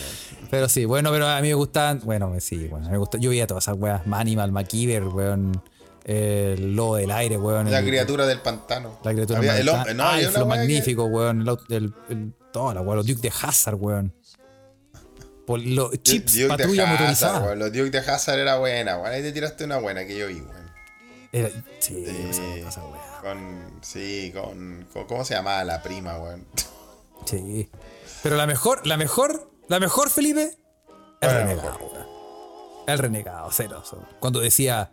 Pero 0.51 0.69
sí, 0.69 0.85
bueno, 0.85 1.11
pero 1.13 1.29
a 1.29 1.41
mí 1.41 1.49
me 1.49 1.55
gustaban. 1.55 2.01
Bueno, 2.03 2.35
sí, 2.41 2.67
bueno, 2.67 2.91
me 2.91 2.99
gusta. 2.99 3.17
Yo 3.19 3.31
veía 3.31 3.47
todas 3.47 3.65
esas 3.65 3.77
weas. 3.79 4.07
Manimal, 4.09 4.51
MacGyver, 4.51 5.05
weón. 5.05 5.63
El 6.05 6.75
lobo 6.75 6.97
del 6.97 7.11
aire, 7.13 7.37
weón. 7.37 7.71
La 7.71 7.79
el- 7.79 7.87
criatura 7.87 8.27
del 8.27 8.41
pantano. 8.41 8.99
La 9.05 9.13
criatura 9.13 9.39
Había 9.39 9.55
del 9.55 9.69
el 9.69 9.75
pantano. 9.75 10.03
no, 10.05 10.11
flow 10.19 10.33
wea 10.33 10.33
que- 10.43 10.45
magnífico, 10.49 11.05
weón. 11.05 11.47
El, 11.69 11.95
el, 12.09 12.33
toda 12.53 12.75
la 12.75 12.81
weón. 12.81 12.97
Los 12.97 13.07
Duke 13.07 13.21
de 13.21 13.33
Hazard, 13.41 13.77
weón. 13.77 14.13
Por 15.47 15.61
los 15.61 15.91
chips, 16.03 16.35
Duke 16.35 16.49
patrulla 16.49 16.83
Hazard, 16.85 16.99
motorizada. 17.01 17.41
weón. 17.41 17.59
Los 17.61 17.73
Duke 17.73 17.91
de 17.91 17.99
Hazard 17.99 18.39
era 18.41 18.57
buena, 18.59 18.97
weón. 18.99 19.13
Ahí 19.13 19.23
te 19.23 19.31
tiraste 19.31 19.65
una 19.65 19.79
buena 19.79 20.05
que 20.05 20.19
yo 20.19 20.27
vi, 20.27 20.41
weón. 20.41 20.60
Era- 21.33 21.51
sí, 21.79 22.05
Sí. 22.33 22.43
esa, 22.67 22.85
weá. 22.85 23.21
Con, 23.23 23.79
sí, 23.83 24.33
con, 24.35 24.87
con- 24.93 25.07
¿Cómo 25.07 25.25
se 25.25 25.35
llamaba 25.35 25.63
la 25.65 25.83
prima, 25.83 26.19
weón? 26.19 26.47
Sí. 27.27 27.69
Pero 28.23 28.37
la 28.37 28.47
mejor, 28.47 28.87
la 28.87 28.97
mejor, 28.97 29.51
la 29.69 29.79
mejor, 29.79 30.09
Felipe, 30.11 30.57
el 31.21 31.31
renegado, 31.31 31.79
weón. 31.79 32.07
El 32.87 32.99
renegado, 32.99 33.53
celoso. 33.53 34.03
Cuando 34.21 34.41
decía, 34.41 34.93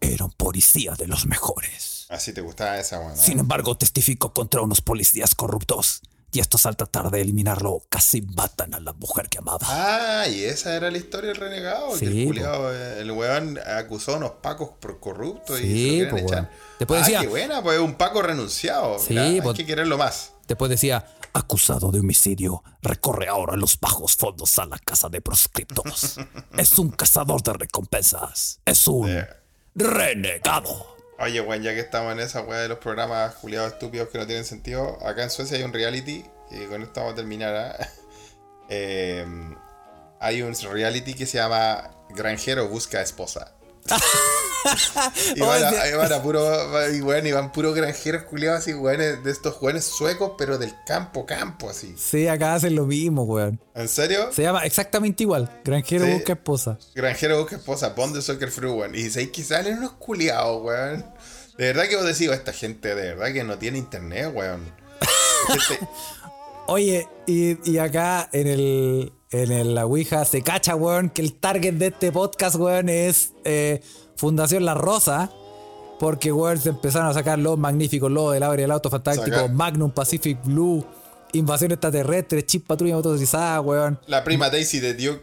eran 0.00 0.30
policías 0.32 0.98
de 0.98 1.06
los 1.06 1.26
mejores. 1.26 2.06
Así 2.10 2.32
te 2.32 2.40
gustaba 2.40 2.78
esa, 2.78 2.98
weón. 2.98 3.12
¿no? 3.12 3.16
Sin 3.16 3.38
embargo, 3.38 3.76
testificó 3.76 4.32
contra 4.34 4.60
unos 4.60 4.80
policías 4.80 5.34
corruptos. 5.34 6.02
Y 6.32 6.40
estos 6.40 6.66
al 6.66 6.76
tratar 6.76 7.10
de 7.10 7.20
eliminarlo, 7.22 7.82
casi 7.88 8.20
matan 8.22 8.74
a 8.74 8.80
la 8.80 8.92
mujer 8.92 9.28
que 9.28 9.38
amaba. 9.38 9.60
Ah, 9.62 10.26
y 10.28 10.42
esa 10.44 10.74
era 10.76 10.90
la 10.90 10.98
historia 10.98 11.28
del 11.28 11.36
renegado. 11.40 11.96
que 11.98 12.04
el, 12.06 12.26
culiao, 12.26 12.72
eh, 12.72 13.00
el 13.00 13.10
weón 13.12 13.58
acusó 13.64 14.14
a 14.14 14.16
unos 14.18 14.30
pacos 14.42 14.70
por 14.80 14.98
corruptos 15.00 15.60
y 15.60 15.62
Sí, 15.62 15.68
se 15.68 15.76
lo 15.76 15.86
querían 15.88 16.10
pues, 16.10 16.22
echar. 16.24 16.50
Después 16.78 17.00
ah, 17.00 17.04
decía- 17.04 17.20
qué 17.20 17.26
buena, 17.28 17.62
pues 17.62 17.78
un 17.78 17.94
paco 17.94 18.20
renunciado. 18.22 18.98
Sí, 18.98 19.16
hay 19.16 19.40
pues- 19.40 19.56
que 19.56 19.64
quererlo 19.64 19.96
más. 19.96 20.32
Después 20.48 20.68
decía, 20.70 21.06
acusado 21.32 21.90
de 21.90 22.00
homicidio, 22.00 22.62
recorre 22.82 23.28
ahora 23.28 23.56
los 23.56 23.80
bajos 23.80 24.14
fondos 24.16 24.58
a 24.58 24.66
la 24.66 24.78
casa 24.78 25.08
de 25.08 25.20
proscriptos. 25.20 26.18
es 26.58 26.78
un 26.78 26.90
cazador 26.90 27.42
de 27.42 27.52
recompensas. 27.54 28.60
Es 28.64 28.86
un 28.88 29.08
Sí. 29.08 29.16
renegado. 29.74 30.95
Oye, 31.18 31.40
weón, 31.40 31.62
ya 31.62 31.72
que 31.72 31.80
estamos 31.80 32.12
en 32.12 32.20
esa 32.20 32.42
weá 32.42 32.60
de 32.60 32.68
los 32.68 32.78
programas 32.78 33.34
juliados 33.36 33.72
estúpidos 33.72 34.08
que 34.10 34.18
no 34.18 34.26
tienen 34.26 34.44
sentido, 34.44 34.98
acá 35.04 35.22
en 35.22 35.30
Suecia 35.30 35.56
hay 35.56 35.62
un 35.62 35.72
reality, 35.72 36.26
y 36.50 36.66
con 36.66 36.82
esto 36.82 37.00
vamos 37.00 37.14
a 37.14 37.16
terminar. 37.16 37.54
¿ah? 37.56 37.88
Eh, 38.68 39.24
hay 40.18 40.42
un 40.42 40.52
reality 40.52 41.14
que 41.14 41.24
se 41.24 41.38
llama 41.38 41.88
Granjero 42.08 42.66
Busca 42.66 43.00
Esposa. 43.00 43.52
y 45.36 45.40
van 45.40 45.62
a, 45.64 45.68
Oye. 45.68 45.78
ahí 45.78 45.92
van 45.94 46.12
a 46.12 46.22
puro, 46.22 46.92
y, 46.92 47.00
weón, 47.00 47.26
y 47.26 47.32
van 47.32 47.52
puros 47.52 47.74
granjeros 47.74 48.24
culiados 48.24 48.60
así, 48.60 48.74
weones, 48.74 49.22
de 49.22 49.30
estos 49.30 49.60
weones 49.62 49.84
suecos, 49.84 50.32
pero 50.36 50.58
del 50.58 50.74
campo, 50.86 51.24
campo, 51.24 51.70
así. 51.70 51.94
Sí, 51.96 52.26
acá 52.26 52.54
hacen 52.54 52.74
lo 52.74 52.86
mismo, 52.86 53.22
weón. 53.24 53.60
¿En 53.74 53.88
serio? 53.88 54.32
Se 54.32 54.42
llama 54.42 54.64
exactamente 54.64 55.22
igual. 55.22 55.60
Granjero 55.64 56.04
Sí. 56.06 56.12
busca 56.14 56.32
esposa. 56.32 56.78
Granjero 56.94 57.38
busca 57.38 57.56
esposa, 57.56 57.90
Bond 57.90 58.16
de 58.16 58.22
Soccer 58.22 58.50
Free, 58.50 58.68
weón. 58.70 58.94
Y 58.94 59.04
dice 59.04 59.30
que 59.30 59.44
salen 59.44 59.78
unos 59.78 59.92
culiados, 59.92 60.62
weón. 60.64 61.04
De 61.58 61.66
verdad 61.68 61.84
que 61.88 61.96
vos 61.96 62.04
decís, 62.04 62.28
esta 62.30 62.52
gente 62.52 62.94
de 62.94 63.14
verdad 63.14 63.32
que 63.32 63.44
no 63.44 63.56
tiene 63.58 63.78
internet, 63.78 64.30
weón. 64.34 64.60
Gente- 65.48 65.86
Oye, 66.68 67.06
y, 67.28 67.70
y 67.70 67.78
acá 67.78 68.28
en 68.32 68.48
el 68.48 69.12
en 69.42 69.52
el, 69.52 69.74
la 69.74 69.86
Ouija 69.86 70.24
se 70.24 70.42
cacha, 70.42 70.74
weón, 70.74 71.10
que 71.10 71.22
el 71.22 71.34
target 71.34 71.74
de 71.74 71.88
este 71.88 72.12
podcast, 72.12 72.56
weón, 72.56 72.88
es 72.88 73.32
eh, 73.44 73.80
Fundación 74.16 74.64
La 74.64 74.74
Rosa. 74.74 75.30
Porque, 75.98 76.30
weón, 76.30 76.60
se 76.60 76.68
empezaron 76.68 77.08
a 77.08 77.14
sacar 77.14 77.38
los 77.38 77.58
magníficos, 77.58 78.10
los 78.10 78.32
del 78.32 78.42
Abre 78.42 78.64
el 78.64 78.70
Auto 78.70 78.90
Fantástico. 78.90 79.48
Magnum 79.48 79.90
Pacific 79.90 80.38
Blue, 80.44 80.84
Invasión 81.32 81.72
Extraterrestre, 81.72 82.44
Chip 82.44 82.66
Patrulla 82.66 82.96
Motorizada, 82.96 83.60
weón. 83.62 83.98
La 84.06 84.22
prima 84.22 84.50
Daisy 84.50 84.80
de 84.80 84.94
Duke. 84.94 85.22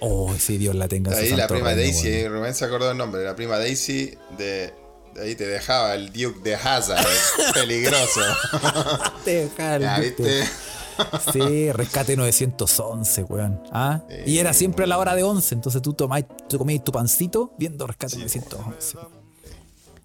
Oh, 0.00 0.34
sí, 0.38 0.58
Dios 0.58 0.74
la 0.74 0.88
tenga. 0.88 1.16
Ahí 1.16 1.30
la 1.34 1.48
prima 1.48 1.72
reino, 1.74 1.82
Daisy, 1.82 2.08
eh, 2.08 2.28
Rubén 2.28 2.54
se 2.54 2.64
acordó 2.64 2.90
el 2.90 2.98
nombre. 2.98 3.24
La 3.24 3.34
prima 3.34 3.58
Daisy 3.58 4.14
de. 4.36 4.72
ahí 5.20 5.34
te 5.34 5.46
dejaba 5.46 5.94
el 5.94 6.12
Duke 6.12 6.40
de 6.42 6.54
Hazard. 6.54 7.06
peligroso. 7.54 8.20
Deja 9.24 9.76
el 9.76 9.82
Ya, 9.82 10.00
Duke. 10.00 10.44
Sí, 11.32 11.72
rescate 11.72 12.16
911, 12.16 13.22
weón. 13.24 13.62
¿Ah? 13.72 14.02
Y 14.24 14.38
era 14.38 14.52
siempre 14.52 14.84
a 14.84 14.86
la 14.86 14.98
hora 14.98 15.14
de 15.14 15.22
11, 15.22 15.54
entonces 15.54 15.82
tú 15.82 15.92
tomás, 15.92 16.24
tú 16.48 16.58
comías 16.58 16.84
tu 16.84 16.92
pancito 16.92 17.54
viendo 17.58 17.86
rescate 17.86 18.16
911. 18.16 18.98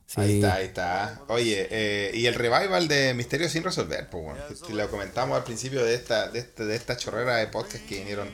Sí. 0.05 0.19
Ahí 0.19 0.35
está, 0.35 0.55
ahí 0.55 0.65
está. 0.65 1.21
Oye, 1.29 1.67
eh, 1.71 2.11
y 2.13 2.25
el 2.25 2.33
revival 2.35 2.89
de 2.89 3.13
Misterio 3.13 3.47
sin 3.47 3.63
resolver, 3.63 4.09
pues 4.09 4.23
bueno, 4.23 4.41
lo 4.69 4.91
comentamos 4.91 5.37
al 5.37 5.45
principio 5.45 5.85
de 5.85 5.95
esta, 5.95 6.29
de 6.29 6.39
esta, 6.39 6.65
de 6.65 6.75
esta 6.75 6.97
chorrera 6.97 7.37
de 7.37 7.47
podcast 7.47 7.85
que 7.85 7.99
vinieron 7.99 8.29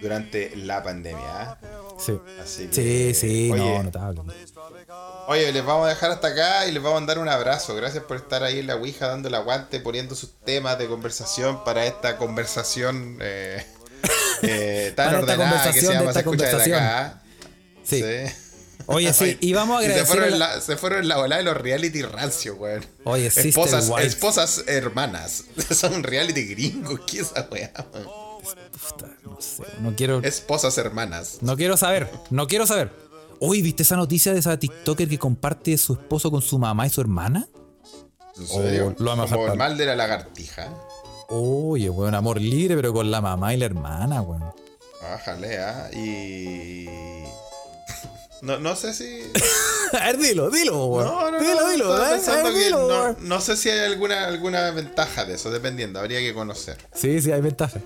durante 0.00 0.56
la 0.56 0.82
pandemia. 0.82 1.42
¿ah? 1.42 1.58
Sí. 1.98 2.18
Así 2.42 2.66
que, 2.68 2.74
Sí, 2.74 3.14
sí, 3.14 3.50
oye, 3.52 3.60
no, 3.76 3.82
notable. 3.82 4.22
Oye, 5.26 5.52
les 5.52 5.64
vamos 5.64 5.86
a 5.86 5.90
dejar 5.90 6.10
hasta 6.10 6.28
acá 6.28 6.66
y 6.66 6.72
les 6.72 6.82
vamos 6.82 7.02
a 7.02 7.06
dar 7.06 7.18
un 7.18 7.28
abrazo. 7.28 7.74
Gracias 7.74 8.04
por 8.04 8.16
estar 8.16 8.42
ahí 8.44 8.60
en 8.60 8.66
la 8.66 8.76
Ouija 8.76 9.08
dando 9.08 9.28
el 9.28 9.34
aguante, 9.34 9.80
poniendo 9.80 10.14
sus 10.14 10.30
temas 10.44 10.78
de 10.78 10.86
conversación 10.86 11.64
para 11.64 11.84
esta 11.84 12.16
conversación 12.16 13.18
eh, 13.20 13.66
eh, 14.42 14.92
tan 14.96 15.06
Para 15.10 15.20
esta 15.20 15.32
ordenada 15.34 15.72
que 15.72 15.80
se 15.80 15.92
llama 15.92 16.12
Se 16.12 16.18
escucha 16.20 16.56
desde 16.56 16.74
acá. 16.74 17.22
Sí. 17.84 18.02
Sí. 18.02 18.32
Oye, 18.86 19.12
sí, 19.12 19.36
y 19.40 19.52
vamos 19.52 19.80
a 19.80 19.82
Y 19.82 19.86
se 19.86 19.92
agradecer. 19.92 20.16
fueron, 20.16 20.38
la- 20.38 20.54
la, 20.54 20.60
se 20.62 20.76
fueron 20.78 21.00
en 21.00 21.08
la 21.08 21.18
ola 21.18 21.36
de 21.36 21.42
los 21.42 21.56
reality 21.56 22.00
rancios, 22.02 22.56
weón. 22.58 22.86
Oye, 23.04 23.26
esposas, 23.26 23.90
esposas 24.00 24.64
hermanas. 24.66 25.44
Son 25.74 26.02
reality 26.02 26.46
gringos. 26.46 27.00
¿Qué 27.06 27.20
es 27.20 27.26
esa 27.32 27.46
weá, 27.50 27.70
weón? 27.92 28.27
Puta, 28.78 29.08
no 29.24 29.40
sé, 29.40 29.62
no 29.80 29.94
quiero, 29.96 30.22
Esposas 30.22 30.76
hermanas. 30.78 31.38
no 31.40 31.56
quiero 31.56 31.76
saber, 31.76 32.10
no 32.30 32.46
quiero 32.46 32.66
saber. 32.66 32.90
Oye, 33.40 33.62
¿viste 33.62 33.82
esa 33.82 33.96
noticia 33.96 34.32
de 34.32 34.40
esa 34.40 34.58
TikToker 34.58 35.08
que 35.08 35.18
comparte 35.18 35.76
su 35.78 35.92
esposo 35.94 36.30
con 36.30 36.42
su 36.42 36.58
mamá 36.58 36.86
y 36.86 36.90
su 36.90 37.00
hermana? 37.00 37.46
¿En 38.36 38.46
serio? 38.46 38.94
lo 38.98 39.04
vamos 39.10 39.30
a 39.32 39.34
Como 39.36 39.52
el 39.52 39.58
mal 39.58 39.76
de 39.76 39.86
la 39.86 39.96
lagartija. 39.96 40.68
Oye, 41.28 41.90
weón, 41.90 42.14
amor 42.14 42.40
libre, 42.40 42.74
pero 42.76 42.92
con 42.92 43.10
la 43.10 43.20
mamá 43.20 43.52
y 43.54 43.58
la 43.58 43.66
hermana, 43.66 44.22
weón. 44.22 44.44
Bájale, 45.02 45.58
¿ah? 45.58 45.90
Y. 45.92 46.86
No, 48.40 48.56
no 48.60 48.76
sé 48.76 48.94
si. 48.94 49.20
A 50.00 50.06
ver, 50.06 50.18
dilo, 50.18 50.48
dilo, 50.48 50.86
weón. 50.86 51.06
No, 51.06 51.30
no, 51.32 51.40
dilo, 51.40 51.60
no, 51.60 51.68
dilo, 51.70 52.52
dilo, 52.52 52.88
no, 52.88 53.16
no 53.20 53.40
sé 53.40 53.56
si 53.56 53.68
hay 53.68 53.80
alguna, 53.80 54.26
alguna 54.26 54.70
ventaja 54.70 55.24
de 55.24 55.34
eso, 55.34 55.50
dependiendo, 55.50 55.98
habría 55.98 56.20
que 56.20 56.32
conocer. 56.32 56.78
Sí, 56.94 57.20
sí, 57.20 57.32
hay 57.32 57.40
ventaja. 57.40 57.80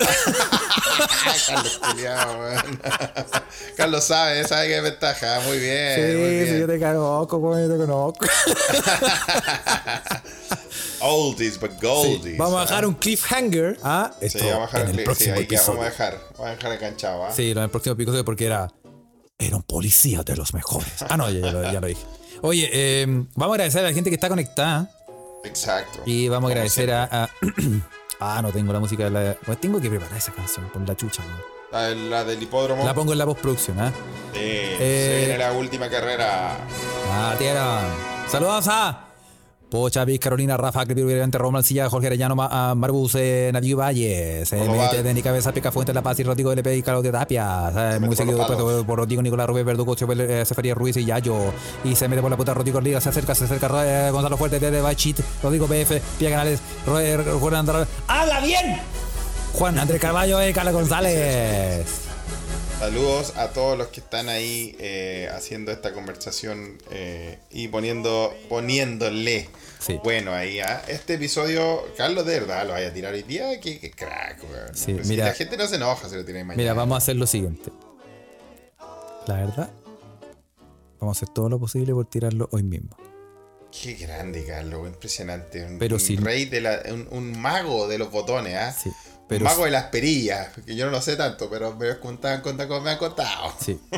Ah, 0.00 1.34
Carlos 1.46 1.78
culiao, 1.78 2.38
weón. 2.40 2.80
Carlos 3.76 4.04
sabe, 4.04 4.46
sabe 4.48 4.68
que 4.68 4.74
hay 4.76 4.80
ventaja, 4.82 5.40
muy 5.46 5.58
bien. 5.58 5.94
Sí, 5.94 6.16
muy 6.18 6.30
bien. 6.30 6.48
sí, 6.48 6.58
yo 6.60 6.66
te 6.66 6.78
conozco, 6.80 7.36
weón, 7.38 7.68
yo 7.68 7.72
te 7.72 7.78
conozco. 7.86 8.26
Oldies 11.00 11.58
but 11.60 11.72
Sí, 11.72 11.86
goldies. 11.86 12.38
Vamos 12.38 12.56
a 12.58 12.62
¿ah? 12.62 12.64
dejar 12.66 12.86
un 12.86 12.94
cliffhanger. 12.94 13.78
Ah, 13.82 14.12
Sí, 14.20 14.26
esto 14.26 14.46
vamos 14.48 14.72
a 14.74 14.78
dejar 14.78 14.80
en 14.82 14.86
el 14.86 14.92
el 14.92 14.98
sí, 14.98 15.04
próximo 15.04 15.34
episodio. 15.36 15.78
vamos 15.78 15.86
a 15.86 15.90
dejar, 15.90 16.20
vamos 16.38 16.46
a 16.46 16.50
dejar 16.56 16.72
enganchado, 16.72 17.24
¿ah? 17.26 17.32
Sí, 17.34 17.54
lo 17.54 17.60
del 17.60 17.70
próximo 17.70 17.92
episodio 17.94 18.24
porque 18.24 18.46
era. 18.46 18.68
Era 19.38 19.56
un 19.56 19.62
policía 19.64 20.22
de 20.22 20.36
los 20.36 20.54
mejores. 20.54 20.88
Ah, 21.08 21.16
no, 21.16 21.28
ya, 21.28 21.40
ya 21.40 21.52
lo, 21.52 21.62
ya 21.72 21.80
lo 21.80 21.86
dije. 21.88 22.02
Oye, 22.42 22.70
eh, 22.72 23.06
vamos 23.34 23.54
a 23.54 23.54
agradecer 23.54 23.80
a 23.84 23.88
la 23.88 23.92
gente 23.92 24.08
que 24.10 24.14
está 24.14 24.28
conectada. 24.28 24.88
Exacto. 25.42 26.00
Y 26.06 26.28
vamos 26.28 26.48
a 26.50 26.54
Como 26.54 26.60
agradecer 26.60 26.92
a. 26.92 27.08
a- 27.24 27.30
ah, 28.22 28.40
no 28.42 28.50
tengo 28.52 28.72
la 28.72 28.80
música 28.80 29.04
de 29.04 29.10
la. 29.10 29.36
bueno, 29.46 29.60
tengo 29.60 29.80
que 29.80 29.88
preparar 29.90 30.16
esa 30.16 30.32
canción 30.32 30.68
por 30.70 30.86
la 30.86 30.94
chucha, 30.96 31.22
weón. 31.22 31.40
La, 31.72 32.18
la 32.18 32.24
del 32.24 32.42
hipódromo. 32.42 32.84
La 32.84 32.92
pongo 32.94 33.12
en 33.12 33.18
la 33.18 33.24
postproducción, 33.26 33.80
¿ah? 33.80 33.90
Sí, 34.32 34.38
Eh, 34.40 35.08
se 35.10 35.26
viene 35.26 35.38
la 35.38 35.52
última 35.52 35.88
carrera. 35.88 36.56
Ah, 37.10 37.34
tierra. 37.38 37.80
Saludos 38.28 38.66
a 38.68 39.06
Pocha, 39.72 40.04
Viz, 40.04 40.20
Carolina, 40.20 40.58
Rafa, 40.58 40.84
Crepiro, 40.84 41.08
Romuald 41.32 41.64
Silla, 41.64 41.88
Jorge 41.88 42.08
Arellano, 42.08 42.36
Ma- 42.36 42.48
ah, 42.52 42.74
Marbus, 42.74 43.14
eh, 43.14 43.48
Nadio 43.54 43.78
Valles, 43.78 44.52
eh, 44.52 44.68
Val. 44.68 45.02
Denis 45.02 45.24
Cabeza, 45.24 45.50
Peca 45.50 45.72
Fuente, 45.72 45.94
La 45.94 46.02
Paz 46.02 46.20
y 46.20 46.24
Rodrigo 46.24 46.52
LP 46.52 46.76
y 46.76 46.82
Carlos 46.82 47.02
de 47.02 47.10
Tapia. 47.10 47.72
eh, 47.74 47.98
muy 47.98 48.14
seguido 48.14 48.36
de- 48.36 48.84
por 48.84 48.98
Rodrigo 48.98 49.22
Nicolás 49.22 49.46
Rubén, 49.46 49.64
Verdugo, 49.64 49.94
Chopel, 49.94 50.20
eh, 50.20 50.44
Sefería 50.44 50.74
Ruiz 50.74 50.98
y 50.98 51.06
Yayo. 51.06 51.36
Y 51.84 51.96
se 51.96 52.06
mete 52.06 52.20
por 52.20 52.30
la 52.30 52.36
puta 52.36 52.52
Rodrigo 52.52 52.82
Liga, 52.82 53.00
se 53.00 53.08
acerca, 53.08 53.34
se 53.34 53.44
acerca 53.44 53.70
eh, 54.08 54.10
Gonzalo 54.10 54.36
Fuerte, 54.36 54.60
desde 54.60 54.82
Bachit, 54.82 55.20
Rodrigo 55.42 55.66
PF, 55.66 56.02
Pia 56.18 56.28
Canales, 56.28 56.60
eh, 56.98 57.18
Juan 57.40 57.54
Andrés. 57.54 57.88
¡Habla 58.08 58.40
bien! 58.40 58.76
Juan 59.54 59.78
Andrés 59.78 60.00
Carballo 60.02 60.46
y 60.46 60.52
Carlos 60.52 60.74
González. 60.74 61.86
Saludos 62.82 63.34
a 63.36 63.50
todos 63.50 63.78
los 63.78 63.86
que 63.88 64.00
están 64.00 64.28
ahí 64.28 64.74
eh, 64.80 65.28
haciendo 65.32 65.70
esta 65.70 65.92
conversación 65.92 66.78
eh, 66.90 67.38
y 67.52 67.68
poniendo, 67.68 68.34
poniéndole 68.48 69.48
Sí. 69.78 70.00
bueno 70.02 70.32
ahí 70.32 70.58
este 70.88 71.14
episodio. 71.14 71.84
Carlos, 71.96 72.26
de 72.26 72.40
verdad, 72.40 72.66
lo 72.66 72.72
vaya 72.72 72.88
a 72.88 72.92
tirar 72.92 73.14
hoy 73.14 73.22
día. 73.22 73.60
Qué, 73.60 73.78
qué 73.78 73.92
crack, 73.92 74.42
weón. 74.50 74.74
Sí, 74.74 74.86
Pero 74.94 75.04
si 75.04 75.10
mira. 75.10 75.26
la 75.26 75.34
gente 75.34 75.56
no 75.56 75.68
se 75.68 75.76
enoja 75.76 76.08
si 76.08 76.16
lo 76.16 76.24
tiene 76.24 76.42
mañana. 76.42 76.60
Mira, 76.60 76.74
vamos 76.74 76.96
a 76.96 76.98
hacer 76.98 77.14
lo 77.14 77.26
siguiente. 77.28 77.70
La 79.28 79.34
verdad, 79.36 79.70
vamos 80.98 81.16
a 81.16 81.18
hacer 81.18 81.28
todo 81.32 81.48
lo 81.48 81.60
posible 81.60 81.92
por 81.92 82.06
tirarlo 82.06 82.48
hoy 82.50 82.64
mismo. 82.64 82.96
Qué 83.70 83.94
grande, 83.94 84.44
Carlos, 84.44 84.88
impresionante. 84.88 85.64
Un, 85.64 85.78
Pero 85.78 85.94
un 85.96 86.00
si- 86.00 86.16
rey 86.16 86.46
de 86.46 86.60
la. 86.60 86.82
Un, 86.92 87.06
un 87.12 87.40
mago 87.40 87.86
de 87.86 87.98
los 87.98 88.10
botones, 88.10 88.56
¿ah? 88.56 88.72
Sí, 88.72 88.90
pero 89.32 89.44
mago 89.44 89.64
de 89.64 89.70
las 89.70 89.84
perillas, 89.84 90.48
que 90.64 90.74
yo 90.76 90.84
no 90.86 90.90
lo 90.92 91.00
sé 91.02 91.16
tanto, 91.16 91.48
pero 91.50 91.74
me 91.74 91.98
contaban, 91.98 92.40
contaban, 92.40 92.82
me 92.82 92.90
han 92.90 92.98
contado. 92.98 93.52
sí. 93.60 93.78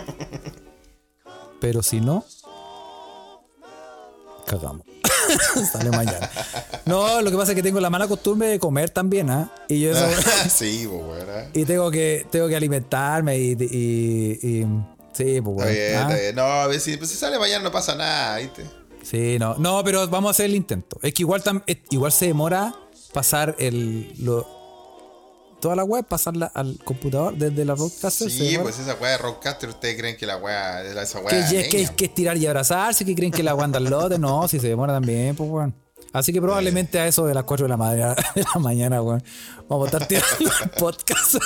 Pero 1.60 1.82
si 1.82 1.98
no, 2.00 2.22
cagamos. 4.46 4.82
Sale 5.72 5.90
mañana. 5.90 6.30
No, 6.84 7.22
lo 7.22 7.30
que 7.30 7.36
pasa 7.36 7.52
es 7.52 7.56
que 7.56 7.62
tengo 7.62 7.80
la 7.80 7.90
mala 7.90 8.06
costumbre 8.06 8.48
de 8.48 8.58
comer 8.58 8.90
también, 8.90 9.30
¿ah? 9.30 9.50
Y 9.68 9.80
yo 9.80 9.92
eso- 9.92 10.06
sí, 10.50 10.86
pues. 10.90 11.24
¿eh? 11.26 11.48
y 11.54 11.64
tengo 11.64 11.90
que, 11.90 12.26
tengo 12.30 12.48
que 12.48 12.56
alimentarme 12.56 13.38
y, 13.38 13.52
y, 13.52 14.38
y- 14.42 14.66
sí, 15.14 15.40
pues, 15.40 15.56
Está 15.58 15.64
weón, 15.66 15.72
bien, 15.74 15.94
¿ah? 15.96 16.00
está 16.02 16.14
bien. 16.16 16.34
No, 16.34 16.42
a 16.42 16.66
ver 16.66 16.80
si, 16.80 16.96
pues, 16.96 17.10
si 17.10 17.16
sale 17.16 17.38
mañana 17.38 17.64
no 17.64 17.72
pasa 17.72 17.94
nada, 17.94 18.36
¿viste? 18.38 18.64
Sí, 19.02 19.38
no, 19.38 19.54
no, 19.56 19.82
pero 19.84 20.06
vamos 20.08 20.28
a 20.28 20.30
hacer 20.32 20.46
el 20.46 20.54
intento. 20.56 20.98
Es 21.02 21.14
que 21.14 21.22
igual, 21.22 21.42
tam- 21.42 21.62
es- 21.66 21.78
igual 21.90 22.12
se 22.12 22.26
demora 22.26 22.74
pasar 23.12 23.54
el, 23.58 24.12
lo, 24.18 24.46
toda 25.64 25.76
la 25.76 25.84
web, 25.84 26.04
pasarla 26.04 26.46
al 26.54 26.78
computador 26.84 27.34
desde 27.36 27.64
la 27.64 27.72
broadcaster. 27.74 28.30
se 28.30 28.38
Sí, 28.50 28.58
pues 28.60 28.78
esa 28.78 28.94
weá 29.00 29.12
de 29.12 29.18
Rockcaster, 29.18 29.70
¿ustedes 29.70 29.96
creen 29.98 30.14
que 30.16 30.26
la 30.26 30.36
weá 30.36 30.82
es 30.82 30.94
esa 30.94 31.20
que, 31.20 31.24
weá? 31.24 31.38
es, 31.40 31.68
que, 31.68 31.80
es- 31.82 31.90
que 31.90 32.04
es 32.04 32.14
tirar 32.14 32.36
y 32.36 32.46
abrazarse, 32.46 33.04
que 33.06 33.14
creen 33.14 33.32
que 33.32 33.42
la 33.42 33.54
web 33.54 33.74
al 33.74 33.84
lote, 33.84 34.18
no, 34.18 34.46
si 34.46 34.60
se 34.60 34.68
demora 34.68 34.92
también, 34.92 35.34
pues 35.34 35.48
weón. 35.48 35.74
Así 36.12 36.32
que 36.34 36.40
probablemente 36.42 37.00
a 37.00 37.06
eso 37.08 37.24
de 37.26 37.32
las 37.34 37.44
4 37.44 37.64
de 37.64 37.68
la, 37.70 37.76
mañana, 37.78 38.14
de 38.34 38.42
la 38.54 38.60
mañana, 38.60 39.00
weón, 39.02 39.22
vamos 39.68 39.86
a 39.86 39.96
estar 39.96 40.06
tirando 40.06 40.36
el 40.62 40.70
podcast. 40.78 41.36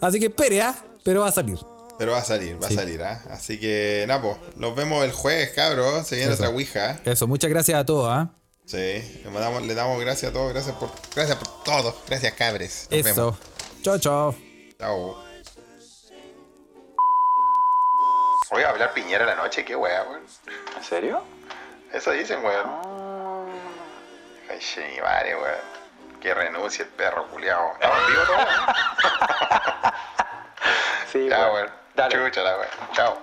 Así 0.00 0.18
que 0.18 0.26
espere, 0.26 0.60
¿ah? 0.62 0.74
Pero 1.04 1.20
va 1.20 1.28
a 1.28 1.32
salir. 1.32 1.58
Pero 1.98 2.12
va 2.12 2.18
a 2.18 2.24
salir, 2.24 2.60
va 2.60 2.66
Sí. 2.68 2.74
a 2.74 2.76
salir, 2.78 3.02
¿ah? 3.02 3.22
Así 3.30 3.60
que, 3.60 4.04
nada, 4.08 4.20
pues, 4.20 4.36
nos 4.56 4.74
vemos 4.74 5.04
el 5.04 5.12
jueves, 5.12 5.50
cabros. 5.54 6.06
Se 6.06 6.16
viene 6.16 6.32
Eso. 6.32 6.42
otra 6.42 6.52
Ouija. 6.54 7.00
Eso, 7.04 7.26
muchas 7.28 7.48
gracias 7.50 7.78
a 7.78 7.86
todos, 7.86 8.08
¿ah? 8.10 8.30
Sí, 8.64 9.22
le 9.24 9.30
damos, 9.40 9.62
le 9.62 9.74
damos 9.74 10.00
gracias 10.00 10.30
a 10.30 10.34
todos, 10.34 10.52
gracias 10.52 10.74
por, 10.76 10.90
gracias 11.14 11.36
por 11.36 11.64
todo. 11.64 11.96
Gracias, 12.06 12.32
cabres. 12.34 12.88
Nos 12.90 13.00
Eso. 13.06 13.14
vemos. 13.14 13.38
Chao, 13.82 13.98
chao. 13.98 14.34
Chao. 14.78 15.24
Voy 18.50 18.62
a 18.62 18.68
hablar 18.70 18.92
Piñera 18.92 19.24
la 19.24 19.34
noche, 19.34 19.64
qué 19.64 19.74
weá, 19.74 20.02
weón. 20.04 20.22
¿En 20.76 20.84
serio? 20.84 21.22
Eso 21.92 22.10
dicen, 22.12 22.44
weón. 22.44 23.50
Ay, 24.50 24.58
che, 24.60 25.00
madre, 25.02 25.34
weón. 25.36 26.20
Que 26.20 26.32
renuncie 26.34 26.84
el 26.84 26.90
perro 26.90 27.26
culiao. 27.28 27.72
¿Estamos 27.74 27.98
en 27.98 28.06
vivo 28.06 28.22
todos? 28.26 28.48
Sí, 31.12 31.26
Chao, 31.28 31.52
weón. 31.52 31.54
weón. 31.66 31.70
Dale. 31.94 32.14
Chúchala, 32.14 32.56
weón. 32.56 32.68
Chao. 32.94 33.18